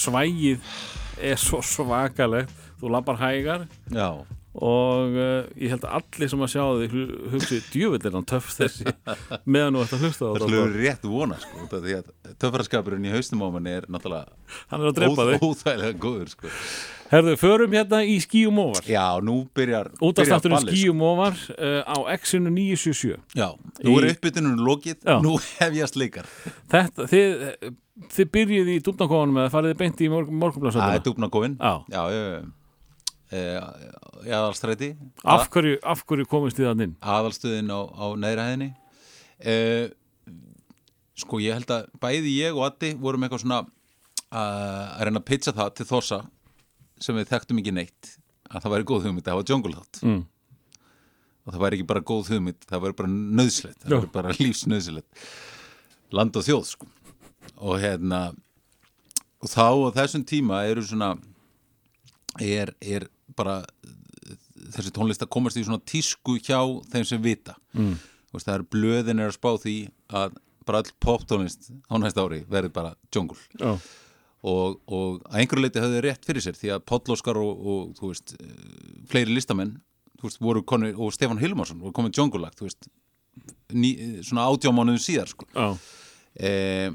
svægið 0.02 0.68
er 1.30 1.38
svo 1.40 1.60
svakalegt. 1.64 2.52
Þú 2.80 2.90
lappar 2.94 3.18
hægar 3.20 3.66
Já, 3.92 4.08
og 4.50 5.14
uh, 5.14 5.44
ég 5.54 5.70
held 5.70 5.84
að 5.86 5.92
allir 6.00 6.30
sem 6.32 6.40
að 6.42 6.48
sjá 6.50 6.62
þig 6.80 6.94
hu- 6.96 7.18
hugsi 7.36 7.58
er 8.10 8.16
hann 8.18 8.26
töff 8.26 8.48
þessi 8.56 8.86
meðan 9.54 9.76
þú 9.78 9.84
ert 9.84 9.92
að 9.94 10.00
hlusta 10.06 10.24
á 10.24 10.26
það 10.26 10.34
þetta. 10.34 10.48
slúður 10.50 10.72
rétt 10.82 11.04
vona 11.12 11.36
sko 11.38 11.66
að 11.78 11.86
töfraskapurinn 12.42 13.06
í 13.06 13.12
haustum 13.14 13.44
á 13.46 13.48
manni 13.54 13.76
er 13.78 13.86
náttúrulega 13.86 14.58
Hann 14.72 14.82
er 14.82 14.90
að 14.90 14.96
drepa 14.98 15.28
þig. 15.30 15.46
óþægilega 15.46 16.00
góður 16.02 16.32
sko 16.34 16.54
Herðu, 17.10 17.32
förum 17.42 17.72
hérna 17.74 18.04
í 18.06 18.12
skíum 18.22 18.58
ofar. 18.62 18.84
Já, 18.86 19.02
nú 19.26 19.40
byrjar 19.58 19.88
Útastátturinn 19.98 20.60
skíum 20.62 21.00
ofar 21.02 21.34
uh, 21.56 21.80
á 21.82 21.96
X-inu 22.14 22.52
977. 22.54 23.16
Já, 23.34 23.48
nú 23.82 23.96
er 23.98 24.06
Í- 24.06 24.12
uppbytunum 24.14 24.60
lokið 24.66 25.00
Já. 25.02 25.16
Nú 25.22 25.32
hefjast 25.58 25.98
leikar 25.98 26.28
Þetta, 26.70 27.08
þið, 27.10 27.42
þið 28.14 28.30
byrjuð 28.38 28.70
í 28.70 28.78
dúfnakofanum 28.86 29.42
eða 29.42 29.50
farið 29.56 29.74
þið 29.74 29.80
beint 29.82 30.04
í 30.06 30.10
morg, 30.14 30.30
Það 30.70 30.94
er 31.00 31.04
dúfnakóin 31.10 31.58
Já. 31.58 31.72
Já, 31.90 32.02
já 32.14 32.22
aðalstræti. 33.30 34.94
Af 35.22 35.46
hverju, 35.52 35.78
af 35.86 36.02
hverju 36.06 36.26
komist 36.30 36.58
þið 36.58 36.70
að 36.72 36.84
inn? 36.86 36.96
Aðalstöðin 37.00 37.70
á, 37.70 37.80
á 37.86 38.06
neðra 38.18 38.48
hæðinni. 38.48 38.70
E, 39.40 39.54
Sko, 41.20 41.40
ég 41.42 41.56
held 41.58 41.70
að 41.74 41.88
bæði 42.00 42.32
ég 42.38 42.56
og 42.56 42.64
Addi 42.64 42.94
vorum 42.96 43.26
eitthvað 43.26 43.42
svona 43.44 43.60
að 43.60 43.70
að 44.30 45.06
reyna 45.06 45.20
að 45.20 45.26
pitcha 45.28 45.54
það 45.56 45.72
til 45.76 45.86
Þossa 45.88 46.18
sem 47.02 47.16
við 47.18 47.30
þekktum 47.32 47.60
ekki 47.60 47.74
neitt 47.74 48.12
að 48.50 48.62
það 48.64 48.74
væri 48.74 48.86
góð 48.90 49.06
hugmynd 49.08 49.26
að 49.26 49.34
hafa 49.34 49.48
jungle 49.50 49.74
þátt. 49.74 50.02
Mm. 50.06 50.20
og 51.44 51.52
það 51.52 51.62
væri 51.64 51.78
ekki 51.78 51.88
bara 51.90 52.04
góð 52.10 52.30
hugmynd 52.34 52.68
það 52.68 52.84
væri 52.84 52.96
bara 53.00 53.10
nöðslegt, 53.10 53.80
það 53.82 53.96
væri 53.96 54.12
bara 54.14 54.36
lífsnöðslegt 54.38 55.26
land 56.14 56.38
og 56.38 56.46
þjóð 56.46 56.64
sko. 56.70 56.88
Og 57.60 57.80
hérna 57.82 58.20
og 59.40 59.50
þá 59.50 59.66
á 59.66 59.96
þessum 59.98 60.24
tíma 60.28 60.62
eru 60.68 60.84
svona 60.84 61.14
er, 62.40 62.74
er 62.80 63.08
bara 63.38 63.60
þessi 64.74 64.92
tónlist 64.94 65.24
að 65.24 65.32
komast 65.34 65.58
í 65.58 65.64
svona 65.66 65.82
tísku 65.86 66.38
hjá 66.38 66.60
þeim 66.92 67.06
sem 67.08 67.22
vita 67.24 67.56
mm. 67.76 67.96
veist, 68.34 68.46
það 68.46 68.54
er 68.56 68.68
blöðin 68.74 69.22
er 69.22 69.32
að 69.32 69.38
spá 69.38 69.50
því 69.62 69.76
að 70.20 70.38
bara 70.68 70.82
all 70.82 70.94
poptónlist 71.02 71.70
á 71.90 71.94
næsta 71.98 72.24
ári 72.24 72.44
verði 72.50 72.72
bara 72.74 72.94
jungle 73.14 73.40
Já. 73.58 73.72
og, 74.46 74.80
og 74.86 75.20
að 75.30 75.42
einhverju 75.42 75.64
leiti 75.64 75.84
höfðu 75.84 76.02
rétt 76.06 76.26
fyrir 76.28 76.44
sér 76.44 76.58
því 76.58 76.74
að 76.76 76.84
Páll 76.90 77.14
Óskar 77.16 77.40
og, 77.40 77.62
og 77.74 77.94
þú 77.98 78.12
veist, 78.12 78.34
eh, 78.38 78.98
fleiri 79.10 79.34
listamenn 79.34 79.78
þú 80.20 80.28
veist, 80.28 80.40
voru 80.44 80.64
konu, 80.66 80.90
og 80.96 81.14
Stefán 81.16 81.40
Hilmarsson 81.40 81.80
voru 81.80 81.96
komið 81.96 82.20
jungle-lag, 82.20 82.56
þú 82.58 82.68
veist 82.68 82.90
ný, 83.72 83.94
svona 84.26 84.48
átjámánuðum 84.50 85.00
síðar 85.00 85.30
sko. 85.30 85.46
Já. 85.54 85.78
e, 86.36 86.90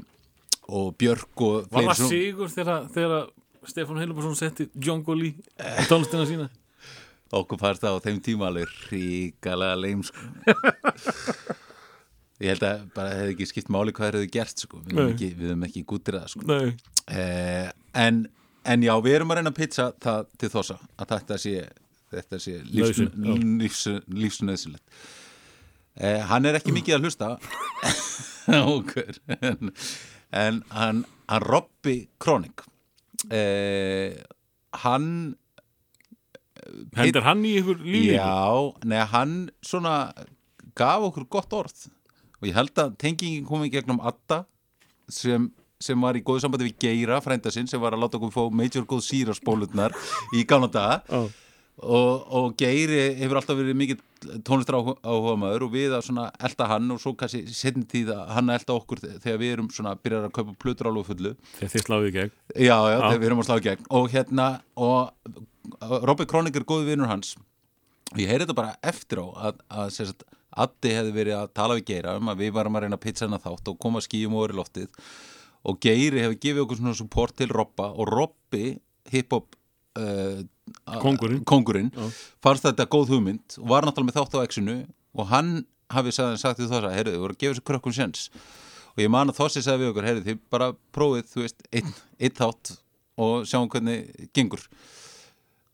og 0.66 0.94
Björk 0.98 1.42
og 1.42 1.66
Var 1.70 1.82
fleiri 1.82 1.90
það 1.92 2.12
sigur 2.12 2.52
þegar, 2.52 2.86
þegar 2.94 3.26
Stefán 3.70 4.00
Heilubarsson 4.02 4.38
setti 4.38 4.68
Jungle 4.74 5.28
í 5.28 5.34
í 5.34 5.36
tónlistina 5.90 6.26
sína? 6.28 6.48
okkur 7.34 7.58
fannst 7.58 7.82
það 7.82 7.96
á 7.98 8.04
þeim 8.04 8.20
tíma 8.22 8.46
alveg 8.50 8.68
ríkalega 8.90 9.76
leim 9.80 10.02
sko. 10.06 10.20
ég 12.42 12.48
held 12.52 12.64
að 12.68 12.84
bara 12.94 13.16
hefði 13.16 13.32
ekki 13.34 13.46
skipt 13.50 13.70
máli 13.72 13.94
hvað 13.96 14.06
þeir 14.12 14.18
hefði 14.20 14.34
gert 14.36 14.58
sko. 14.62 14.76
við 14.84 14.92
höfum 14.92 15.08
Nei. 15.08 15.14
ekki, 15.16 15.30
við 15.40 15.48
ekki 15.68 15.82
gútir 15.90 16.14
það 16.20 16.28
sko. 16.34 16.42
Eh, 17.06 17.68
en, 17.98 18.14
en 18.66 18.80
já, 18.86 18.94
við 19.02 19.12
erum 19.18 19.32
að 19.34 19.38
reyna 19.40 19.52
að 19.54 19.58
pizza 19.58 19.84
það 20.02 20.20
til 20.38 20.50
þossa 20.54 20.76
að 20.96 21.06
þetta 21.16 21.36
sé 21.42 21.54
þetta 22.16 22.36
sé 22.42 22.52
lífsnöðsynlegt 22.70 24.86
eh, 25.98 26.20
hann 26.30 26.46
er 26.46 26.54
ekki 26.60 26.72
mikið 26.74 26.94
að 26.98 27.02
hlusta 27.08 27.28
okkur 28.76 29.14
en, 29.40 29.72
en 30.30 30.62
hann, 30.70 31.04
hann 31.26 31.46
Robby 31.46 31.96
Kroning 32.22 32.54
eh, 33.30 34.16
hann 34.84 35.36
Hendur 36.96 37.22
hann 37.22 37.44
í 37.46 37.52
ykkur 37.60 37.78
lífi? 37.84 38.16
Já, 38.16 38.72
neða 38.88 39.06
hann 39.12 39.34
svona 39.64 39.92
gaf 40.76 41.04
okkur 41.10 41.28
gott 41.30 41.54
orð 41.56 41.86
og 42.40 42.48
ég 42.48 42.56
held 42.56 42.76
að 42.82 42.96
tengingin 43.00 43.46
kom 43.48 43.64
í 43.64 43.70
gegnum 43.72 44.00
Adda 44.04 44.42
sem, 45.08 45.48
sem 45.80 46.00
var 46.02 46.18
í 46.18 46.24
góðu 46.26 46.42
sambandi 46.44 46.66
við 46.68 46.80
Geira, 46.82 47.20
frænda 47.24 47.52
sinn 47.54 47.68
sem 47.70 47.80
var 47.80 47.94
að 47.96 48.02
láta 48.04 48.18
okkur 48.18 48.34
fá 48.34 48.42
major 48.50 48.86
góð 48.88 49.04
síraspólutnar 49.06 49.94
í 50.36 50.44
gamla 50.48 50.68
daga 50.72 50.98
Já. 51.06 51.22
Og, 51.82 52.22
og 52.32 52.54
Geiri 52.56 53.00
hefur 53.18 53.40
alltaf 53.40 53.58
verið 53.58 53.76
mikill 53.76 53.98
tónlistar 54.46 54.78
áhuga 54.80 55.34
maður 55.38 55.66
og 55.66 55.74
við 55.74 55.96
að 55.96 56.06
svona 56.06 56.28
elda 56.48 56.68
hann 56.70 56.94
og 56.94 57.00
svo 57.02 57.12
kannski 57.18 57.42
setjum 57.52 57.84
tíð 57.90 58.14
að 58.14 58.30
hann 58.36 58.48
að 58.48 58.60
elda 58.60 58.76
okkur 58.78 59.02
þegar 59.04 59.42
við 59.42 59.52
erum 59.56 59.68
svona 59.74 59.92
byrjar 60.00 60.28
að 60.28 60.36
kaupa 60.38 60.54
plötur 60.62 60.88
alveg 60.90 61.10
fullu. 61.10 61.34
Þegar 61.58 61.74
þið 61.74 61.84
sláðu 61.84 62.08
í 62.08 62.14
gegn. 62.16 62.32
Já, 62.54 62.78
já, 62.80 62.96
þegar 63.02 63.20
við 63.20 63.28
erum 63.28 63.42
að 63.42 63.50
slá 63.50 63.56
í 63.56 63.66
gegn. 63.66 63.90
Og 63.98 64.08
hérna, 64.14 64.48
og 64.80 66.08
Robby 66.08 66.28
Kronig 66.30 66.56
er 66.56 66.66
góði 66.68 66.88
vinnur 66.88 67.12
hans. 67.12 67.36
Og 68.14 68.22
ég 68.22 68.32
heyri 68.32 68.46
þetta 68.46 68.56
bara 68.56 68.74
eftir 68.86 69.20
á 69.20 69.26
að, 69.50 69.62
að 69.68 69.94
sagt, 69.98 70.26
Addi 70.56 70.94
hefði 70.96 71.12
verið 71.12 71.36
að 71.36 71.54
tala 71.58 71.76
við 71.76 71.88
Geira 71.90 72.16
um 72.16 72.32
að 72.32 72.44
við 72.46 72.52
varum 72.56 72.78
að 72.78 72.86
reyna 72.86 72.96
að 72.96 73.04
pizza 73.04 73.26
hana 73.26 73.42
þátt 73.42 73.68
og 73.68 73.80
koma 73.82 74.00
skýjum 74.00 74.36
over 74.38 74.54
í 74.54 74.56
loftið. 74.56 74.88
Og 75.68 75.80
Geiri 75.84 76.22
hefði 76.22 76.38
gefið 76.40 76.62
okkur 76.64 76.80
svona 76.80 76.96
support 76.96 77.36
til 77.36 77.50
Robba 77.52 77.90
og 77.92 78.08
Robby 78.08 78.78
hiphop 79.12 79.58
uh, 80.00 80.40
Kóngurinn. 81.02 81.42
kóngurinn. 81.46 81.90
Fannst 82.42 82.66
þetta 82.66 82.86
góð 82.90 83.14
hugmynd 83.14 83.58
og 83.60 83.68
var 83.70 83.86
náttúrulega 83.86 84.10
með 84.10 84.18
þátt 84.20 84.36
á 84.38 84.46
exinu 84.46 84.76
og 85.16 85.28
hann 85.30 85.50
hafi 85.92 86.12
sagði, 86.14 86.38
sagt 86.42 86.60
við 86.60 86.70
þess 86.72 86.88
að 86.88 86.96
heyrðu, 86.96 87.12
þið 87.14 87.22
voru 87.22 87.36
að 87.36 87.42
gefa 87.42 87.54
þessu 87.54 87.66
krökkum 87.70 87.94
sjens 87.94 88.28
og 88.96 89.02
ég 89.04 89.12
man 89.12 89.30
að 89.30 89.38
Þossi 89.38 89.62
sagði 89.62 89.84
við 89.84 89.92
okkur, 89.92 90.06
heyrðu, 90.08 90.24
þið 90.26 90.38
bara 90.50 90.68
prófið, 90.96 91.26
þú 91.32 91.42
veist, 91.44 91.66
einn, 91.76 91.92
þátt 92.38 92.72
og 93.20 93.46
sjáum 93.48 93.68
hvernig 93.72 94.28
gengur. 94.36 94.62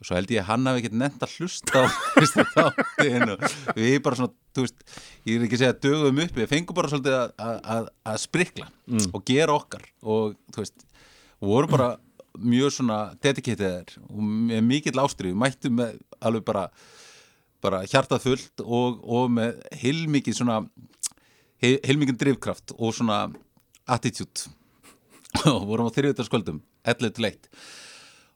Og 0.02 0.08
svo 0.08 0.16
held 0.18 0.32
ég 0.34 0.42
að 0.42 0.48
hann 0.50 0.66
hafi 0.66 0.82
ekkert 0.82 0.96
nefnt 0.98 1.22
að 1.22 1.34
hlusta 1.38 1.78
á 1.78 1.82
fyrsta 2.16 2.44
þáttin 2.50 3.34
og 3.36 3.44
við 3.78 3.98
bara 4.02 4.18
svona, 4.18 4.34
þú 4.50 4.64
veist 4.66 4.82
ég 5.30 5.36
er 5.36 5.44
ekki 5.46 5.58
að 5.58 5.62
segja 5.62 5.76
dögum 5.86 6.22
upp, 6.24 6.38
við 6.40 6.50
fengum 6.50 6.78
bara 6.78 6.90
svolítið 6.90 7.18
að, 7.38 7.90
sprikla 8.24 8.66
og 9.14 9.22
gera 9.30 9.54
okkar 9.54 9.86
og 10.02 10.34
þú 10.50 10.64
veist 10.64 10.82
voru 11.42 11.70
bara 11.70 11.92
mjög 12.38 12.72
svona 12.76 12.98
dedicateder 13.22 13.96
og 14.08 14.22
með 14.22 14.64
mikill 14.66 15.02
ástriðu 15.02 15.38
mættum 15.38 15.78
með 15.80 15.98
alveg 16.20 16.44
bara 16.48 16.66
bara 17.62 17.84
hjartað 17.86 18.24
fullt 18.24 18.64
og, 18.64 19.02
og 19.06 19.30
með 19.30 19.60
heilmikið 19.82 20.38
svona 20.40 20.58
heil, 21.62 21.78
heilmikið 21.86 22.18
drifkraft 22.24 22.74
og 22.78 22.94
svona 22.96 23.24
attitude. 23.86 24.50
Og 25.48 25.64
vorum 25.64 25.88
á 25.88 25.92
11 25.96 27.14
til 27.16 27.26
1 27.30 27.46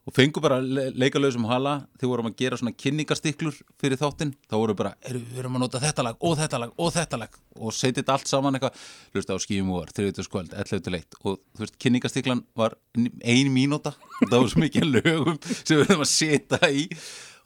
og 0.07 0.15
fengum 0.15 0.43
bara 0.43 0.57
le 0.63 0.85
leika 0.95 1.19
lausum 1.19 1.45
hala. 1.49 1.73
Þegar 1.99 2.11
vorum 2.13 2.29
að 2.29 2.37
gera 2.39 2.57
svona 2.59 2.71
kynningastiklur 2.79 3.57
fyrir 3.81 3.99
þáttinn, 3.99 4.33
þá 4.47 4.55
vorum 4.55 4.73
við 4.75 4.79
bara 4.81 4.93
"Heyrðu, 5.03 5.23
við 5.33 5.39
erum 5.43 5.57
að 5.57 5.63
nota 5.65 5.81
þetta 5.83 6.05
lag 6.07 6.17
og 6.21 6.37
þetta 6.39 6.59
lag 6.63 6.71
og 6.77 6.93
þetta 6.95 7.19
lag. 7.19 7.37
Og 7.59 7.73
setja 7.73 8.01
þetta 8.01 8.13
allt 8.15 8.27
saman 8.31 8.55
eitthvað. 8.55 8.83
Hlusta 9.13 9.35
á 9.35 9.39
skíum 9.43 9.71
og 9.73 9.81
var, 9.81 9.93
þriðutaskvöld, 9.97 10.53
11 10.53 10.83
til 10.85 10.95
1 10.95 11.17
og 11.23 11.39
þú 11.57 11.65
veist, 11.65 11.77
kynningastiklan 11.77 12.43
var 12.55 12.75
ein 12.95 13.51
mínúta. 13.51 13.95
Það 14.23 14.37
var 14.39 14.49
svo 14.53 14.61
mikið 14.63 14.87
lögum 14.95 15.37
sem 15.43 15.77
við 15.77 15.87
höfum 15.91 16.05
að 16.07 16.13
setja 16.13 16.71
í. 16.71 16.87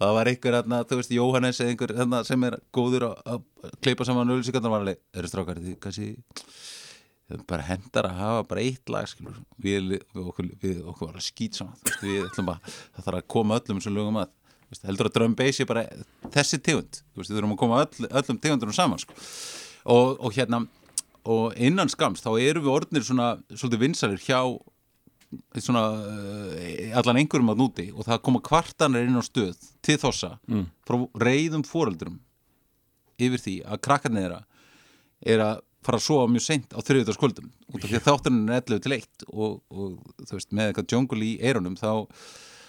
Það 0.02 0.14
var 0.18 0.26
einhver 0.32 0.56
hérna, 0.58 0.84
þú 0.86 0.98
veist, 0.98 1.12
Jóhannes 1.14 1.60
eða 1.62 1.74
einhver 1.74 1.96
hérna, 1.98 2.24
sem 2.26 2.44
er 2.44 2.60
góður 2.74 3.10
að, 3.12 3.42
að 3.66 3.74
kleipa 3.82 4.06
saman 4.06 4.30
öllusikarnar 4.34 4.74
var 4.74 4.82
alveg, 4.82 5.02
eru 5.14 5.30
strákar 5.30 5.62
því 5.62 5.76
kannski 5.82 6.08
það 6.18 6.81
bara 7.50 7.66
hendar 7.68 8.10
að 8.10 8.20
hafa 8.20 8.44
bara 8.50 8.66
eitt 8.66 8.92
lag 8.92 9.08
skilur, 9.10 9.40
við, 9.62 9.94
við, 9.94 10.04
okkur, 10.24 10.52
við 10.62 10.84
okkur 10.92 11.10
var 11.12 11.20
að 11.20 11.28
skýt 11.28 11.60
saman, 11.60 11.80
þú 11.82 11.90
veist, 11.90 12.06
við 12.06 12.28
ætlum 12.28 12.52
að 12.54 12.70
það 12.72 13.08
þarf 13.08 13.20
að 13.22 13.28
koma 13.36 13.58
öllum 13.62 13.82
sem 13.84 13.96
lögum 13.96 14.20
að 14.22 14.34
veist, 14.72 14.86
heldur 14.88 15.10
að 15.10 15.16
drum 15.18 15.38
bass 15.40 15.62
er 15.62 15.70
bara 15.70 15.86
þessi 16.34 16.62
tegund 16.64 17.02
þú 17.02 17.22
veist, 17.22 17.32
við 17.32 17.40
þurfum 17.40 17.56
að 17.56 17.62
koma 17.64 17.82
öll, 17.86 18.10
öllum 18.10 18.42
tegundunum 18.44 18.78
saman 18.78 19.02
sko. 19.02 19.18
og, 19.96 20.20
og 20.20 20.38
hérna 20.38 20.64
og 21.32 21.58
innan 21.62 21.92
skams 21.92 22.24
þá 22.24 22.32
erum 22.42 22.66
við 22.66 22.76
orðnir 22.76 23.06
svona 23.06 23.32
svolítið 23.54 23.84
vinsalir 23.86 24.24
hjá 24.24 24.42
svona 25.62 25.84
uh, 25.96 26.98
allan 27.00 27.22
einhverjum 27.22 27.54
að 27.54 27.62
núti 27.62 27.88
og 27.94 28.08
það 28.08 28.24
koma 28.26 28.42
kvartanir 28.44 29.08
inn 29.08 29.20
á 29.20 29.24
stöð 29.24 29.60
til 29.86 29.98
þossa 30.02 30.34
mm. 30.50 30.66
frá 30.88 30.98
reyðum 31.24 31.64
fóreldurum 31.68 32.18
yfir 33.22 33.44
því 33.44 33.56
að 33.64 33.84
krakkarnir 33.86 34.40
er 35.22 35.44
að 35.46 35.62
fara 35.86 36.00
að 36.00 36.06
sofa 36.06 36.30
mjög 36.32 36.46
seint 36.46 36.74
á 36.76 36.80
þriðutaskvöldum 36.86 37.52
út 37.52 37.82
af 37.82 37.90
því 37.90 38.00
að 38.00 38.08
þátturinn 38.08 38.50
er 38.50 38.62
11 38.62 38.82
til 38.86 38.96
1 38.98 39.28
og, 39.32 39.54
og 39.74 40.26
þú 40.28 40.38
veist, 40.38 40.52
með 40.54 40.72
eitthvað 40.72 40.96
jungle 40.96 41.28
í 41.28 41.32
eyrunum 41.42 41.78
þá 41.80 41.92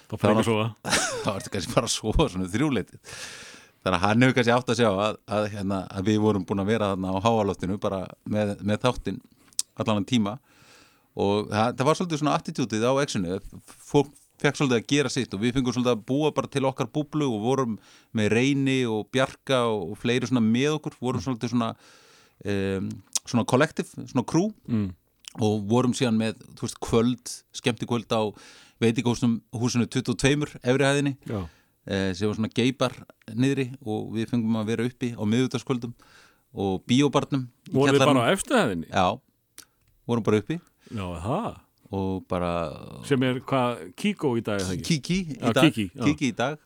þá 0.08 0.14
fyrir 0.16 0.32
ekki 0.32 0.44
að 0.44 0.48
sofa. 0.50 0.94
þá 1.24 1.30
ertu 1.34 1.52
kannski 1.54 1.74
bara 1.76 1.90
að 1.90 1.96
sofa 1.96 2.28
svona 2.32 2.52
þrjúleitið 2.52 3.18
þannig 3.82 3.98
að 3.98 4.04
hann 4.06 4.24
hefur 4.24 4.38
kannski 4.38 4.54
átt 4.54 4.72
að 4.72 4.80
sjá 4.80 4.88
að, 4.90 5.20
að, 5.36 5.50
hérna, 5.56 5.82
að 5.90 6.08
við 6.08 6.18
vorum 6.22 6.46
búin 6.48 6.62
að 6.62 6.72
vera 6.72 6.90
þarna 6.92 7.14
á 7.18 7.24
háaloftinu 7.26 7.78
bara 7.82 8.00
með, 8.30 8.56
með 8.62 8.82
þáttinn 8.84 9.22
allan 9.82 10.06
tíma. 10.06 10.36
Og 11.18 11.48
það, 11.50 11.72
það 11.78 11.88
var 11.88 11.98
svolítið 11.98 12.20
svona 12.22 12.34
attitútið 12.38 12.84
á 12.86 12.92
exinu. 13.02 13.40
Fólk 13.90 14.12
fekk 14.42 14.58
svolítið 14.58 14.78
að 14.78 14.86
gera 14.90 15.12
sitt 15.12 15.34
og 15.34 15.42
við 15.42 15.56
fengum 15.56 15.74
svolítið 15.74 15.96
að 15.96 16.04
búa 16.08 16.30
bara 16.34 16.50
til 16.50 16.64
okkar 16.66 16.90
búblu 16.94 17.28
og 17.30 17.42
vorum 17.44 17.74
með 18.16 18.32
reyni 18.36 18.78
og 18.90 19.10
bjarga 19.14 19.64
og 19.70 19.94
fleiri 20.02 20.30
svona 20.30 20.42
með 20.44 20.78
okkur 20.78 20.96
vorum 21.02 21.22
svolítið 21.22 21.54
svona 21.54 21.72
um, 22.44 22.90
svona 23.22 23.44
kollektiv, 23.48 23.92
svona 23.94 24.24
crew 24.26 24.50
mm. 24.66 24.88
og 25.40 25.64
vorum 25.70 25.94
síðan 25.96 26.18
með 26.18 26.42
þú 26.58 26.66
veist, 26.66 26.80
kvöld, 26.82 27.34
skemmti 27.54 27.88
kvöld 27.88 28.10
á 28.10 28.22
veitingahúsinu 28.82 29.40
húsinu 29.54 29.86
22 29.86 30.58
efri 30.62 30.86
hæðinni 30.88 31.14
Já. 31.28 31.44
eh, 31.86 32.10
sem 32.14 32.28
var 32.28 32.38
svona 32.38 32.52
geibar 32.54 32.96
niðri 33.30 33.68
og 33.82 34.10
við 34.16 34.32
fengum 34.32 34.58
að 34.58 34.72
vera 34.72 34.86
uppi 34.88 35.12
á 35.14 35.22
miðutaskvöldum 35.22 35.94
og 36.52 36.82
bíóbarnum 36.88 37.46
í 37.46 37.74
voru 37.76 37.92
þið 37.92 37.98
kjallaranum. 37.98 38.18
bara 38.18 38.26
á 38.26 38.34
efstuhæðinni 38.34 38.90
Já, 38.90 39.06
vorum 40.08 40.26
bara 40.26 40.42
uppi 40.42 40.58
já, 40.58 41.06
það 41.26 41.52
og 41.92 42.26
bara 42.28 42.50
sem 43.04 43.24
er 43.28 43.40
hvað, 43.44 43.86
Kiko 44.00 44.34
í 44.40 44.44
dag 44.44 44.62
Kiki 44.82 45.18
í 45.36 45.52
dag. 45.52 45.72
Kiki 45.76 46.32
í 46.32 46.36
dag 46.36 46.60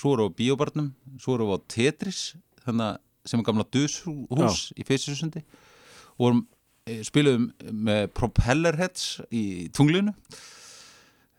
Svo 0.00 0.14
erum 0.14 0.30
við 0.30 0.32
á 0.32 0.38
bíóbarnum 0.40 0.90
Svo 1.20 1.36
erum 1.36 1.50
við 1.50 1.58
á 1.58 1.66
Tetris 1.74 2.20
þannig 2.64 2.86
að 2.86 2.98
sem 3.26 3.40
er 3.40 3.46
gamla 3.46 3.66
dushús 3.72 4.70
í 4.76 4.86
Feysisusundi 4.86 5.42
og 5.42 6.24
vorum, 6.24 6.46
eh, 6.86 7.02
spiluðum 7.06 7.50
með 7.72 8.08
Propellerheads 8.16 9.20
í 9.32 9.44
tunglinu 9.76 10.14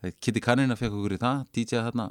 Kitty 0.02 0.42
Canina 0.42 0.74
fekk 0.78 0.96
okkur 0.98 1.14
í 1.14 1.20
það 1.22 1.42
DJ 1.54 1.82
þarna 1.86 2.08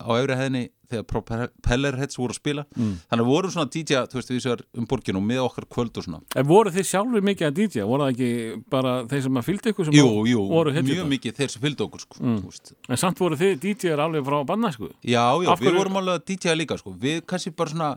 á 0.00 0.10
efri 0.14 0.36
hæðinni 0.38 0.60
þegar 0.90 1.06
Propellerheads 1.10 2.18
voru 2.18 2.34
að 2.34 2.38
spila 2.38 2.64
mm. 2.76 2.92
þannig 3.10 3.24
að 3.24 3.30
vorum 3.30 3.52
svona 3.54 3.70
DJ 3.74 4.02
þú 4.10 4.18
veist 4.18 4.30
við 4.30 4.40
sér 4.44 4.62
um 4.78 4.86
borginu 4.90 5.20
og 5.20 5.26
með 5.26 5.40
okkar 5.44 5.66
kvöld 5.74 5.98
og 5.98 6.06
svona 6.06 6.20
En 6.38 6.46
voru 6.46 6.72
þið 6.74 6.86
sjálfur 6.86 7.26
mikið 7.26 7.48
að 7.48 7.58
DJ? 7.58 7.84
Voru 7.90 8.06
það 8.06 8.14
ekki 8.14 8.30
bara 8.74 8.94
þeir 9.10 9.24
sem 9.26 9.40
að 9.42 9.48
fylgdi 9.48 9.74
ykkur 9.74 9.88
sem 9.88 9.98
Jú, 9.98 10.06
jú, 10.30 10.44
voru 10.52 10.74
mjög 10.86 11.10
mikið 11.16 11.36
þeir 11.40 11.52
sem 11.54 11.64
fylgdu 11.66 11.86
okkur 11.88 12.04
sko, 12.06 12.22
veist. 12.46 12.72
En 12.86 13.02
samt 13.02 13.22
voru 13.22 13.38
þið 13.40 13.58
DJ-er 13.66 14.04
alveg 14.06 14.26
frá 14.30 14.38
banna 14.46 14.72
sko 14.74 14.92
Já, 15.02 15.26
já, 15.42 15.50
Af 15.50 15.58
við 15.58 15.70
hverju- 15.70 15.82
vorum 15.82 16.00
alveg 16.02 16.20
að 16.20 16.26
DJ 16.30 16.56
líka 16.58 16.78
sko. 16.78 16.94
við 16.94 17.22
kannski 17.26 17.54
bara 17.58 17.74
svona 17.74 17.90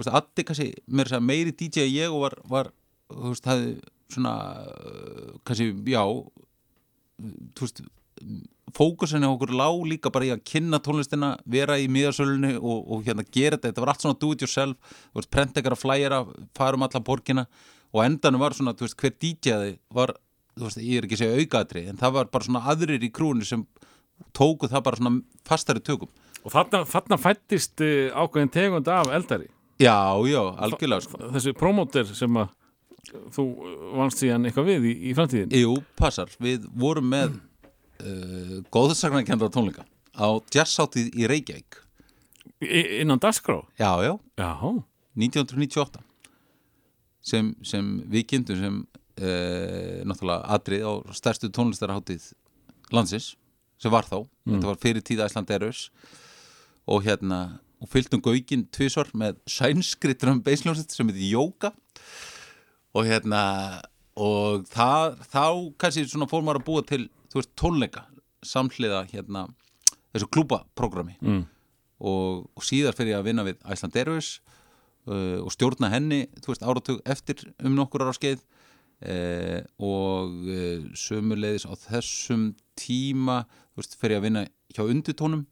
veist, 0.00 0.12
Addi 0.20 0.46
kannski 0.46 0.68
segja 1.04 1.22
meiri 1.24 1.54
DJ 1.56 1.86
en 1.86 1.94
ég 1.94 2.12
og 2.12 2.26
var, 2.26 2.36
var 2.50 2.70
þú 3.10 3.32
veist, 3.32 3.46
það 3.46 3.64
svona 4.10 4.34
uh, 4.66 5.34
kannski, 5.46 5.72
já 5.90 6.02
þú 7.56 7.66
veist 7.66 7.82
fókusinni 8.76 9.26
okkur 9.26 9.52
lá 9.56 9.68
líka 9.88 10.12
bara 10.12 10.28
í 10.28 10.32
að 10.34 10.44
kynna 10.46 10.80
tónlistina, 10.82 11.32
vera 11.50 11.78
í 11.80 11.88
miðasölunni 11.90 12.54
og, 12.58 12.80
og 12.92 13.04
hérna 13.06 13.24
gera 13.26 13.56
þetta, 13.56 13.70
þetta 13.70 13.84
var 13.84 13.92
allt 13.92 14.04
svona 14.04 14.18
do 14.20 14.32
it 14.34 14.44
yourself, 14.44 14.96
þú 15.10 15.20
veist, 15.20 15.30
prenta 15.32 15.60
ekkert 15.60 15.76
að 15.76 15.82
flæra 15.82 16.20
farum 16.56 16.86
alla 16.86 17.02
borgina 17.04 17.46
og 17.90 18.02
endanum 18.04 18.42
var 18.44 18.54
svona, 18.54 18.74
þú 18.78 18.86
veist, 18.86 18.98
hver 19.00 19.14
DJ-ði 19.16 19.76
var, 19.96 20.14
þú 20.56 20.68
veist, 20.68 20.82
ég 20.84 21.00
er 21.00 21.08
ekki 21.08 21.18
að 21.18 21.24
segja 21.24 21.44
aukaðri 21.44 21.86
en 21.90 22.00
það 22.00 22.16
var 22.18 22.34
bara 22.36 22.48
svona 22.48 22.64
aðrir 22.72 23.06
í 23.06 23.12
krúinu 23.14 23.48
sem 23.48 23.64
tóku 24.36 24.70
það 24.70 24.84
bara 24.86 25.00
svona 25.00 25.16
fastari 25.48 25.82
tökum. 25.82 26.10
Og 26.44 26.52
þarna, 26.54 26.84
þarna 26.88 27.18
fættist 27.20 27.82
uh, 27.84 28.12
ákveðin 28.14 28.54
tegund 28.54 28.92
af 28.92 29.10
eldari 29.12 29.50
Já, 29.80 29.96
já, 30.28 30.40
algjörlega 30.60 31.04
sko. 31.06 31.20
Þessi 31.36 31.54
promóter 31.56 32.08
sem 32.16 32.40
að 32.40 32.50
þú 33.34 33.44
vannst 33.96 34.20
síðan 34.20 34.44
eitthvað 34.48 34.68
við 34.68 34.88
í, 34.90 34.92
í 35.10 35.14
framtíðin 35.16 35.54
Jú, 35.56 35.78
passar, 35.98 36.30
við 36.42 36.66
vorum 36.78 37.08
með 37.10 37.38
uh, 38.04 38.58
góðsagnarkendra 38.74 39.48
tónleika 39.52 39.86
á 40.12 40.28
jazzháttið 40.52 41.14
í 41.16 41.28
Reykjavík. 41.30 41.80
I, 42.60 43.00
Innan 43.00 43.22
Dasgrá 43.22 43.62
Já, 43.80 43.92
já, 44.04 44.12
Já, 44.36 44.50
1998 45.16 46.02
sem, 47.24 47.52
sem 47.64 47.88
við 48.10 48.26
kynntum 48.34 48.60
sem 48.60 48.78
uh, 48.84 50.00
náttúrulega 50.08 50.56
atrið 50.56 50.84
á 50.84 50.92
stærstu 51.16 51.50
tónlistarháttið 51.56 52.30
landsins 52.92 53.34
sem 53.80 53.92
var 53.92 54.04
þá, 54.04 54.22
þetta 54.44 54.68
var 54.68 54.80
fyrir 54.80 55.04
tíða 55.04 55.30
Æsland 55.30 55.50
Erus 55.56 55.86
og 56.90 57.04
hérna 57.06 57.60
og 57.80 57.88
fylgtum 57.88 58.22
gaukinn 58.24 58.66
tvisvar 58.74 59.10
með 59.16 59.40
sænskri 59.48 60.16
drum 60.18 60.42
bassljónsitt 60.44 60.92
sem 60.92 61.08
heitir 61.08 61.32
Jóka 61.32 61.72
og 62.94 63.06
hérna 63.08 63.42
og 64.20 64.66
það, 64.68 65.16
þá 65.30 65.44
kannski 65.80 66.06
svona 66.10 66.28
fór 66.30 66.44
maður 66.44 66.60
að 66.60 66.68
búa 66.68 66.84
til 66.86 67.02
þú 67.30 67.40
veist 67.40 67.52
tónleika 67.58 68.04
samhliða 68.46 69.04
hérna 69.12 69.46
þessu 70.12 70.28
klúbaprógrami 70.34 71.16
mm. 71.20 71.42
og, 72.02 72.46
og 72.56 72.66
síðar 72.66 72.96
fyrir 72.98 73.14
ég 73.14 73.20
að 73.20 73.28
vinna 73.30 73.46
við 73.46 73.60
Æsland 73.70 73.98
Airways 74.00 74.32
uh, 75.08 75.38
og 75.44 75.52
stjórna 75.54 75.92
henni 75.92 76.24
þú 76.40 76.52
veist 76.52 76.66
áratug 76.66 77.02
eftir 77.08 77.44
um 77.62 77.76
nokkur 77.78 78.06
ára 78.06 78.16
skeið. 78.16 78.42
Uh, 79.00 79.62
og 79.80 80.34
uh, 80.44 80.82
sömuleiðis 80.92 81.64
á 81.64 81.72
þessum 81.86 82.50
tíma 82.76 83.46
þú 83.48 83.80
veist 83.80 83.96
fyrir 83.96 84.18
ég 84.18 84.20
að 84.20 84.26
vinna 84.26 84.42
hjá 84.76 84.82
undirtónum 84.84 85.46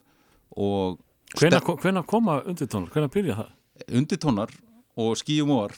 og 0.53 0.99
hvenær, 1.37 1.61
ko- 1.65 1.77
hvenær 1.83 2.07
koma 2.09 2.41
undirtónar? 2.49 2.91
Hvenær 2.95 3.13
byrja 3.13 3.37
það? 3.43 3.55
undirtónar 3.95 4.51
og 4.99 5.17
skíum 5.21 5.51
og 5.55 5.75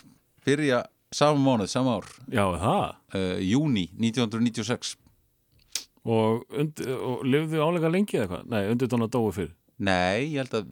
byrja 0.47 0.85
saman 1.13 1.43
mánuð, 1.45 1.69
sama 1.69 1.97
ár. 1.99 2.07
Já, 2.31 2.45
það? 2.63 2.97
Uh, 3.15 3.39
júni 3.43 3.89
1996 3.99 4.97
Og, 6.09 6.47
und, 6.57 6.81
og 6.81 7.25
lifðu 7.29 7.59
álega 7.61 7.91
lengi 7.93 8.17
eða 8.17 8.25
eitthvað? 8.25 8.45
Nei, 8.49 8.61
undirtónar 8.73 9.11
dói 9.13 9.33
fyrr. 9.37 9.51
Nei, 9.85 10.31
ég 10.33 10.39
held 10.41 10.55
að 10.63 10.71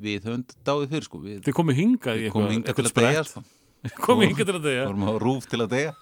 við 0.00 0.24
höfum 0.24 0.44
dáið 0.64 0.86
fyrir 0.94 1.04
sko 1.04 1.18
við 1.20 1.50
komið 1.52 1.76
hingað 1.82 2.22
í 2.22 2.30
komum 2.32 2.46
eitthvað, 2.48 2.54
hingað 2.56 2.78
til 2.78 2.84
að 2.86 2.92
sprett 2.94 3.28
sko. 3.28 3.42
Komið 4.06 4.30
hingað 4.30 4.48
til 4.48 4.54
að 4.56 4.64
deyja. 4.70 4.86
vorum 4.88 5.04
á 5.04 5.12
rúf 5.20 5.46
til 5.52 5.60
að 5.60 5.70
deyja. 5.74 5.92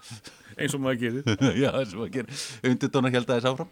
Eins 0.59 0.73
og 0.75 0.81
maður 0.83 1.01
gerir. 1.03 1.27
Já, 1.63 1.69
eins 1.79 1.93
og 1.95 2.05
að 2.05 2.13
gera 2.15 2.39
Undirtónar 2.71 3.13
held 3.17 3.29
aðeins 3.35 3.49
áfram 3.51 3.69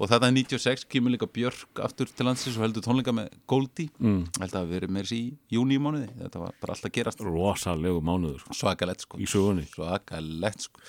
Og 0.00 0.10
þetta 0.10 0.26
er 0.26 0.34
96, 0.34 0.86
kemur 0.90 1.14
líka 1.14 1.28
Björk 1.30 1.82
aftur 1.84 2.08
til 2.10 2.26
landsins 2.26 2.56
og 2.58 2.64
heldur 2.64 2.82
tónleika 2.82 3.14
með 3.14 3.28
Goldie. 3.50 3.92
Mm. 4.02 4.24
Held 4.40 4.48
að 4.48 4.58
hafa 4.58 4.72
verið 4.72 4.94
meira 4.96 5.14
í 5.14 5.22
júni 5.54 5.78
mánuði. 5.78 6.08
Þetta 6.18 6.42
var 6.42 6.56
bara 6.62 6.74
alltaf 6.74 6.90
að 6.90 6.96
gerast. 6.96 7.22
Rosalegu 7.22 8.02
mánuður 8.02 8.42
sko, 8.42 8.58
Svakalett 8.58 9.06
sko. 9.06 9.20
Í 9.22 9.28
sögunni. 9.30 9.68
Svakalett 9.70 10.66
sko. 10.66 10.82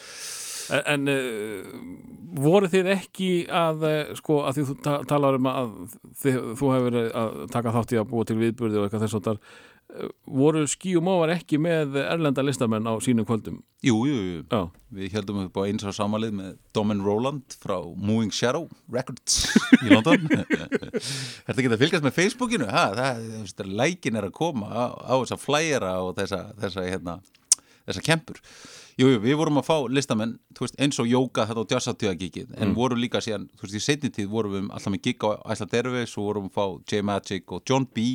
En, 0.73 0.81
en 0.95 1.11
uh, 1.13 1.75
voru 2.41 2.69
þið 2.73 2.89
ekki 2.95 3.29
að, 3.53 3.85
uh, 3.85 4.15
sko, 4.17 4.39
að 4.49 4.57
því 4.57 4.65
þú 4.71 4.77
ta 4.87 4.97
talar 5.11 5.37
um 5.37 5.49
að 5.51 5.75
þið, 6.23 6.39
þú 6.57 6.71
hefur 6.73 6.87
verið 6.89 7.09
að 7.21 7.37
taka 7.53 7.73
þátt 7.75 7.93
í 7.93 8.01
að 8.01 8.09
búa 8.09 8.25
til 8.25 8.39
viðburði 8.41 8.81
og 8.81 8.87
eitthvað 8.87 9.05
þess 9.05 9.19
að 9.19 9.29
uh, 9.35 9.55
voru 10.25 10.63
skí 10.67 10.95
og 10.97 11.03
móvar 11.05 11.31
ekki 11.35 11.59
með 11.61 11.95
erlenda 12.01 12.43
listamenn 12.43 12.87
á 12.89 12.93
sínum 13.03 13.27
kvöldum? 13.27 13.59
Jú, 13.85 13.99
jú, 14.09 14.15
jú. 14.17 14.39
Já, 14.49 14.61
Við 14.95 15.13
heldum 15.17 15.43
upp 15.43 15.59
á 15.59 15.67
eins 15.67 15.85
og 15.85 15.93
samalið 15.95 16.33
með 16.39 16.53
Domin 16.75 17.03
Roland 17.05 17.55
frá 17.61 17.77
Moving 17.95 18.33
Shadow 18.33 18.65
Records 18.91 19.45
í 19.85 19.91
London. 19.91 20.25
Þetta 21.45 21.65
geta 21.67 21.79
fylgast 21.79 22.07
með 22.07 22.17
Facebookinu? 22.17 22.69
Ha, 22.71 22.87
það, 22.97 23.67
lækin 23.69 24.17
er 24.17 24.29
að 24.29 24.35
koma 24.39 24.71
á, 24.71 24.85
á 24.95 25.13
þessa 25.21 25.37
flæjara 25.39 25.93
og 26.01 26.15
þessa, 26.17 26.41
þessa, 26.63 26.87
hérna, 26.89 27.19
þessa 27.85 28.03
kempur. 28.05 28.41
Jú, 28.95 29.09
jú, 29.11 29.19
við 29.19 29.35
vorum 29.35 29.59
að 29.59 29.67
fá 29.67 29.75
listamenn 29.91 30.37
veist, 30.55 30.77
eins 30.79 30.97
og 31.03 31.09
Jóka 31.11 31.43
þetta 31.49 31.65
á 31.67 31.71
jazzattíðagikið 31.75 32.53
en 32.63 32.71
vorum 32.77 33.01
líka 33.01 33.19
síðan, 33.19 33.49
þú 33.59 33.67
veist, 33.67 33.75
í 33.75 33.83
setni 33.83 34.11
tíð 34.15 34.29
vorum 34.31 34.53
við 34.55 34.69
alltaf 34.71 34.93
með 34.93 35.01
gig 35.03 35.25
á 35.27 35.29
Iceland 35.51 35.75
Airways 35.75 36.13
og 36.15 36.29
vorum 36.29 36.47
að 36.47 36.55
fá 36.55 36.93
J-Magic 36.93 37.51
og 37.51 37.65
John 37.67 37.89
B 37.91 38.05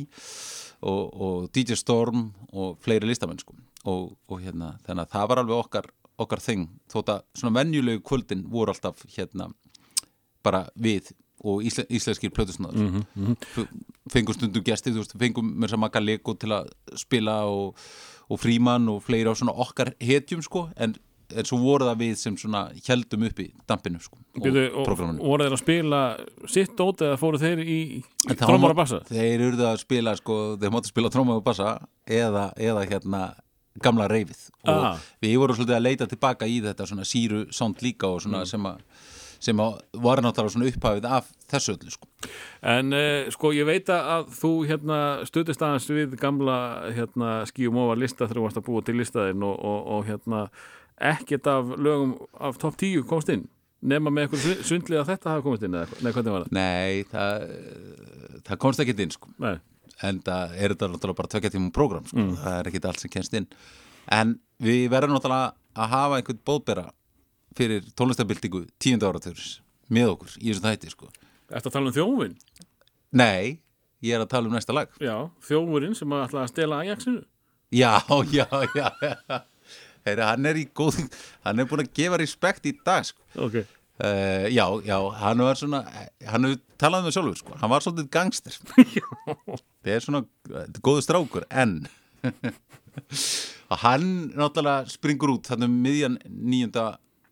og, 0.81 1.20
og 1.20 1.48
DJ 1.55 1.78
Storm 1.78 2.31
og 2.52 2.78
fleiri 2.85 3.09
listamenn 3.09 3.40
sko. 3.40 3.57
og, 3.85 4.12
og 4.28 4.40
hérna, 4.40 4.74
þannig 4.86 5.07
að 5.07 5.16
það 5.16 5.32
var 5.32 5.43
alveg 5.43 5.57
okkar 5.57 5.90
okkar 6.20 6.43
þing, 6.44 6.69
þótt 6.93 7.15
að 7.15 7.24
svona 7.39 7.57
venjulegu 7.62 8.02
kvöldin 8.05 8.44
voru 8.52 8.74
alltaf 8.74 9.07
hérna 9.15 9.48
bara 10.44 10.66
við 10.77 11.12
og 11.40 11.62
ísle, 11.65 11.86
íslenskir 11.89 12.32
plötusnáður 12.36 12.90
mm 12.90 13.77
fengum 14.11 14.35
stundum 14.35 14.65
gesti, 14.66 14.90
þú 14.90 15.05
veist, 15.05 15.12
fengum 15.20 15.51
mér 15.61 15.70
sem 15.70 15.78
makka 15.78 16.01
Lego 16.02 16.35
til 16.35 16.51
að 16.57 16.70
spila 16.98 17.44
og, 17.47 17.78
og 18.27 18.40
frímann 18.40 18.89
og 18.90 19.02
fleiri 19.05 19.31
á 19.31 19.35
svona 19.39 19.55
okkar 19.55 19.93
hetjum 20.02 20.43
sko, 20.43 20.65
en, 20.74 20.97
en 21.36 21.48
svo 21.48 21.59
voru 21.62 21.86
það 21.89 22.01
við 22.02 22.15
sem 22.20 22.36
svona 22.40 22.62
heldum 22.86 23.27
upp 23.28 23.43
í 23.44 23.47
dampinu 23.70 24.01
sko, 24.02 24.19
og 24.36 24.43
Byrju, 24.47 24.65
og 24.74 24.89
prógraminu 24.89 25.23
voru 25.24 25.47
þeir 25.47 25.57
að 25.57 25.62
spila 25.62 26.01
sitt 26.55 26.74
dót 26.78 27.05
eða 27.07 27.20
fóru 27.20 27.40
þeir 27.43 27.62
í 27.65 27.78
þá 28.27 28.35
trómar 28.47 28.74
og 28.74 28.81
bassa? 28.82 29.01
Þeir 29.11 29.47
urðu 29.51 29.69
að 29.70 29.78
spila, 29.85 30.16
sko, 30.19 30.40
þeir 30.61 30.74
máttu 30.74 30.93
spila 30.93 31.12
tróma 31.15 31.39
og 31.39 31.44
bassa 31.47 31.77
eða, 32.07 32.48
eða 32.59 32.85
hérna 32.90 33.23
gamla 33.81 34.09
reyfið 34.11 34.48
og 34.66 34.85
Ah. 34.90 34.98
við 35.23 35.39
vorum 35.39 35.57
svolítið 35.57 35.77
að 35.78 35.86
leita 35.86 36.07
tilbaka 36.11 36.47
í 36.51 36.61
þetta 36.65 36.86
svona 36.90 37.07
síru 37.07 37.47
sound 37.55 37.78
líka 37.85 38.09
og 38.11 38.20
svona 38.24 38.44
sem 38.47 38.66
að 38.66 38.82
sem 39.40 39.57
að 39.57 39.78
var 40.05 40.20
náttúrulega 40.20 40.52
svona 40.52 40.66
upphafið 40.69 41.07
af 41.09 41.31
þessu 41.48 41.73
öllu 41.73 41.90
sko. 41.94 42.09
En 42.61 42.93
uh, 42.93 43.31
sko 43.32 43.55
ég 43.57 43.65
veit 43.65 43.89
að 43.89 44.27
þú 44.36 44.51
hérna 44.69 44.98
stuðist 45.24 45.62
aðeins 45.65 45.86
við 45.89 46.19
gamla 46.20 46.57
hérna 46.93 47.31
skíum 47.48 47.78
ofar 47.81 47.97
lista 48.02 48.27
þegar 48.27 48.36
þú 48.36 48.44
varst 48.44 48.61
að 48.61 48.66
búa 48.69 48.85
til 48.85 48.97
listaðinn 49.01 49.47
og, 49.48 49.57
og, 49.65 49.89
og 49.97 50.05
hérna 50.11 50.43
ekkert 51.01 51.48
af 51.51 51.72
lögum 51.81 52.14
af 52.40 52.59
topp 52.60 52.77
10 52.81 53.06
komst 53.09 53.32
inn 53.32 53.47
nema 53.81 54.12
með 54.12 54.27
eitthvað 54.28 54.62
sundlið 54.68 55.01
að 55.01 55.10
þetta 55.14 55.32
hafa 55.32 55.44
komist 55.47 55.64
inn 55.64 55.77
eða 55.78 56.01
nei 56.05 56.12
hvernig 56.12 56.35
var 56.35 56.44
það? 56.44 56.52
Nei, 56.56 57.05
það, 57.09 57.47
það 58.48 58.60
komst 58.66 58.82
ekki 58.85 58.97
inn 59.06 59.14
sko. 59.14 59.31
Nei, 59.40 59.55
en 60.05 60.20
það 60.27 60.55
er 60.59 60.74
þetta 60.74 60.90
náttúrulega 60.93 61.20
bara 61.22 61.32
tvekja 61.35 61.52
tímum 61.55 61.72
prógram 61.77 62.06
sko. 62.10 62.27
það 62.43 62.59
er 62.59 62.70
ekki 62.70 62.82
allt 62.90 63.05
sem 63.05 63.12
kennst 63.14 63.36
inn 63.40 63.48
en 64.12 64.36
við 64.60 64.85
verðum 64.93 65.16
náttúrulega 65.16 65.55
að 65.81 65.93
hafa 65.94 66.20
einhvern 66.20 66.43
bóðbera 66.51 66.86
fyrir 67.56 67.89
tónlistabildingu 67.98 68.66
tíundu 68.82 69.09
áratöðurs 69.09 69.59
með 69.90 70.12
okkur 70.12 70.36
í 70.39 70.51
þessu 70.52 70.62
þætti 70.68 70.93
sko. 70.93 71.09
Að 71.51 71.66
tala 71.72 71.90
um 71.90 71.94
þjófin? 71.97 72.36
Nei, 73.16 73.59
ég 74.05 74.14
er 74.14 74.22
að 74.22 74.31
tala 74.31 74.47
um 74.51 74.55
næsta 74.55 74.74
lag 74.77 74.93
Já, 75.02 75.16
þjófurinn 75.48 75.97
sem 75.98 76.12
að 76.14 76.27
ætla 76.28 76.44
að 76.44 76.52
stela 76.52 76.82
Ajaxinu 76.85 77.24
Já, 77.74 77.97
já, 78.36 78.47
já, 78.77 78.86
já. 79.02 79.40
Hann 80.19 80.47
er 80.51 80.59
í 80.59 80.66
góð 80.74 80.99
hann 81.47 81.59
er 81.62 81.69
búin 81.70 81.85
að 81.85 81.93
gefa 81.95 82.19
respekt 82.19 82.66
í 82.66 82.74
dag 82.87 83.07
sko. 83.07 83.23
Ok, 83.47 83.61
uh, 83.61 84.49
Já, 84.51 84.65
já, 84.87 84.97
hann 85.23 85.39
var 85.47 85.55
svona 85.61 85.85
hann 86.27 86.49
hefur 86.49 86.61
talað 86.81 87.07
með 87.07 87.16
sjálfur 87.16 87.39
sko. 87.39 87.59
hann 87.61 87.70
var 87.70 87.81
svolítið 87.85 88.11
gangster. 88.11 88.57
Það 89.81 89.93
er 89.95 90.01
svona, 90.05 90.24
er 90.65 90.81
góðu 90.85 91.03
strákur 91.05 91.47
en 91.51 91.87
hann 93.85 94.32
náttúrulega 94.35 94.91
springur 94.91 95.37
út 95.37 95.49
þannig 95.49 95.70
um 95.70 95.78
miðjan 95.85 96.19
nýjunda 96.27 96.85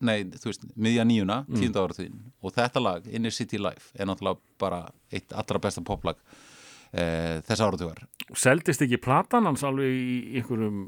nei, 0.04 0.22
þú 0.38 0.50
veist, 0.52 0.66
miðjan 0.78 1.08
nýjuna, 1.10 1.38
tíunda 1.50 1.82
ára 1.82 2.06
og 2.38 2.54
þetta 2.54 2.82
lag, 2.82 3.08
Inner 3.10 3.34
City 3.34 3.58
Life 3.58 3.90
er 3.98 4.06
náttúrulega 4.06 4.38
bara 4.62 4.84
eitt 5.10 5.34
allra 5.34 5.58
besta 5.62 5.82
poplag 5.82 6.20
uh, 6.92 7.38
þess 7.46 7.64
áratugar. 7.64 8.02
Seldist 8.36 8.82
ekki 8.84 8.98
platan 9.00 9.48
hans 9.48 9.64
alveg 9.64 9.92
í 9.92 10.16
einhverjum 10.40 10.80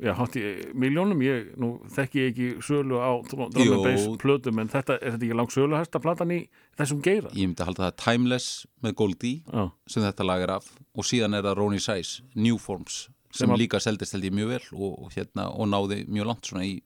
já, 0.00 0.12
hátt 0.16 0.36
í 0.38 0.44
miljónum 0.76 1.20
ég, 1.24 1.50
nú 1.60 1.72
þekki 1.92 2.22
ég 2.22 2.30
ekki 2.32 2.48
sölu 2.64 3.00
á 3.00 3.12
drum 3.28 3.82
bass 3.84 4.06
plötum 4.20 4.62
en 4.62 4.70
þetta, 4.72 4.98
er 5.00 5.16
þetta 5.16 5.28
ekki 5.28 5.40
langt 5.40 5.54
sölu 5.54 5.76
hæsta 5.78 6.00
platan 6.02 6.34
í 6.36 6.40
þessum 6.78 7.02
geira? 7.04 7.32
ég 7.32 7.48
myndi 7.50 7.64
að 7.64 7.70
halda 7.72 7.86
það 7.86 7.98
Timeless 8.04 8.48
með 8.84 8.96
Goldie 9.00 9.42
Já, 9.44 9.68
sem 9.92 10.06
þetta 10.06 10.28
lag 10.28 10.46
er 10.46 10.56
af. 10.58 10.70
Og 10.96 11.08
síðan 11.08 11.36
er 11.36 11.46
það 11.46 11.58
Ronnie 11.60 11.82
Size, 11.82 12.24
New 12.36 12.60
Forms 12.62 13.06
sem, 13.36 13.44
Sem 13.44 13.56
líka 13.58 13.80
seldist 13.82 14.16
held 14.16 14.24
ég 14.24 14.36
mjög 14.36 14.54
vel 14.54 14.62
og, 14.76 14.92
og, 15.06 15.08
hérna, 15.12 15.50
og 15.52 15.68
náði 15.68 16.04
mjög 16.08 16.30
langt 16.30 16.48
svona 16.48 16.64
í, 16.64 16.78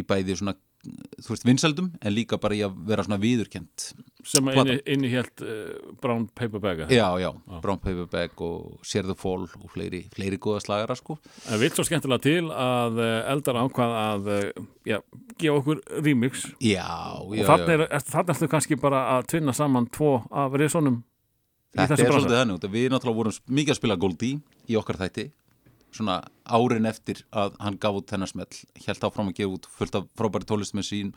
í 0.00 0.06
bæði 0.06 0.38
svona 0.40 0.56
þú 1.22 1.32
veist 1.32 1.46
vinsældum 1.46 1.92
en 2.00 2.14
líka 2.14 2.38
bara 2.40 2.56
í 2.56 2.62
að 2.66 2.76
vera 2.88 3.04
svona 3.06 3.20
viðurkent 3.22 3.92
sem 4.24 4.48
inni, 4.48 4.76
inni 4.88 5.10
hélt 5.12 5.42
uh, 5.44 5.92
Brown 6.00 6.26
Paper 6.32 6.62
Bag 6.62 6.84
já, 6.88 7.06
já, 7.20 7.30
Brown 7.62 7.80
Paper 7.82 8.08
Bag 8.10 8.44
og 8.44 8.80
the 8.84 9.16
Fall 9.18 9.46
og 9.46 9.70
fleiri, 9.72 10.04
fleiri 10.14 10.38
góða 10.40 10.62
slagara 10.64 10.96
sko. 10.96 11.18
En 11.50 11.60
vilt 11.60 11.76
svo 11.76 11.84
skemmtilega 11.86 12.24
til 12.24 12.50
að 12.50 13.00
uh, 13.00 13.16
eldar 13.32 13.60
ákvað 13.60 13.96
að 14.00 14.30
uh, 14.32 14.66
já, 14.88 15.00
gefa 15.40 15.58
okkur 15.60 15.82
remix. 16.04 16.46
Já, 16.64 16.86
og 17.20 17.34
já, 17.36 17.44
þarna 17.48 17.66
já. 17.66 17.74
er, 17.76 17.86
er, 17.88 18.06
þarna 18.08 18.36
ertu 18.36 18.50
kannski 18.52 18.80
bara 18.80 19.02
að 19.16 19.28
tvinna 19.34 19.56
saman 19.56 19.88
tvo 19.92 20.14
af 20.32 20.56
resonum 20.60 21.02
þetta 21.74 21.98
er 21.98 22.12
svolítið 22.12 22.38
þannig 22.38 22.70
við 22.72 22.90
náttúrulega 22.92 23.20
vorum 23.20 23.38
mikið 23.58 23.74
að 23.74 23.80
spila 23.80 23.98
Goldie 24.00 24.40
í 24.70 24.78
okkar 24.80 25.00
þætti. 25.02 25.28
Svona 25.94 26.20
árin 26.44 26.88
eftir 26.88 27.22
að 27.32 27.56
hann 27.60 27.78
gaf 27.80 28.00
út 28.00 28.10
þennar 28.10 28.30
smell, 28.30 28.60
held 28.86 29.06
áfram 29.08 29.30
að 29.32 29.38
gefa 29.38 29.56
út 29.56 29.68
fullt 29.78 29.98
af 29.98 30.08
frábæri 30.18 30.48
tólist 30.48 30.76
með 30.76 30.88
sín, 30.90 31.14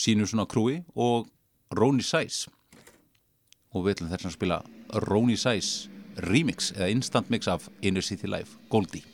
sínu 0.00 0.28
svona 0.28 0.48
krúi 0.48 0.80
og 0.96 1.28
Ronnie 1.76 2.06
Size 2.06 2.50
og 3.70 3.84
við 3.84 3.96
ætlum 3.96 4.10
þess 4.10 4.30
að 4.30 4.36
spila 4.36 4.60
Ronnie 5.06 5.38
Size 5.38 5.90
remix 6.26 6.72
eða 6.76 6.90
instant 6.90 7.30
mix 7.30 7.48
af 7.48 7.68
Inner 7.82 8.02
City 8.02 8.26
Life 8.26 8.58
Goldie. 8.70 9.04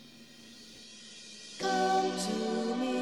Come 1.60 2.10
to 2.24 2.74
me. 2.80 2.96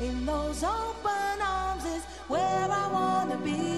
In 0.00 0.26
those 0.26 0.64
open 0.64 1.42
arms 1.42 1.84
is 1.84 2.04
where 2.28 2.68
I 2.70 2.88
wanna 2.92 3.38
be. 3.44 3.77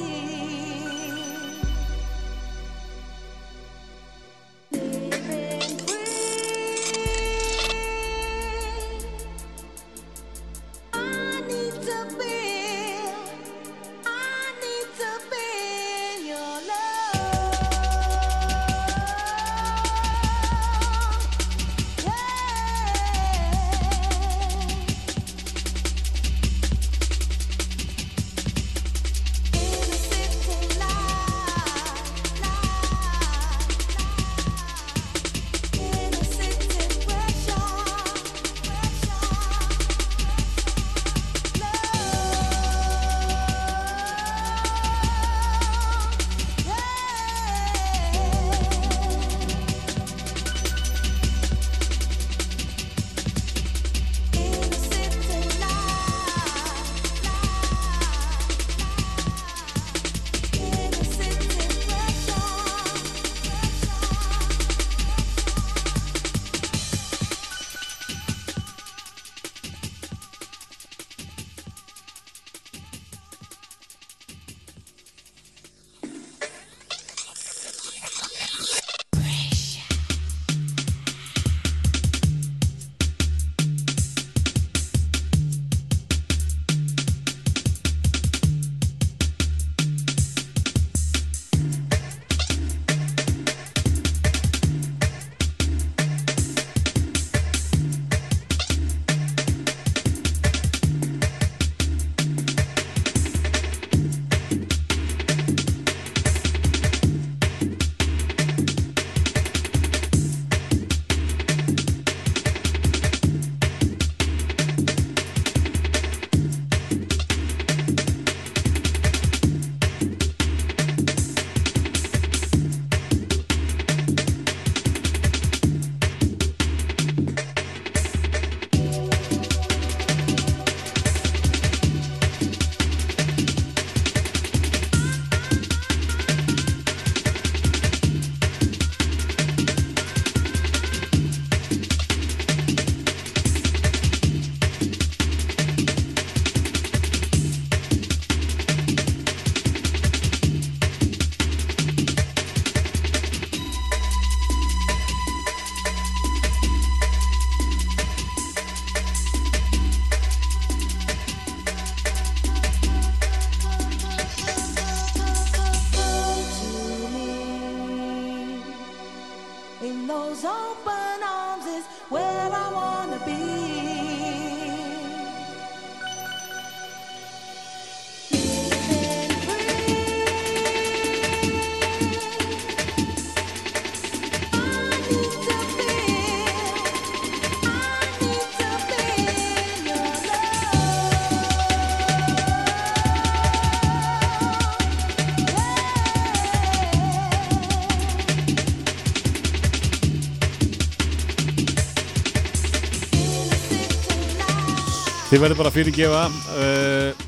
Þið 205.31 205.43
verður 205.45 205.59
bara 205.61 205.71
að 205.71 205.77
fyrirgefa 205.79 206.23
uh, 206.59 207.27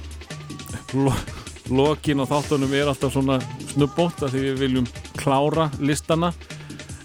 lo, 0.99 1.13
Lokin 1.73 2.23
og 2.25 2.27
þáttunum 2.33 2.73
er 2.75 2.91
alltaf 2.91 3.13
svona 3.15 3.37
snubbótt 3.71 4.25
að 4.27 4.35
því 4.35 4.41
við 4.49 4.57
viljum 4.65 4.89
klára 5.21 5.69
listana. 5.79 6.33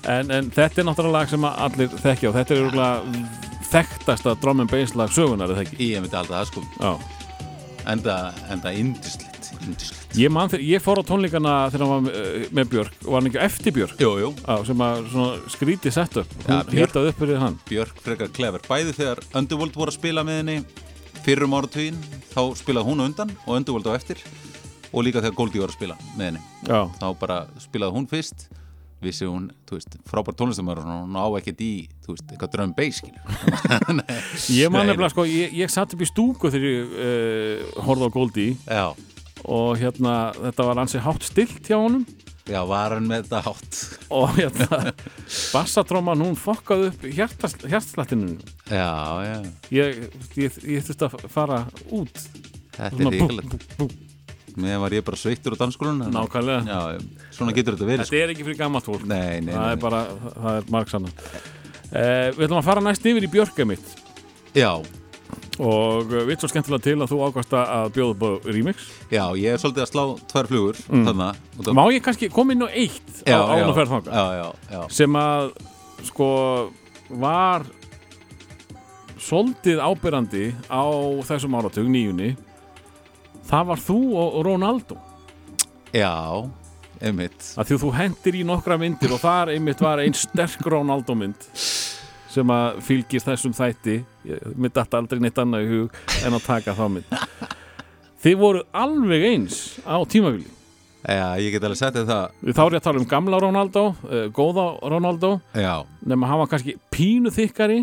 En, 0.10 0.32
en 0.34 0.50
þetta 0.56 0.82
er 0.82 0.88
náttúrulega 0.88 1.20
lag 1.20 1.30
sem 1.30 1.46
að 1.46 1.62
allir 1.68 1.94
þekkja 2.02 2.32
og 2.32 2.36
þetta 2.40 2.56
er 2.56 2.64
örgulega 2.66 3.22
þekktasta 3.68 4.34
drum 4.42 4.64
and 4.64 4.72
bass 4.74 4.96
lag 4.98 5.14
sögunar? 5.14 5.54
Ég 5.78 6.02
myndi 6.02 6.18
alltaf 6.18 6.34
það 6.34 6.50
sko. 6.50 6.66
Enda, 7.88 8.18
enda 8.52 8.74
Indislegt 8.76 9.38
Ég, 10.18 10.32
ég 10.64 10.82
fór 10.84 11.00
á 11.00 11.04
tónleikana 11.08 11.54
þegar 11.72 11.84
hann 11.84 11.92
var 11.92 12.04
með, 12.08 12.46
með 12.56 12.70
Björk 12.72 13.06
og 13.06 13.16
hann 13.18 13.30
ekki 13.30 13.40
eftir 13.44 13.76
Björk? 13.76 14.00
Jú, 14.02 14.12
jú, 14.22 14.30
á, 14.48 14.54
sem 14.68 14.82
að 14.84 15.10
skríti 15.54 15.92
sett 15.94 16.18
upp 16.24 16.34
Ja, 16.48 16.62
Björk- 16.68 16.98
Björk 17.70 18.02
frekar 18.04 18.32
klefur 18.34 18.64
Bæði 18.68 18.96
þegar 18.98 19.22
Underworld 19.38 19.78
voru 19.78 19.94
að 19.94 20.00
spila 20.00 20.24
með 20.28 20.40
henni 20.42 20.58
Fyrrum 21.28 21.58
áratugin 21.58 21.98
Þá 22.32 22.42
spilaði 22.56 22.88
hún 22.88 23.04
undan 23.04 23.32
og 23.44 23.58
Underworld 23.58 23.90
á 23.92 24.00
eftir 24.00 24.22
Og 24.94 25.04
líka 25.04 25.20
þegar 25.20 25.36
Goldie 25.36 25.60
var 25.60 25.74
að 25.74 25.76
spila 25.76 25.98
með 26.16 26.30
henni. 26.30 26.44
Já, 26.64 26.80
Þá 27.02 27.08
bara 27.20 27.40
spilaði 27.60 27.96
hún 27.98 28.08
fyrst 28.08 28.46
Vissi 29.04 29.28
hún, 29.30 29.50
þú 29.70 29.76
veist, 29.78 29.98
frábær 30.10 30.34
tónlistamæður 30.40 30.80
og 30.82 31.02
hún 31.04 31.18
á 31.22 31.26
ekkert 31.38 31.60
í, 31.62 31.74
þú 32.02 32.16
veist, 32.16 32.32
eitthvað 32.34 32.72
bass 32.80 33.02
skilur 33.04 34.00
ég 34.58 34.72
man 34.74 34.88
nefnilega 34.90 35.12
sko 35.14 35.26
ég, 35.30 35.54
ég 35.54 35.70
satt 35.70 35.94
upp 35.94 36.02
í 36.02 36.08
stúku 36.10 36.50
þegar 36.50 36.72
ég 36.72 36.96
uh, 36.96 37.84
horfði 37.86 38.10
á 38.10 38.16
Goldie 38.16 38.56
Já, 38.66 38.88
og 39.46 39.78
hérna 39.78 40.16
þetta 40.40 40.66
var 40.72 40.82
ansi 40.82 41.04
hátt 41.06 41.30
stilt 41.30 41.70
hjá 41.70 41.78
honum 41.78 42.08
já, 42.48 42.60
var 42.68 42.96
hann 42.96 43.08
með 43.10 43.28
þetta 43.28 43.42
hátt. 43.46 43.80
Og 44.18 44.28
hérna 44.38 44.94
bassatróman 45.54 46.24
hún 46.26 46.38
fokkaði 46.40 46.92
upp 46.92 47.06
hjartslættinu 47.12 48.36
Já, 48.72 48.92
já, 49.28 49.38
ég, 49.76 50.04
ég, 50.40 50.60
ég 50.78 50.86
þurfti 50.88 51.10
að 51.10 51.30
fara 51.34 51.64
út. 51.96 52.24
Þetta 52.78 53.10
er 53.12 53.58
bú. 53.78 53.90
Mér 54.58 54.80
var 54.82 54.94
ég 54.96 55.06
bara 55.06 55.20
sveittur 55.20 55.54
á 55.54 55.58
dansskólun 55.60 56.08
Nákvæmlega. 56.10 56.64
Já, 56.66 57.28
svona 57.36 57.54
getur 57.54 57.76
þetta 57.78 57.90
verið 57.92 58.08
sko. 58.08 58.16
þetta 58.16 58.26
er 58.26 58.34
ekki 58.34 58.48
fyrir 58.48 58.60
gammalt 58.64 58.88
fólk. 58.90 59.06
Nei, 59.06 59.38
nei, 59.46 59.54
það 59.54 59.68
nei, 59.68 59.74
er 59.76 59.82
bara, 59.84 60.00
það 60.34 60.56
er 60.56 60.72
margsanna 60.74 61.12
eh, 61.92 62.30
við 62.34 62.48
ætlum 62.48 62.62
að 62.62 62.70
fara 62.72 62.84
næst 62.88 63.06
yfir 63.06 63.28
í 63.28 63.30
Björka 63.36 63.68
mitt. 63.70 63.92
Já, 64.58 64.72
og 65.60 66.12
uh, 66.14 66.22
við 66.28 66.40
svo 66.44 66.50
skemmtilega 66.52 66.84
til 66.86 66.96
að 67.02 67.10
þú 67.12 67.18
ákvæmst 67.28 67.56
að 67.58 67.88
bjóða 67.96 68.14
upp 68.14 68.26
á 68.28 68.32
remix. 68.54 68.88
Já, 69.12 69.24
ég 69.40 69.56
er 69.56 69.62
svolítið 69.62 69.84
að 69.86 69.92
slá 69.94 70.04
tvær 70.32 70.50
flugur 70.52 70.82
Mm. 70.88 71.08
Út 71.58 71.68
af- 71.68 71.76
má 71.78 71.84
ég 71.94 72.04
kannski 72.06 72.30
koma 72.30 72.54
inn 72.54 72.62
á 72.64 72.70
eitt 72.70 73.24
já, 73.26 73.38
á 73.38 73.48
án 73.50 73.60
já, 73.64 73.68
og 73.70 73.76
ferð 73.76 73.92
þangað? 73.96 74.14
Já, 74.14 74.26
já, 74.38 74.48
já. 74.72 74.82
Sem 74.94 75.14
að 75.18 75.52
sko 76.12 76.30
var 77.10 77.66
soldið 79.18 79.80
ábyrrandi 79.82 80.46
á 80.70 80.84
þessum 81.28 81.56
áratug 81.58 81.88
nýjunni. 81.90 82.36
Það 83.48 83.66
var 83.72 83.82
þú 83.82 83.98
og 84.20 84.38
Ronaldo. 84.46 84.98
Já, 85.96 86.12
einmitt. 87.02 87.54
Að 87.58 87.70
því 87.70 87.76
að 87.78 87.84
þú 87.86 87.92
hendir 87.98 88.36
í 88.38 88.44
nokkra 88.48 88.78
myndir 88.80 89.14
og 89.16 89.22
þar 89.24 89.54
einmitt 89.56 89.82
var 89.82 90.02
einn 90.04 90.14
sterk 90.18 90.62
Ronaldo 90.68 91.16
mynd 91.18 91.48
sem 92.38 92.54
að 92.54 92.82
fylgir 92.88 93.26
þessum 93.26 93.56
þætti. 93.58 93.98
Mér 94.56 94.76
datt 94.76 94.98
aldrei 94.98 95.24
neitt 95.24 95.42
annað 95.42 95.66
í 95.66 95.72
hug 95.74 96.04
en 96.24 96.38
að 96.38 96.46
taka 96.48 96.78
þá 96.78 96.86
mynd. 96.98 97.18
Þið 98.24 98.38
voru 98.42 98.64
alveg 98.76 99.28
eins 99.32 99.58
á 99.86 99.98
tímavili 100.10 100.48
Já, 101.08 101.38
ég 101.40 101.54
get 101.54 101.64
alveg 101.64 101.80
sett 101.80 101.96
þér 101.96 102.08
það. 102.10 102.40
Þá 102.50 102.62
er 102.64 102.74
ég 102.74 102.82
að 102.82 102.86
tala 102.88 103.00
um 103.00 103.06
gamla 103.08 103.38
Ronaldo 103.40 103.84
uh, 103.94 104.24
góða 104.36 104.66
Ronaldo. 104.92 105.30
Já, 105.56 105.86
nema 106.04 106.28
hann 106.28 106.42
var 106.42 106.50
kannski 106.52 106.74
pínu 106.92 107.32
þykkari 107.32 107.78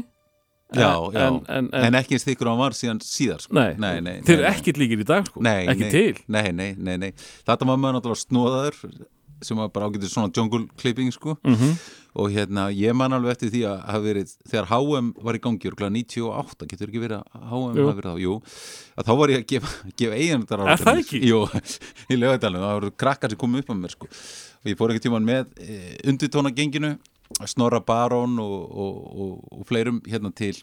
já, 0.75 0.91
já. 1.15 1.23
en, 1.23 1.39
en, 1.49 1.71
en, 1.71 1.87
En 1.89 1.97
ekki 1.97 2.19
eins 2.19 2.27
þykkur 2.27 2.51
á 2.51 2.53
hann 2.53 2.61
var 2.61 2.77
síðan 2.77 3.01
síðar 3.05 3.41
sko. 3.45 3.55
nei, 3.57 3.79
nei, 3.81 4.03
nei 4.05 4.17
þeir 4.27 4.41
eru 4.41 4.49
ekkit 4.51 4.81
líkir 4.83 5.05
í 5.05 5.09
dag 5.09 5.29
sko. 5.31 5.41
nei, 5.45 5.63
ekki 5.71 5.87
nei, 5.87 5.93
til. 5.95 6.23
Nei, 6.37 6.49
nei, 6.53 6.71
nei, 6.77 6.97
nei. 7.01 7.11
Þetta 7.47 7.71
var 7.71 7.81
maður 7.81 7.99
náttúrulega 8.01 8.25
snóðaður 8.27 8.81
sem 9.47 9.61
var 9.61 9.71
bara 9.75 9.91
ágætið 9.91 10.11
svona 10.13 10.33
jungle 10.35 10.67
clipping 10.81 11.13
sko. 11.15 11.39
mm 11.45 11.77
og 12.15 12.31
hérna, 12.31 12.69
ég 12.71 12.95
man 12.95 13.15
alveg 13.15 13.35
eftir 13.35 13.51
því 13.51 13.61
að 13.67 13.79
hafa 13.89 14.03
verið, 14.05 14.33
þegar 14.47 14.69
HM 14.71 15.09
var 15.27 15.35
í 15.35 15.41
gangi 15.43 15.71
örugglega 15.71 15.95
98, 15.97 16.69
getur 16.71 16.93
ekki 16.93 17.03
verið 17.03 17.25
að 17.25 17.49
HM 17.51 17.65
hafi 17.73 17.87
verið 17.89 18.07
þá, 18.07 18.21
jú, 18.23 18.37
að 18.95 19.09
þá 19.09 19.13
var 19.19 19.33
ég 19.33 19.43
að 19.43 19.47
gefa, 19.51 19.73
gefa 20.03 20.21
eiginandar 20.21 20.63
Er 20.65 20.85
það 20.85 21.01
ekki? 21.03 21.23
Jú, 21.27 21.41
í 22.15 22.21
lögadalum, 22.21 22.63
það 22.63 22.79
voru 22.79 22.93
krakkar 23.03 23.35
sem 23.35 23.43
komið 23.43 23.65
upp 23.65 23.75
á 23.75 23.77
mér 23.81 23.97
sko, 23.97 24.11
og 24.63 24.71
ég 24.71 24.79
fór 24.79 24.95
ekki 24.95 25.07
tíman 25.09 25.27
með 25.27 25.51
e, 25.59 25.81
undirtóna 26.13 26.55
genginu 26.55 26.95
Snorra 27.51 27.81
Barón 27.83 28.39
og, 28.39 28.59
og, 28.71 28.99
og, 29.11 29.39
og 29.59 29.67
fleirum 29.67 29.99
hérna 30.07 30.31
til 30.39 30.55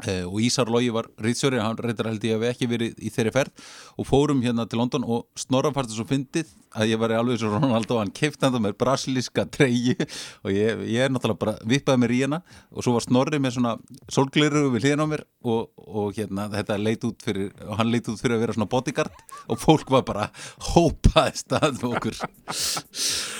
og 0.00 0.40
Ísar 0.40 0.70
Lógi 0.72 0.88
var 0.92 1.06
rýtsjóri 1.20 1.60
hann 1.60 1.76
reyndar 1.76 2.08
held 2.08 2.24
ég 2.24 2.38
að 2.38 2.42
við 2.42 2.50
ekki 2.50 2.68
verið 2.70 2.94
í 2.96 3.10
þeirri 3.12 3.32
ferð. 3.34 3.64
Og 4.00 4.08
fórum 4.08 4.40
hérna 4.42 4.64
til 4.66 4.80
London 4.80 5.04
og 5.04 5.26
Snorran 5.38 5.74
það 5.76 5.92
svo 5.94 6.06
fyndið 6.08 6.50
að 6.72 6.92
ég 6.94 7.00
var 7.02 7.12
alveg 7.12 7.38
svo 7.38 7.50
Ronaldo 7.52 7.98
hann 8.00 8.12
keipti 8.14 8.46
hann 8.46 8.54
það 8.54 8.64
með 8.66 8.76
brasilíska 8.80 9.44
treyju. 9.52 9.96
Og 10.42 10.54
ég, 10.56 10.84
ég 10.88 11.06
er 11.06 11.12
náttúrulega 11.12 11.42
bara 11.44 11.56
vippaði 11.68 12.02
mér 12.02 12.14
í 12.16 12.20
hana 12.24 12.40
og 12.72 12.86
svo 12.86 12.96
var 12.96 13.04
Snorri 13.04 13.40
með 13.42 13.58
svona 13.58 13.74
sólgliru 14.10 14.64
við 14.72 14.86
hliðin 14.86 15.04
á 15.04 15.06
mér 15.12 15.24
og, 15.44 15.68
og 15.76 16.16
hérna 16.16 16.48
þetta 16.54 16.78
leit 16.80 17.04
út 17.06 17.26
fyrir 17.26 17.52
og 17.68 17.76
hann 17.78 17.92
leit 17.92 18.08
út 18.08 18.22
fyrir 18.22 18.38
að 18.38 18.46
vera 18.46 18.56
svona 18.56 18.70
bodyguard. 18.72 19.26
Og 19.52 19.60
fólk 19.60 19.92
var 19.92 20.06
bara 20.08 20.30
hópaðist 20.72 21.52
að 21.60 21.84
okkur. 21.92 22.16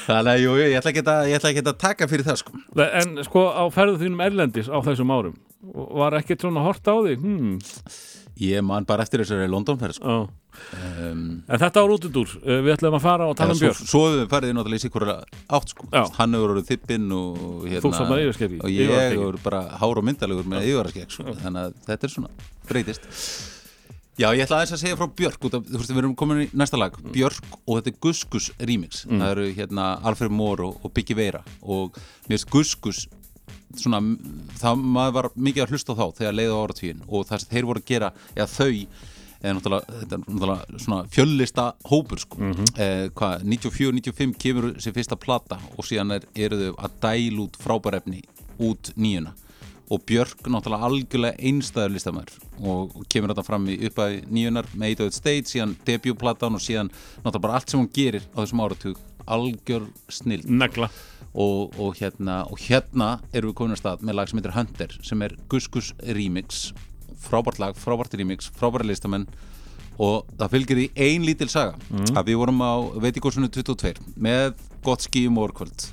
Þannig 0.05 0.35
að 0.37 0.45
jú, 0.45 0.53
jú, 0.61 0.69
ég 0.69 0.83
ætla 0.83 0.93
ekki 0.93 1.07
að, 1.09 1.65
að 1.65 1.81
taka 1.81 2.11
fyrir 2.11 2.29
það 2.29 2.43
sko. 2.45 2.61
En 2.93 3.17
sko 3.25 3.49
á 3.49 3.65
ferðu 3.73 4.03
þínum 4.05 4.23
erlendis 4.29 4.69
á 4.69 4.77
þessum 4.85 5.15
árum 5.15 5.41
var 5.63 6.19
ekkert 6.19 6.43
svona 6.43 6.65
hort 6.67 6.87
á 6.91 6.95
því 6.95 7.17
hmm. 7.21 7.59
ég 8.43 8.65
man 8.67 8.87
bara 8.89 9.05
eftir 9.07 9.23
þessari 9.23 9.51
Londonferð 9.51 10.01
sko. 10.01 10.17
Um, 10.77 11.21
en 11.49 11.61
þetta 11.63 11.81
var 11.81 11.95
út 11.95 12.07
út 12.09 12.19
úr 12.21 12.33
Uh, 12.43 12.59
við 12.65 12.75
ætlum 12.75 12.97
að 12.99 13.05
fara 13.05 13.29
og 13.31 13.37
tala 13.39 13.55
um 13.55 13.59
svo, 13.59 13.71
Björk. 13.71 13.89
svo 13.89 14.03
við 14.13 14.27
farið 14.33 14.53
náttúrulega 14.57 14.81
í 14.81 14.85
sikkur 14.85 15.07
átt 15.09 15.73
sko. 15.73 15.87
Hann 16.19 16.37
hefur 16.37 16.55
orðið 16.57 16.69
þippinn 16.73 17.07
og, 17.17 17.39
hérna, 17.71 18.59
og 18.59 18.69
ég 18.73 18.93
hefur 19.15 19.39
bara 19.45 19.63
hár 19.81 20.03
og 20.03 20.07
myndalegur 20.09 20.49
með 20.51 20.69
yfirvarskegg 20.73 21.15
sko. 21.15 21.37
þannig 21.41 21.69
að 21.69 21.81
þetta 21.89 22.09
er 22.09 22.15
svona 22.17 22.51
breytist. 22.69 23.09
Já, 24.21 24.29
ég 24.37 24.43
ætla 24.45 24.59
aðeins 24.61 24.75
að 24.77 24.83
segja 24.83 24.97
frá 25.01 25.09
Björk 25.17 25.47
út 25.49 25.55
af, 25.57 25.65
þú 25.65 25.79
veist, 25.81 25.91
við 25.95 26.03
erum 26.03 26.13
komin 26.21 26.43
í 26.45 26.49
næsta 26.53 26.77
lag. 26.77 26.99
Björk 27.15 27.47
og 27.65 27.79
þetta 27.79 27.93
er 27.95 27.99
Guskus 28.05 28.51
remix. 28.61 29.07
Mm. 29.07 29.23
það 29.23 29.33
eru 29.33 29.47
hérna 29.57 29.87
Alfred 30.11 30.35
Moore 30.37 30.67
og, 30.69 30.85
og 30.85 30.93
Biggie 30.93 31.17
Veira. 31.17 31.41
Og 31.65 31.97
mér 32.27 32.35
finnst 32.35 32.51
Guskus 32.53 33.07
svona, 33.79 34.03
það 34.61 34.85
maður 34.85 35.17
var 35.19 35.31
mikið 35.37 35.65
að 35.65 35.75
hlusta 35.75 35.97
þá 35.99 36.05
þegar 36.21 36.39
leiði 36.39 36.55
á 36.55 36.63
áratvíin 36.63 37.03
og 37.09 37.27
það 37.29 37.43
sem 37.43 37.53
þeir 37.55 37.69
voru 37.71 37.83
að 37.83 37.91
gera, 37.93 38.13
eða 38.37 38.49
þau 38.53 38.71
eða 39.43 39.55
náttúrulega, 39.59 40.01
þetta 40.01 40.17
er 40.17 40.25
náttúrulega 40.25 40.83
svona 40.85 41.13
fjöllista 41.13 41.69
hópur 41.91 42.23
sko. 42.23 42.51
Eh, 42.79 43.07
hvað, 43.19 43.47
94-95 43.51 44.35
kemur 44.45 44.69
sér 44.83 44.97
fyrsta 44.97 45.19
plata 45.19 45.59
og 45.77 45.87
síðan 45.87 46.17
er, 46.19 46.27
eru 46.47 46.61
þau 46.61 46.75
að 46.87 46.99
dæl 47.03 47.41
út 47.47 47.59
frábærefni 47.63 48.23
út 48.63 48.93
nýjuna. 48.97 49.35
Og 49.93 50.01
Björk 50.09 50.47
náttúrulega 50.49 50.89
algjörlega 50.89 51.43
einstæður 51.43 51.97
listamæður 51.97 52.37
og, 52.63 52.95
og 52.97 53.09
kemur 53.13 53.33
þetta 53.33 53.45
fram 53.45 53.67
í 53.69 53.77
uppæði 53.89 54.23
nýjunar 54.31 54.71
með 54.79 55.03
8 55.09 55.19
State, 55.19 55.51
síðan 55.51 55.75
debutplatan 55.89 56.57
og 56.57 56.63
síðan 56.63 56.93
náttúrulega 56.93 57.45
bara 57.49 57.59
allt 57.59 57.73
sem 57.75 57.83
hún 57.83 57.91
gerir 57.93 58.25
á 58.33 58.39
þessum 58.41 58.63
áratug 58.65 59.03
algjör 59.27 59.89
negla. 60.47 60.91
Og, 61.33 61.73
og, 61.81 61.97
hérna, 61.97 62.43
og 62.53 62.61
hérna 62.61 63.15
erum 63.33 63.53
við 63.53 63.57
komin 63.57 63.73
að 63.73 63.81
stað 63.81 64.03
með 64.05 64.19
lag 64.19 64.29
sem 64.29 64.41
heitir 64.41 64.53
Hunter 64.53 64.97
sem 65.01 65.23
er 65.25 65.37
Gus 65.49 65.69
Gus 65.73 65.95
Remix. 66.05 66.67
Frábært 67.23 67.61
lag, 67.63 67.79
frábært 67.79 68.13
remix, 68.21 68.51
frábært 68.53 68.85
listamenn. 68.85 69.25
Og 70.03 70.29
það 70.37 70.53
fylgir 70.53 70.83
í 70.83 70.87
ein 71.01 71.25
lítil 71.25 71.49
saga 71.53 71.79
að 72.17 72.29
við 72.29 72.39
vorum 72.43 72.61
á 72.65 72.75
veitikosinu 73.01 73.49
22 73.53 74.13
með 74.21 74.55
gott 74.85 75.05
skí 75.05 75.27
um 75.29 75.41
orkvöld 75.41 75.85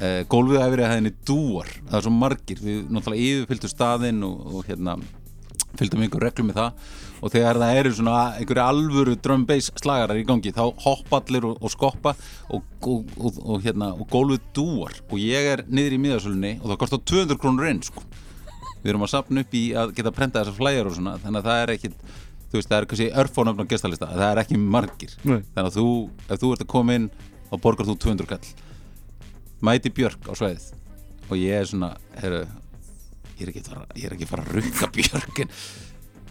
eh, 0.00 0.22
gólfið 0.30 0.64
verið 0.72 0.86
að 0.86 0.94
henni 0.96 1.12
dúar 1.26 1.68
það 1.90 1.98
er 1.98 2.06
svo 2.06 2.14
margir, 2.14 2.62
við 2.62 2.88
náttúrulega 2.88 3.28
yfirfylgdu 3.28 3.70
staðinn 3.70 4.24
og, 4.26 4.40
og 4.50 4.68
hérna 4.68 4.96
fylgdum 5.78 6.04
einhver 6.04 6.24
reglum 6.24 6.50
með 6.50 6.60
það 6.60 6.90
og 7.24 7.32
þegar 7.32 7.60
það 7.62 7.78
eru 7.80 7.92
svona 7.98 8.16
einhverju 8.38 8.64
alvöru 8.64 9.14
drum 9.24 9.46
bass 9.48 9.70
slagarar 9.80 10.20
í 10.20 10.26
gangi 10.28 10.52
þá 10.54 10.64
hoppa 10.84 11.20
allir 11.22 11.46
og, 11.48 11.56
og 11.60 11.72
skoppa 11.72 12.14
og, 12.48 12.66
og, 12.82 13.14
og, 13.16 13.40
og 13.44 13.64
hérna 13.64 13.92
og 13.94 14.04
gólfið 14.12 14.44
dúar 14.56 14.98
og 15.08 15.16
ég 15.22 15.48
er 15.54 15.64
niður 15.68 15.96
í 15.96 16.02
miðasölunni 16.04 16.52
og 16.60 16.68
það 16.72 16.80
kostar 16.84 17.02
200 17.14 17.40
krónur 17.40 17.70
inn 17.70 17.82
sko. 17.86 18.04
við 18.82 18.92
erum 18.92 19.06
að 19.06 19.14
sapna 19.14 19.44
upp 19.44 19.56
í 19.56 19.64
að 19.80 19.94
geta 19.96 20.12
prenta 20.14 20.42
þessar 20.42 20.58
flæjar 20.60 20.90
og 20.90 20.98
svona 20.98 21.16
þannig 21.22 21.40
að 21.40 21.48
það 21.50 21.62
er 21.62 21.74
ekkit 21.78 21.96
þú 22.54 22.60
veist 22.60 22.70
það 22.70 22.78
er 22.78 22.88
kannski 22.90 23.10
örfónöfn 23.22 23.64
á 23.64 23.70
gestalista 23.72 24.10
það 24.12 24.28
er 24.30 24.42
ekki 24.44 24.60
margir 24.60 25.14
Nei. 25.24 25.40
þannig 25.54 25.70
að 25.70 25.78
þú, 25.78 25.86
ef 26.28 26.42
þú 26.42 26.52
ert 26.54 26.64
að 26.66 26.72
koma 26.74 26.98
inn 26.98 27.08
þá 27.48 27.54
borgar 27.64 27.88
þú 27.88 27.96
200 28.04 28.30
kall 28.30 28.52
mæti 29.64 29.90
Björk 29.94 30.28
á 30.28 30.32
sveið 30.36 30.68
og 31.30 31.40
ég 31.40 31.56
er 31.62 31.66
svona 31.66 31.94
heru, 32.20 32.44
ég 33.38 33.46
er 33.46 33.52
ekki 33.52 33.64
fara, 33.66 33.84
er 33.98 34.14
ekki 34.14 34.28
fara 34.28 34.44
að 34.44 34.58
rukka 34.58 34.88
Björkin 34.94 35.50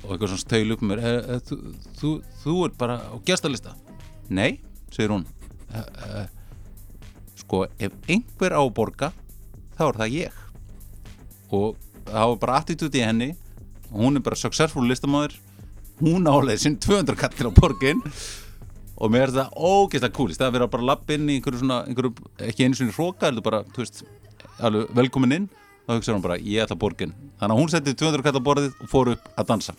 og 0.03 0.11
eitthvað 0.13 0.34
svona 0.34 0.43
stöйл 0.43 0.75
upp 0.75 0.84
mér. 0.88 1.01
E, 1.01 1.11
e, 1.35 1.39
þú, 1.47 1.57
þú, 1.99 2.11
þú 2.43 2.55
ert 2.67 2.77
bara 2.80 2.97
á 3.07 3.15
gestalista? 3.27 3.75
Nei, 4.34 4.59
segir 4.91 5.13
hún. 5.13 5.25
E, 5.71 6.25
sko, 7.39 7.63
ef 7.80 7.95
einhver 8.11 8.55
á 8.55 8.61
að 8.61 8.73
borga 8.75 9.11
þá 9.77 9.85
er 9.88 9.99
það 10.01 10.17
ég. 10.17 10.38
Og 11.53 11.80
það 12.09 12.30
var 12.34 12.39
bara 12.45 12.59
attitúti 12.61 13.01
í 13.01 13.07
henni. 13.07 13.31
Og 13.91 14.05
hún 14.07 14.19
er 14.19 14.25
bara 14.25 14.39
successful 14.39 14.85
listamæður. 14.89 15.35
Hún 16.01 16.27
álega 16.27 16.59
sinn 16.59 16.80
200 16.81 17.19
kattir 17.19 17.47
á 17.47 17.51
borgin. 17.55 18.01
Og 19.03 19.11
mér 19.11 19.27
er 19.27 19.35
það 19.35 19.55
ógeðslega 19.57 20.15
kúlist 20.15 20.39
það 20.39 20.47
er 20.47 20.51
að 20.51 20.57
vera 20.59 20.71
bara 20.75 20.84
að 20.84 20.89
lappa 20.91 21.15
inn 21.15 21.30
í 21.30 21.38
einhverju 21.39 21.59
svona 21.63 21.80
einhverju, 21.89 22.27
ekki 22.47 22.67
einu 22.67 22.77
svona 22.77 22.93
hróka, 22.95 23.25
heldur 23.27 23.43
bara 23.43 23.63
veist, 23.75 24.03
alveg 24.63 24.91
velkomin 24.95 25.35
inn 25.39 25.47
þá 25.84 25.95
hugsaður 25.97 26.18
hún 26.18 26.26
bara, 26.27 26.39
ég 26.39 26.64
ætla 26.64 26.80
borgin 26.80 27.15
þannig 27.39 27.55
að 27.55 27.60
hún 27.61 27.72
setti 27.73 27.95
200 27.99 28.26
kattir 28.26 28.43
á 28.43 28.47
borðið 28.47 28.77
og 28.80 28.91
fór 28.91 29.14
upp 29.15 29.31
að 29.35 29.49
dansa 29.51 29.76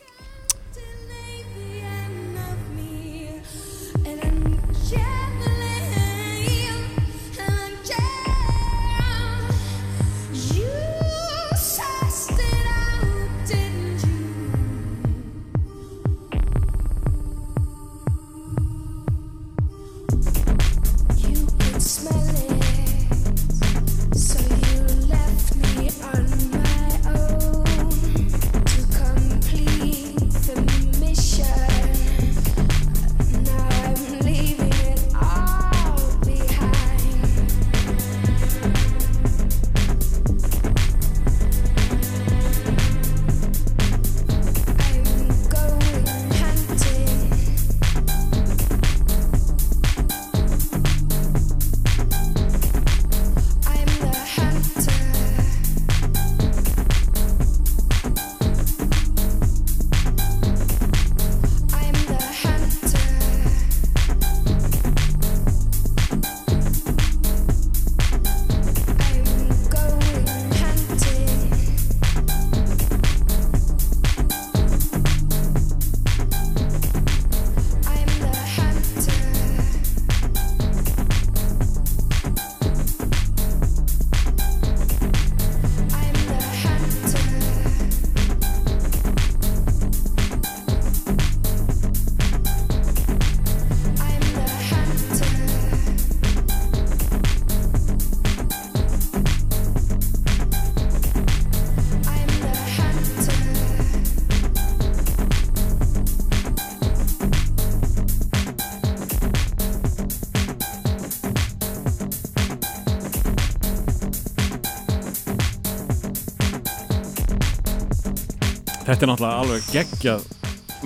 Þetta 118.94 119.08
er 119.08 119.10
náttúrulega 119.10 119.38
alveg 119.42 119.64
geggjað 119.74 120.26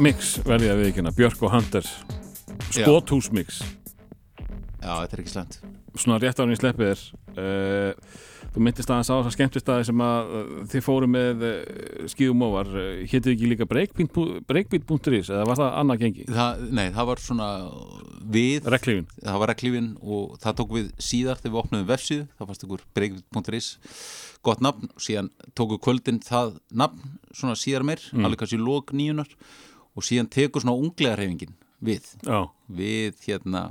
mix 0.01 0.29
verði 0.47 0.69
að 0.73 0.79
viðkynna, 0.81 1.11
Björk 1.13 1.43
og 1.45 1.51
Hunter. 1.53 1.89
Skothúsmix. 2.73 3.59
Já, 4.81 4.95
þetta 5.03 5.13
er 5.13 5.21
ekki 5.21 5.33
slæmt. 5.35 5.59
Svona 5.93 6.17
rétt 6.23 6.41
árin 6.41 6.55
í 6.55 6.57
sleppið 6.57 6.89
er 6.95 7.03
uh, 7.37 8.15
þú 8.55 8.63
myndist 8.65 8.89
aðeins 8.89 9.11
á 9.13 9.17
þessar 9.19 9.35
skemmtistæði 9.35 9.89
sem 9.91 10.03
að 10.07 10.33
uh, 10.39 10.47
þið 10.73 10.85
fóru 10.87 11.11
með 11.13 11.45
uh, 11.51 11.59
skíðum 12.15 12.47
ofar, 12.49 12.71
uh, 12.81 12.89
hétið 13.13 13.35
ekki 13.35 13.51
líka 13.53 13.69
breakbeat- 13.69 14.41
breakbeat.is 14.49 15.29
eða 15.29 15.45
var 15.51 15.61
það 15.61 15.77
annað 15.83 16.01
gengi? 16.07 16.25
það, 16.33 16.65
nei, 16.81 16.87
það 16.97 17.11
var 17.13 17.23
svona 17.27 17.51
við 18.39 18.73
Reklífin 18.73 19.11
það 19.19 19.43
var 19.45 19.53
reklífin 19.53 19.93
og 20.01 20.41
það 20.41 20.57
tók 20.63 20.75
við 20.79 20.89
síðar 20.97 21.45
þegar 21.45 21.53
við 21.59 21.61
opnaðum 21.67 21.93
vefsíðu, 21.93 22.27
það 22.41 22.53
fannst 22.55 22.67
ykkur 22.71 22.89
breykvit.is 22.97 23.71
gott 24.49 24.65
nafn, 24.65 24.91
síðan 25.01 25.31
tóku 25.59 25.79
kvöldin 25.85 26.21
það 26.25 26.57
nafn 26.73 27.17
svona 27.37 27.57
síðar 27.59 27.87
meir, 27.87 28.03
alveg 28.17 28.43
kannski 28.43 28.61
lók 28.61 28.95
nýjunar 28.97 29.31
og 29.95 30.07
síðan 30.07 30.31
tekur 30.33 30.65
svona 30.65 30.79
unglega 30.79 31.19
reyfingin 31.19 31.55
við, 31.85 32.09
Já, 32.27 32.49
við 32.67 33.21
hérna 33.29 33.69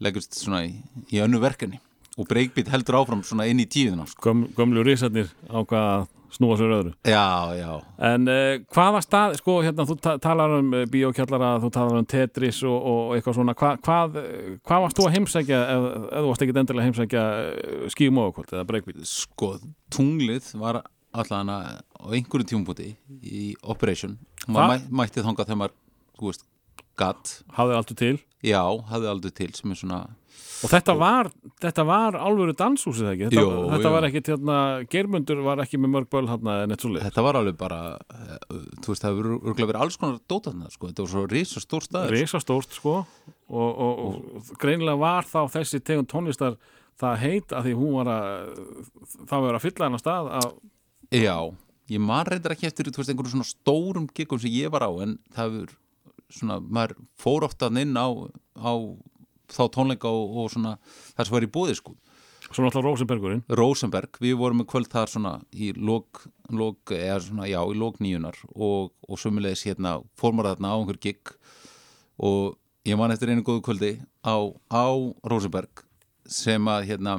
leggust 0.00 0.38
svona 0.38 0.64
í, 0.66 0.74
í 1.12 1.20
önnu 1.22 1.40
verkefni 1.42 1.80
og 2.20 2.28
breykbit 2.28 2.70
heldur 2.72 3.00
áfram 3.00 3.22
svona 3.26 3.46
inn 3.48 3.60
í 3.62 3.68
tíðina 3.70 4.06
sko. 4.10 4.24
göm, 4.28 4.46
gömlu 4.56 4.84
risarnir 4.86 5.30
á 5.48 5.60
hvað 5.62 5.90
að 5.94 6.08
snúa 6.34 6.56
sér 6.58 6.74
öðru. 6.76 6.92
Já, 7.08 7.24
já, 7.58 7.70
En 8.10 8.28
uh, 8.30 8.60
hvaða 8.74 9.02
stað, 9.04 9.36
sko, 9.40 9.56
hérna, 9.64 9.86
þú 9.88 9.96
ta 10.02 10.14
talar 10.22 10.54
um 10.58 10.70
uh, 10.74 10.84
bíókjallara, 10.90 11.50
þú 11.64 11.72
talar 11.74 12.00
um 12.00 12.08
Tetris 12.08 12.62
og, 12.66 12.76
og 12.92 13.16
eitthvað 13.16 13.38
svona, 13.40 13.56
Hva, 13.60 13.72
hvað, 13.84 14.20
eh, 14.22 14.54
hvað 14.66 14.86
varst 14.86 15.00
þú 15.00 15.08
að 15.08 15.16
heimsækja 15.18 15.60
ef, 15.74 15.88
ef 15.90 16.24
þú 16.24 16.30
varst 16.30 16.46
ekkit 16.46 16.62
endilega 16.62 16.84
að 16.84 16.88
heimsækja 16.88 17.24
skíum 17.96 18.22
ofakvöld 18.22 18.54
eða 18.56 18.66
breykbít? 18.70 19.02
sko 19.10 19.52
tunglið 19.92 20.54
var 20.60 20.82
allan 21.10 21.50
á 21.50 21.58
einhverju 22.06 22.46
tímpunkti 22.52 22.92
í 23.26 23.50
Operation. 23.62 24.18
Og 24.46 24.54
maður 24.54 24.86
mæ, 24.86 24.90
mætti 25.02 25.24
þangað 25.26 25.50
þegar 25.50 25.62
maður, 25.64 25.78
þú 26.20 26.30
veist, 26.30 26.46
gatt 27.00 27.36
Hafði 27.56 27.78
alltaf 27.78 27.98
til 27.98 28.16
já, 28.46 28.62
hafði 28.90 29.08
aldrei 29.12 29.32
til 29.36 29.52
sem 29.58 29.70
er 29.74 29.78
svona 29.84 30.00
Og 30.60 30.68
þetta 30.68 30.92
var, 31.00 31.30
þetta 31.62 31.84
var 31.88 32.16
alvöru 32.20 32.52
danshús 32.52 32.98
eða 33.00 33.14
ekki? 33.14 33.28
Þetta, 33.30 33.40
Jú, 33.46 33.52
þetta 33.72 33.88
jú. 33.88 33.92
var 33.94 34.06
ekkit, 34.10 34.26
hérna, 34.28 34.56
Geirmundur 34.92 35.38
var 35.46 35.62
ekki 35.64 35.78
með 35.80 35.92
mörg 35.94 36.10
böl 36.12 36.26
hérna 36.28 36.56
en 36.66 36.74
eitt 36.74 36.84
svo 36.84 36.90
leið. 36.92 37.06
þetta 37.06 37.24
var 37.24 37.38
alveg 37.40 37.56
bara 37.62 37.78
eh, 37.96 38.34
þú 38.84 38.92
veist, 38.92 39.04
það 39.06 39.08
hefur 39.14 39.28
örgulega 39.38 39.70
verið 39.70 39.84
alls 39.86 39.96
konar 40.02 40.18
dótarna, 40.28 40.68
sko, 40.74 40.90
þetta 40.90 41.06
var 41.06 41.10
svo 41.14 41.24
risa 41.32 41.62
stór 41.64 41.86
staður 41.88 42.12
Rísastórt, 42.18 42.76
sko, 42.76 42.94
og, 43.48 43.70
og, 43.86 44.04
og 44.10 44.52
greinilega 44.60 45.00
var 45.00 45.28
þá 45.32 45.40
þessi 45.56 45.80
tegund 45.80 46.10
tónlistar 46.12 46.58
það 47.00 47.18
heit 47.24 47.56
að 47.56 47.70
því 47.70 47.76
hún 47.80 47.96
var 47.96 48.12
að, 48.12 48.54
það 49.32 49.46
var 49.48 49.56
að 49.58 49.64
fylla 49.64 49.88
hennar 49.88 50.04
stað 50.04 50.32
að, 50.42 50.50
já, 51.24 51.36
ég 51.96 52.04
man 52.04 52.28
reyndar 52.28 52.52
ekki 52.58 52.68
eftir 52.68 52.92
þú 52.92 53.00
veist, 53.00 53.14
einhverjum 53.14 53.38
svona 53.38 53.48
stórum 53.48 54.10
giggum 54.12 54.44
sem 54.44 54.52
ég 54.60 54.68
var 54.76 54.84
á 54.84 54.92
en 55.06 55.16
það 55.32 55.46
hefur 55.56 55.78
svona, 56.34 56.60
maður 56.60 56.96
fór 57.20 57.46
oftan 57.48 57.80
inn 57.80 57.96
á, 57.98 58.06
á 58.58 58.72
þá 59.50 59.62
tónleika 59.74 60.10
og, 60.10 60.36
og 60.44 60.52
svona 60.54 60.76
það 61.16 61.26
sem 61.26 61.36
var 61.36 61.46
í 61.46 61.52
bóði, 61.56 61.76
sko 61.80 61.96
svo 62.50 62.64
náttúrulega 62.64 62.88
Rosenbergurinn. 62.88 63.42
Rosenberg, 63.54 64.16
við 64.22 64.32
vorum 64.40 64.58
með 64.62 64.70
kvöld 64.72 64.88
þar 64.90 65.10
svona 65.12 65.34
í 65.54 65.70
lók, 65.76 66.24
eða 66.50 67.20
svona, 67.22 67.46
já, 67.46 67.60
í 67.62 67.76
lók 67.78 68.00
nýjunar 68.02 68.38
og, 68.56 68.90
og 69.06 69.20
sömulegis 69.22 69.62
hérna, 69.68 70.00
fórmar 70.18 70.48
þarna 70.50 70.72
á 70.74 70.76
einhver 70.80 70.98
gig 70.98 71.30
og 72.18 72.56
ég 72.88 72.98
man 72.98 73.14
eftir 73.14 73.30
einu 73.30 73.44
góðu 73.46 73.62
kvöldi 73.68 73.92
á, 74.26 74.34
á 74.66 74.86
Rosenberg 75.30 75.84
sem 76.30 76.66
að 76.70 76.88
hérna, 76.90 77.16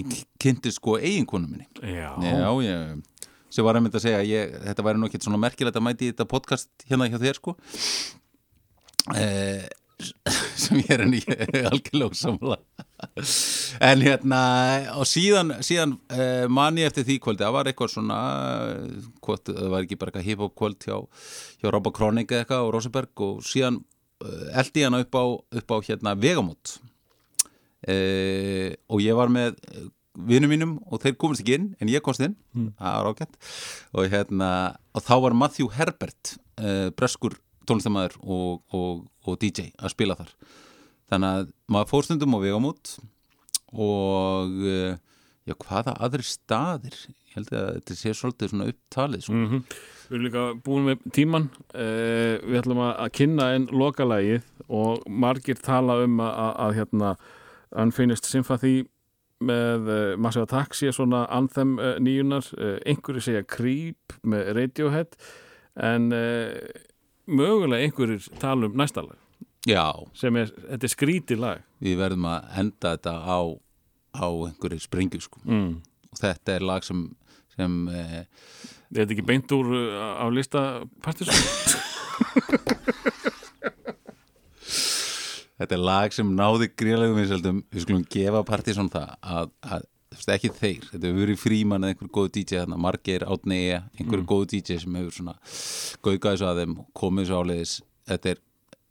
ég 0.00 0.16
kynnti 0.40 0.72
sko 0.72 0.96
eiginkonu 1.00 1.50
minni 1.50 1.68
Já. 1.84 2.14
já, 2.24 2.48
ég, 2.64 3.28
sem 3.52 3.66
var 3.66 3.76
einmitt 3.76 3.96
að 3.98 4.06
segja 4.06 4.24
ég, 4.24 4.56
þetta 4.64 4.86
væri 4.86 5.02
nú 5.02 5.10
ekki 5.10 5.20
svona 5.20 5.40
merkilegt 5.44 5.76
að 5.76 5.86
mæti 5.90 6.08
í 6.08 6.14
þetta 6.14 6.28
podcast 6.30 6.70
hérna 6.88 7.10
hjá 7.10 7.18
þér 7.20 7.40
sko 7.40 7.56
eh, 9.18 9.66
sem 10.62 10.80
ég 10.80 10.90
er 10.94 11.04
enn 11.04 11.16
í 11.16 11.20
algjörlega 11.70 12.16
samla 12.16 12.58
en 13.80 14.02
hérna 14.04 14.40
og 14.98 15.08
síðan, 15.08 15.54
síðan 15.64 15.94
eh, 16.12 16.46
man 16.52 16.78
ég 16.80 16.90
eftir 16.90 17.06
því 17.08 17.18
kvöldi, 17.24 17.44
það 17.44 17.56
var 17.56 17.70
eitthvað 17.70 17.92
svona 17.94 18.18
eh, 18.72 19.06
hvort, 19.24 19.48
það 19.48 19.72
var 19.74 19.86
ekki 19.86 20.00
bara 20.00 20.12
eitthvað 20.12 20.28
hip-hop 20.28 20.56
kvöld 20.58 20.86
hjá, 20.86 20.98
hjá 21.62 21.72
Robba 21.72 21.94
Kroning 21.96 22.28
eitthvað 22.28 22.66
og 22.66 22.74
Rosenberg 22.76 23.24
og 23.26 23.40
síðan 23.46 23.80
eh, 24.24 24.60
eldi 24.62 24.84
ég 24.84 24.90
hana 24.90 25.02
upp 25.04 25.16
á, 25.16 25.24
upp 25.62 25.74
á 25.74 25.76
hérna 25.86 26.16
Vegamót. 26.18 26.76
Eh, 27.88 28.76
og 28.92 29.00
ég 29.00 29.16
var 29.16 29.32
með 29.32 29.56
vinum 30.28 30.52
mínum 30.52 30.72
og 30.90 31.00
þeir 31.00 31.16
komast 31.20 31.44
ekki 31.44 31.56
inn 31.56 31.68
en 31.80 31.90
ég 31.92 32.04
komst 32.04 32.22
inn, 32.24 32.36
það 32.52 32.96
var 32.98 33.08
ágætt. 33.14 33.38
Og, 33.94 34.10
hérna, 34.12 34.50
og 34.92 35.06
þá 35.06 35.14
var 35.24 35.36
Matthew 35.38 35.70
Herbert 35.72 36.34
uh, 36.60 36.90
breskur 36.92 37.38
tónlistamæður 37.70 38.18
og, 38.20 38.58
og, 38.76 39.06
og 39.26 39.38
DJ 39.42 39.70
að 39.78 39.94
spila 39.94 40.18
þar. 40.18 40.34
Þannig 41.10 41.38
að 41.38 41.54
maður 41.70 41.90
fór 41.90 42.06
stundum 42.06 42.36
á 42.36 42.44
vegamót 42.44 42.92
og 43.70 44.60
uh, 44.66 44.92
já, 45.46 45.54
hvaða 45.64 45.96
aðri 46.02 46.26
staðir? 46.26 47.00
Ég 47.30 47.38
held 47.38 47.50
að 47.54 47.72
þetta 47.78 47.96
sé 47.98 48.14
svolítið 48.18 48.52
svona 48.52 48.70
upptalið 48.74 49.26
sko. 49.26 49.38
Mm 49.38 49.64
Við 50.10 50.16
erum 50.16 50.24
líka 50.26 50.44
búin 50.66 50.86
með 50.88 51.02
tíman 51.14 51.44
uh, 51.78 52.34
Við 52.42 52.56
ætlum 52.58 52.80
að 52.82 53.12
kynna 53.14 53.44
einn 53.54 53.68
lokalægið 53.70 54.48
og 54.66 55.04
margir 55.06 55.58
tala 55.62 56.00
um 56.02 56.16
að, 56.18 56.32
að, 56.34 56.56
að 56.64 56.74
hérna 56.80 57.12
Unfinished 57.78 58.26
Sympathy 58.26 58.74
með 59.40 59.86
uh, 59.86 60.00
Massive 60.18 60.48
Attack 60.48 60.74
sé 60.74 60.90
svona 60.94 61.24
anthem 61.32 61.78
uh, 61.78 61.94
nýjunar, 62.02 62.50
uh, 62.58 62.76
einhverju 62.86 63.22
segja 63.24 63.46
Creep 63.46 64.18
með 64.26 64.50
Radiohead. 64.58 65.14
En 65.80 66.10
mögulega 67.30 67.86
einhverjir 67.86 68.28
tala 68.42 68.68
um 68.68 68.76
næsta 68.78 69.04
lag 69.06 69.18
já, 69.68 69.86
sem 70.16 70.36
er, 70.40 70.52
þetta 70.68 70.88
er 70.88 70.94
skrítið 70.94 71.42
lag 71.44 71.64
við 71.82 71.98
verðum 72.00 72.28
að 72.30 72.52
enda 72.62 72.94
þetta 72.96 73.14
á, 73.24 73.40
á 74.16 74.26
einhverju 74.48 74.84
springu 74.84 75.22
sko. 75.22 75.42
mm. 75.44 75.72
og 76.10 76.22
þetta 76.22 76.56
er 76.56 76.68
lag 76.72 76.86
sem, 76.86 77.08
sem 77.56 77.80
uh, 77.88 78.22
Er 78.90 79.04
þetta 79.04 79.14
ekki 79.14 79.26
beint 79.26 79.52
úr 79.54 79.68
uh, 79.70 80.18
á 80.18 80.26
lista 80.34 80.60
partisum? 81.04 81.36
Þetta 85.60 85.76
er 85.76 85.82
lag 85.84 86.14
sem 86.16 86.28
náði 86.32 86.70
gríðlegum 86.72 87.18
vinsveldum, 87.20 87.58
við 87.68 87.84
skulum 87.84 88.04
gefa 88.08 88.40
Partíson 88.48 88.88
það 88.92 89.10
að, 89.20 89.50
að 89.60 89.82
ekki 90.28 90.52
þeir, 90.56 90.86
þetta 90.90 91.08
hefur 91.08 91.22
verið 91.24 91.40
fríman 91.40 91.84
eða 91.84 91.94
einhver 91.94 92.12
góð 92.14 92.30
DJ 92.36 92.60
þarna, 92.60 92.78
margir 92.84 93.24
átnegi 93.24 93.74
einhver 93.78 94.24
góð 94.28 94.46
DJ 94.52 94.78
sem 94.82 94.96
hefur 95.00 95.16
svona 95.16 95.36
gauðgæði 96.04 96.40
svo 96.40 96.50
að 96.50 96.62
þeim, 96.62 96.78
komið 97.00 97.28
svo 97.30 97.42
áleiðis. 97.42 97.74
Þetta 98.10 98.32
er, 98.34 98.42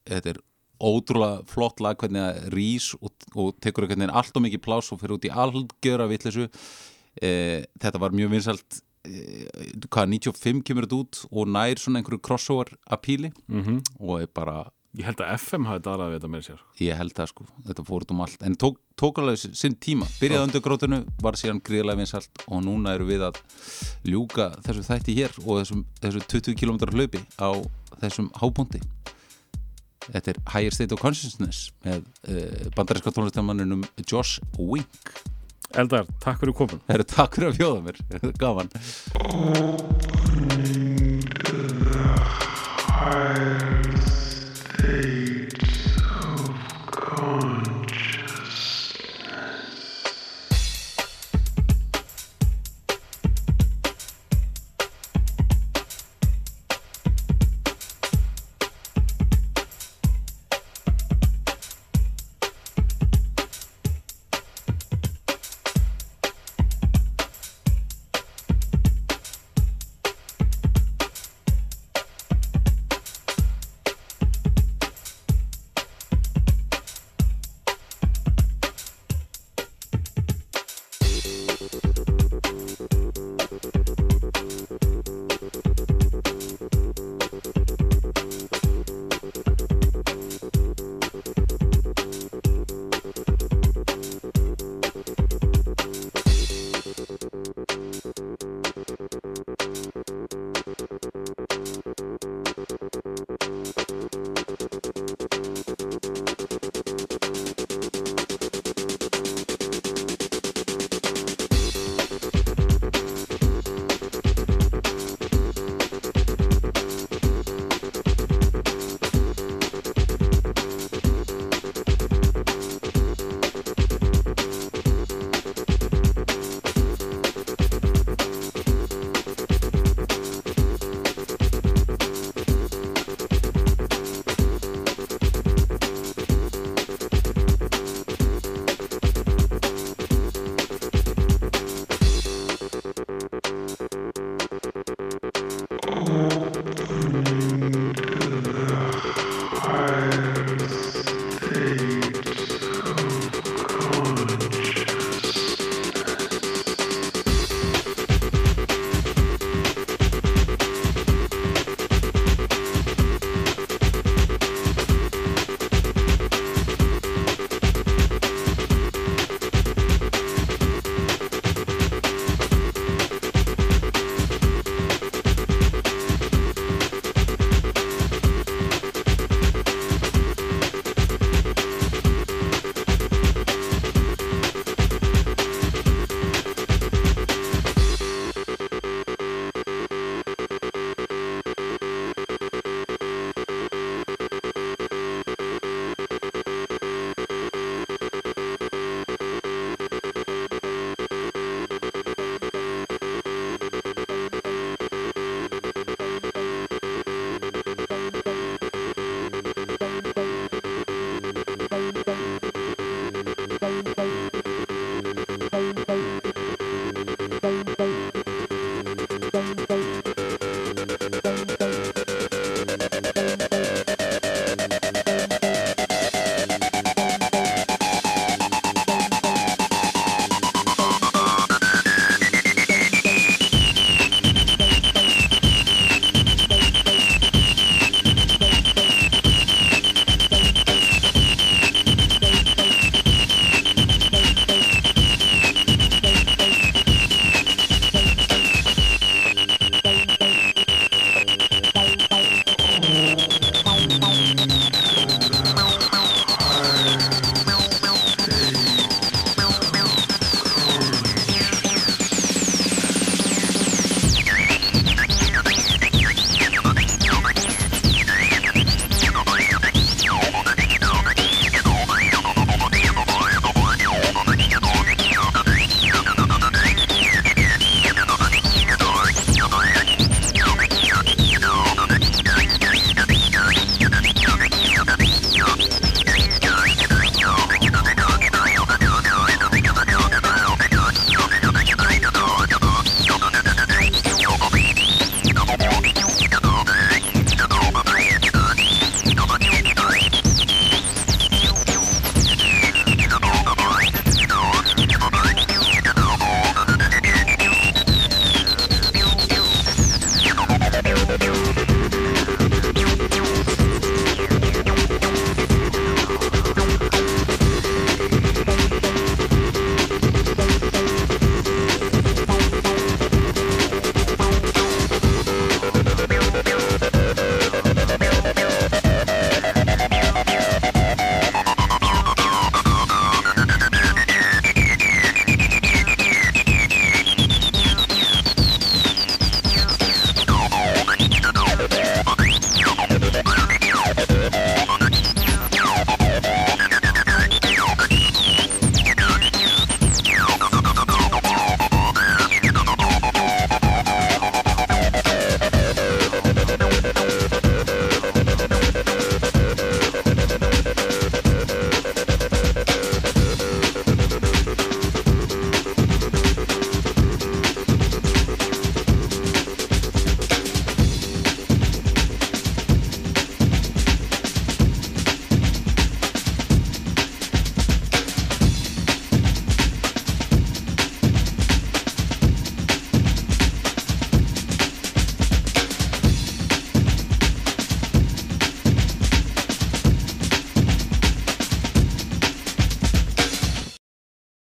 þetta 0.10 0.34
er 0.34 0.42
ótrúlega 0.80 1.46
flott 1.52 1.82
lag 1.84 2.00
hvernig 2.00 2.24
það 2.24 2.52
rís 2.56 2.92
og, 3.00 3.12
og 3.36 3.56
tekur 3.64 3.86
einhvern 3.86 4.06
veginn 4.06 4.18
allt 4.22 4.38
og 4.40 4.46
mikið 4.46 4.64
pláss 4.64 4.94
og 4.94 5.02
fyrir 5.02 5.18
út 5.18 5.28
í 5.28 5.34
algjör 5.46 6.06
af 6.06 6.12
vitleysu. 6.14 6.48
E, 7.20 7.32
þetta 7.82 8.02
var 8.02 8.16
mjög 8.16 8.34
vinsælt 8.36 8.82
e, 9.04 9.48
hvað, 9.90 10.14
95 10.16 10.64
kemur 10.68 10.88
þetta 10.88 11.00
út 11.04 11.24
og 11.30 11.52
nær 11.52 11.82
svona 11.82 12.00
einhverju 12.00 12.22
crossover 12.24 12.76
apíli 12.88 13.34
mm 13.48 13.82
og 14.00 14.22
er 14.22 14.30
bara 14.32 14.70
Ég 14.98 15.06
held 15.06 15.20
að 15.22 15.36
FM 15.38 15.68
hafi 15.70 15.84
darað 15.86 16.08
við 16.10 16.16
þetta 16.18 16.30
með 16.34 16.46
sér. 16.48 16.62
Ég 16.82 16.98
held 16.98 17.14
það 17.14 17.28
sko, 17.30 17.44
þetta 17.68 17.84
fór 17.86 18.06
út 18.06 18.14
um 18.16 18.22
allt. 18.26 18.42
En 18.48 18.56
tók, 18.58 18.80
tók 18.98 19.20
alveg 19.22 19.38
sinn 19.38 19.76
tíma, 19.78 20.08
byrjaði 20.18 20.48
undir 20.48 20.64
grótinu 20.66 20.98
var 21.22 21.38
síðan 21.38 21.62
gríðlega 21.62 22.00
vinsalt 22.00 22.42
og 22.48 22.64
núna 22.66 22.96
eru 22.98 23.06
við 23.06 23.22
að 23.28 23.38
ljúka 24.10 24.50
þessu 24.66 24.84
þætti 24.88 25.14
hér 25.20 25.38
og 25.44 25.60
þessum, 25.60 25.84
þessu 26.02 26.24
20 26.34 26.58
km 26.58 26.78
hlaupi 26.90 27.22
á 27.38 27.54
þessum 28.02 28.34
hábúndi 28.42 28.82
Þetta 30.10 30.32
er 30.32 30.40
Higher 30.56 30.74
State 30.74 30.96
of 30.96 31.02
Consciousness 31.04 31.70
með 31.86 32.00
uh, 32.26 32.74
bandarinska 32.74 33.14
tónlistamanninum 33.14 33.84
Josh 34.10 34.42
Wink. 34.58 35.14
Eldar, 35.78 36.10
takk 36.24 36.42
fyrir 36.42 36.58
komin 36.58 36.82
Það 36.88 36.96
eru 36.96 37.06
takk 37.14 37.38
fyrir 37.38 37.50
að 37.52 37.58
fjóða 37.60 37.82
mér, 37.86 37.98
gaman 38.42 38.68